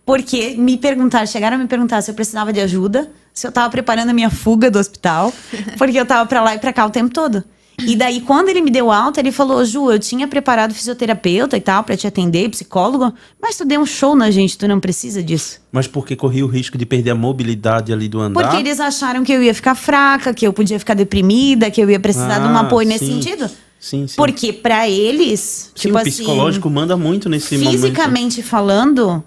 porque 0.04 0.54
me 0.56 0.76
perguntaram, 0.76 1.26
chegaram 1.26 1.56
a 1.56 1.58
me 1.58 1.66
perguntar 1.66 2.02
se 2.02 2.10
eu 2.10 2.14
precisava 2.14 2.52
de 2.52 2.60
ajuda, 2.60 3.10
se 3.32 3.46
eu 3.46 3.50
estava 3.50 3.68
preparando 3.70 4.10
a 4.10 4.12
minha 4.12 4.30
fuga 4.30 4.70
do 4.70 4.78
hospital, 4.78 5.32
porque 5.76 5.98
eu 5.98 6.04
estava 6.04 6.26
para 6.26 6.42
lá 6.42 6.54
e 6.54 6.58
para 6.58 6.72
cá 6.72 6.86
o 6.86 6.90
tempo 6.90 7.12
todo. 7.12 7.44
E 7.86 7.96
daí, 7.96 8.20
quando 8.20 8.48
ele 8.48 8.60
me 8.60 8.70
deu 8.70 8.90
alta, 8.90 9.20
ele 9.20 9.32
falou: 9.32 9.64
Ju, 9.64 9.90
eu 9.90 9.98
tinha 9.98 10.26
preparado 10.26 10.74
fisioterapeuta 10.74 11.56
e 11.56 11.60
tal 11.60 11.82
para 11.84 11.96
te 11.96 12.06
atender, 12.06 12.48
psicólogo, 12.50 13.12
mas 13.40 13.56
tu 13.56 13.64
deu 13.64 13.80
um 13.80 13.86
show 13.86 14.14
na 14.14 14.30
gente, 14.30 14.56
tu 14.56 14.66
não 14.66 14.80
precisa 14.80 15.22
disso. 15.22 15.60
Mas 15.72 15.86
porque 15.86 16.16
corria 16.16 16.44
o 16.44 16.48
risco 16.48 16.76
de 16.76 16.84
perder 16.84 17.10
a 17.10 17.14
mobilidade 17.14 17.92
ali 17.92 18.08
do 18.08 18.20
andar? 18.20 18.42
Porque 18.42 18.56
eles 18.56 18.80
acharam 18.80 19.22
que 19.22 19.32
eu 19.32 19.42
ia 19.42 19.54
ficar 19.54 19.74
fraca, 19.74 20.34
que 20.34 20.46
eu 20.46 20.52
podia 20.52 20.78
ficar 20.78 20.94
deprimida, 20.94 21.70
que 21.70 21.80
eu 21.80 21.88
ia 21.90 22.00
precisar 22.00 22.36
ah, 22.36 22.38
de 22.40 22.48
um 22.48 22.56
apoio 22.56 22.86
sim. 22.86 22.92
nesse 22.92 23.06
sentido. 23.06 23.50
Sim, 23.80 24.06
sim. 24.06 24.14
Porque 24.16 24.52
para 24.52 24.88
eles, 24.88 25.70
sim, 25.74 25.88
tipo 25.88 25.98
o 25.98 26.02
psicológico 26.02 26.68
assim, 26.68 26.74
manda 26.74 26.96
muito 26.96 27.28
nesse 27.28 27.48
fisicamente 27.48 27.76
momento. 27.76 27.80
Fisicamente 27.80 28.42
falando, 28.42 29.24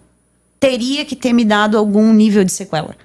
teria 0.60 1.04
que 1.04 1.16
ter 1.16 1.34
me 1.34 1.43
dado 1.43 1.78
algum 1.78 2.14
nível 2.14 2.43
de 2.43 2.51
sequela. 2.51 2.95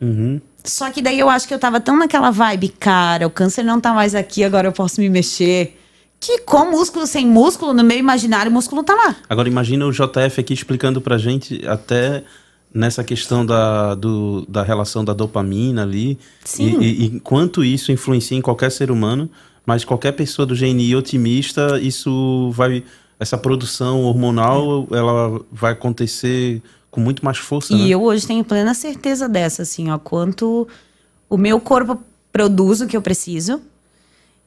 Uhum. 0.00 0.40
Só 0.66 0.90
que 0.90 1.00
daí 1.00 1.18
eu 1.18 1.30
acho 1.30 1.46
que 1.46 1.54
eu 1.54 1.58
tava 1.58 1.80
tão 1.80 1.96
naquela 1.96 2.30
vibe, 2.30 2.68
cara, 2.68 3.26
o 3.26 3.30
câncer 3.30 3.62
não 3.62 3.80
tá 3.80 3.92
mais 3.92 4.14
aqui, 4.14 4.44
agora 4.44 4.68
eu 4.68 4.72
posso 4.72 5.00
me 5.00 5.08
mexer. 5.08 5.78
Que 6.18 6.38
com 6.40 6.70
músculo 6.70 7.06
sem 7.06 7.26
músculo, 7.26 7.72
no 7.72 7.84
meu 7.84 7.96
imaginário, 7.98 8.50
o 8.50 8.54
músculo 8.54 8.82
tá 8.82 8.94
lá. 8.94 9.16
Agora 9.28 9.48
imagina 9.48 9.86
o 9.86 9.92
JF 9.92 10.40
aqui 10.40 10.54
explicando 10.54 11.00
pra 11.00 11.18
gente 11.18 11.66
até 11.66 12.24
nessa 12.74 13.04
questão 13.04 13.44
da, 13.44 13.94
do, 13.94 14.44
da 14.48 14.62
relação 14.62 15.04
da 15.04 15.12
dopamina 15.12 15.82
ali. 15.82 16.18
Sim. 16.44 16.80
E, 16.80 17.04
e, 17.04 17.20
quanto 17.20 17.64
isso 17.64 17.92
influencia 17.92 18.36
em 18.36 18.42
qualquer 18.42 18.70
ser 18.70 18.90
humano, 18.90 19.30
mas 19.64 19.84
qualquer 19.84 20.12
pessoa 20.12 20.44
do 20.44 20.54
GNI 20.54 20.94
otimista, 20.96 21.80
isso 21.80 22.50
vai. 22.52 22.82
Essa 23.18 23.38
produção 23.38 24.02
hormonal, 24.02 24.86
ela 24.90 25.40
vai 25.50 25.72
acontecer 25.72 26.60
com 26.96 27.00
muito 27.02 27.22
mais 27.22 27.36
força. 27.36 27.74
E 27.74 27.76
né? 27.76 27.88
eu 27.88 28.02
hoje 28.02 28.26
tenho 28.26 28.42
plena 28.42 28.72
certeza 28.72 29.28
dessa, 29.28 29.62
assim, 29.62 29.90
ó, 29.90 29.98
quanto 29.98 30.66
o 31.28 31.36
meu 31.36 31.60
corpo 31.60 32.00
produz 32.32 32.80
o 32.80 32.86
que 32.86 32.96
eu 32.96 33.02
preciso. 33.02 33.60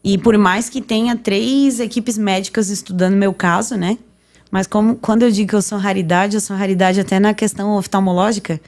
E 0.03 0.17
por 0.17 0.35
mais 0.35 0.67
que 0.67 0.81
tenha 0.81 1.15
três 1.15 1.79
equipes 1.79 2.17
médicas 2.17 2.69
estudando 2.69 3.13
meu 3.13 3.33
caso, 3.33 3.75
né? 3.75 3.99
Mas 4.49 4.65
como, 4.65 4.95
quando 4.95 5.23
eu 5.23 5.29
digo 5.29 5.49
que 5.49 5.55
eu 5.55 5.61
sou 5.61 5.77
raridade, 5.77 6.37
eu 6.37 6.41
sou 6.41 6.55
raridade 6.55 6.99
até 6.99 7.19
na 7.19 7.35
questão 7.35 7.77
oftalmológica. 7.77 8.59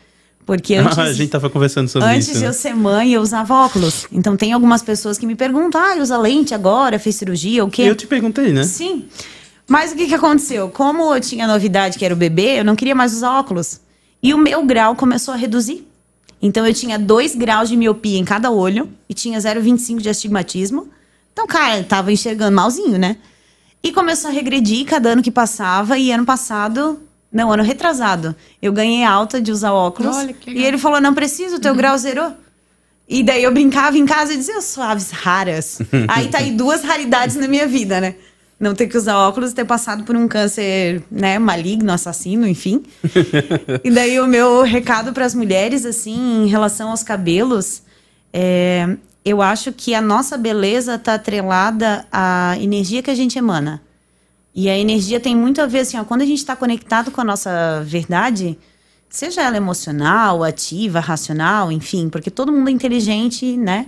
Porque 0.46 0.76
antes, 0.78 1.00
ah, 1.00 1.04
a 1.04 1.14
gente 1.14 1.32
tava 1.32 1.50
conversando 1.50 1.88
sobre 1.88 2.08
antes 2.08 2.28
isso. 2.28 2.38
Antes 2.38 2.40
de 2.40 2.46
né? 2.46 2.50
eu 2.50 2.54
ser 2.54 2.76
mãe, 2.76 3.14
eu 3.14 3.22
usava 3.22 3.66
óculos. 3.66 4.06
Então 4.12 4.38
tem 4.38 4.54
algumas 4.54 4.84
pessoas 4.84 5.18
que 5.18 5.26
me 5.26 5.34
perguntam: 5.34 5.82
ah, 5.82 5.96
usa 6.00 6.18
lente 6.20 6.54
agora, 6.54 7.00
fez 7.00 7.16
cirurgia, 7.16 7.66
o 7.66 7.70
quê? 7.70 7.84
Eu 7.84 7.96
te 7.96 8.06
perguntei, 8.06 8.52
né? 8.54 8.64
Sim. 8.64 9.08
Mas 9.72 9.94
o 9.94 9.96
que, 9.96 10.06
que 10.06 10.14
aconteceu? 10.14 10.68
Como 10.68 11.16
eu 11.16 11.22
tinha 11.22 11.48
novidade 11.48 11.98
que 11.98 12.04
era 12.04 12.14
o 12.14 12.18
bebê, 12.18 12.60
eu 12.60 12.66
não 12.66 12.76
queria 12.76 12.94
mais 12.94 13.14
usar 13.14 13.40
óculos. 13.40 13.80
E 14.22 14.34
o 14.34 14.38
meu 14.38 14.66
grau 14.66 14.98
começou 14.98 15.34
a 15.34 15.38
reduzir. 15.38 15.88
Então 16.42 16.68
eu 16.68 16.74
tinha 16.74 17.00
2 17.00 17.36
graus 17.36 17.70
de 17.70 17.78
miopia 17.78 18.20
em 18.20 18.26
cada 18.26 18.52
olho 18.52 18.90
e 19.08 19.14
tinha 19.14 19.40
0,25 19.40 20.02
de 20.02 20.10
astigmatismo. 20.10 20.90
Então, 21.32 21.48
cara, 21.48 21.78
eu 21.78 21.86
tava 21.86 22.12
enxergando 22.12 22.54
malzinho, 22.54 23.00
né? 23.00 23.16
E 23.82 23.94
começou 23.94 24.30
a 24.30 24.34
regredir 24.34 24.86
cada 24.86 25.12
ano 25.12 25.24
que 25.24 25.32
passava. 25.32 25.98
E 25.98 26.12
ano 26.12 26.26
passado, 26.26 27.00
não, 27.32 27.50
ano 27.50 27.64
retrasado, 27.64 28.36
eu 28.62 28.74
ganhei 28.74 29.06
alta 29.06 29.40
de 29.40 29.54
usar 29.54 29.72
óculos. 29.72 30.18
Olha, 30.18 30.34
que 30.34 30.50
e 30.50 30.54
legal. 30.56 30.68
ele 30.68 30.78
falou: 30.80 31.00
não 31.00 31.14
preciso, 31.14 31.62
teu 31.62 31.74
grau 31.74 31.98
zerou. 31.98 32.34
E 33.08 33.24
daí 33.24 33.44
eu 33.44 33.54
brincava 33.54 33.98
em 33.98 34.06
casa 34.06 34.34
e 34.34 34.38
dizia, 34.38 34.60
suaves 34.60 35.12
raras. 35.12 35.80
aí 36.10 36.28
tá 36.28 36.40
aí 36.40 36.52
duas 36.52 36.84
raridades 36.84 37.38
na 37.38 37.48
minha 37.48 37.68
vida, 37.68 38.02
né? 38.02 38.16
Não 38.62 38.76
ter 38.76 38.86
que 38.86 38.96
usar 38.96 39.18
óculos 39.18 39.52
e 39.52 39.56
ter 39.56 39.66
passado 39.66 40.04
por 40.04 40.16
um 40.16 40.28
câncer, 40.28 41.02
né, 41.10 41.40
maligno, 41.40 41.92
assassino, 41.92 42.48
enfim. 42.48 42.84
e 43.84 43.90
daí 43.90 44.20
o 44.20 44.28
meu 44.28 44.62
recado 44.62 45.12
para 45.12 45.26
as 45.26 45.34
mulheres, 45.34 45.84
assim, 45.84 46.44
em 46.44 46.48
relação 46.48 46.92
aos 46.92 47.02
cabelos, 47.02 47.82
é, 48.32 48.96
eu 49.26 49.42
acho 49.42 49.72
que 49.72 49.96
a 49.96 50.02
nossa 50.02 50.38
beleza 50.38 51.00
tá 51.00 51.16
atrelada 51.16 52.06
à 52.12 52.56
energia 52.60 53.02
que 53.02 53.10
a 53.10 53.16
gente 53.16 53.36
emana. 53.36 53.82
E 54.54 54.70
a 54.70 54.78
energia 54.78 55.20
tem 55.20 55.36
muito 55.36 55.60
a 55.60 55.66
ver, 55.66 55.80
assim, 55.80 55.98
ó, 55.98 56.04
quando 56.04 56.22
a 56.22 56.26
gente 56.26 56.38
está 56.38 56.56
conectado 56.56 57.10
com 57.10 57.22
a 57.22 57.24
nossa 57.24 57.82
verdade, 57.84 58.60
seja 59.10 59.42
ela 59.42 59.58
emocional, 59.58 60.44
ativa, 60.44 61.00
racional, 61.00 61.72
enfim, 61.72 62.10
porque 62.10 62.30
todo 62.30 62.52
mundo 62.52 62.70
é 62.70 62.72
inteligente, 62.72 63.58
né? 63.58 63.88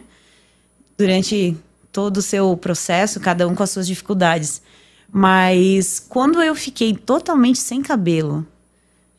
Durante 0.98 1.56
todo 1.94 2.18
o 2.18 2.22
seu 2.22 2.58
processo, 2.58 3.22
cada 3.22 3.48
um 3.48 3.56
com 3.56 3.64
as 3.64 3.70
suas 3.70 3.88
dificuldades. 3.88 4.62
Mas 5.10 6.06
quando 6.10 6.41
eu 6.41 6.56
fiquei 6.56 6.94
totalmente 6.94 7.60
sem 7.60 7.82
cabelo, 7.82 8.46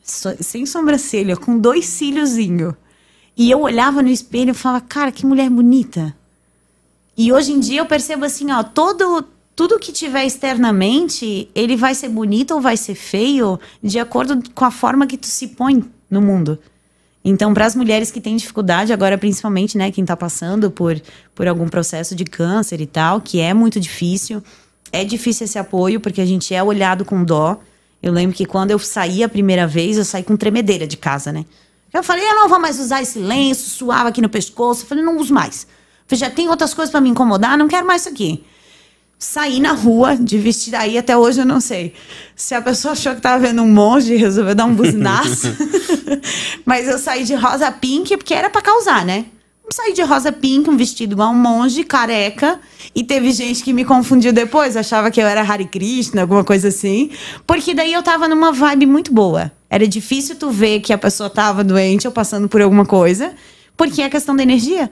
so- 0.03 0.35
sem 0.41 0.65
sobrancelha, 0.65 1.37
com 1.37 1.57
dois 1.57 1.85
cíliozinhos, 1.85 2.75
e 3.37 3.49
eu 3.49 3.61
olhava 3.61 4.03
no 4.03 4.09
espelho 4.09 4.51
e 4.51 4.53
falava, 4.53 4.85
cara, 4.87 5.11
que 5.11 5.25
mulher 5.25 5.49
bonita. 5.49 6.15
E 7.17 7.31
hoje 7.31 7.53
em 7.53 7.59
dia 7.59 7.79
eu 7.79 7.85
percebo 7.85 8.25
assim, 8.25 8.51
ó, 8.51 8.61
todo 8.61 9.25
tudo 9.55 9.79
que 9.79 9.93
tiver 9.93 10.25
externamente, 10.25 11.49
ele 11.55 11.77
vai 11.77 11.95
ser 11.95 12.09
bonito 12.09 12.53
ou 12.53 12.59
vai 12.59 12.75
ser 12.75 12.93
feio 12.93 13.57
de 13.81 13.97
acordo 13.97 14.43
com 14.53 14.65
a 14.65 14.69
forma 14.71 15.07
que 15.07 15.15
tu 15.17 15.27
se 15.27 15.47
põe 15.47 15.81
no 16.11 16.21
mundo. 16.21 16.59
Então, 17.27 17.55
para 17.55 17.65
as 17.65 17.75
mulheres 17.75 18.11
que 18.11 18.21
têm 18.21 18.35
dificuldade, 18.35 18.93
agora 18.93 19.17
principalmente, 19.17 19.79
né, 19.79 19.89
quem 19.89 20.03
está 20.03 20.15
passando 20.15 20.69
por, 20.69 21.01
por 21.33 21.47
algum 21.47 21.67
processo 21.67 22.13
de 22.13 22.23
câncer 22.23 22.79
e 22.79 22.85
tal, 22.85 23.19
que 23.19 23.39
é 23.39 23.51
muito 23.51 23.79
difícil, 23.79 24.43
é 24.91 25.03
difícil 25.03 25.45
esse 25.45 25.57
apoio, 25.57 25.99
porque 25.99 26.21
a 26.21 26.25
gente 26.25 26.53
é 26.53 26.61
olhado 26.61 27.03
com 27.03 27.23
dó. 27.23 27.59
Eu 28.01 28.13
lembro 28.13 28.35
que 28.35 28.45
quando 28.45 28.69
eu 28.69 28.77
saí 28.77 29.23
a 29.23 29.27
primeira 29.27 29.65
vez, 29.65 29.97
eu 29.97 30.05
saí 30.05 30.21
com 30.21 30.37
tremedeira 30.37 30.85
de 30.85 30.97
casa, 30.97 31.31
né? 31.31 31.45
Eu 31.91 32.03
falei, 32.03 32.23
eu 32.23 32.35
não 32.35 32.47
vou 32.47 32.59
mais 32.59 32.79
usar 32.79 33.01
esse 33.01 33.17
lenço, 33.17 33.71
suava 33.71 34.09
aqui 34.09 34.21
no 34.21 34.29
pescoço. 34.29 34.83
Eu 34.83 34.87
falei, 34.87 35.03
não 35.03 35.17
uso 35.17 35.33
mais. 35.33 35.63
Eu 35.63 35.69
falei, 36.09 36.19
já 36.19 36.29
tem 36.29 36.47
outras 36.47 36.75
coisas 36.75 36.91
para 36.91 37.01
me 37.01 37.09
incomodar, 37.09 37.57
não 37.57 37.67
quero 37.67 37.87
mais 37.87 38.01
isso 38.01 38.09
aqui. 38.09 38.45
Saí 39.17 39.59
na 39.59 39.71
rua 39.71 40.15
de 40.15 40.37
vestido, 40.37 40.75
aí 40.75 40.97
até 40.97 41.15
hoje 41.15 41.39
eu 41.39 41.45
não 41.45 41.61
sei. 41.61 41.93
Se 42.35 42.53
a 42.53 42.61
pessoa 42.61 42.91
achou 42.91 43.15
que 43.15 43.21
tava 43.21 43.39
vendo 43.47 43.61
um 43.61 43.71
monge 43.71 44.13
e 44.13 44.17
resolveu 44.17 44.53
dar 44.53 44.65
um 44.65 44.75
buzinaço. 44.75 45.47
Mas 46.65 46.87
eu 46.87 46.97
saí 46.97 47.23
de 47.23 47.33
rosa 47.33 47.71
pink 47.71 48.17
porque 48.17 48.33
era 48.33 48.49
para 48.49 48.61
causar, 48.61 49.05
né? 49.05 49.25
Saí 49.71 49.93
de 49.93 50.03
rosa 50.03 50.31
pink, 50.31 50.69
um 50.69 50.77
vestido 50.77 51.13
igual 51.13 51.31
um 51.31 51.35
monge, 51.35 51.83
careca. 51.83 52.59
E 52.93 53.03
teve 53.03 53.31
gente 53.31 53.63
que 53.63 53.73
me 53.73 53.83
confundiu 53.83 54.31
depois, 54.31 54.77
achava 54.77 55.09
que 55.09 55.19
eu 55.19 55.25
era 55.25 55.41
Hare 55.41 55.65
Krishna, 55.65 56.21
alguma 56.21 56.43
coisa 56.43 56.67
assim. 56.67 57.09
Porque 57.47 57.73
daí 57.73 57.93
eu 57.93 58.03
tava 58.03 58.27
numa 58.27 58.51
vibe 58.51 58.85
muito 58.85 59.13
boa. 59.13 59.51
Era 59.69 59.87
difícil 59.87 60.35
tu 60.35 60.51
ver 60.51 60.81
que 60.81 60.93
a 60.93 60.97
pessoa 60.97 61.29
tava 61.29 61.63
doente 61.63 62.05
ou 62.05 62.13
passando 62.13 62.47
por 62.47 62.61
alguma 62.61 62.85
coisa, 62.85 63.33
porque 63.75 64.01
é 64.01 64.09
questão 64.09 64.35
da 64.35 64.43
energia. 64.43 64.91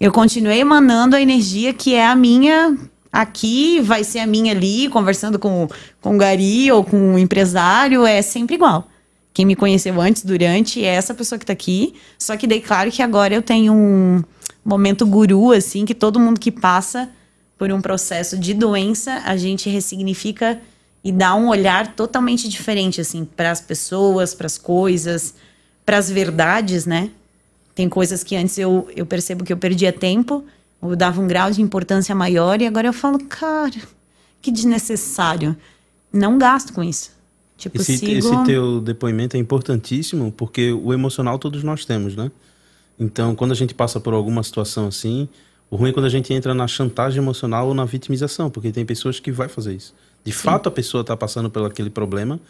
Eu 0.00 0.12
continuei 0.12 0.60
emanando 0.60 1.16
a 1.16 1.20
energia 1.20 1.72
que 1.72 1.94
é 1.94 2.06
a 2.06 2.14
minha 2.14 2.76
aqui, 3.12 3.80
vai 3.80 4.04
ser 4.04 4.20
a 4.20 4.26
minha 4.26 4.52
ali, 4.52 4.88
conversando 4.88 5.38
com, 5.38 5.68
com 6.00 6.14
o 6.14 6.18
Gari 6.18 6.70
ou 6.70 6.84
com 6.84 7.14
o 7.14 7.18
empresário, 7.18 8.06
é 8.06 8.22
sempre 8.22 8.56
igual. 8.56 8.88
Quem 9.32 9.46
me 9.46 9.54
conheceu 9.54 10.00
antes, 10.00 10.24
durante, 10.24 10.84
é 10.84 10.88
essa 10.88 11.14
pessoa 11.14 11.38
que 11.38 11.46
tá 11.46 11.52
aqui. 11.52 11.94
Só 12.18 12.36
que 12.36 12.46
daí, 12.46 12.60
claro 12.60 12.90
que 12.90 13.02
agora 13.02 13.34
eu 13.34 13.42
tenho 13.42 13.72
um 13.72 14.22
momento 14.64 15.06
guru, 15.06 15.52
assim, 15.52 15.84
que 15.84 15.94
todo 15.94 16.18
mundo 16.18 16.40
que 16.40 16.50
passa 16.50 17.08
por 17.56 17.70
um 17.72 17.80
processo 17.80 18.36
de 18.36 18.54
doença, 18.54 19.22
a 19.24 19.36
gente 19.36 19.68
ressignifica 19.68 20.60
e 21.02 21.12
dá 21.12 21.34
um 21.34 21.48
olhar 21.48 21.94
totalmente 21.94 22.48
diferente, 22.48 23.00
assim, 23.00 23.24
para 23.24 23.50
as 23.50 23.60
pessoas, 23.60 24.34
para 24.34 24.46
as 24.46 24.58
coisas, 24.58 25.34
para 25.86 25.98
as 25.98 26.10
verdades, 26.10 26.84
né? 26.84 27.10
Tem 27.74 27.88
coisas 27.88 28.24
que 28.24 28.36
antes 28.36 28.58
eu, 28.58 28.88
eu 28.94 29.06
percebo 29.06 29.44
que 29.44 29.52
eu 29.52 29.56
perdia 29.56 29.92
tempo, 29.92 30.44
eu 30.82 30.96
dava 30.96 31.20
um 31.20 31.26
grau 31.26 31.50
de 31.50 31.60
importância 31.60 32.14
maior, 32.14 32.60
e 32.60 32.66
agora 32.66 32.86
eu 32.86 32.92
falo, 32.92 33.18
cara, 33.18 33.80
que 34.40 34.50
desnecessário. 34.50 35.56
Não 36.12 36.38
gasto 36.38 36.72
com 36.72 36.82
isso. 36.82 37.10
Tipo, 37.56 37.80
Esse, 37.80 37.98
sigo... 37.98 38.12
esse 38.12 38.44
teu 38.44 38.80
depoimento 38.80 39.36
é 39.36 39.40
importantíssimo 39.40 40.30
porque 40.30 40.72
o 40.72 40.94
emocional 40.94 41.38
todos 41.40 41.64
nós 41.64 41.84
temos, 41.84 42.14
né? 42.14 42.30
Então, 42.98 43.34
quando 43.34 43.50
a 43.50 43.54
gente 43.54 43.74
passa 43.74 43.98
por 43.98 44.14
alguma 44.14 44.42
situação 44.44 44.86
assim, 44.86 45.28
o 45.68 45.76
ruim 45.76 45.90
é 45.90 45.92
quando 45.92 46.06
a 46.06 46.10
gente 46.10 46.32
entra 46.32 46.54
na 46.54 46.68
chantagem 46.68 47.18
emocional 47.20 47.68
ou 47.68 47.74
na 47.74 47.84
vitimização, 47.84 48.48
porque 48.48 48.70
tem 48.70 48.86
pessoas 48.86 49.18
que 49.18 49.32
vai 49.32 49.48
fazer 49.48 49.74
isso. 49.74 49.92
De 50.24 50.32
fato, 50.32 50.68
a 50.68 50.72
pessoa 50.72 51.00
está 51.02 51.16
passando 51.16 51.50
por 51.50 51.64
aquele 51.64 51.90
problema, 51.90 52.40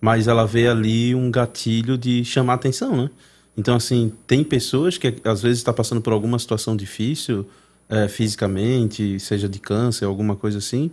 mas 0.00 0.28
ela 0.28 0.46
vê 0.46 0.68
ali 0.68 1.14
um 1.14 1.30
gatilho 1.30 1.98
de 1.98 2.24
chamar 2.24 2.54
atenção, 2.54 2.96
né? 2.96 3.10
Então, 3.56 3.74
assim, 3.74 4.12
tem 4.26 4.42
pessoas 4.42 4.96
que 4.96 5.14
às 5.24 5.42
vezes 5.42 5.58
está 5.58 5.72
passando 5.72 6.00
por 6.00 6.12
alguma 6.12 6.38
situação 6.38 6.76
difícil, 6.76 7.46
eh, 7.92 8.08
fisicamente, 8.08 9.20
seja 9.20 9.48
de 9.48 9.58
câncer, 9.58 10.06
alguma 10.06 10.34
coisa 10.34 10.58
assim, 10.58 10.90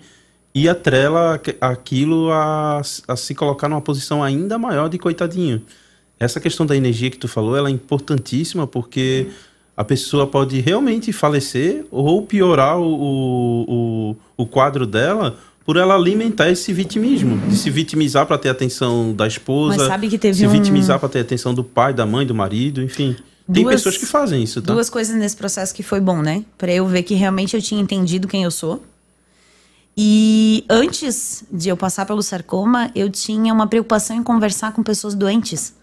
e 0.53 0.67
atrela 0.67 1.35
aqu- 1.35 1.55
aquilo 1.61 2.29
a, 2.31 2.81
a 3.07 3.15
se 3.15 3.33
colocar 3.33 3.69
numa 3.69 3.81
posição 3.81 4.21
ainda 4.23 4.57
maior 4.57 4.89
de 4.89 4.97
coitadinho. 4.97 5.61
Essa 6.19 6.39
questão 6.39 6.65
da 6.65 6.75
energia 6.75 7.09
que 7.09 7.17
tu 7.17 7.27
falou, 7.27 7.55
ela 7.55 7.69
é 7.69 7.71
importantíssima 7.71 8.67
porque 8.67 9.27
a 9.77 9.83
pessoa 9.85 10.27
pode 10.27 10.59
realmente 10.59 11.13
falecer 11.13 11.85
ou 11.89 12.21
piorar 12.23 12.77
o, 12.77 12.83
o, 12.83 13.65
o, 14.37 14.43
o 14.43 14.45
quadro 14.45 14.85
dela 14.85 15.37
por 15.65 15.77
ela 15.77 15.95
alimentar 15.95 16.49
esse 16.49 16.73
vitimismo, 16.73 17.37
de 17.47 17.55
se 17.55 17.69
vitimizar 17.69 18.25
para 18.25 18.37
ter 18.37 18.49
atenção 18.49 19.13
da 19.13 19.27
esposa, 19.27 19.75
se 20.33 20.45
um- 20.47 20.49
vitimizar 20.51 20.99
para 20.99 21.07
ter 21.07 21.19
atenção 21.19 21.53
do 21.53 21.63
pai, 21.63 21.93
da 21.93 22.05
mãe, 22.05 22.25
do 22.25 22.35
marido, 22.35 22.81
enfim. 22.81 23.15
Tem 23.51 23.63
Duas- 23.63 23.75
pessoas 23.77 23.97
que 23.97 24.05
fazem 24.05 24.43
isso, 24.43 24.61
tá? 24.61 24.73
Duas 24.73 24.89
coisas 24.89 25.15
nesse 25.15 25.35
processo 25.35 25.73
que 25.73 25.81
foi 25.81 25.99
bom, 25.99 26.21
né? 26.21 26.43
Pra 26.57 26.71
eu 26.71 26.85
ver 26.87 27.03
que 27.03 27.15
realmente 27.15 27.55
eu 27.55 27.61
tinha 27.61 27.81
entendido 27.81 28.27
quem 28.27 28.43
eu 28.43 28.51
sou. 28.51 28.83
E 29.97 30.63
antes 30.69 31.43
de 31.51 31.67
eu 31.69 31.75
passar 31.75 32.05
pelo 32.05 32.21
sarcoma, 32.21 32.89
eu 32.95 33.09
tinha 33.09 33.53
uma 33.53 33.67
preocupação 33.67 34.15
em 34.15 34.23
conversar 34.23 34.71
com 34.71 34.81
pessoas 34.83 35.13
doentes. 35.15 35.73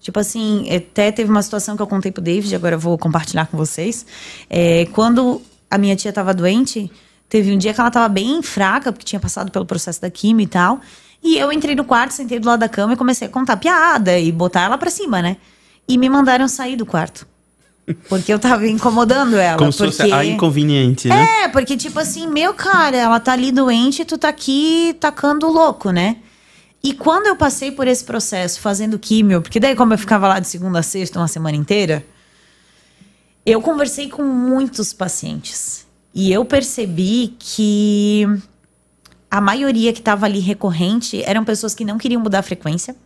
Tipo 0.00 0.18
assim, 0.18 0.66
até 0.74 1.12
teve 1.12 1.30
uma 1.30 1.42
situação 1.42 1.76
que 1.76 1.82
eu 1.82 1.86
contei 1.86 2.10
pro 2.10 2.22
David, 2.22 2.52
agora 2.56 2.74
eu 2.74 2.78
vou 2.78 2.98
compartilhar 2.98 3.46
com 3.46 3.56
vocês. 3.56 4.04
É, 4.50 4.86
quando 4.86 5.40
a 5.70 5.78
minha 5.78 5.94
tia 5.94 6.12
tava 6.12 6.34
doente, 6.34 6.90
teve 7.28 7.52
um 7.52 7.58
dia 7.58 7.72
que 7.72 7.80
ela 7.80 7.90
tava 7.90 8.08
bem 8.08 8.42
fraca, 8.42 8.90
porque 8.90 9.04
tinha 9.04 9.20
passado 9.20 9.50
pelo 9.52 9.64
processo 9.64 10.00
da 10.00 10.10
quimio 10.10 10.42
e 10.42 10.48
tal. 10.48 10.80
E 11.22 11.38
eu 11.38 11.52
entrei 11.52 11.76
no 11.76 11.84
quarto, 11.84 12.12
sentei 12.14 12.40
do 12.40 12.46
lado 12.48 12.58
da 12.60 12.68
cama 12.68 12.94
e 12.94 12.96
comecei 12.96 13.28
a 13.28 13.30
contar 13.30 13.56
piada 13.58 14.18
e 14.18 14.32
botar 14.32 14.62
ela 14.62 14.76
pra 14.76 14.90
cima, 14.90 15.22
né? 15.22 15.36
E 15.92 15.98
me 15.98 16.08
mandaram 16.08 16.48
sair 16.48 16.74
do 16.74 16.86
quarto. 16.86 17.26
Porque 18.08 18.32
eu 18.32 18.38
tava 18.38 18.66
incomodando 18.66 19.36
ela. 19.36 19.58
Como 19.58 19.70
se 19.70 19.78
porque... 19.78 19.92
fosse 19.92 20.12
a 20.12 20.24
inconveniente, 20.24 21.08
né? 21.08 21.42
É, 21.42 21.48
porque 21.48 21.76
tipo 21.76 21.98
assim, 21.98 22.26
meu 22.26 22.54
cara, 22.54 22.96
ela 22.96 23.20
tá 23.20 23.32
ali 23.32 23.52
doente 23.52 24.00
e 24.00 24.04
tu 24.04 24.16
tá 24.16 24.28
aqui 24.28 24.96
tacando 24.98 25.48
louco, 25.48 25.90
né? 25.90 26.16
E 26.82 26.94
quando 26.94 27.26
eu 27.26 27.36
passei 27.36 27.70
por 27.70 27.86
esse 27.86 28.04
processo, 28.04 28.58
fazendo 28.58 28.98
químio, 28.98 29.42
porque 29.42 29.60
daí 29.60 29.76
como 29.76 29.92
eu 29.92 29.98
ficava 29.98 30.26
lá 30.26 30.40
de 30.40 30.48
segunda 30.48 30.78
a 30.78 30.82
sexta 30.82 31.18
uma 31.18 31.28
semana 31.28 31.56
inteira, 31.58 32.02
eu 33.44 33.60
conversei 33.60 34.08
com 34.08 34.22
muitos 34.22 34.94
pacientes. 34.94 35.86
E 36.14 36.32
eu 36.32 36.42
percebi 36.44 37.36
que 37.38 38.26
a 39.30 39.42
maioria 39.42 39.92
que 39.92 39.98
estava 39.98 40.24
ali 40.24 40.40
recorrente 40.40 41.22
eram 41.24 41.44
pessoas 41.44 41.74
que 41.74 41.84
não 41.84 41.98
queriam 41.98 42.22
mudar 42.22 42.38
a 42.38 42.42
frequência. 42.42 42.96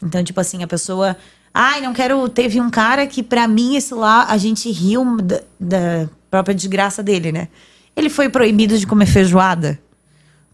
Então, 0.00 0.22
tipo 0.22 0.40
assim, 0.40 0.62
a 0.62 0.66
pessoa. 0.68 1.16
Ai, 1.54 1.80
não 1.80 1.92
quero. 1.92 2.28
Teve 2.28 2.60
um 2.60 2.70
cara 2.70 3.06
que, 3.06 3.22
pra 3.22 3.46
mim, 3.46 3.76
esse 3.76 3.94
lá, 3.94 4.26
a 4.28 4.36
gente 4.36 4.70
riu 4.70 5.16
da, 5.16 5.40
da 5.60 6.08
própria 6.30 6.54
desgraça 6.54 7.02
dele, 7.02 7.30
né? 7.30 7.48
Ele 7.94 8.08
foi 8.08 8.28
proibido 8.28 8.78
de 8.78 8.86
comer 8.86 9.06
feijoada. 9.06 9.78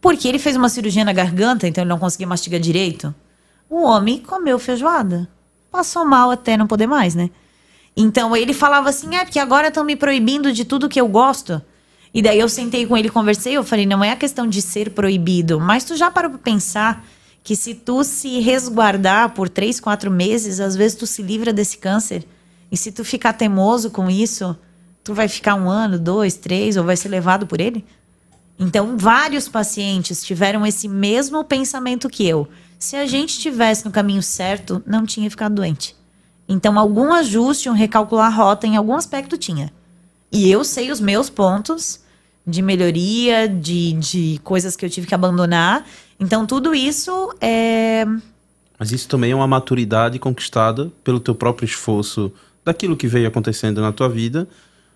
Porque 0.00 0.28
ele 0.28 0.38
fez 0.38 0.56
uma 0.56 0.68
cirurgia 0.68 1.04
na 1.04 1.12
garganta, 1.12 1.66
então 1.66 1.82
ele 1.82 1.88
não 1.88 1.98
conseguia 1.98 2.26
mastigar 2.26 2.60
direito. 2.60 3.14
O 3.68 3.82
homem 3.82 4.18
comeu 4.18 4.58
feijoada. 4.58 5.28
Passou 5.70 6.04
mal 6.04 6.30
até 6.30 6.56
não 6.56 6.66
poder 6.66 6.86
mais, 6.86 7.14
né? 7.14 7.30
Então 7.96 8.36
ele 8.36 8.52
falava 8.52 8.88
assim: 8.88 9.14
é 9.14 9.24
porque 9.24 9.38
agora 9.38 9.68
estão 9.68 9.84
me 9.84 9.96
proibindo 9.96 10.52
de 10.52 10.64
tudo 10.64 10.88
que 10.88 11.00
eu 11.00 11.08
gosto. 11.08 11.60
E 12.12 12.22
daí 12.22 12.38
eu 12.38 12.48
sentei 12.48 12.86
com 12.86 12.96
ele, 12.96 13.10
conversei, 13.10 13.52
eu 13.52 13.62
falei, 13.62 13.84
não 13.84 14.02
é 14.02 14.12
a 14.12 14.16
questão 14.16 14.46
de 14.46 14.62
ser 14.62 14.90
proibido, 14.90 15.60
mas 15.60 15.84
tu 15.84 15.94
já 15.94 16.10
parou 16.10 16.30
pra 16.30 16.38
pensar 16.38 17.04
que 17.48 17.56
se 17.56 17.74
tu 17.74 18.04
se 18.04 18.40
resguardar 18.40 19.30
por 19.30 19.48
três, 19.48 19.80
quatro 19.80 20.10
meses, 20.10 20.60
às 20.60 20.76
vezes 20.76 20.98
tu 20.98 21.06
se 21.06 21.22
livra 21.22 21.50
desse 21.50 21.78
câncer. 21.78 22.28
E 22.70 22.76
se 22.76 22.92
tu 22.92 23.02
ficar 23.02 23.32
teimoso 23.32 23.90
com 23.90 24.10
isso, 24.10 24.54
tu 25.02 25.14
vai 25.14 25.28
ficar 25.28 25.54
um 25.54 25.66
ano, 25.66 25.98
dois, 25.98 26.34
três, 26.34 26.76
ou 26.76 26.84
vai 26.84 26.94
ser 26.94 27.08
levado 27.08 27.46
por 27.46 27.58
ele? 27.58 27.86
Então, 28.58 28.98
vários 28.98 29.48
pacientes 29.48 30.22
tiveram 30.22 30.66
esse 30.66 30.86
mesmo 30.88 31.42
pensamento 31.42 32.10
que 32.10 32.28
eu. 32.28 32.46
Se 32.78 32.96
a 32.96 33.06
gente 33.06 33.30
estivesse 33.30 33.82
no 33.86 33.90
caminho 33.90 34.22
certo, 34.22 34.82
não 34.86 35.06
tinha 35.06 35.30
ficado 35.30 35.54
doente. 35.54 35.96
Então, 36.46 36.78
algum 36.78 37.14
ajuste, 37.14 37.70
um 37.70 37.72
recalcular 37.72 38.26
a 38.26 38.36
rota, 38.36 38.66
em 38.66 38.76
algum 38.76 38.94
aspecto 38.94 39.38
tinha. 39.38 39.72
E 40.30 40.50
eu 40.50 40.62
sei 40.64 40.90
os 40.90 41.00
meus 41.00 41.30
pontos 41.30 42.00
de 42.46 42.60
melhoria, 42.60 43.48
de, 43.48 43.94
de 43.94 44.40
coisas 44.44 44.76
que 44.76 44.84
eu 44.84 44.90
tive 44.90 45.06
que 45.06 45.14
abandonar. 45.14 45.86
Então, 46.18 46.46
tudo 46.46 46.74
isso 46.74 47.34
é. 47.40 48.04
Mas 48.78 48.92
isso 48.92 49.08
também 49.08 49.32
é 49.32 49.34
uma 49.34 49.46
maturidade 49.46 50.18
conquistada 50.18 50.90
pelo 51.02 51.20
teu 51.20 51.34
próprio 51.34 51.66
esforço 51.66 52.32
daquilo 52.64 52.96
que 52.96 53.08
veio 53.08 53.26
acontecendo 53.26 53.80
na 53.80 53.92
tua 53.92 54.08
vida, 54.08 54.46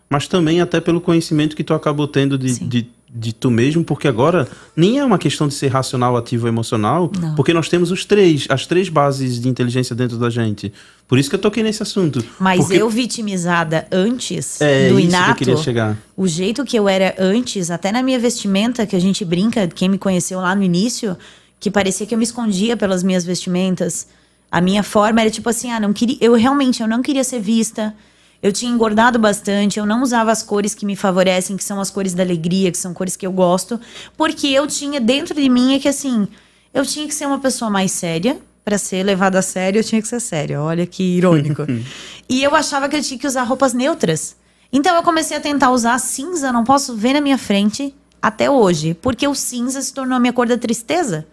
mas 0.09 0.29
também 0.29 0.61
até 0.61 0.81
pelo 0.81 1.01
conhecimento 1.01 1.57
que 1.57 1.65
tu 1.65 1.75
acabou 1.75 2.07
tendo 2.07 2.37
de, 2.37 2.59
de, 2.61 2.91
de, 3.15 3.35
tu 3.35 3.51
mesmo, 3.51 3.85
porque 3.85 4.09
agora 4.09 4.49
nem 4.75 4.99
é 4.99 5.05
uma 5.05 5.19
questão 5.19 5.47
de 5.47 5.53
ser 5.53 5.69
racional, 5.69 6.17
ativo 6.17 6.47
ou 6.47 6.49
emocional, 6.49 7.13
Não. 7.21 7.35
porque 7.35 7.53
nós 7.53 7.69
temos 7.69 7.91
os 7.91 8.07
três, 8.07 8.47
as 8.49 8.67
três 8.67 8.89
bases 8.89 9.39
de 9.39 9.49
inteligência 9.49 9.95
dentro 9.95 10.17
da 10.17 10.31
gente. 10.31 10.73
Por 11.07 11.19
isso 11.19 11.29
que 11.29 11.37
eu 11.37 11.41
toquei 11.41 11.63
nesse 11.63 11.83
assunto. 11.83 12.25
Mas 12.41 12.61
porque... 12.61 12.81
eu 12.81 12.89
vitimizada 12.89 13.87
antes 13.93 14.61
é, 14.63 14.89
do 14.89 14.99
inato, 14.99 15.25
que 15.25 15.31
eu 15.31 15.37
queria 15.37 15.57
chegar. 15.59 15.99
o 16.17 16.27
jeito 16.27 16.65
que 16.65 16.75
eu 16.75 16.89
era 16.89 17.15
antes, 17.19 17.71
até 17.71 17.93
na 17.93 18.03
minha 18.03 18.19
vestimenta, 18.19 18.87
que 18.87 18.97
a 18.97 19.01
gente 19.01 19.25
brinca, 19.25 19.69
quem 19.69 19.91
me 19.91 19.99
conheceu 19.99 20.41
lá 20.41 20.55
no 20.55 20.63
início, 20.63 21.15
que 21.61 21.71
parecia 21.71 22.07
que 22.07 22.15
eu 22.15 22.19
me 22.19 22.25
escondia 22.25 22.79
pelas 22.79 23.03
minhas 23.03 23.27
vestimentas. 23.27 24.07
A 24.51 24.61
minha 24.61 24.83
forma 24.83 25.21
era 25.21 25.31
tipo 25.31 25.51
assim, 25.51 25.71
ah, 25.71 25.79
não 25.79 25.93
queria, 25.93 26.17
eu 26.19 26.33
realmente 26.35 26.81
eu 26.81 26.89
não 26.89 27.03
queria 27.03 27.25
ser 27.25 27.41
vista. 27.41 27.95
Eu 28.43 28.53
tinha 28.53 28.73
engordado 28.73 29.19
bastante, 29.19 29.79
eu 29.79 29.87
não 29.87 30.03
usava 30.03 30.33
as 30.33 30.43
cores 30.43 30.75
que 30.75 30.85
me 30.85 30.97
favorecem, 30.97 31.57
que 31.57 31.63
são 31.63 31.81
as 31.81 31.91
cores 31.91 32.13
da 32.13 32.25
alegria, 32.25 32.73
que 32.73 32.79
são 32.79 32.93
cores 32.93 33.15
que 33.15 33.25
eu 33.25 33.31
gosto, 33.31 33.81
porque 34.17 34.49
eu 34.49 34.67
tinha 34.67 35.01
dentro 35.01 35.35
de 35.35 35.49
mim 35.49 35.75
é 35.75 35.79
que 35.79 35.89
assim, 35.89 36.27
eu 36.75 36.85
tinha 36.85 37.07
que 37.07 37.15
ser 37.15 37.27
uma 37.27 37.39
pessoa 37.39 37.71
mais 37.71 37.93
séria, 37.93 38.37
para 38.65 38.79
ser 38.79 39.03
levada 39.03 39.39
a 39.39 39.43
sério, 39.43 39.81
eu 39.81 39.85
tinha 39.85 40.01
que 40.01 40.09
ser 40.09 40.21
séria. 40.21 40.61
Olha 40.61 40.87
que 40.87 41.03
irônico. 41.03 41.67
e 42.29 42.43
eu 42.43 42.55
achava 42.55 42.89
que 42.89 42.97
eu 42.97 43.03
tinha 43.03 43.19
que 43.19 43.27
usar 43.27 43.43
roupas 43.43 43.73
neutras. 43.73 44.37
Então 44.73 44.95
eu 44.97 45.03
comecei 45.03 45.37
a 45.37 45.41
tentar 45.41 45.71
usar 45.71 45.99
cinza, 45.99 46.53
não 46.53 46.65
posso 46.65 46.97
ver 46.97 47.13
na 47.13 47.21
minha 47.21 47.37
frente 47.37 47.95
até 48.21 48.51
hoje, 48.51 48.95
porque 48.95 49.27
o 49.27 49.35
cinza 49.35 49.83
se 49.83 49.93
tornou 49.93 50.17
a 50.17 50.21
minha 50.21 50.33
cor 50.33 50.47
da 50.47 50.57
tristeza, 50.57 51.27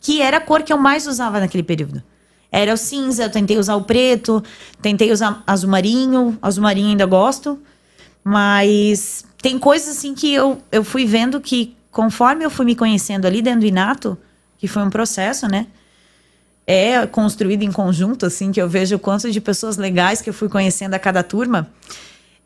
que 0.00 0.22
era 0.22 0.36
a 0.36 0.40
cor 0.40 0.62
que 0.62 0.72
eu 0.72 0.78
mais 0.78 1.06
usava 1.06 1.40
naquele 1.40 1.62
período. 1.62 2.02
Era 2.50 2.72
o 2.72 2.76
cinza, 2.76 3.24
eu 3.24 3.30
tentei 3.30 3.58
usar 3.58 3.76
o 3.76 3.82
preto, 3.82 4.42
tentei 4.80 5.12
usar 5.12 5.42
azul 5.46 5.68
marinho, 5.68 6.38
azul 6.40 6.62
marinho 6.62 6.88
ainda 6.88 7.06
gosto. 7.06 7.58
Mas 8.22 9.24
tem 9.40 9.58
coisas 9.58 9.96
assim 9.96 10.14
que 10.14 10.32
eu, 10.32 10.58
eu 10.70 10.82
fui 10.82 11.04
vendo 11.04 11.40
que 11.40 11.76
conforme 11.90 12.44
eu 12.44 12.50
fui 12.50 12.64
me 12.64 12.74
conhecendo 12.74 13.26
ali 13.26 13.40
dentro 13.40 13.60
do 13.60 13.66
Inato, 13.66 14.18
que 14.58 14.68
foi 14.68 14.82
um 14.82 14.90
processo, 14.90 15.46
né? 15.46 15.66
É 16.66 17.06
construído 17.06 17.62
em 17.62 17.70
conjunto, 17.70 18.26
assim, 18.26 18.50
que 18.50 18.60
eu 18.60 18.68
vejo 18.68 18.96
o 18.96 18.98
quanto 18.98 19.30
de 19.30 19.40
pessoas 19.40 19.76
legais 19.76 20.20
que 20.20 20.28
eu 20.28 20.34
fui 20.34 20.48
conhecendo 20.48 20.94
a 20.94 20.98
cada 20.98 21.22
turma. 21.22 21.70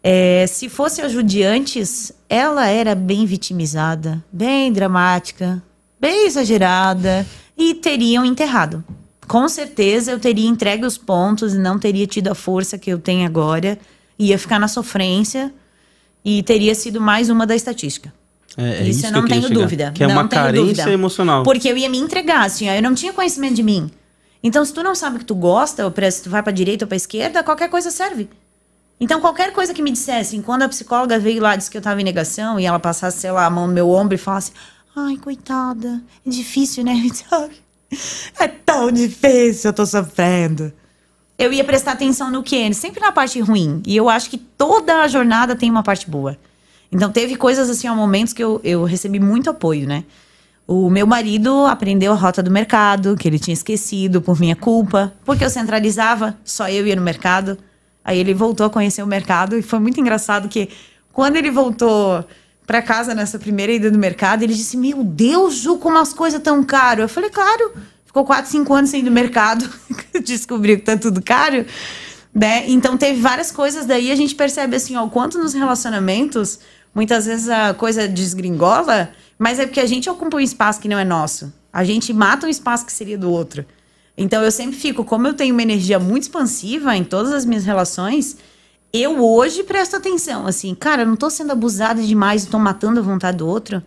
É, 0.03 0.46
se 0.46 0.68
fosse 0.68 1.01
a 1.01 1.09
Judy 1.09 1.42
antes, 1.42 2.12
ela 2.28 2.66
era 2.66 2.94
bem 2.94 3.24
vitimizada, 3.24 4.22
bem 4.30 4.72
dramática, 4.72 5.62
bem 5.98 6.26
exagerada 6.26 7.26
e 7.57 7.74
teriam 7.74 8.24
enterrado 8.24 8.84
com 9.31 9.49
certeza 9.49 10.11
eu 10.11 10.18
teria 10.18 10.49
entregue 10.49 10.85
os 10.85 10.99
pontos 10.99 11.55
e 11.55 11.59
não 11.59 11.78
teria 11.78 12.05
tido 12.05 12.26
a 12.33 12.35
força 12.35 12.76
que 12.76 12.91
eu 12.91 12.99
tenho 12.99 13.24
agora. 13.24 13.78
Ia 14.18 14.37
ficar 14.37 14.59
na 14.59 14.66
sofrência 14.66 15.55
e 16.24 16.43
teria 16.43 16.74
sido 16.74 17.01
mais 17.01 17.31
uma 17.31 17.47
da 17.47 17.55
estatística. 17.55 18.12
É, 18.57 18.62
é 18.62 18.83
isso, 18.83 18.99
isso 18.99 19.07
eu 19.07 19.12
não 19.12 19.28
tenho 19.28 19.43
chegar. 19.43 19.55
dúvida. 19.55 19.93
Que 19.93 20.03
é 20.03 20.09
não 20.09 20.16
uma 20.16 20.26
carência 20.26 20.64
dúvida. 20.64 20.91
emocional. 20.91 21.45
Porque 21.45 21.68
eu 21.68 21.76
ia 21.78 21.89
me 21.89 21.97
entregar, 21.97 22.45
assim, 22.45 22.68
ó, 22.68 22.72
eu 22.72 22.83
não 22.83 22.93
tinha 22.93 23.12
conhecimento 23.12 23.55
de 23.55 23.62
mim. 23.62 23.89
Então, 24.43 24.64
se 24.64 24.74
tu 24.74 24.83
não 24.83 24.97
sabe 24.97 25.14
o 25.14 25.18
que 25.20 25.24
tu 25.24 25.37
gosta, 25.37 25.87
ou 25.87 25.95
se 26.11 26.24
tu 26.24 26.28
vai 26.28 26.43
pra 26.43 26.51
direita 26.51 26.85
ou 26.85 26.89
pra 26.89 26.97
esquerda, 26.97 27.45
qualquer 27.45 27.70
coisa 27.70 27.93
serve. 27.93 28.28
Então, 28.99 29.20
qualquer 29.20 29.53
coisa 29.53 29.72
que 29.72 29.81
me 29.81 29.93
dissessem, 29.93 30.43
quando 30.43 30.62
a 30.62 30.68
psicóloga 30.68 31.20
veio 31.20 31.41
lá, 31.41 31.55
disse 31.55 31.70
que 31.70 31.78
eu 31.78 31.83
tava 31.83 32.01
em 32.01 32.05
negação, 32.05 32.59
e 32.59 32.66
ela 32.66 32.81
passasse, 32.81 33.18
sei 33.18 33.31
lá, 33.31 33.47
a 33.47 33.51
mão 33.51 33.68
no 33.68 33.72
meu 33.72 33.91
ombro 33.91 34.16
e 34.16 34.18
falasse, 34.18 34.51
ai, 34.97 35.16
coitada, 35.18 36.03
é 36.26 36.31
difícil, 36.31 36.83
né? 36.83 36.95
É 38.38 38.49
tão 38.49 38.91
difícil, 38.91 39.70
eu 39.70 39.74
tô 39.74 39.84
sofrendo. 39.84 40.72
Eu 41.38 41.53
ia 41.53 41.64
prestar 41.64 41.93
atenção 41.93 42.30
no 42.30 42.43
quê? 42.43 42.72
Sempre 42.74 43.01
na 43.01 43.12
parte 43.12 43.41
ruim. 43.41 43.82
E 43.86 43.97
eu 43.97 44.09
acho 44.09 44.28
que 44.28 44.38
toda 44.38 45.03
a 45.03 45.09
jornada 45.09 45.57
tem 45.57 45.70
uma 45.70 45.82
parte 45.82 46.09
boa. 46.09 46.36
Então 46.93 47.11
teve 47.11 47.36
coisas 47.36 47.70
assim, 47.70 47.88
ó, 47.88 47.95
momentos 47.95 48.32
que 48.32 48.43
eu, 48.43 48.61
eu 48.62 48.84
recebi 48.84 49.18
muito 49.18 49.49
apoio, 49.49 49.86
né? 49.86 50.05
O 50.66 50.88
meu 50.88 51.07
marido 51.07 51.66
aprendeu 51.66 52.12
a 52.12 52.14
rota 52.14 52.43
do 52.43 52.51
mercado, 52.51 53.16
que 53.16 53.26
ele 53.26 53.38
tinha 53.38 53.55
esquecido 53.55 54.20
por 54.22 54.38
minha 54.38 54.55
culpa, 54.55 55.12
porque 55.24 55.45
eu 55.45 55.51
centralizava, 55.51 56.36
só 56.45 56.68
eu 56.68 56.86
ia 56.86 56.95
no 56.95 57.03
mercado. 57.03 57.59
Aí 58.05 58.18
ele 58.18 58.34
voltou 58.34 58.66
a 58.66 58.70
conhecer 58.70 59.03
o 59.03 59.07
mercado 59.07 59.57
e 59.59 59.62
foi 59.62 59.78
muito 59.78 60.01
engraçado 60.01 60.49
que 60.49 60.68
quando 61.12 61.36
ele 61.36 61.51
voltou 61.51 62.24
para 62.71 62.81
casa 62.81 63.16
nessa 63.16 63.37
primeira 63.37 63.73
ida 63.73 63.91
no 63.91 63.99
mercado, 63.99 64.45
ele 64.45 64.55
disse: 64.55 64.77
Meu 64.77 65.03
Deus, 65.03 65.57
Ju, 65.57 65.77
como 65.79 65.99
as 65.99 66.12
coisas 66.12 66.41
tão 66.41 66.62
caro. 66.62 67.03
Eu 67.03 67.09
falei: 67.09 67.29
Claro, 67.29 67.73
ficou 68.07 68.25
4, 68.25 68.49
5 68.49 68.73
anos 68.73 68.91
sem 68.91 69.01
ir 69.01 69.03
no 69.03 69.11
mercado, 69.11 69.68
descobriu 70.25 70.77
que 70.77 70.85
tá 70.85 70.97
tudo 70.97 71.21
caro. 71.21 71.66
Né? 72.33 72.71
Então 72.71 72.97
teve 72.97 73.21
várias 73.21 73.51
coisas 73.51 73.87
daí 73.87 74.12
a 74.12 74.14
gente 74.14 74.37
percebe 74.37 74.77
assim, 74.77 74.95
ó, 74.95 75.05
o 75.05 75.11
quanto 75.11 75.37
nos 75.37 75.53
relacionamentos 75.53 76.61
muitas 76.95 77.27
vezes 77.27 77.49
a 77.49 77.75
coisa 77.75 78.07
desgringola, 78.07 79.11
mas 79.37 79.59
é 79.59 79.66
porque 79.66 79.81
a 79.81 79.87
gente 79.87 80.09
ocupa 80.09 80.37
um 80.37 80.41
espaço 80.41 80.81
que 80.81 80.87
não 80.87 80.97
é 80.97 81.05
nosso. 81.05 81.53
A 81.73 81.83
gente 81.83 82.12
mata 82.12 82.47
um 82.47 82.51
espaço 82.51 82.87
que 82.87 82.93
seria 82.93 83.18
do 83.18 83.33
outro. 83.33 83.66
Então 84.16 84.45
eu 84.45 84.53
sempre 84.53 84.77
fico, 84.77 85.05
como 85.05 85.27
eu 85.27 85.35
tenho 85.35 85.53
uma 85.53 85.62
energia 85.62 85.99
muito 85.99 86.23
expansiva 86.23 86.95
em 86.95 87.03
todas 87.03 87.33
as 87.33 87.45
minhas 87.45 87.64
relações, 87.64 88.37
eu 88.93 89.24
hoje 89.24 89.62
presto 89.62 89.97
atenção, 89.97 90.47
assim, 90.47 90.74
cara, 90.74 91.03
eu 91.03 91.07
não 91.07 91.16
tô 91.16 91.30
sendo 91.30 91.53
abusada 91.53 92.03
demais 92.03 92.45
e 92.45 92.49
tô 92.49 92.59
matando 92.59 93.01
a 93.01 93.03
vontade 93.03 93.38
do 93.38 93.47
outro. 93.47 93.82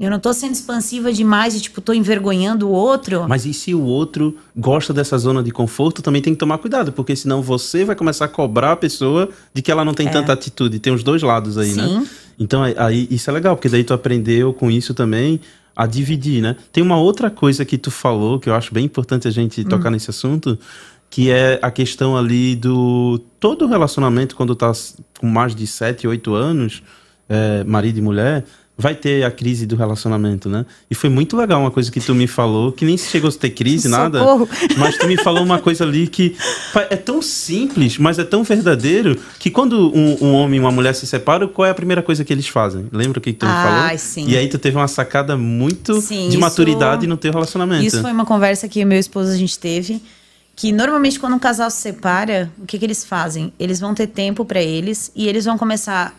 Eu 0.00 0.10
não 0.10 0.18
tô 0.18 0.32
sendo 0.32 0.52
expansiva 0.52 1.12
demais 1.12 1.54
e, 1.54 1.60
tipo, 1.60 1.80
tô 1.80 1.92
envergonhando 1.92 2.68
o 2.68 2.72
outro. 2.72 3.24
Mas 3.28 3.46
e 3.46 3.54
se 3.54 3.72
o 3.72 3.82
outro 3.82 4.36
gosta 4.56 4.92
dessa 4.92 5.16
zona 5.16 5.44
de 5.44 5.52
conforto, 5.52 6.02
também 6.02 6.20
tem 6.20 6.32
que 6.32 6.40
tomar 6.40 6.58
cuidado, 6.58 6.90
porque 6.90 7.14
senão 7.14 7.40
você 7.40 7.84
vai 7.84 7.94
começar 7.94 8.24
a 8.24 8.28
cobrar 8.28 8.72
a 8.72 8.76
pessoa 8.76 9.28
de 9.54 9.62
que 9.62 9.70
ela 9.70 9.84
não 9.84 9.94
tem 9.94 10.08
é. 10.08 10.10
tanta 10.10 10.32
atitude. 10.32 10.80
Tem 10.80 10.92
os 10.92 11.04
dois 11.04 11.22
lados 11.22 11.56
aí, 11.56 11.72
né? 11.74 11.86
Sim. 11.86 11.98
né? 12.00 12.06
Então, 12.36 12.64
aí, 12.64 13.06
isso 13.12 13.30
é 13.30 13.32
legal, 13.32 13.54
porque 13.54 13.68
daí 13.68 13.84
tu 13.84 13.94
aprendeu 13.94 14.52
com 14.52 14.68
isso 14.68 14.92
também 14.92 15.38
a 15.76 15.86
dividir, 15.86 16.42
né? 16.42 16.56
Tem 16.72 16.82
uma 16.82 16.98
outra 16.98 17.30
coisa 17.30 17.64
que 17.64 17.78
tu 17.78 17.90
falou, 17.90 18.40
que 18.40 18.48
eu 18.48 18.54
acho 18.54 18.74
bem 18.74 18.84
importante 18.84 19.28
a 19.28 19.30
gente 19.30 19.60
hum. 19.60 19.64
tocar 19.64 19.90
nesse 19.90 20.10
assunto, 20.10 20.58
que 21.12 21.30
é 21.30 21.58
a 21.60 21.70
questão 21.70 22.16
ali 22.16 22.56
do 22.56 23.20
todo 23.38 23.66
relacionamento 23.66 24.34
quando 24.34 24.54
tá 24.54 24.72
com 25.20 25.26
mais 25.26 25.54
de 25.54 25.66
7, 25.66 26.08
8 26.08 26.34
anos, 26.34 26.82
é, 27.28 27.62
marido 27.64 27.98
e 27.98 28.00
mulher, 28.00 28.44
vai 28.78 28.94
ter 28.94 29.22
a 29.22 29.30
crise 29.30 29.66
do 29.66 29.76
relacionamento, 29.76 30.48
né? 30.48 30.64
E 30.90 30.94
foi 30.94 31.10
muito 31.10 31.36
legal 31.36 31.60
uma 31.60 31.70
coisa 31.70 31.92
que 31.92 32.00
tu 32.00 32.14
me 32.14 32.26
falou, 32.26 32.72
que 32.72 32.86
nem 32.86 32.96
chegou 32.96 33.28
a 33.28 33.32
ter 33.32 33.50
crise, 33.50 33.88
nada, 33.92 34.22
mas 34.78 34.96
tu 34.96 35.06
me 35.06 35.18
falou 35.18 35.42
uma 35.42 35.58
coisa 35.58 35.84
ali 35.84 36.06
que 36.06 36.34
é 36.88 36.96
tão 36.96 37.20
simples, 37.20 37.98
mas 37.98 38.18
é 38.18 38.24
tão 38.24 38.42
verdadeiro, 38.42 39.20
que 39.38 39.50
quando 39.50 39.94
um, 39.94 40.16
um 40.24 40.32
homem 40.32 40.56
e 40.56 40.60
uma 40.60 40.72
mulher 40.72 40.94
se 40.94 41.06
separam, 41.06 41.46
qual 41.46 41.66
é 41.66 41.70
a 41.70 41.74
primeira 41.74 42.02
coisa 42.02 42.24
que 42.24 42.32
eles 42.32 42.48
fazem? 42.48 42.86
Lembra 42.90 43.18
o 43.18 43.20
que 43.20 43.34
tu 43.34 43.44
me 43.44 43.52
falou? 43.52 43.98
Sim. 43.98 44.28
E 44.28 44.34
aí 44.34 44.48
tu 44.48 44.58
teve 44.58 44.78
uma 44.78 44.88
sacada 44.88 45.36
muito 45.36 46.00
sim, 46.00 46.30
de 46.30 46.38
maturidade 46.38 47.06
no 47.06 47.18
teu 47.18 47.30
relacionamento. 47.30 47.84
Isso 47.84 48.00
foi 48.00 48.12
uma 48.12 48.24
conversa 48.24 48.66
que 48.66 48.82
meu 48.82 48.98
esposo 48.98 49.30
a 49.30 49.36
gente 49.36 49.58
teve, 49.58 50.00
que 50.62 50.70
normalmente 50.70 51.18
quando 51.18 51.34
um 51.34 51.40
casal 51.40 51.68
se 51.72 51.78
separa, 51.78 52.48
o 52.56 52.64
que, 52.64 52.78
que 52.78 52.84
eles 52.84 53.04
fazem? 53.04 53.52
Eles 53.58 53.80
vão 53.80 53.96
ter 53.96 54.06
tempo 54.06 54.44
para 54.44 54.62
eles 54.62 55.10
e 55.12 55.26
eles 55.26 55.44
vão 55.44 55.58
começar 55.58 56.14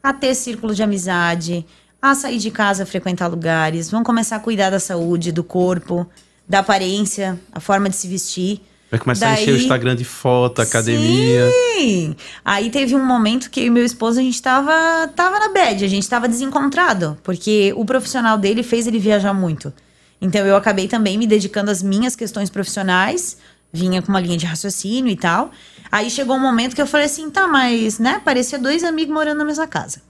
a 0.00 0.12
ter 0.12 0.32
círculo 0.36 0.72
de 0.72 0.80
amizade, 0.80 1.66
a 2.00 2.14
sair 2.14 2.38
de 2.38 2.52
casa, 2.52 2.84
a 2.84 2.86
frequentar 2.86 3.26
lugares, 3.26 3.90
vão 3.90 4.04
começar 4.04 4.36
a 4.36 4.38
cuidar 4.38 4.70
da 4.70 4.78
saúde, 4.78 5.32
do 5.32 5.42
corpo, 5.42 6.06
da 6.48 6.60
aparência, 6.60 7.36
a 7.50 7.58
forma 7.58 7.90
de 7.90 7.96
se 7.96 8.06
vestir. 8.06 8.60
Vai 8.92 9.00
começar 9.00 9.26
Daí, 9.26 9.38
a 9.38 9.42
encher 9.42 9.54
o 9.54 9.56
Instagram 9.56 9.96
de 9.96 10.04
foto, 10.04 10.62
academia. 10.62 11.50
Sim! 11.50 12.14
Aí 12.44 12.70
teve 12.70 12.94
um 12.94 13.04
momento 13.04 13.50
que 13.50 13.58
eu 13.58 13.66
e 13.66 13.70
meu 13.70 13.84
esposo, 13.84 14.20
a 14.20 14.22
gente 14.22 14.40
tava, 14.40 15.08
tava 15.16 15.36
na 15.40 15.48
bad, 15.52 15.84
a 15.84 15.88
gente 15.88 16.08
tava 16.08 16.28
desencontrado. 16.28 17.18
Porque 17.24 17.72
o 17.74 17.84
profissional 17.84 18.38
dele 18.38 18.62
fez 18.62 18.86
ele 18.86 19.00
viajar 19.00 19.34
muito. 19.34 19.72
Então 20.20 20.46
eu 20.46 20.54
acabei 20.54 20.86
também 20.86 21.18
me 21.18 21.26
dedicando 21.26 21.72
às 21.72 21.82
minhas 21.82 22.14
questões 22.14 22.50
profissionais 22.50 23.38
vinha 23.72 24.02
com 24.02 24.08
uma 24.08 24.20
linha 24.20 24.36
de 24.36 24.46
raciocínio 24.46 25.10
e 25.10 25.16
tal. 25.16 25.50
Aí 25.90 26.10
chegou 26.10 26.36
um 26.36 26.40
momento 26.40 26.74
que 26.74 26.82
eu 26.82 26.86
falei 26.86 27.06
assim, 27.06 27.30
tá, 27.30 27.46
mas, 27.46 27.98
né, 27.98 28.20
parecia 28.24 28.58
dois 28.58 28.84
amigos 28.84 29.12
morando 29.12 29.38
na 29.38 29.44
mesma 29.44 29.66
casa. 29.66 30.02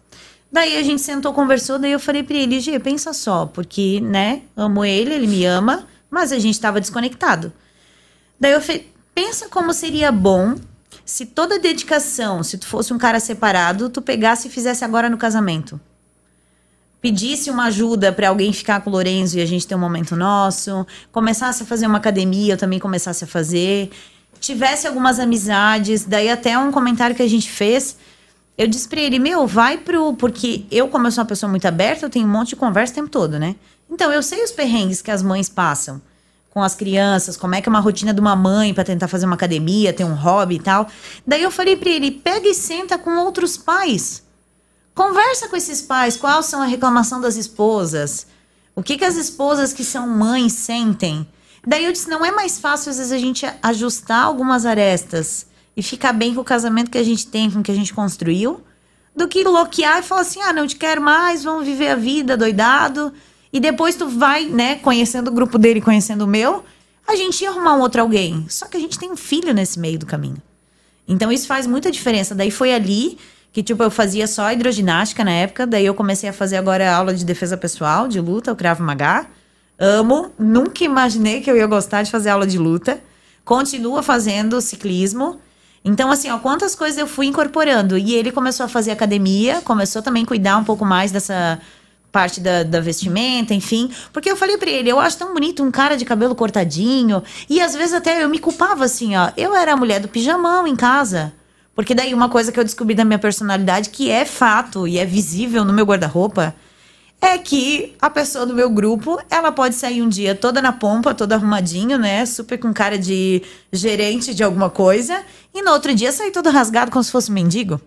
Daí 0.53 0.77
a 0.77 0.83
gente 0.83 1.01
sentou, 1.01 1.33
conversou, 1.33 1.79
daí 1.79 1.93
eu 1.93 2.01
falei 2.01 2.23
pra 2.23 2.37
ele, 2.37 2.61
Gê, 2.61 2.79
pensa 2.79 3.13
só, 3.13 3.47
porque, 3.47 4.01
né, 4.01 4.43
amo 4.57 4.85
ele, 4.85 5.15
ele 5.15 5.27
me 5.27 5.45
ama, 5.45 5.87
mas 6.11 6.33
a 6.33 6.39
gente 6.39 6.61
tava 6.61 6.81
desconectado. 6.81 7.53
Daí 8.39 8.53
eu 8.53 8.61
falei, 8.61 8.91
pensa 9.15 9.49
como 9.49 9.73
seria 9.73 10.11
bom 10.11 10.57
se 11.05 11.27
toda 11.27 11.59
dedicação, 11.59 12.43
se 12.43 12.59
tu 12.59 12.67
fosse 12.67 12.93
um 12.93 12.99
cara 12.99 13.21
separado, 13.21 13.89
tu 13.91 14.01
pegasse 14.01 14.49
e 14.49 14.51
fizesse 14.51 14.85
agora 14.85 15.09
no 15.09 15.19
casamento. 15.19 15.81
Pedisse 17.01 17.51
uma 17.51 17.65
ajuda 17.65 18.13
para 18.13 18.29
alguém 18.29 18.53
ficar 18.53 18.81
com 18.81 18.91
o 18.91 18.93
Lorenzo 18.93 19.39
e 19.39 19.41
a 19.41 19.47
gente 19.47 19.67
ter 19.67 19.75
um 19.75 19.79
momento 19.79 20.15
nosso, 20.15 20.87
começasse 21.11 21.63
a 21.63 21.67
fazer 21.67 21.87
uma 21.87 21.99
academia, 21.99 22.55
eu 22.55 22.59
também 22.59 22.79
começasse 22.79 23.25
a 23.25 23.27
fazer, 23.27 23.91
tivesse 24.39 24.87
algumas 24.87 25.19
amizades, 25.19 26.05
daí 26.05 26.29
até 26.29 26.59
um 26.59 26.71
comentário 26.71 27.17
que 27.17 27.23
a 27.23 27.29
gente 27.29 27.51
fez, 27.51 27.97
eu 28.61 28.67
disse 28.67 28.87
pra 28.87 29.01
ele, 29.01 29.19
meu, 29.19 29.47
vai 29.47 29.79
pro. 29.79 30.13
Porque 30.13 30.67
eu, 30.71 30.87
como 30.89 31.07
eu 31.07 31.11
sou 31.11 31.23
uma 31.23 31.29
pessoa 31.29 31.49
muito 31.49 31.67
aberta, 31.67 32.05
eu 32.05 32.11
tenho 32.11 32.27
um 32.27 32.31
monte 32.31 32.51
de 32.51 32.57
conversa 32.57 32.93
o 32.93 32.97
tempo 32.97 33.09
todo, 33.09 33.39
né? 33.39 33.57
Então, 33.91 34.13
eu 34.13 34.23
sei 34.23 34.45
os 34.45 34.51
perrengues 34.51 35.01
que 35.01 35.11
as 35.11 35.23
mães 35.23 35.49
passam 35.49 36.01
com 36.51 36.63
as 36.63 36.75
crianças, 36.75 37.39
como 37.39 37.55
é 37.55 37.63
que 37.63 37.69
é 37.69 37.71
uma 37.71 37.81
rotina 37.81 38.13
de 38.13 38.21
uma 38.21 38.37
mãe 38.37 38.75
para 38.75 38.85
tentar 38.85 39.09
fazer 39.09 39.25
uma 39.25 39.35
academia, 39.35 39.95
ter 39.95 40.05
um 40.05 40.15
hobby 40.15 40.57
e 40.57 40.59
tal. 40.59 40.89
Daí 41.27 41.43
eu 41.43 41.51
falei 41.51 41.75
para 41.75 41.89
ele, 41.89 42.11
pega 42.11 42.47
e 42.47 42.55
senta 42.55 42.99
com 42.99 43.17
outros 43.19 43.57
pais. 43.57 44.23
Conversa 45.01 45.49
com 45.49 45.57
esses 45.57 45.81
pais, 45.81 46.19
quais 46.19 46.45
são 46.45 46.61
a 46.61 46.67
reclamação 46.67 47.23
das 47.23 47.37
esposas? 47.37 48.27
O 48.77 48.83
que 48.83 48.99
que 48.99 49.05
as 49.07 49.17
esposas 49.17 49.73
que 49.73 49.83
são 49.83 50.07
mães 50.07 50.53
sentem? 50.53 51.27
Daí 51.67 51.87
eu 51.87 51.93
disse, 51.93 52.11
não 52.11 52.23
é 52.23 52.31
mais 52.31 52.59
fácil 52.59 52.91
às 52.91 52.99
vezes 52.99 53.11
a 53.11 53.17
gente 53.17 53.47
ajustar 53.63 54.23
algumas 54.23 54.67
arestas 54.67 55.47
e 55.75 55.83
ficar 55.83 56.13
bem 56.13 56.35
com 56.35 56.43
o 56.43 56.45
casamento 56.45 56.91
que 56.91 56.99
a 56.99 57.03
gente 57.03 57.27
tem, 57.29 57.51
com 57.51 57.61
o 57.61 57.63
que 57.63 57.73
a 57.73 57.75
gente 57.75 57.95
construiu, 57.95 58.61
do 59.17 59.27
que 59.27 59.43
bloquear 59.43 60.01
e 60.01 60.03
falar 60.03 60.21
assim: 60.21 60.43
ah, 60.43 60.53
não 60.53 60.67
te 60.67 60.77
quero 60.77 61.01
mais, 61.01 61.43
vamos 61.45 61.65
viver 61.65 61.89
a 61.89 61.97
vida 61.97 62.37
doidado. 62.37 63.11
E 63.51 63.59
depois 63.59 63.97
tu 63.97 64.07
vai, 64.07 64.45
né, 64.51 64.75
conhecendo 64.75 65.29
o 65.29 65.33
grupo 65.33 65.57
dele, 65.57 65.81
conhecendo 65.81 66.27
o 66.27 66.29
meu, 66.29 66.63
a 67.09 67.17
gente 67.17 67.41
ia 67.41 67.49
arrumar 67.49 67.73
um 67.73 67.81
outro 67.81 68.03
alguém. 68.03 68.45
Só 68.51 68.67
que 68.67 68.77
a 68.77 68.81
gente 68.81 68.99
tem 68.99 69.11
um 69.11 69.17
filho 69.17 69.55
nesse 69.55 69.79
meio 69.79 69.99
do 69.99 70.05
caminho. 70.05 70.43
Então 71.09 71.33
isso 71.33 71.47
faz 71.47 71.67
muita 71.67 71.91
diferença. 71.91 72.35
Daí 72.35 72.51
foi 72.51 72.75
ali 72.75 73.19
que, 73.53 73.63
tipo, 73.63 73.83
eu 73.83 73.91
fazia 73.91 74.27
só 74.27 74.53
hidroginástica 74.53 75.25
na 75.25 75.33
época, 75.33 75.67
daí 75.67 75.87
eu 75.87 75.95
comecei 75.95 76.29
a 76.29 76.33
fazer 76.33 76.57
agora 76.57 76.95
aula 76.95 77.13
de 77.13 77.25
defesa 77.25 77.57
pessoal, 77.57 78.07
de 78.07 78.21
luta, 78.21 78.53
o 78.53 78.57
Cravo 78.57 78.83
Magá. 78.83 79.27
Amo, 79.79 80.31
nunca 80.39 80.85
imaginei 80.85 81.41
que 81.41 81.51
eu 81.51 81.57
ia 81.57 81.67
gostar 81.67 82.03
de 82.03 82.11
fazer 82.11 82.31
aula 82.31 82.47
de 82.47 82.59
luta. 82.59 83.01
Continua 83.45 84.03
fazendo 84.03 84.61
ciclismo. 84.61 85.41
Então, 85.85 86.11
assim, 86.11 86.31
ó, 86.31 86.39
quantas 86.39 86.75
coisas 86.75 86.99
eu 86.99 87.07
fui 87.07 87.27
incorporando. 87.27 87.97
E 87.97 88.15
ele 88.15 88.31
começou 88.31 88.67
a 88.67 88.69
fazer 88.69 88.91
academia, 88.91 89.63
começou 89.63 90.03
também 90.03 90.23
a 90.23 90.27
cuidar 90.27 90.57
um 90.59 90.65
pouco 90.65 90.85
mais 90.85 91.11
dessa 91.11 91.59
parte 92.13 92.41
da, 92.41 92.63
da 92.63 92.81
vestimenta, 92.81 93.55
enfim. 93.55 93.91
Porque 94.13 94.31
eu 94.31 94.37
falei 94.37 94.59
para 94.59 94.71
ele, 94.71 94.91
eu 94.91 95.01
acho 95.01 95.17
tão 95.17 95.33
bonito 95.33 95.63
um 95.63 95.71
cara 95.71 95.97
de 95.97 96.05
cabelo 96.05 96.35
cortadinho. 96.35 97.23
E 97.49 97.61
às 97.61 97.75
vezes 97.75 97.95
até 97.95 98.23
eu 98.23 98.29
me 98.29 98.39
culpava 98.39 98.85
assim, 98.85 99.17
ó. 99.17 99.31
Eu 99.37 99.57
era 99.57 99.73
a 99.73 99.77
mulher 99.77 100.01
do 100.01 100.09
pijamão 100.09 100.67
em 100.67 100.77
casa. 100.77 101.33
Porque 101.81 101.95
daí 101.95 102.13
uma 102.13 102.29
coisa 102.29 102.53
que 102.53 102.61
eu 102.61 102.63
descobri 102.63 102.95
da 102.95 103.07
minha 103.07 103.19
personalidade, 103.19 103.89
que 103.89 104.11
é 104.11 104.27
fato 104.27 104.87
e 104.87 104.99
é 104.99 105.07
visível 105.07 105.65
no 105.65 105.73
meu 105.73 105.87
guarda-roupa, 105.87 106.55
é 107.19 107.39
que 107.39 107.97
a 107.99 108.11
pessoa 108.11 108.45
do 108.45 108.53
meu 108.53 108.69
grupo, 108.69 109.19
ela 109.31 109.51
pode 109.51 109.75
sair 109.75 110.03
um 110.03 110.09
dia 110.11 110.35
toda 110.35 110.61
na 110.61 110.73
pompa, 110.73 111.15
toda 111.15 111.37
arrumadinho, 111.37 111.97
né? 111.97 112.27
Super 112.27 112.59
com 112.59 112.71
cara 112.71 112.99
de 112.99 113.43
gerente 113.73 114.35
de 114.35 114.45
alguma 114.45 114.69
coisa, 114.69 115.23
e 115.55 115.63
no 115.63 115.71
outro 115.71 115.95
dia 115.95 116.13
sair 116.13 116.31
todo 116.31 116.51
rasgado 116.51 116.91
como 116.91 117.03
se 117.03 117.11
fosse 117.11 117.31
um 117.31 117.35
mendigo. 117.35 117.81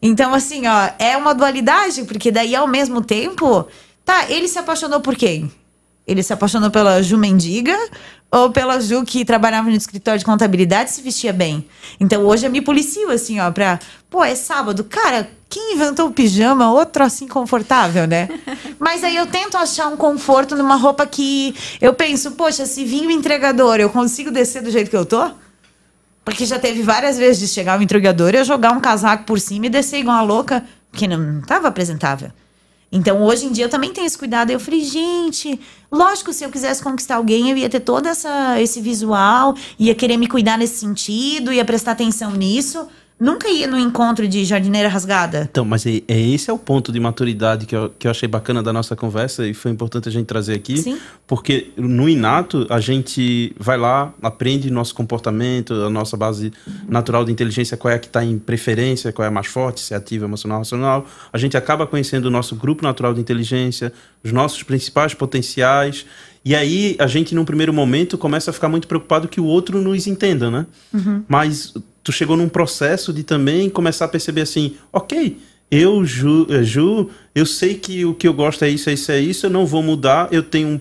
Então, 0.00 0.32
assim, 0.32 0.68
ó, 0.68 0.90
é 0.96 1.16
uma 1.16 1.34
dualidade, 1.34 2.04
porque 2.04 2.30
daí 2.30 2.54
ao 2.54 2.68
mesmo 2.68 3.02
tempo, 3.02 3.66
tá, 4.04 4.30
ele 4.30 4.46
se 4.46 4.60
apaixonou 4.60 5.00
por 5.00 5.16
quem? 5.16 5.50
Ele 6.06 6.22
se 6.22 6.32
apaixonou 6.32 6.70
pela 6.70 7.02
Ju 7.02 7.18
Mendiga 7.18 7.76
ou 8.34 8.50
pela 8.50 8.80
Ju 8.80 9.04
que 9.04 9.24
trabalhava 9.24 9.70
no 9.70 9.76
escritório 9.76 10.18
de 10.18 10.24
contabilidade 10.24 10.90
se 10.90 11.00
vestia 11.00 11.32
bem? 11.32 11.68
Então 12.00 12.24
hoje 12.26 12.44
eu 12.44 12.50
me 12.50 12.60
policio 12.60 13.08
assim, 13.12 13.38
ó, 13.38 13.48
pra. 13.52 13.78
Pô, 14.10 14.24
é 14.24 14.34
sábado. 14.34 14.82
Cara, 14.82 15.30
quem 15.48 15.74
inventou 15.74 16.08
o 16.08 16.10
pijama? 16.10 16.72
Outro 16.72 17.04
assim 17.04 17.28
confortável, 17.28 18.08
né? 18.08 18.28
Mas 18.78 19.04
aí 19.04 19.14
eu 19.14 19.26
tento 19.26 19.56
achar 19.56 19.86
um 19.86 19.96
conforto 19.96 20.56
numa 20.56 20.74
roupa 20.74 21.06
que 21.06 21.54
eu 21.80 21.94
penso, 21.94 22.32
poxa, 22.32 22.66
se 22.66 22.84
vir 22.84 23.06
o 23.06 23.10
entregador, 23.10 23.76
eu 23.76 23.88
consigo 23.88 24.32
descer 24.32 24.62
do 24.62 24.70
jeito 24.70 24.90
que 24.90 24.96
eu 24.96 25.06
tô? 25.06 25.30
Porque 26.24 26.44
já 26.44 26.58
teve 26.58 26.82
várias 26.82 27.16
vezes 27.16 27.38
de 27.38 27.46
chegar 27.46 27.78
o 27.78 27.82
entregador 27.82 28.34
e 28.34 28.38
eu 28.38 28.44
jogar 28.44 28.72
um 28.72 28.80
casaco 28.80 29.24
por 29.24 29.38
cima 29.38 29.66
e 29.66 29.70
descer 29.70 30.00
igual 30.00 30.16
uma 30.16 30.22
louca, 30.22 30.64
que 30.92 31.06
não 31.06 31.38
estava 31.38 31.68
apresentável. 31.68 32.32
Então, 32.94 33.24
hoje 33.24 33.46
em 33.46 33.50
dia, 33.50 33.64
eu 33.64 33.68
também 33.68 33.92
tenho 33.92 34.06
esse 34.06 34.16
cuidado. 34.16 34.52
Eu 34.52 34.60
falei, 34.60 34.80
gente, 34.84 35.60
lógico, 35.90 36.32
se 36.32 36.44
eu 36.44 36.48
quisesse 36.48 36.80
conquistar 36.80 37.16
alguém, 37.16 37.50
eu 37.50 37.56
ia 37.56 37.68
ter 37.68 37.80
todo 37.80 38.06
essa, 38.06 38.60
esse 38.60 38.80
visual, 38.80 39.56
ia 39.76 39.96
querer 39.96 40.16
me 40.16 40.28
cuidar 40.28 40.56
nesse 40.56 40.76
sentido, 40.76 41.52
ia 41.52 41.64
prestar 41.64 41.90
atenção 41.90 42.30
nisso. 42.30 42.86
Nunca 43.24 43.48
ia 43.48 43.66
no 43.66 43.78
encontro 43.78 44.28
de 44.28 44.44
jardineira 44.44 44.86
rasgada. 44.86 45.48
Então, 45.50 45.64
mas 45.64 45.86
é, 45.86 46.02
é, 46.06 46.20
esse 46.20 46.50
é 46.50 46.52
o 46.52 46.58
ponto 46.58 46.92
de 46.92 47.00
maturidade 47.00 47.64
que 47.64 47.74
eu, 47.74 47.88
que 47.98 48.06
eu 48.06 48.10
achei 48.10 48.28
bacana 48.28 48.62
da 48.62 48.70
nossa 48.70 48.94
conversa 48.94 49.46
e 49.46 49.54
foi 49.54 49.70
importante 49.70 50.10
a 50.10 50.12
gente 50.12 50.26
trazer 50.26 50.52
aqui. 50.52 50.76
Sim. 50.76 50.98
Porque 51.26 51.72
no 51.74 52.06
inato, 52.06 52.66
a 52.68 52.80
gente 52.80 53.56
vai 53.58 53.78
lá, 53.78 54.12
aprende 54.20 54.70
nosso 54.70 54.94
comportamento, 54.94 55.72
a 55.72 55.88
nossa 55.88 56.18
base 56.18 56.52
natural 56.86 57.24
de 57.24 57.32
inteligência, 57.32 57.78
qual 57.78 57.92
é 57.92 57.94
a 57.94 57.98
que 57.98 58.08
está 58.08 58.22
em 58.22 58.38
preferência, 58.38 59.10
qual 59.10 59.24
é 59.24 59.28
a 59.28 59.32
mais 59.32 59.46
forte, 59.46 59.80
se 59.80 59.94
é 59.94 59.96
ativa, 59.96 60.26
emocional, 60.26 60.58
racional. 60.58 61.06
A 61.32 61.38
gente 61.38 61.56
acaba 61.56 61.86
conhecendo 61.86 62.26
o 62.26 62.30
nosso 62.30 62.54
grupo 62.54 62.82
natural 62.82 63.14
de 63.14 63.22
inteligência, 63.22 63.90
os 64.22 64.32
nossos 64.32 64.62
principais 64.62 65.14
potenciais. 65.14 66.04
E 66.44 66.54
aí, 66.54 66.94
a 66.98 67.06
gente, 67.06 67.34
num 67.34 67.44
primeiro 67.44 67.72
momento, 67.72 68.18
começa 68.18 68.50
a 68.50 68.54
ficar 68.54 68.68
muito 68.68 68.86
preocupado 68.86 69.28
que 69.28 69.40
o 69.40 69.44
outro 69.44 69.80
nos 69.80 70.06
entenda, 70.06 70.50
né? 70.50 70.66
Uhum. 70.92 71.24
Mas 71.26 71.72
tu 72.02 72.12
chegou 72.12 72.36
num 72.36 72.48
processo 72.48 73.12
de 73.12 73.22
também 73.22 73.70
começar 73.70 74.04
a 74.04 74.08
perceber 74.08 74.42
assim, 74.42 74.74
ok, 74.92 75.38
eu, 75.70 76.04
Ju, 76.04 76.46
eh, 76.50 76.62
Ju, 76.62 77.08
eu 77.34 77.46
sei 77.46 77.74
que 77.74 78.04
o 78.04 78.14
que 78.14 78.28
eu 78.28 78.34
gosto 78.34 78.62
é 78.62 78.68
isso, 78.68 78.90
é 78.90 78.92
isso, 78.92 79.10
é 79.10 79.20
isso, 79.20 79.46
eu 79.46 79.50
não 79.50 79.64
vou 79.64 79.82
mudar, 79.82 80.28
eu 80.30 80.42
tenho 80.42 80.68
um, 80.68 80.80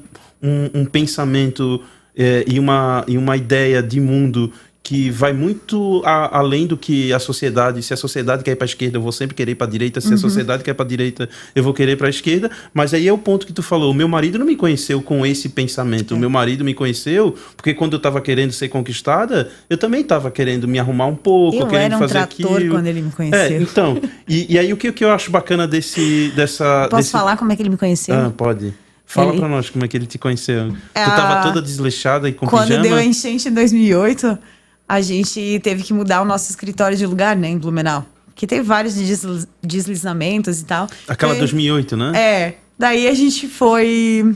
um, 0.50 0.82
um 0.82 0.86
pensamento 0.86 1.82
é, 2.16 2.44
e, 2.46 2.60
uma, 2.60 3.06
e 3.08 3.18
uma 3.18 3.38
ideia 3.38 3.82
de 3.82 4.00
mundo 4.00 4.52
que 4.84 5.10
vai 5.10 5.32
muito 5.32 6.02
a, 6.04 6.38
além 6.38 6.68
do 6.68 6.76
que 6.76 7.14
a 7.14 7.20
sociedade. 7.20 7.82
Se 7.82 7.94
a 7.94 7.98
sociedade 7.98 8.44
quer 8.44 8.52
ir 8.52 8.56
para 8.58 8.66
a 8.66 8.68
esquerda, 8.68 8.98
eu 8.98 9.02
vou 9.02 9.14
sempre 9.14 9.34
querer 9.34 9.54
ir 9.54 9.56
para 9.56 9.66
a 9.66 9.70
direita. 9.70 10.02
Se 10.02 10.10
uhum. 10.10 10.16
a 10.16 10.18
sociedade 10.18 10.62
quer 10.62 10.74
para 10.74 10.84
a 10.84 10.88
direita, 10.88 11.30
eu 11.56 11.64
vou 11.64 11.74
querer 11.74 11.98
para 11.98 12.08
a 12.08 12.10
esquerda. 12.10 12.52
Mas 12.74 12.94
aí 12.94 13.08
é 13.08 13.14
o 13.14 13.18
ponto 13.18 13.48
que 13.48 13.54
tu 13.54 13.64
falou. 13.64 13.92
O 13.92 13.94
meu 13.94 14.10
marido 14.10 14.38
não 14.38 14.46
me 14.46 14.58
conheceu 14.58 15.02
com 15.02 15.26
esse 15.26 15.48
pensamento. 15.48 16.14
É. 16.14 16.18
O 16.18 16.20
meu 16.20 16.30
marido 16.30 16.66
me 16.66 16.74
conheceu 16.74 17.34
porque 17.56 17.74
quando 17.74 17.94
eu 17.94 17.98
estava 17.98 18.20
querendo 18.20 18.52
ser 18.52 18.68
conquistada, 18.68 19.50
eu 19.70 19.78
também 19.78 20.02
estava 20.02 20.30
querendo 20.30 20.68
me 20.68 20.78
arrumar 20.78 21.06
um 21.06 21.16
pouco, 21.16 21.60
eu 21.60 21.68
querendo 21.68 21.86
era 21.86 21.96
um 21.96 22.00
fazer 22.00 22.14
trator 22.14 22.58
aquilo. 22.58 22.76
quando 22.76 22.88
ele 22.88 23.02
me 23.02 23.12
conheceu. 23.12 23.40
É, 23.40 23.62
então. 23.62 24.02
E, 24.28 24.54
e 24.54 24.60
aí 24.60 24.74
o 24.74 24.78
que, 24.78 24.90
o 24.90 24.94
que 24.94 25.06
eu 25.06 25.12
acho 25.12 25.32
bacana 25.32 25.66
desse 25.66 26.34
dessa. 26.36 26.90
Posso 26.90 27.04
desse... 27.04 27.12
falar 27.12 27.38
como 27.38 27.54
é 27.54 27.56
que 27.56 27.62
ele 27.62 27.70
me 27.70 27.78
conheceu? 27.78 28.16
Ah, 28.16 28.34
pode. 28.36 28.74
Fala 29.06 29.32
Ele- 29.32 29.40
pra 29.40 29.48
nós 29.48 29.70
como 29.70 29.86
é 29.86 29.88
que 29.88 29.96
ele 29.96 30.08
te 30.08 30.18
conheceu. 30.18 30.74
Ah, 30.96 31.04
tu 31.04 31.16
tava 31.16 31.44
toda 31.44 31.62
desleixada 31.62 32.28
e 32.28 32.34
com 32.34 32.48
Quando 32.48 32.68
pijama. 32.68 32.84
deu 32.84 32.96
a 32.96 33.04
enchente 33.04 33.48
em 33.48 33.54
2008, 33.54 34.40
a 34.88 35.02
gente 35.02 35.60
teve 35.64 35.84
que 35.84 35.94
mudar 35.94 36.22
o 36.22 36.26
nosso 36.26 36.50
escritório 36.50 36.98
de 36.98 37.06
lugar, 37.06 37.36
né, 37.36 37.50
em 37.50 37.58
Blumenau. 37.58 38.06
Que 38.36 38.48
teve 38.48 38.64
vários 38.64 38.96
desliz- 38.96 39.48
deslizamentos 39.62 40.60
e 40.60 40.66
tal. 40.66 40.88
Aquela 41.08 41.36
E- 41.36 41.40
2008, 41.40 41.96
né? 41.96 42.12
É. 42.20 42.56
Daí 42.78 43.08
a 43.08 43.14
gente 43.14 43.48
foi. 43.48 44.36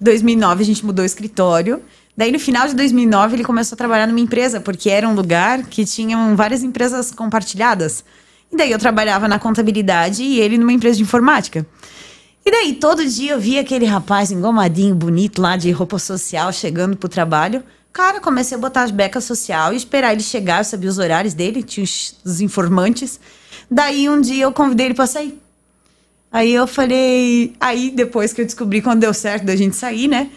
2009 0.00 0.62
a 0.62 0.66
gente 0.66 0.84
mudou 0.84 1.02
o 1.02 1.06
escritório. 1.06 1.82
Daí 2.16 2.32
no 2.32 2.38
final 2.38 2.66
de 2.66 2.74
2009 2.74 3.36
ele 3.36 3.44
começou 3.44 3.76
a 3.76 3.78
trabalhar 3.78 4.06
numa 4.06 4.18
empresa, 4.20 4.60
porque 4.60 4.90
era 4.90 5.08
um 5.08 5.14
lugar 5.14 5.62
que 5.64 5.84
tinham 5.84 6.34
várias 6.34 6.62
empresas 6.62 7.10
compartilhadas. 7.12 8.04
E 8.50 8.56
daí 8.56 8.72
eu 8.72 8.78
trabalhava 8.78 9.28
na 9.28 9.38
contabilidade 9.38 10.22
e 10.22 10.40
ele 10.40 10.56
numa 10.58 10.72
empresa 10.72 10.96
de 10.96 11.02
informática. 11.02 11.66
E 12.44 12.50
daí 12.50 12.74
todo 12.74 13.04
dia 13.06 13.32
eu 13.32 13.40
via 13.40 13.60
aquele 13.60 13.84
rapaz 13.84 14.30
engomadinho, 14.32 14.94
bonito 14.94 15.42
lá 15.42 15.56
de 15.56 15.70
roupa 15.70 15.98
social 15.98 16.50
chegando 16.52 16.96
pro 16.96 17.08
trabalho. 17.08 17.62
Cara, 17.98 18.20
comecei 18.20 18.56
a 18.56 18.60
botar 18.60 18.84
as 18.84 18.92
becas 18.92 19.24
social 19.24 19.72
e 19.72 19.76
esperar 19.76 20.12
ele 20.12 20.22
chegar, 20.22 20.58
eu 20.60 20.64
sabia 20.64 20.88
os 20.88 20.98
horários 20.98 21.34
dele, 21.34 21.64
tinha 21.64 21.82
os, 21.82 22.14
os 22.24 22.40
informantes. 22.40 23.18
Daí 23.68 24.08
um 24.08 24.20
dia 24.20 24.44
eu 24.44 24.52
convidei 24.52 24.86
ele 24.86 24.94
pra 24.94 25.04
sair. 25.04 25.36
Aí 26.30 26.54
eu 26.54 26.68
falei. 26.68 27.56
Aí 27.58 27.90
depois 27.90 28.32
que 28.32 28.40
eu 28.40 28.44
descobri 28.44 28.80
quando 28.80 29.00
deu 29.00 29.12
certo 29.12 29.44
da 29.44 29.56
gente 29.56 29.74
sair, 29.74 30.06
né? 30.06 30.30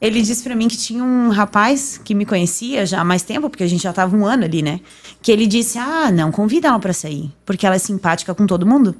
Ele 0.00 0.22
disse 0.22 0.42
pra 0.42 0.56
mim 0.56 0.68
que 0.68 0.76
tinha 0.78 1.04
um 1.04 1.28
rapaz 1.28 2.00
que 2.02 2.14
me 2.14 2.24
conhecia 2.24 2.86
já 2.86 3.02
há 3.02 3.04
mais 3.04 3.20
tempo, 3.20 3.50
porque 3.50 3.62
a 3.62 3.68
gente 3.68 3.82
já 3.82 3.92
tava 3.92 4.16
um 4.16 4.24
ano 4.24 4.46
ali, 4.46 4.62
né? 4.62 4.80
Que 5.20 5.30
ele 5.30 5.46
disse: 5.46 5.76
Ah, 5.76 6.10
não, 6.10 6.32
convida 6.32 6.68
ela 6.68 6.78
pra 6.78 6.94
sair, 6.94 7.30
porque 7.44 7.66
ela 7.66 7.76
é 7.76 7.78
simpática 7.78 8.34
com 8.34 8.46
todo 8.46 8.64
mundo. 8.64 8.96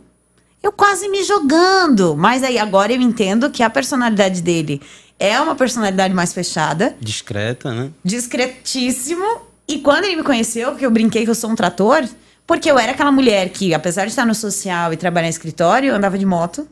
Eu 0.62 0.70
quase 0.70 1.08
me 1.08 1.24
jogando. 1.24 2.14
Mas 2.14 2.42
aí 2.44 2.58
agora 2.58 2.92
eu 2.92 3.00
entendo 3.00 3.48
que 3.48 3.62
a 3.62 3.70
personalidade 3.70 4.42
dele 4.42 4.82
é 5.22 5.40
uma 5.40 5.54
personalidade 5.54 6.12
mais 6.12 6.32
fechada, 6.32 6.96
Discreta, 7.00 7.72
né? 7.72 7.90
discretíssimo. 8.04 9.24
E 9.68 9.78
quando 9.78 10.04
ele 10.04 10.16
me 10.16 10.24
conheceu, 10.24 10.74
que 10.74 10.84
eu 10.84 10.90
brinquei 10.90 11.22
que 11.22 11.30
eu 11.30 11.34
sou 11.34 11.50
um 11.50 11.54
trator, 11.54 12.04
Porque 12.44 12.68
eu 12.68 12.76
era 12.76 12.90
aquela 12.90 13.12
mulher 13.12 13.48
que, 13.50 13.72
apesar 13.72 14.04
de 14.04 14.10
estar 14.10 14.26
no 14.26 14.34
social 14.34 14.92
e 14.92 14.96
trabalhar 14.96 15.28
em 15.28 15.30
escritório, 15.30 15.90
eu 15.90 15.94
andava 15.94 16.18
de 16.18 16.26
moto. 16.26 16.66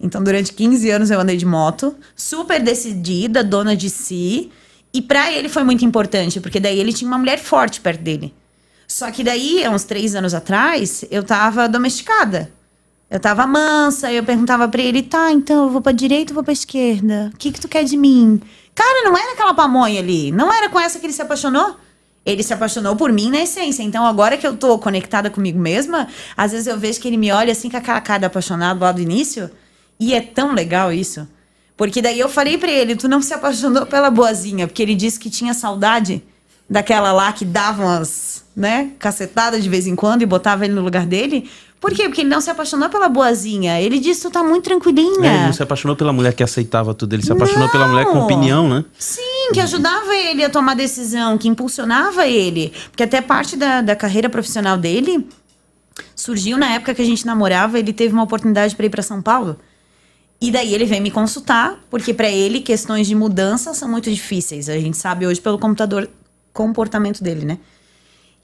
Então, 0.00 0.22
durante 0.22 0.52
15 0.52 0.88
anos 0.90 1.10
eu 1.10 1.18
andei 1.18 1.36
de 1.36 1.44
moto, 1.44 1.96
super 2.14 2.62
decidida, 2.62 3.42
dona 3.42 3.74
de 3.74 3.90
si. 3.90 4.52
E 4.94 5.02
para 5.02 5.32
ele 5.32 5.48
foi 5.48 5.64
muito 5.64 5.84
importante, 5.84 6.40
porque 6.40 6.60
daí 6.60 6.78
ele 6.78 6.92
tinha 6.92 7.08
uma 7.08 7.18
mulher 7.18 7.38
forte 7.40 7.80
perto 7.80 8.00
dele. 8.00 8.32
Só 8.86 9.10
que 9.10 9.24
daí, 9.24 9.68
uns 9.68 9.82
três 9.82 10.14
anos 10.14 10.34
atrás, 10.34 11.04
eu 11.10 11.24
tava 11.24 11.68
domesticada. 11.68 12.50
Eu 13.10 13.18
tava 13.18 13.46
mansa, 13.46 14.12
eu 14.12 14.22
perguntava 14.22 14.68
pra 14.68 14.82
ele, 14.82 15.02
tá, 15.02 15.32
então 15.32 15.64
eu 15.64 15.70
vou 15.70 15.80
pra 15.80 15.92
direita 15.92 16.32
ou 16.32 16.34
vou 16.34 16.44
pra 16.44 16.52
esquerda? 16.52 17.30
O 17.34 17.38
que 17.38 17.50
que 17.50 17.60
tu 17.60 17.66
quer 17.66 17.82
de 17.82 17.96
mim? 17.96 18.40
Cara, 18.74 19.02
não 19.04 19.16
era 19.16 19.32
aquela 19.32 19.54
pamonha 19.54 19.98
ali. 19.98 20.30
Não 20.30 20.52
era 20.52 20.68
com 20.68 20.78
essa 20.78 20.98
que 20.98 21.06
ele 21.06 21.12
se 21.12 21.22
apaixonou. 21.22 21.76
Ele 22.24 22.42
se 22.42 22.52
apaixonou 22.52 22.94
por 22.94 23.10
mim 23.10 23.30
na 23.30 23.40
essência. 23.40 23.82
Então, 23.82 24.06
agora 24.06 24.36
que 24.36 24.46
eu 24.46 24.56
tô 24.56 24.78
conectada 24.78 25.30
comigo 25.30 25.58
mesma, 25.58 26.06
às 26.36 26.52
vezes 26.52 26.66
eu 26.66 26.78
vejo 26.78 27.00
que 27.00 27.08
ele 27.08 27.16
me 27.16 27.32
olha 27.32 27.52
assim 27.52 27.70
com 27.70 27.78
aquela 27.78 28.00
cara 28.00 28.20
de 28.20 28.26
apaixonado 28.26 28.80
lá 28.80 28.92
do 28.92 29.00
início. 29.00 29.50
E 29.98 30.14
é 30.14 30.20
tão 30.20 30.52
legal 30.52 30.92
isso. 30.92 31.26
Porque 31.78 32.02
daí 32.02 32.20
eu 32.20 32.28
falei 32.28 32.58
para 32.58 32.70
ele, 32.70 32.94
tu 32.94 33.08
não 33.08 33.22
se 33.22 33.32
apaixonou 33.32 33.86
pela 33.86 34.10
boazinha, 34.10 34.66
porque 34.66 34.82
ele 34.82 34.94
disse 34.94 35.18
que 35.18 35.30
tinha 35.30 35.54
saudade 35.54 36.22
daquela 36.68 37.12
lá 37.12 37.32
que 37.32 37.44
dava 37.44 37.82
umas, 37.82 38.44
né, 38.54 38.90
cacetadas 38.98 39.62
de 39.62 39.68
vez 39.68 39.86
em 39.86 39.96
quando 39.96 40.22
e 40.22 40.26
botava 40.26 40.64
ele 40.64 40.74
no 40.74 40.82
lugar 40.82 41.06
dele. 41.06 41.50
Por 41.80 41.92
quê? 41.92 42.04
Porque 42.04 42.22
ele 42.22 42.28
não 42.28 42.40
se 42.40 42.50
apaixonou 42.50 42.88
pela 42.88 43.08
boazinha. 43.08 43.80
Ele 43.80 44.00
disse, 44.00 44.22
tu 44.22 44.30
tá 44.30 44.42
muito 44.42 44.64
tranquilinha. 44.64 45.30
É, 45.30 45.34
ele 45.34 45.46
não 45.46 45.52
se 45.52 45.62
apaixonou 45.62 45.96
pela 45.96 46.12
mulher 46.12 46.34
que 46.34 46.42
aceitava 46.42 46.92
tudo. 46.92 47.12
Ele 47.12 47.22
se 47.22 47.30
apaixonou 47.30 47.66
não. 47.66 47.70
pela 47.70 47.86
mulher 47.86 48.06
com 48.06 48.18
opinião, 48.18 48.68
né? 48.68 48.84
Sim, 48.98 49.52
que 49.52 49.60
ajudava 49.60 50.14
ele 50.14 50.44
a 50.44 50.50
tomar 50.50 50.74
decisão, 50.74 51.38
que 51.38 51.46
impulsionava 51.46 52.26
ele. 52.26 52.72
Porque 52.90 53.04
até 53.04 53.20
parte 53.20 53.56
da, 53.56 53.80
da 53.80 53.94
carreira 53.94 54.28
profissional 54.28 54.76
dele 54.76 55.28
surgiu 56.16 56.58
na 56.58 56.72
época 56.74 56.94
que 56.94 57.02
a 57.02 57.04
gente 57.04 57.24
namorava. 57.24 57.78
Ele 57.78 57.92
teve 57.92 58.12
uma 58.12 58.24
oportunidade 58.24 58.74
para 58.74 58.86
ir 58.86 58.90
para 58.90 59.02
São 59.02 59.22
Paulo. 59.22 59.56
E 60.40 60.50
daí 60.50 60.72
ele 60.72 60.84
vem 60.84 61.00
me 61.00 61.10
consultar, 61.10 61.78
porque 61.90 62.14
para 62.14 62.28
ele 62.28 62.60
questões 62.60 63.06
de 63.06 63.14
mudança 63.14 63.74
são 63.74 63.88
muito 63.88 64.10
difíceis. 64.10 64.68
A 64.68 64.78
gente 64.78 64.96
sabe 64.96 65.26
hoje 65.26 65.40
pelo 65.40 65.58
computador 65.58 66.08
comportamento 66.52 67.22
dele, 67.22 67.44
né? 67.44 67.58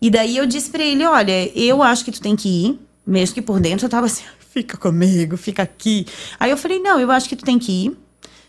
E 0.01 0.11
daí 0.11 0.37
eu 0.37 0.47
disse 0.47 0.71
para 0.71 0.83
ele, 0.83 1.05
olha, 1.05 1.51
eu 1.59 1.83
acho 1.83 2.05
que 2.05 2.13
tu 2.13 2.21
tem 2.21 2.37
que 2.37 2.49
ir, 2.49 2.81
mesmo 3.07 3.35
que 3.35 3.43
por 3.43 3.61
dentro 3.61 3.87
eu 3.87 3.91
tava 3.91 4.07
assim, 4.07 4.25
fica 4.51 4.77
comigo, 4.77 5.37
fica 5.37 5.63
aqui. 5.63 6.07
Aí 6.39 6.51
eu 6.51 6.57
falei, 6.57 6.79
não, 6.79 6.99
eu 6.99 7.11
acho 7.11 7.29
que 7.29 7.37
tu 7.37 7.45
tem 7.45 7.59
que 7.59 7.87
ir. 7.87 7.97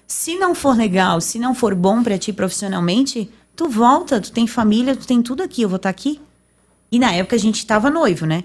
Se 0.07 0.36
não 0.36 0.53
for 0.53 0.77
legal, 0.77 1.19
se 1.19 1.40
não 1.40 1.56
for 1.56 1.73
bom 1.73 2.03
para 2.03 2.18
ti 2.18 2.32
profissionalmente, 2.32 3.30
tu 3.56 3.68
volta, 3.68 4.22
tu 4.22 4.32
tem 4.32 4.45
família, 4.45 4.95
tu 4.95 5.07
tem 5.07 5.22
tudo 5.22 5.41
aqui, 5.41 5.64
eu 5.64 5.69
vou 5.69 5.77
estar 5.77 5.91
tá 5.91 5.91
aqui. 5.91 6.22
E 6.91 6.99
na 6.99 7.11
época 7.11 7.36
a 7.36 7.40
gente 7.40 7.65
tava 7.65 7.90
noivo, 7.90 8.26
né? 8.26 8.44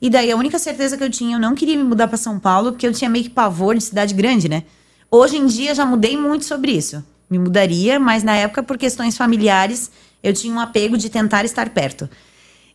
E 0.00 0.10
daí 0.10 0.32
a 0.32 0.36
única 0.36 0.58
certeza 0.58 0.96
que 0.96 1.04
eu 1.04 1.10
tinha, 1.10 1.36
eu 1.36 1.40
não 1.40 1.54
queria 1.54 1.76
me 1.76 1.84
mudar 1.84 2.08
para 2.08 2.16
São 2.16 2.38
Paulo, 2.38 2.72
porque 2.72 2.86
eu 2.86 2.92
tinha 2.92 3.08
meio 3.08 3.24
que 3.24 3.30
pavor 3.30 3.76
de 3.76 3.84
cidade 3.84 4.14
grande, 4.14 4.48
né? 4.48 4.64
Hoje 5.10 5.36
em 5.36 5.46
dia 5.46 5.74
já 5.74 5.84
mudei 5.84 6.16
muito 6.16 6.44
sobre 6.44 6.72
isso. 6.72 7.04
Me 7.30 7.38
mudaria, 7.38 8.00
mas 8.00 8.24
na 8.24 8.34
época, 8.34 8.62
por 8.62 8.76
questões 8.76 9.16
familiares, 9.16 9.90
eu 10.22 10.32
tinha 10.32 10.52
um 10.52 10.58
apego 10.58 10.96
de 10.96 11.08
tentar 11.08 11.44
estar 11.44 11.70
perto. 11.70 12.08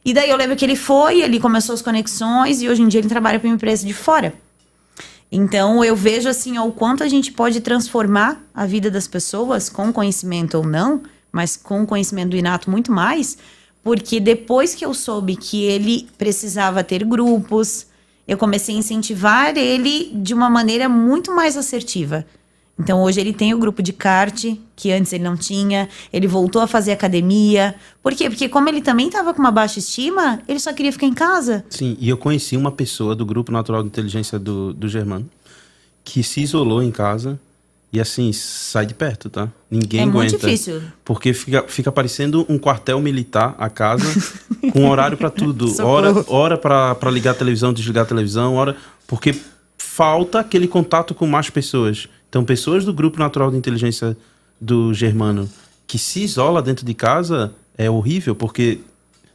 E 0.07 0.13
daí 0.13 0.29
eu 0.29 0.37
lembro 0.37 0.55
que 0.55 0.63
ele 0.63 0.77
foi, 0.77 1.19
ele 1.19 1.37
começou 1.37 1.73
as 1.73 1.81
conexões 1.81 2.61
e 2.61 2.69
hoje 2.69 2.81
em 2.81 2.87
dia 2.87 3.01
ele 3.01 3.09
trabalha 3.09 3.37
para 3.41 3.49
uma 3.49 3.55
empresa 3.55 3.85
de 3.85 3.93
fora. 3.93 4.33
Então 5.29 5.83
eu 5.83 5.97
vejo 5.97 6.29
assim 6.29 6.57
ó, 6.57 6.65
o 6.65 6.71
quanto 6.71 7.03
a 7.03 7.09
gente 7.09 7.29
pode 7.29 7.59
transformar 7.59 8.41
a 8.53 8.65
vida 8.65 8.89
das 8.89 9.05
pessoas 9.05 9.67
com 9.67 9.91
conhecimento 9.91 10.55
ou 10.55 10.65
não, 10.65 11.01
mas 11.29 11.57
com 11.57 11.85
conhecimento 11.85 12.29
do 12.29 12.37
inato 12.37 12.71
muito 12.71 12.89
mais, 12.89 13.37
porque 13.83 14.21
depois 14.21 14.73
que 14.73 14.85
eu 14.85 14.93
soube 14.93 15.35
que 15.35 15.65
ele 15.65 16.07
precisava 16.17 16.85
ter 16.85 17.03
grupos, 17.03 17.87
eu 18.25 18.37
comecei 18.37 18.75
a 18.75 18.79
incentivar 18.79 19.57
ele 19.57 20.09
de 20.15 20.33
uma 20.33 20.49
maneira 20.49 20.87
muito 20.87 21.35
mais 21.35 21.57
assertiva. 21.57 22.25
Então 22.79 23.01
hoje 23.01 23.19
ele 23.19 23.33
tem 23.33 23.53
o 23.53 23.57
grupo 23.57 23.81
de 23.81 23.91
kart, 23.91 24.45
que 24.75 24.91
antes 24.91 25.11
ele 25.11 25.23
não 25.23 25.35
tinha. 25.35 25.89
Ele 26.13 26.27
voltou 26.27 26.61
a 26.61 26.67
fazer 26.67 26.91
academia. 26.91 27.75
Por 28.03 28.13
quê? 28.13 28.29
Porque 28.29 28.47
como 28.47 28.69
ele 28.69 28.81
também 28.81 29.07
estava 29.07 29.33
com 29.33 29.39
uma 29.39 29.51
baixa 29.51 29.79
estima, 29.79 30.39
ele 30.47 30.59
só 30.59 30.71
queria 30.71 30.91
ficar 30.91 31.07
em 31.07 31.13
casa. 31.13 31.65
Sim, 31.69 31.97
e 31.99 32.07
eu 32.07 32.17
conheci 32.17 32.55
uma 32.55 32.71
pessoa 32.71 33.15
do 33.15 33.25
grupo 33.25 33.51
natural 33.51 33.81
de 33.81 33.87
inteligência 33.87 34.37
do, 34.37 34.73
do 34.73 34.87
Germano 34.87 35.27
que 36.07 36.23
se 36.23 36.41
isolou 36.41 36.81
em 36.81 36.89
casa 36.89 37.37
e 37.91 37.99
assim, 37.99 38.31
sai 38.31 38.85
de 38.85 38.93
perto, 38.93 39.29
tá? 39.29 39.49
Ninguém 39.69 40.01
é 40.01 40.03
aguenta. 40.03 40.17
É 40.19 40.29
muito 40.29 40.37
difícil. 40.37 40.81
Porque 41.03 41.33
fica, 41.33 41.63
fica 41.67 41.91
parecendo 41.91 42.45
um 42.47 42.57
quartel 42.57 43.01
militar 43.01 43.55
a 43.57 43.69
casa, 43.69 44.05
com 44.71 44.89
horário 44.89 45.17
para 45.17 45.29
tudo. 45.29 45.65
hora 45.83 46.13
hora 46.27 46.57
para 46.57 47.11
ligar 47.11 47.31
a 47.31 47.33
televisão, 47.33 47.73
desligar 47.73 48.03
a 48.03 48.07
televisão, 48.07 48.55
hora. 48.55 48.77
Porque 49.05 49.35
falta 49.77 50.39
aquele 50.39 50.67
contato 50.67 51.13
com 51.13 51.27
mais 51.27 51.49
pessoas. 51.49 52.07
Então, 52.29 52.43
pessoas 52.43 52.85
do 52.85 52.93
grupo 52.93 53.19
natural 53.19 53.51
de 53.51 53.57
inteligência 53.57 54.17
do 54.59 54.93
Germano 54.93 55.49
que 55.85 55.97
se 55.97 56.21
isola 56.21 56.61
dentro 56.61 56.85
de 56.85 56.93
casa 56.93 57.53
é 57.77 57.89
horrível, 57.89 58.35
porque 58.35 58.79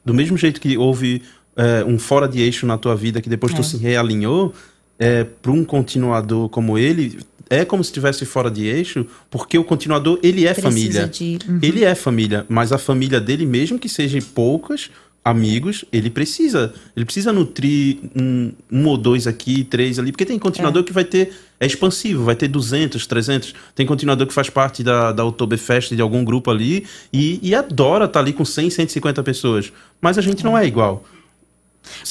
do 0.04 0.12
mesmo 0.12 0.36
jeito 0.36 0.60
que 0.60 0.76
houve 0.76 1.22
é, 1.56 1.84
um 1.84 1.98
fora 1.98 2.28
de 2.28 2.40
eixo 2.40 2.66
na 2.66 2.76
tua 2.76 2.94
vida 2.94 3.22
que 3.22 3.28
depois 3.28 3.52
é. 3.52 3.56
tu 3.56 3.62
se 3.62 3.76
realinhou, 3.76 4.52
é, 4.98 5.24
para 5.24 5.50
um 5.50 5.64
continuador 5.64 6.48
como 6.48 6.76
ele, 6.76 7.20
é 7.48 7.64
como 7.64 7.82
se 7.82 7.88
estivesse 7.88 8.24
fora 8.24 8.50
de 8.50 8.66
eixo, 8.66 9.06
porque 9.30 9.58
o 9.58 9.64
continuador, 9.64 10.18
ele 10.22 10.46
é 10.46 10.54
Precisa 10.54 10.70
família. 10.70 11.06
De... 11.06 11.38
Uhum. 11.48 11.58
Ele 11.62 11.84
é 11.84 11.94
família, 11.94 12.46
mas 12.48 12.72
a 12.72 12.78
família 12.78 13.20
dele, 13.20 13.46
mesmo 13.46 13.78
que 13.78 13.88
sejam 13.88 14.20
poucas, 14.20 14.90
amigos, 15.24 15.84
ele 15.92 16.10
precisa. 16.10 16.74
Ele 16.96 17.04
precisa 17.04 17.32
nutrir 17.32 17.98
um, 18.16 18.52
um 18.70 18.86
ou 18.86 18.96
dois 18.96 19.26
aqui, 19.26 19.64
três 19.64 19.98
ali, 19.98 20.10
porque 20.10 20.26
tem 20.26 20.38
continuador 20.38 20.82
é. 20.82 20.84
que 20.84 20.92
vai 20.92 21.04
ter, 21.04 21.32
é 21.60 21.66
expansivo, 21.66 22.24
vai 22.24 22.34
ter 22.34 22.48
200, 22.48 23.06
300. 23.06 23.54
Tem 23.74 23.86
continuador 23.86 24.26
que 24.26 24.34
faz 24.34 24.50
parte 24.50 24.82
da, 24.82 25.12
da 25.12 25.24
Oktoberfest, 25.24 25.94
de 25.94 26.02
algum 26.02 26.24
grupo 26.24 26.50
ali, 26.50 26.86
e, 27.12 27.38
e 27.42 27.54
adora 27.54 28.06
estar 28.06 28.14
tá 28.14 28.20
ali 28.20 28.32
com 28.32 28.44
100, 28.44 28.70
150 28.70 29.22
pessoas. 29.22 29.72
Mas 30.00 30.18
a 30.18 30.20
gente 30.20 30.42
não 30.42 30.58
é 30.58 30.66
igual. 30.66 31.04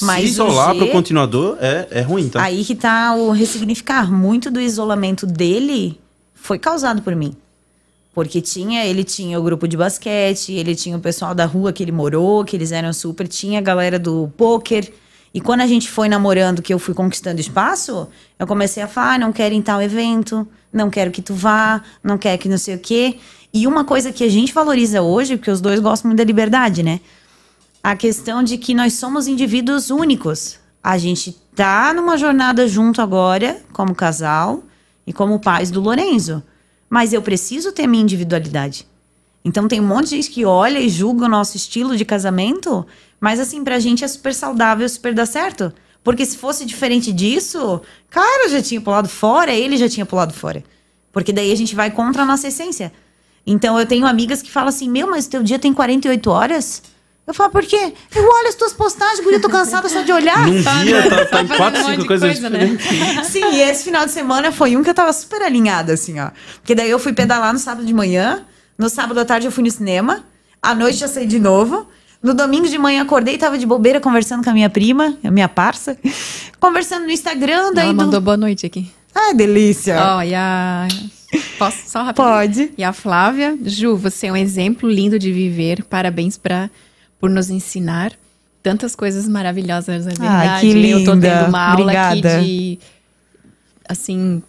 Mas 0.02 0.20
Se 0.20 0.26
isolar 0.32 0.74
para 0.74 0.84
o 0.84 0.90
continuador 0.90 1.56
é, 1.60 1.88
é 1.90 2.00
ruim, 2.02 2.28
tá? 2.28 2.42
Aí 2.42 2.64
que 2.64 2.74
tá 2.74 3.14
o 3.14 3.30
ressignificar. 3.30 4.10
Muito 4.10 4.50
do 4.50 4.60
isolamento 4.60 5.26
dele 5.26 5.98
foi 6.34 6.58
causado 6.58 7.00
por 7.02 7.14
mim. 7.14 7.34
Porque 8.14 8.40
tinha, 8.40 8.84
ele 8.84 9.04
tinha 9.04 9.40
o 9.40 9.42
grupo 9.42 9.66
de 9.66 9.76
basquete, 9.76 10.52
ele 10.52 10.74
tinha 10.74 10.96
o 10.96 11.00
pessoal 11.00 11.34
da 11.34 11.46
rua 11.46 11.72
que 11.72 11.82
ele 11.82 11.92
morou, 11.92 12.44
que 12.44 12.56
eles 12.56 12.72
eram 12.72 12.92
super, 12.92 13.26
tinha 13.26 13.58
a 13.58 13.62
galera 13.62 13.98
do 13.98 14.30
poker. 14.36 14.92
E 15.32 15.40
quando 15.40 15.62
a 15.62 15.66
gente 15.66 15.90
foi 15.90 16.08
namorando, 16.08 16.60
que 16.60 16.74
eu 16.74 16.78
fui 16.78 16.92
conquistando 16.92 17.40
espaço, 17.40 18.06
eu 18.38 18.46
comecei 18.46 18.82
a 18.82 18.88
falar, 18.88 19.14
ah, 19.14 19.18
não 19.18 19.32
quero 19.32 19.54
em 19.54 19.62
tal 19.62 19.80
evento, 19.80 20.46
não 20.70 20.90
quero 20.90 21.10
que 21.10 21.22
tu 21.22 21.32
vá, 21.32 21.82
não 22.04 22.18
quero 22.18 22.38
que 22.38 22.48
não 22.48 22.58
sei 22.58 22.74
o 22.74 22.78
quê. 22.78 23.18
E 23.52 23.66
uma 23.66 23.84
coisa 23.84 24.12
que 24.12 24.24
a 24.24 24.28
gente 24.28 24.52
valoriza 24.52 25.00
hoje, 25.00 25.36
porque 25.36 25.50
os 25.50 25.60
dois 25.60 25.80
gostam 25.80 26.10
muito 26.10 26.18
da 26.18 26.24
liberdade, 26.24 26.82
né? 26.82 27.00
a 27.82 27.96
questão 27.96 28.42
de 28.42 28.56
que 28.56 28.74
nós 28.74 28.94
somos 28.94 29.26
indivíduos 29.26 29.90
únicos. 29.90 30.58
A 30.82 30.96
gente 30.96 31.32
tá 31.54 31.92
numa 31.92 32.16
jornada 32.16 32.68
junto 32.68 33.02
agora, 33.02 33.60
como 33.72 33.94
casal 33.94 34.62
e 35.06 35.12
como 35.12 35.40
pais 35.40 35.70
do 35.70 35.80
Lorenzo. 35.80 36.42
Mas 36.92 37.14
eu 37.14 37.22
preciso 37.22 37.72
ter 37.72 37.86
minha 37.86 38.02
individualidade. 38.02 38.86
Então 39.42 39.66
tem 39.66 39.80
um 39.80 39.86
monte 39.86 40.10
de 40.10 40.16
gente 40.16 40.30
que 40.30 40.44
olha 40.44 40.78
e 40.78 40.90
julga 40.90 41.24
o 41.24 41.28
nosso 41.28 41.56
estilo 41.56 41.96
de 41.96 42.04
casamento, 42.04 42.86
mas 43.18 43.40
assim, 43.40 43.64
pra 43.64 43.78
gente 43.78 44.04
é 44.04 44.08
super 44.08 44.34
saudável, 44.34 44.86
super 44.86 45.14
dá 45.14 45.24
certo. 45.24 45.72
Porque 46.04 46.26
se 46.26 46.36
fosse 46.36 46.66
diferente 46.66 47.10
disso, 47.10 47.80
cara, 48.10 48.46
já 48.50 48.60
tinha 48.60 48.78
pulado 48.78 49.08
fora, 49.08 49.54
ele 49.54 49.78
já 49.78 49.88
tinha 49.88 50.04
pulado 50.04 50.34
fora. 50.34 50.62
Porque 51.10 51.32
daí 51.32 51.50
a 51.50 51.56
gente 51.56 51.74
vai 51.74 51.90
contra 51.90 52.24
a 52.24 52.26
nossa 52.26 52.48
essência. 52.48 52.92
Então 53.46 53.80
eu 53.80 53.86
tenho 53.86 54.06
amigas 54.06 54.42
que 54.42 54.50
falam 54.50 54.68
assim: 54.68 54.90
Meu, 54.90 55.08
mas 55.08 55.26
teu 55.26 55.42
dia 55.42 55.58
tem 55.58 55.72
48 55.72 56.30
horas? 56.30 56.82
Eu 57.24 57.32
falo, 57.32 57.50
por 57.50 57.64
quê? 57.64 57.92
Eu 58.14 58.24
olho 58.24 58.48
as 58.48 58.56
tuas 58.56 58.72
postagens, 58.72 59.20
guria, 59.20 59.40
tô 59.40 59.48
cansada 59.48 59.88
só 59.88 60.02
de 60.02 60.10
olhar. 60.10 60.44
Num 60.46 60.62
tá, 60.62 60.82
dia, 60.82 61.08
tá, 61.08 61.24
tá 61.26 61.42
em 61.42 61.46
quatro, 61.56 61.84
cinco 61.84 62.06
coisas 62.06 62.30
coisa, 62.30 62.50
né? 62.50 62.76
Sim, 63.24 63.44
e 63.52 63.60
esse 63.60 63.84
final 63.84 64.04
de 64.04 64.10
semana 64.10 64.50
foi 64.50 64.76
um 64.76 64.82
que 64.82 64.90
eu 64.90 64.94
tava 64.94 65.12
super 65.12 65.40
alinhada, 65.40 65.92
assim, 65.92 66.18
ó. 66.18 66.30
Porque 66.56 66.74
daí 66.74 66.90
eu 66.90 66.98
fui 66.98 67.12
pedalar 67.12 67.52
no 67.52 67.60
sábado 67.60 67.86
de 67.86 67.94
manhã, 67.94 68.44
no 68.76 68.88
sábado 68.88 69.20
à 69.20 69.24
tarde 69.24 69.46
eu 69.46 69.52
fui 69.52 69.62
no 69.62 69.70
cinema, 69.70 70.24
à 70.60 70.74
noite 70.74 70.98
já 70.98 71.06
saí 71.06 71.26
de 71.26 71.38
novo. 71.38 71.86
No 72.20 72.34
domingo 72.34 72.68
de 72.68 72.78
manhã 72.78 73.02
acordei, 73.02 73.38
tava 73.38 73.56
de 73.56 73.66
bobeira 73.66 74.00
conversando 74.00 74.44
com 74.44 74.50
a 74.50 74.52
minha 74.52 74.70
prima, 74.70 75.16
a 75.24 75.30
minha 75.30 75.48
parça, 75.48 75.96
conversando 76.58 77.04
no 77.04 77.10
Instagram. 77.10 77.72
Daí 77.72 77.86
Ela 77.86 77.94
mandou 77.94 78.20
boa 78.20 78.36
noite 78.36 78.66
aqui. 78.66 78.90
Ai, 79.14 79.34
delícia. 79.34 79.96
Ó, 80.00 80.18
oh, 80.18 80.22
e 80.22 80.34
a... 80.34 80.88
Posso 81.58 81.78
só 81.88 82.02
rapidinho? 82.02 82.28
Pode. 82.28 82.72
E 82.78 82.84
a 82.84 82.92
Flávia, 82.92 83.56
Ju, 83.64 83.96
você 83.96 84.26
é 84.26 84.32
um 84.32 84.36
exemplo 84.36 84.88
lindo 84.88 85.18
de 85.18 85.32
viver. 85.32 85.84
Parabéns 85.84 86.36
para 86.36 86.70
por 87.22 87.30
nos 87.30 87.50
ensinar 87.50 88.12
tantas 88.64 88.96
coisas 88.96 89.28
maravilhosas, 89.28 90.08
é 90.08 90.08
verdade. 90.08 90.48
Ah, 90.48 90.58
que 90.60 90.72
linda. 90.72 90.98
Eu 90.98 91.04
tô 91.04 91.20
tendo 91.20 91.48
uma 91.48 91.66
aula 91.70 91.82
Obrigada. 91.82 92.38
aqui 92.38 92.44
de 92.44 92.78
assim, 93.88 94.42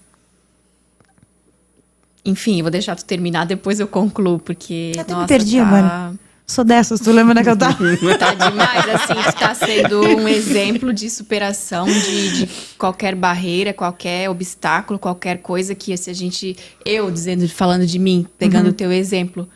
enfim, 2.26 2.64
vou 2.64 2.72
deixar 2.72 2.96
tu 2.96 3.06
terminar, 3.06 3.46
depois 3.46 3.80
eu 3.80 3.88
concluo, 3.88 4.40
porque 4.40 4.94
eu 4.96 5.04
nossa, 5.08 5.22
me 5.22 5.28
perdi, 5.28 5.58
tá... 5.58 5.66
mano. 5.66 6.20
Sou 6.48 6.64
dessas, 6.64 7.00
tu 7.00 7.12
lembra 7.12 7.36
né, 7.36 7.44
que 7.44 7.50
eu 7.50 7.56
tava? 7.56 7.78
tá 8.18 8.34
demais, 8.34 8.90
assim, 8.90 9.32
tu 9.32 9.40
tá 9.40 9.54
sendo 9.54 10.02
um 10.02 10.28
exemplo 10.28 10.92
de 10.92 11.12
superação 11.12 11.86
de, 11.86 12.46
de 12.46 12.50
qualquer 12.76 13.14
barreira, 13.14 13.72
qualquer 13.72 14.32
obstáculo, 14.32 14.98
qualquer 14.98 15.38
coisa 15.38 15.76
que 15.76 15.96
se 15.96 16.10
a 16.10 16.14
gente, 16.14 16.58
eu 16.84 17.12
dizendo, 17.12 17.48
falando 17.48 17.86
de 17.86 18.00
mim, 18.00 18.26
pegando 18.36 18.66
uhum. 18.66 18.72
o 18.72 18.74
teu 18.74 18.92
exemplo, 18.92 19.48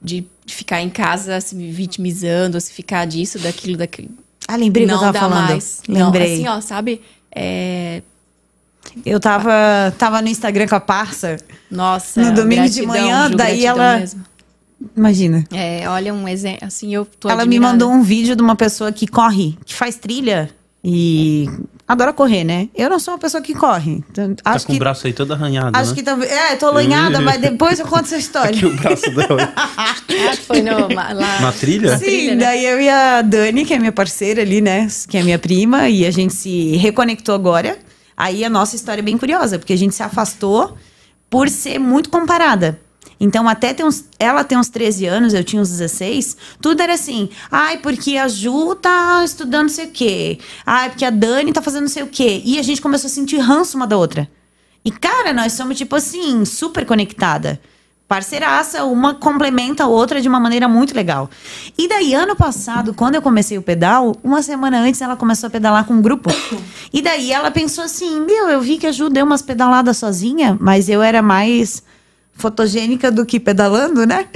de, 0.00 0.26
de, 0.46 0.54
ficar 0.54 0.80
em 0.80 0.88
casa 0.88 1.40
se 1.40 1.54
vitimizando, 1.54 2.60
se 2.60 2.72
ficar 2.72 3.04
disso, 3.04 3.38
daquilo, 3.38 3.76
daquilo. 3.76 4.10
Ah, 4.48 4.56
lembrei 4.56 4.86
não 4.86 4.98
que 4.98 5.04
eu 5.04 5.12
tava 5.12 5.18
falando. 5.18 5.48
Mais. 5.48 5.82
Lembrei. 5.88 6.42
Não, 6.42 6.52
assim, 6.52 6.58
ó, 6.58 6.60
sabe? 6.60 7.02
É, 7.34 8.02
eu 9.04 9.20
tava, 9.20 9.94
tava 9.98 10.22
no 10.22 10.28
Instagram 10.28 10.66
com 10.68 10.76
a 10.76 10.80
parça. 10.80 11.36
Nossa. 11.70 12.22
No 12.22 12.34
domingo 12.34 12.62
gratidão, 12.62 12.94
de 12.94 13.00
manhã, 13.00 13.30
daí 13.30 13.66
ela. 13.66 13.98
Mesmo. 13.98 14.24
Imagina. 14.96 15.44
É, 15.52 15.88
olha 15.88 16.12
um 16.12 16.28
exemplo. 16.28 16.66
Assim, 16.66 16.94
eu 16.94 17.04
tô 17.04 17.28
Ela 17.28 17.42
admirada. 17.42 17.66
me 17.66 17.72
mandou 17.72 17.90
um 17.90 18.02
vídeo 18.02 18.36
de 18.36 18.42
uma 18.42 18.54
pessoa 18.54 18.92
que 18.92 19.06
corre, 19.06 19.58
que 19.64 19.74
faz 19.74 19.96
trilha 19.96 20.50
e 20.84 21.48
adora 21.86 22.12
correr, 22.12 22.44
né? 22.44 22.68
Eu 22.74 22.90
não 22.90 22.98
sou 22.98 23.14
uma 23.14 23.18
pessoa 23.18 23.42
que 23.42 23.54
corre. 23.54 24.02
Então, 24.10 24.34
tá 24.34 24.52
acho 24.52 24.66
com 24.66 24.72
que, 24.72 24.76
o 24.76 24.80
braço 24.80 25.06
aí 25.06 25.12
todo 25.12 25.32
arranhado. 25.32 25.76
Acho 25.76 25.90
né? 25.90 25.96
que 25.96 26.02
talvez. 26.02 26.30
É, 26.30 26.56
tô 26.56 26.70
lanhada, 26.70 27.20
mas 27.20 27.40
depois 27.40 27.78
eu 27.78 27.86
conto 27.86 28.04
essa 28.04 28.16
história. 28.16 28.50
Aqui 28.56 28.66
o 28.66 28.76
braço 28.76 29.10
dela. 29.10 29.52
acho 29.56 30.02
que 30.06 30.46
foi 30.46 30.62
no, 30.62 30.88
lá, 30.92 31.40
na 31.40 31.52
trilha? 31.52 31.96
Sim, 31.96 32.04
trilha, 32.04 32.34
né? 32.34 32.44
daí 32.44 32.64
eu 32.64 32.80
e 32.80 32.88
a 32.88 33.22
Dani, 33.22 33.64
que 33.64 33.74
é 33.74 33.78
minha 33.78 33.92
parceira 33.92 34.42
ali, 34.42 34.60
né? 34.60 34.88
Que 35.08 35.18
é 35.18 35.22
minha 35.22 35.38
prima, 35.38 35.88
e 35.88 36.04
a 36.04 36.10
gente 36.10 36.34
se 36.34 36.76
reconectou 36.76 37.34
agora. 37.34 37.78
Aí 38.16 38.44
a 38.44 38.50
nossa 38.50 38.74
história 38.74 39.00
é 39.00 39.04
bem 39.04 39.18
curiosa, 39.18 39.58
porque 39.58 39.72
a 39.72 39.78
gente 39.78 39.94
se 39.94 40.02
afastou 40.02 40.76
por 41.28 41.48
ser 41.48 41.78
muito 41.78 42.08
comparada. 42.08 42.80
Então, 43.18 43.48
até 43.48 43.72
tem 43.72 43.84
uns, 43.84 44.04
ela 44.18 44.44
tem 44.44 44.58
uns 44.58 44.68
13 44.68 45.06
anos, 45.06 45.34
eu 45.34 45.42
tinha 45.42 45.60
uns 45.60 45.70
16, 45.70 46.36
tudo 46.60 46.82
era 46.82 46.94
assim. 46.94 47.30
Ai, 47.50 47.78
porque 47.78 48.16
a 48.16 48.28
Ju 48.28 48.74
tá 48.74 49.22
estudando 49.24 49.62
não 49.62 49.68
sei 49.70 49.86
o 49.86 49.90
quê. 49.90 50.38
Ai, 50.64 50.90
porque 50.90 51.04
a 51.04 51.10
Dani 51.10 51.52
tá 51.52 51.62
fazendo 51.62 51.82
não 51.82 51.88
sei 51.88 52.02
o 52.02 52.08
quê. 52.08 52.42
E 52.44 52.58
a 52.58 52.62
gente 52.62 52.82
começou 52.82 53.08
a 53.08 53.10
sentir 53.10 53.38
ranço 53.38 53.76
uma 53.76 53.86
da 53.86 53.96
outra. 53.96 54.28
E, 54.84 54.90
cara, 54.90 55.32
nós 55.32 55.54
somos, 55.54 55.76
tipo 55.76 55.96
assim, 55.96 56.44
super 56.44 56.84
conectada. 56.84 57.60
Parceiraça, 58.06 58.84
uma 58.84 59.14
complementa 59.14 59.82
a 59.82 59.88
outra 59.88 60.20
de 60.20 60.28
uma 60.28 60.38
maneira 60.38 60.68
muito 60.68 60.94
legal. 60.94 61.28
E 61.76 61.88
daí, 61.88 62.14
ano 62.14 62.36
passado, 62.36 62.94
quando 62.94 63.16
eu 63.16 63.22
comecei 63.22 63.58
o 63.58 63.62
pedal, 63.62 64.14
uma 64.22 64.42
semana 64.42 64.78
antes 64.78 65.00
ela 65.00 65.16
começou 65.16 65.48
a 65.48 65.50
pedalar 65.50 65.84
com 65.84 65.94
um 65.94 66.02
grupo. 66.02 66.30
E 66.92 67.02
daí 67.02 67.32
ela 67.32 67.50
pensou 67.50 67.84
assim: 67.84 68.20
meu, 68.20 68.48
eu 68.48 68.60
vi 68.60 68.78
que 68.78 68.86
a 68.86 68.92
Ju 68.92 69.10
deu 69.10 69.26
umas 69.26 69.42
pedaladas 69.42 69.98
sozinha, 69.98 70.56
mas 70.58 70.88
eu 70.88 71.02
era 71.02 71.20
mais 71.20 71.82
fotogênica 72.36 73.10
do 73.10 73.24
que 73.24 73.40
pedalando, 73.40 74.06
né? 74.06 74.26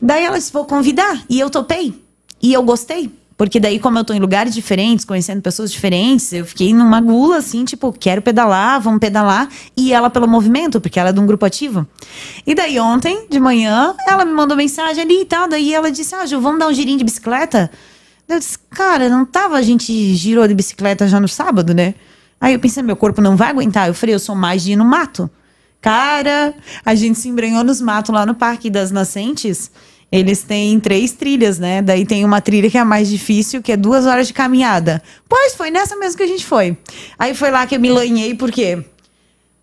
Daí 0.00 0.24
ela 0.24 0.40
se 0.40 0.52
vou 0.52 0.64
convidar 0.64 1.22
e 1.28 1.38
eu 1.38 1.50
topei. 1.50 2.02
E 2.42 2.52
eu 2.52 2.62
gostei. 2.62 3.10
Porque 3.36 3.58
daí, 3.58 3.80
como 3.80 3.98
eu 3.98 4.04
tô 4.04 4.12
em 4.12 4.20
lugares 4.20 4.54
diferentes, 4.54 5.04
conhecendo 5.04 5.42
pessoas 5.42 5.72
diferentes, 5.72 6.32
eu 6.32 6.44
fiquei 6.44 6.72
numa 6.72 7.00
gula, 7.00 7.38
assim, 7.38 7.64
tipo, 7.64 7.92
quero 7.92 8.22
pedalar, 8.22 8.80
vamos 8.80 9.00
pedalar. 9.00 9.48
E 9.76 9.92
ela 9.92 10.08
pelo 10.08 10.28
movimento, 10.28 10.80
porque 10.80 11.00
ela 11.00 11.08
é 11.08 11.12
de 11.12 11.18
um 11.18 11.26
grupo 11.26 11.44
ativo. 11.44 11.84
E 12.46 12.54
daí, 12.54 12.78
ontem, 12.78 13.26
de 13.28 13.40
manhã, 13.40 13.94
ela 14.06 14.24
me 14.24 14.32
mandou 14.32 14.56
mensagem 14.56 15.02
ali 15.02 15.22
e 15.22 15.24
tal. 15.24 15.48
Daí 15.48 15.74
ela 15.74 15.90
disse, 15.90 16.14
ah, 16.14 16.24
Ju, 16.24 16.40
vamos 16.40 16.60
dar 16.60 16.68
um 16.68 16.72
girinho 16.72 16.98
de 16.98 17.04
bicicleta? 17.04 17.70
Eu 18.28 18.38
disse, 18.38 18.56
cara, 18.70 19.08
não 19.08 19.24
tava, 19.24 19.56
a 19.56 19.62
gente 19.62 20.14
girou 20.14 20.46
de 20.46 20.54
bicicleta 20.54 21.08
já 21.08 21.18
no 21.18 21.28
sábado, 21.28 21.74
né? 21.74 21.94
Aí 22.40 22.54
eu 22.54 22.60
pensei, 22.60 22.82
meu 22.82 22.96
corpo 22.96 23.20
não 23.20 23.36
vai 23.36 23.50
aguentar. 23.50 23.88
Eu 23.88 23.94
falei, 23.94 24.14
eu 24.14 24.20
sou 24.20 24.36
mais 24.36 24.62
de 24.62 24.72
ir 24.72 24.76
no 24.76 24.84
mato. 24.84 25.28
Cara, 25.84 26.54
a 26.82 26.94
gente 26.94 27.18
se 27.18 27.28
embrenhou 27.28 27.62
nos 27.62 27.78
matos 27.78 28.14
lá 28.14 28.24
no 28.24 28.34
Parque 28.34 28.70
das 28.70 28.90
Nascentes. 28.90 29.70
Eles 30.10 30.42
têm 30.42 30.80
três 30.80 31.12
trilhas, 31.12 31.58
né? 31.58 31.82
Daí 31.82 32.06
tem 32.06 32.24
uma 32.24 32.40
trilha 32.40 32.70
que 32.70 32.78
é 32.78 32.80
a 32.80 32.86
mais 32.86 33.06
difícil, 33.06 33.60
que 33.60 33.70
é 33.70 33.76
duas 33.76 34.06
horas 34.06 34.26
de 34.26 34.32
caminhada. 34.32 35.02
Pois 35.28 35.54
foi 35.54 35.70
nessa 35.70 35.94
mesmo 35.96 36.16
que 36.16 36.22
a 36.22 36.26
gente 36.26 36.46
foi. 36.46 36.74
Aí 37.18 37.34
foi 37.34 37.50
lá 37.50 37.66
que 37.66 37.76
eu 37.76 37.80
me 37.80 37.90
lanhei, 37.90 38.34
porque 38.34 38.82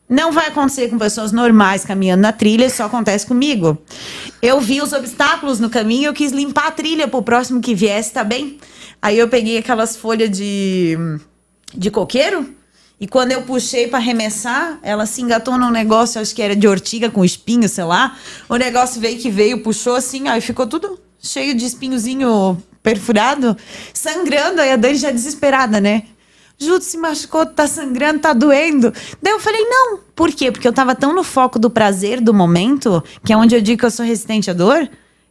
não 0.07 0.31
vai 0.31 0.49
acontecer 0.49 0.89
com 0.89 0.99
pessoas 0.99 1.31
normais 1.31 1.83
caminhando 1.83 2.21
na 2.21 2.31
trilha, 2.31 2.69
só 2.69 2.83
acontece 2.85 3.25
comigo. 3.25 3.75
Eu 4.43 4.61
vi 4.61 4.79
os 4.79 4.93
obstáculos 4.93 5.59
no 5.59 5.71
caminho, 5.71 6.09
eu 6.09 6.13
quis 6.13 6.31
limpar 6.31 6.67
a 6.67 6.71
trilha 6.71 7.07
pro 7.07 7.23
próximo 7.23 7.59
que 7.61 7.73
viesse, 7.73 8.13
tá 8.13 8.23
bem? 8.23 8.59
Aí 9.01 9.17
eu 9.17 9.27
peguei 9.27 9.57
aquelas 9.57 9.97
folhas 9.97 10.29
de, 10.29 10.95
de 11.75 11.89
coqueiro 11.89 12.60
e 13.01 13.07
quando 13.07 13.31
eu 13.31 13.41
puxei 13.41 13.87
para 13.87 13.97
arremessar, 13.97 14.77
ela 14.83 15.07
se 15.07 15.23
engatou 15.23 15.57
num 15.57 15.71
negócio, 15.71 16.21
acho 16.21 16.35
que 16.35 16.41
era 16.41 16.55
de 16.55 16.67
ortiga 16.67 17.09
com 17.09 17.25
espinho, 17.25 17.67
sei 17.67 17.83
lá. 17.83 18.15
O 18.47 18.57
negócio 18.57 19.01
veio 19.01 19.17
que 19.17 19.31
veio, 19.31 19.63
puxou 19.63 19.95
assim, 19.95 20.27
aí 20.27 20.39
ficou 20.39 20.67
tudo 20.67 20.99
cheio 21.19 21.55
de 21.55 21.65
espinhozinho 21.65 22.61
perfurado, 22.83 23.57
sangrando. 23.91 24.61
Aí 24.61 24.71
a 24.71 24.75
Dani 24.75 24.97
já 24.97 25.09
desesperada, 25.09 25.81
né? 25.81 26.03
Juto 26.59 26.85
se 26.85 26.95
machucou, 26.95 27.43
tá 27.43 27.65
sangrando, 27.65 28.19
tá 28.19 28.33
doendo. 28.33 28.93
Daí 29.19 29.33
eu 29.33 29.39
falei, 29.39 29.63
não. 29.63 30.01
Por 30.15 30.31
quê? 30.31 30.51
Porque 30.51 30.67
eu 30.67 30.73
tava 30.73 30.93
tão 30.93 31.11
no 31.11 31.23
foco 31.23 31.57
do 31.57 31.71
prazer 31.71 32.21
do 32.21 32.35
momento, 32.35 33.03
que 33.25 33.33
é 33.33 33.35
onde 33.35 33.55
eu 33.55 33.61
digo 33.61 33.79
que 33.79 33.85
eu 33.87 33.89
sou 33.89 34.05
resistente 34.05 34.51
à 34.51 34.53
dor, 34.53 34.87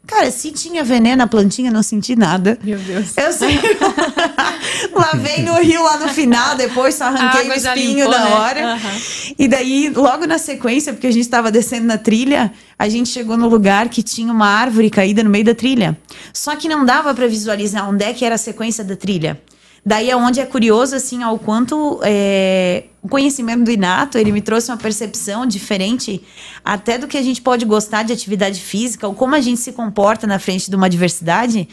Cara, 0.07 0.31
se 0.31 0.51
tinha 0.51 0.83
veneno, 0.83 1.23
a 1.23 1.27
plantinha 1.27 1.71
não 1.71 1.83
senti 1.83 2.17
nada. 2.17 2.59
Meu 2.65 2.79
Deus. 2.79 3.17
Eu 3.17 3.33
sei. 3.33 3.61
Lavei 4.93 5.43
no 5.43 5.55
rio 5.55 5.83
lá 5.83 5.99
no 5.99 6.09
final, 6.09 6.57
depois 6.57 6.95
só 6.95 7.05
arranquei 7.05 7.49
o 7.49 7.53
espinho 7.53 8.07
limpou, 8.07 8.11
na 8.11 8.25
né? 8.25 8.35
hora. 8.35 8.75
Uhum. 8.75 9.35
E 9.39 9.47
daí, 9.47 9.91
logo 9.91 10.27
na 10.27 10.39
sequência, 10.39 10.93
porque 10.93 11.07
a 11.07 11.13
gente 11.13 11.23
estava 11.23 11.51
descendo 11.51 11.87
na 11.87 11.97
trilha, 11.97 12.53
a 12.79 12.89
gente 12.89 13.09
chegou 13.09 13.37
no 13.37 13.49
lugar 13.49 13.89
que 13.89 14.03
tinha 14.03 14.33
uma 14.33 14.47
árvore 14.47 14.91
caída 14.91 15.23
no 15.23 15.31
meio 15.31 15.45
da 15.45 15.55
trilha. 15.55 15.97
Só 16.33 16.57
que 16.57 16.69
não 16.69 16.85
dava 16.85 17.15
para 17.15 17.29
visualizar 17.29 17.89
onde 17.89 18.05
é 18.05 18.13
que 18.13 18.25
era 18.25 18.35
a 18.35 18.39
sequência 18.39 18.83
da 18.83 18.97
trilha. 18.97 19.41
Daí 19.85 20.11
é 20.11 20.17
onde 20.17 20.41
é 20.41 20.47
curioso, 20.47 20.95
assim, 20.95 21.23
ao 21.23 21.39
quanto 21.39 22.01
é, 22.03 22.85
o 23.03 23.09
conhecimento 23.09 23.65
do 23.65 23.71
Inato, 23.71 24.19
ele 24.19 24.31
me 24.31 24.43
trouxe 24.43 24.71
uma 24.71 24.77
percepção 24.77 25.47
diferente 25.47 26.23
até 26.63 26.99
do 26.99 27.09
que 27.09 27.17
a 27.17 27.23
gente 27.23 27.41
pode 27.41 27.65
gostar 27.65 28.03
de 28.03 28.13
atividade 28.13 28.61
física, 28.61 29.09
ou 29.09 29.15
como 29.15 29.35
a 29.35 29.41
gente 29.41 29.59
se 29.59 29.73
comporta 29.73 30.27
na 30.27 30.39
frente 30.39 30.69
de 30.69 30.77
uma 30.77 30.87
adversidade, 30.87 31.67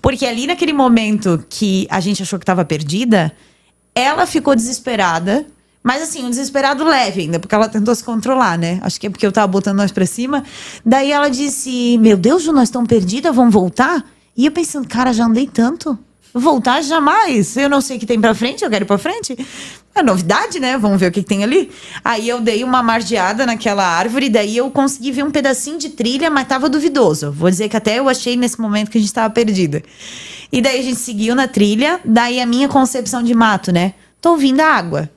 porque 0.00 0.24
ali 0.24 0.46
naquele 0.46 0.72
momento 0.72 1.44
que 1.50 1.86
a 1.90 2.00
gente 2.00 2.22
achou 2.22 2.38
que 2.38 2.44
estava 2.44 2.64
perdida, 2.64 3.30
ela 3.94 4.26
ficou 4.26 4.54
desesperada, 4.54 5.46
mas 5.82 6.02
assim, 6.02 6.24
um 6.24 6.30
desesperado 6.30 6.82
leve 6.84 7.22
ainda, 7.22 7.38
porque 7.38 7.54
ela 7.54 7.68
tentou 7.68 7.94
se 7.94 8.04
controlar, 8.04 8.58
né? 8.58 8.78
Acho 8.82 8.98
que 9.00 9.06
é 9.06 9.10
porque 9.10 9.26
eu 9.26 9.32
tava 9.32 9.46
botando 9.46 9.78
nós 9.78 9.90
pra 9.90 10.04
cima. 10.04 10.44
Daí 10.84 11.10
ela 11.10 11.28
disse: 11.28 11.96
Meu 11.98 12.18
Deus, 12.18 12.42
Ju, 12.42 12.52
nós 12.52 12.64
estamos 12.64 12.86
perdidas, 12.86 13.34
vamos 13.34 13.52
voltar? 13.52 14.04
E 14.36 14.44
eu 14.44 14.52
pensando, 14.52 14.86
cara, 14.86 15.12
já 15.12 15.24
andei 15.24 15.46
tanto. 15.46 15.98
Voltar 16.32 16.82
jamais. 16.82 17.56
Eu 17.56 17.68
não 17.68 17.80
sei 17.80 17.96
o 17.96 18.00
que 18.00 18.06
tem 18.06 18.20
pra 18.20 18.34
frente, 18.34 18.64
eu 18.64 18.70
quero 18.70 18.84
ir 18.84 18.86
pra 18.86 18.98
frente. 18.98 19.36
É 19.94 20.02
novidade, 20.02 20.60
né? 20.60 20.78
Vamos 20.78 21.00
ver 21.00 21.08
o 21.08 21.12
que, 21.12 21.22
que 21.22 21.28
tem 21.28 21.42
ali. 21.42 21.70
Aí 22.04 22.28
eu 22.28 22.40
dei 22.40 22.62
uma 22.62 22.82
margeada 22.82 23.44
naquela 23.44 23.84
árvore, 23.84 24.28
daí 24.28 24.56
eu 24.56 24.70
consegui 24.70 25.10
ver 25.10 25.24
um 25.24 25.30
pedacinho 25.30 25.78
de 25.78 25.90
trilha, 25.90 26.30
mas 26.30 26.46
tava 26.46 26.68
duvidoso. 26.68 27.32
Vou 27.32 27.50
dizer 27.50 27.68
que 27.68 27.76
até 27.76 27.98
eu 27.98 28.08
achei 28.08 28.36
nesse 28.36 28.60
momento 28.60 28.90
que 28.90 28.98
a 28.98 29.00
gente 29.00 29.12
tava 29.12 29.28
perdida. 29.32 29.82
E 30.52 30.60
daí 30.60 30.78
a 30.78 30.82
gente 30.82 30.98
seguiu 30.98 31.34
na 31.34 31.48
trilha, 31.48 32.00
daí 32.04 32.40
a 32.40 32.46
minha 32.46 32.68
concepção 32.68 33.22
de 33.22 33.34
mato, 33.34 33.72
né? 33.72 33.94
Tô 34.20 34.30
ouvindo 34.30 34.60
a 34.60 34.66
água. 34.66 35.10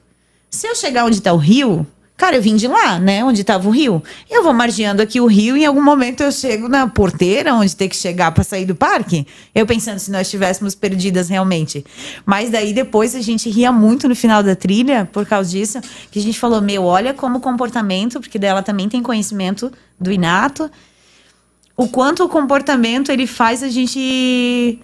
Se 0.49 0.67
eu 0.67 0.75
chegar 0.75 1.05
onde 1.05 1.21
tá 1.21 1.33
o 1.33 1.37
rio, 1.37 1.85
Cara, 2.23 2.37
eu 2.37 2.41
vim 2.41 2.55
de 2.55 2.69
lá, 2.69 2.97
né? 2.99 3.21
Onde 3.21 3.41
estava 3.41 3.67
o 3.67 3.69
rio. 3.69 4.01
Eu 4.31 4.43
vou 4.43 4.53
margeando 4.53 5.01
aqui 5.01 5.19
o 5.19 5.25
rio 5.25 5.57
e 5.57 5.63
em 5.63 5.65
algum 5.65 5.83
momento 5.83 6.23
eu 6.23 6.31
chego 6.31 6.69
na 6.69 6.87
porteira, 6.87 7.53
onde 7.53 7.75
tem 7.75 7.89
que 7.89 7.97
chegar 7.97 8.31
para 8.31 8.45
sair 8.45 8.65
do 8.65 8.73
parque. 8.73 9.27
Eu 9.53 9.65
pensando 9.65 9.99
se 9.99 10.09
nós 10.09 10.21
estivéssemos 10.27 10.73
perdidas 10.73 11.27
realmente. 11.27 11.85
Mas 12.25 12.49
daí 12.49 12.71
depois 12.71 13.13
a 13.13 13.19
gente 13.19 13.49
ria 13.49 13.73
muito 13.73 14.07
no 14.07 14.15
final 14.15 14.41
da 14.41 14.55
trilha 14.55 15.05
por 15.11 15.25
causa 15.25 15.49
disso, 15.49 15.81
que 16.09 16.17
a 16.17 16.21
gente 16.21 16.39
falou: 16.39 16.61
meu, 16.61 16.85
olha 16.85 17.13
como 17.13 17.39
o 17.39 17.41
comportamento, 17.41 18.21
porque 18.21 18.39
dela 18.39 18.63
também 18.63 18.87
tem 18.87 19.03
conhecimento 19.03 19.69
do 19.99 20.09
inato, 20.09 20.71
o 21.75 21.89
quanto 21.89 22.23
o 22.23 22.29
comportamento 22.29 23.11
ele 23.11 23.27
faz 23.27 23.61
a 23.61 23.67
gente, 23.67 24.79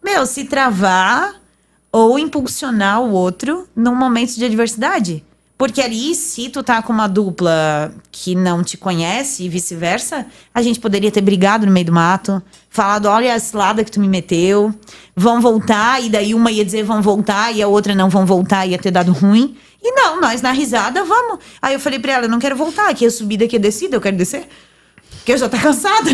meu, 0.00 0.24
se 0.26 0.44
travar 0.44 1.34
ou 1.90 2.16
impulsionar 2.20 3.02
o 3.02 3.10
outro 3.10 3.66
num 3.74 3.96
momento 3.96 4.36
de 4.36 4.44
adversidade. 4.44 5.24
Porque 5.62 5.80
ali, 5.80 6.12
se 6.16 6.48
tu 6.48 6.60
tá 6.60 6.82
com 6.82 6.92
uma 6.92 7.06
dupla 7.06 7.94
que 8.10 8.34
não 8.34 8.64
te 8.64 8.76
conhece 8.76 9.44
e 9.44 9.48
vice-versa, 9.48 10.26
a 10.52 10.60
gente 10.60 10.80
poderia 10.80 11.08
ter 11.08 11.20
brigado 11.20 11.64
no 11.64 11.70
meio 11.70 11.86
do 11.86 11.92
mato, 11.92 12.42
falado, 12.68 13.06
olha 13.06 13.32
a 13.32 13.38
cilada 13.38 13.84
que 13.84 13.90
tu 13.92 14.00
me 14.00 14.08
meteu, 14.08 14.74
vão 15.14 15.40
voltar, 15.40 16.02
e 16.02 16.10
daí 16.10 16.34
uma 16.34 16.50
ia 16.50 16.64
dizer 16.64 16.82
vão 16.82 17.00
voltar, 17.00 17.54
e 17.54 17.62
a 17.62 17.68
outra 17.68 17.94
não 17.94 18.10
vão 18.10 18.26
voltar, 18.26 18.66
ia 18.66 18.76
ter 18.76 18.90
dado 18.90 19.12
ruim. 19.12 19.56
E 19.80 19.92
não, 19.92 20.20
nós 20.20 20.42
na 20.42 20.50
risada, 20.50 21.04
vamos. 21.04 21.38
Aí 21.62 21.74
eu 21.74 21.78
falei 21.78 22.00
pra 22.00 22.14
ela, 22.14 22.26
não 22.26 22.40
quero 22.40 22.56
voltar, 22.56 22.88
aqui 22.88 23.06
é 23.06 23.10
subida, 23.10 23.44
aqui 23.44 23.54
é 23.54 23.60
descida, 23.60 23.94
eu 23.94 24.00
quero 24.00 24.16
descer. 24.16 24.48
Porque 25.18 25.30
eu 25.30 25.38
já 25.38 25.48
tô 25.48 25.58
cansada. 25.62 26.10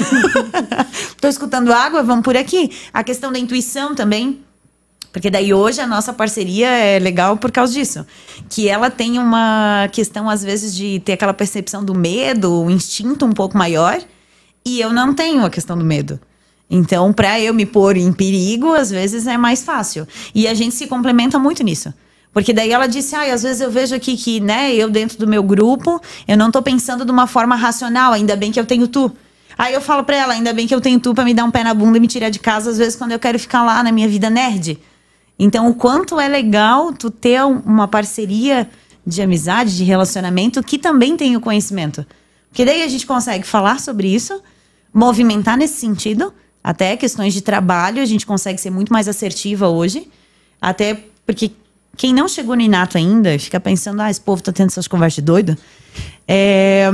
Tô 1.19 1.27
escutando 1.27 1.73
água, 1.73 2.03
vamos 2.03 2.23
por 2.23 2.37
aqui. 2.37 2.71
A 2.93 3.03
questão 3.03 3.33
da 3.33 3.39
intuição 3.39 3.95
também. 3.95 4.45
Porque 5.13 5.31
daí 5.31 5.55
hoje 5.55 5.81
a 5.81 5.87
nossa 5.87 6.13
parceria 6.13 6.69
é 6.69 6.99
legal 6.99 7.37
por 7.37 7.51
causa 7.51 7.73
disso. 7.73 8.07
Que 8.49 8.69
ela 8.69 8.91
tem 8.91 9.19
uma 9.19 9.89
questão, 9.93 10.29
às 10.29 10.43
vezes, 10.43 10.75
de 10.75 11.01
ter 11.01 11.15
aquela 11.15 11.35
percepção 11.35 11.85
do 11.85 11.95
medo, 11.95 12.65
o 12.65 12.71
instinto 12.71 13.25
um 13.25 13.33
pouco 13.33 13.57
maior. 13.57 13.99
E 14.65 14.81
eu 14.81 14.93
não 14.93 15.15
tenho 15.15 15.45
a 15.45 15.51
questão 15.51 15.77
do 15.77 15.85
medo. 15.85 16.21
Então, 16.71 17.13
para 17.13 17.41
eu 17.41 17.55
me 17.55 17.65
pôr 17.65 17.97
em 17.97 18.13
perigo, 18.13 18.75
às 18.75 18.91
vezes 18.91 19.27
é 19.27 19.39
mais 19.39 19.65
fácil. 19.65 20.07
E 20.35 20.47
a 20.47 20.53
gente 20.53 20.75
se 20.75 20.87
complementa 20.87 21.39
muito 21.39 21.65
nisso. 21.65 21.93
Porque 22.33 22.53
daí 22.53 22.71
ela 22.71 22.87
disse, 22.87 23.15
ah, 23.17 23.33
às 23.33 23.43
vezes 23.43 23.61
eu 23.61 23.71
vejo 23.71 23.95
aqui 23.95 24.17
que, 24.17 24.39
né, 24.39 24.75
eu 24.75 24.91
dentro 24.91 25.19
do 25.19 25.27
meu 25.27 25.43
grupo, 25.43 26.01
eu 26.27 26.37
não 26.37 26.51
tô 26.51 26.61
pensando 26.61 27.05
de 27.05 27.11
uma 27.11 27.27
forma 27.27 27.57
racional, 27.57 28.13
ainda 28.13 28.37
bem 28.37 28.53
que 28.53 28.61
eu 28.61 28.67
tenho 28.67 28.87
tu. 28.87 29.11
Aí 29.57 29.73
eu 29.73 29.81
falo 29.81 30.05
pra 30.05 30.17
ela, 30.17 30.35
ainda 30.35 30.53
bem 30.53 30.67
que 30.67 30.75
eu 30.75 30.81
tenho 30.81 31.01
tu 31.01 31.15
pra 31.15 31.25
me 31.25 31.33
dar 31.33 31.45
um 31.45 31.51
pé 31.51 31.65
na 31.65 31.73
bunda 31.73 31.97
e 31.97 32.01
me 32.01 32.07
tirar 32.07 32.29
de 32.29 32.39
casa, 32.39 32.71
às 32.71 32.79
vezes, 32.79 32.95
quando 32.95 33.13
eu 33.13 33.19
quero 33.19 33.39
ficar 33.39 33.65
lá 33.65 33.83
na 33.83 33.91
minha 33.91 34.07
vida 34.07 34.29
nerd. 34.29 34.79
Então, 35.39 35.69
o 35.69 35.75
quanto 35.75 36.19
é 36.19 36.27
legal 36.27 36.93
tu 36.93 37.11
ter 37.11 37.43
uma 37.45 37.87
parceria 37.87 38.69
de 39.07 39.23
amizade, 39.23 39.77
de 39.77 39.85
relacionamento, 39.85 40.63
que 40.63 40.79
também 40.79 41.17
tem 41.17 41.37
o 41.37 41.41
conhecimento. 41.41 42.05
Porque 42.51 42.65
daí 42.65 42.83
a 42.83 42.89
gente 42.89 43.07
consegue 43.07 43.47
falar 43.47 43.81
sobre 43.81 44.13
isso, 44.13 44.43
movimentar 44.93 45.57
nesse 45.57 45.81
sentido, 45.81 46.33
até 46.63 46.97
questões 46.97 47.33
de 47.33 47.41
trabalho, 47.41 48.03
a 48.03 48.07
gente 48.07 48.27
consegue 48.27 48.61
ser 48.61 48.71
muito 48.71 48.93
mais 48.93 49.09
assertiva 49.09 49.69
hoje. 49.69 50.09
Até 50.61 51.05
porque 51.25 51.53
quem 51.97 52.13
não 52.13 52.29
chegou 52.29 52.57
no 52.57 52.63
Inato 52.63 52.99
ainda 52.99 53.39
fica 53.39 53.61
pensando, 53.61 54.01
ah, 54.01 54.11
esse 54.11 54.21
povo 54.21 54.43
tá 54.43 54.53
tendo 54.53 54.69
essas 54.69 54.89
conversas 54.89 55.23
doidas. 55.23 55.57
É... 56.27 56.91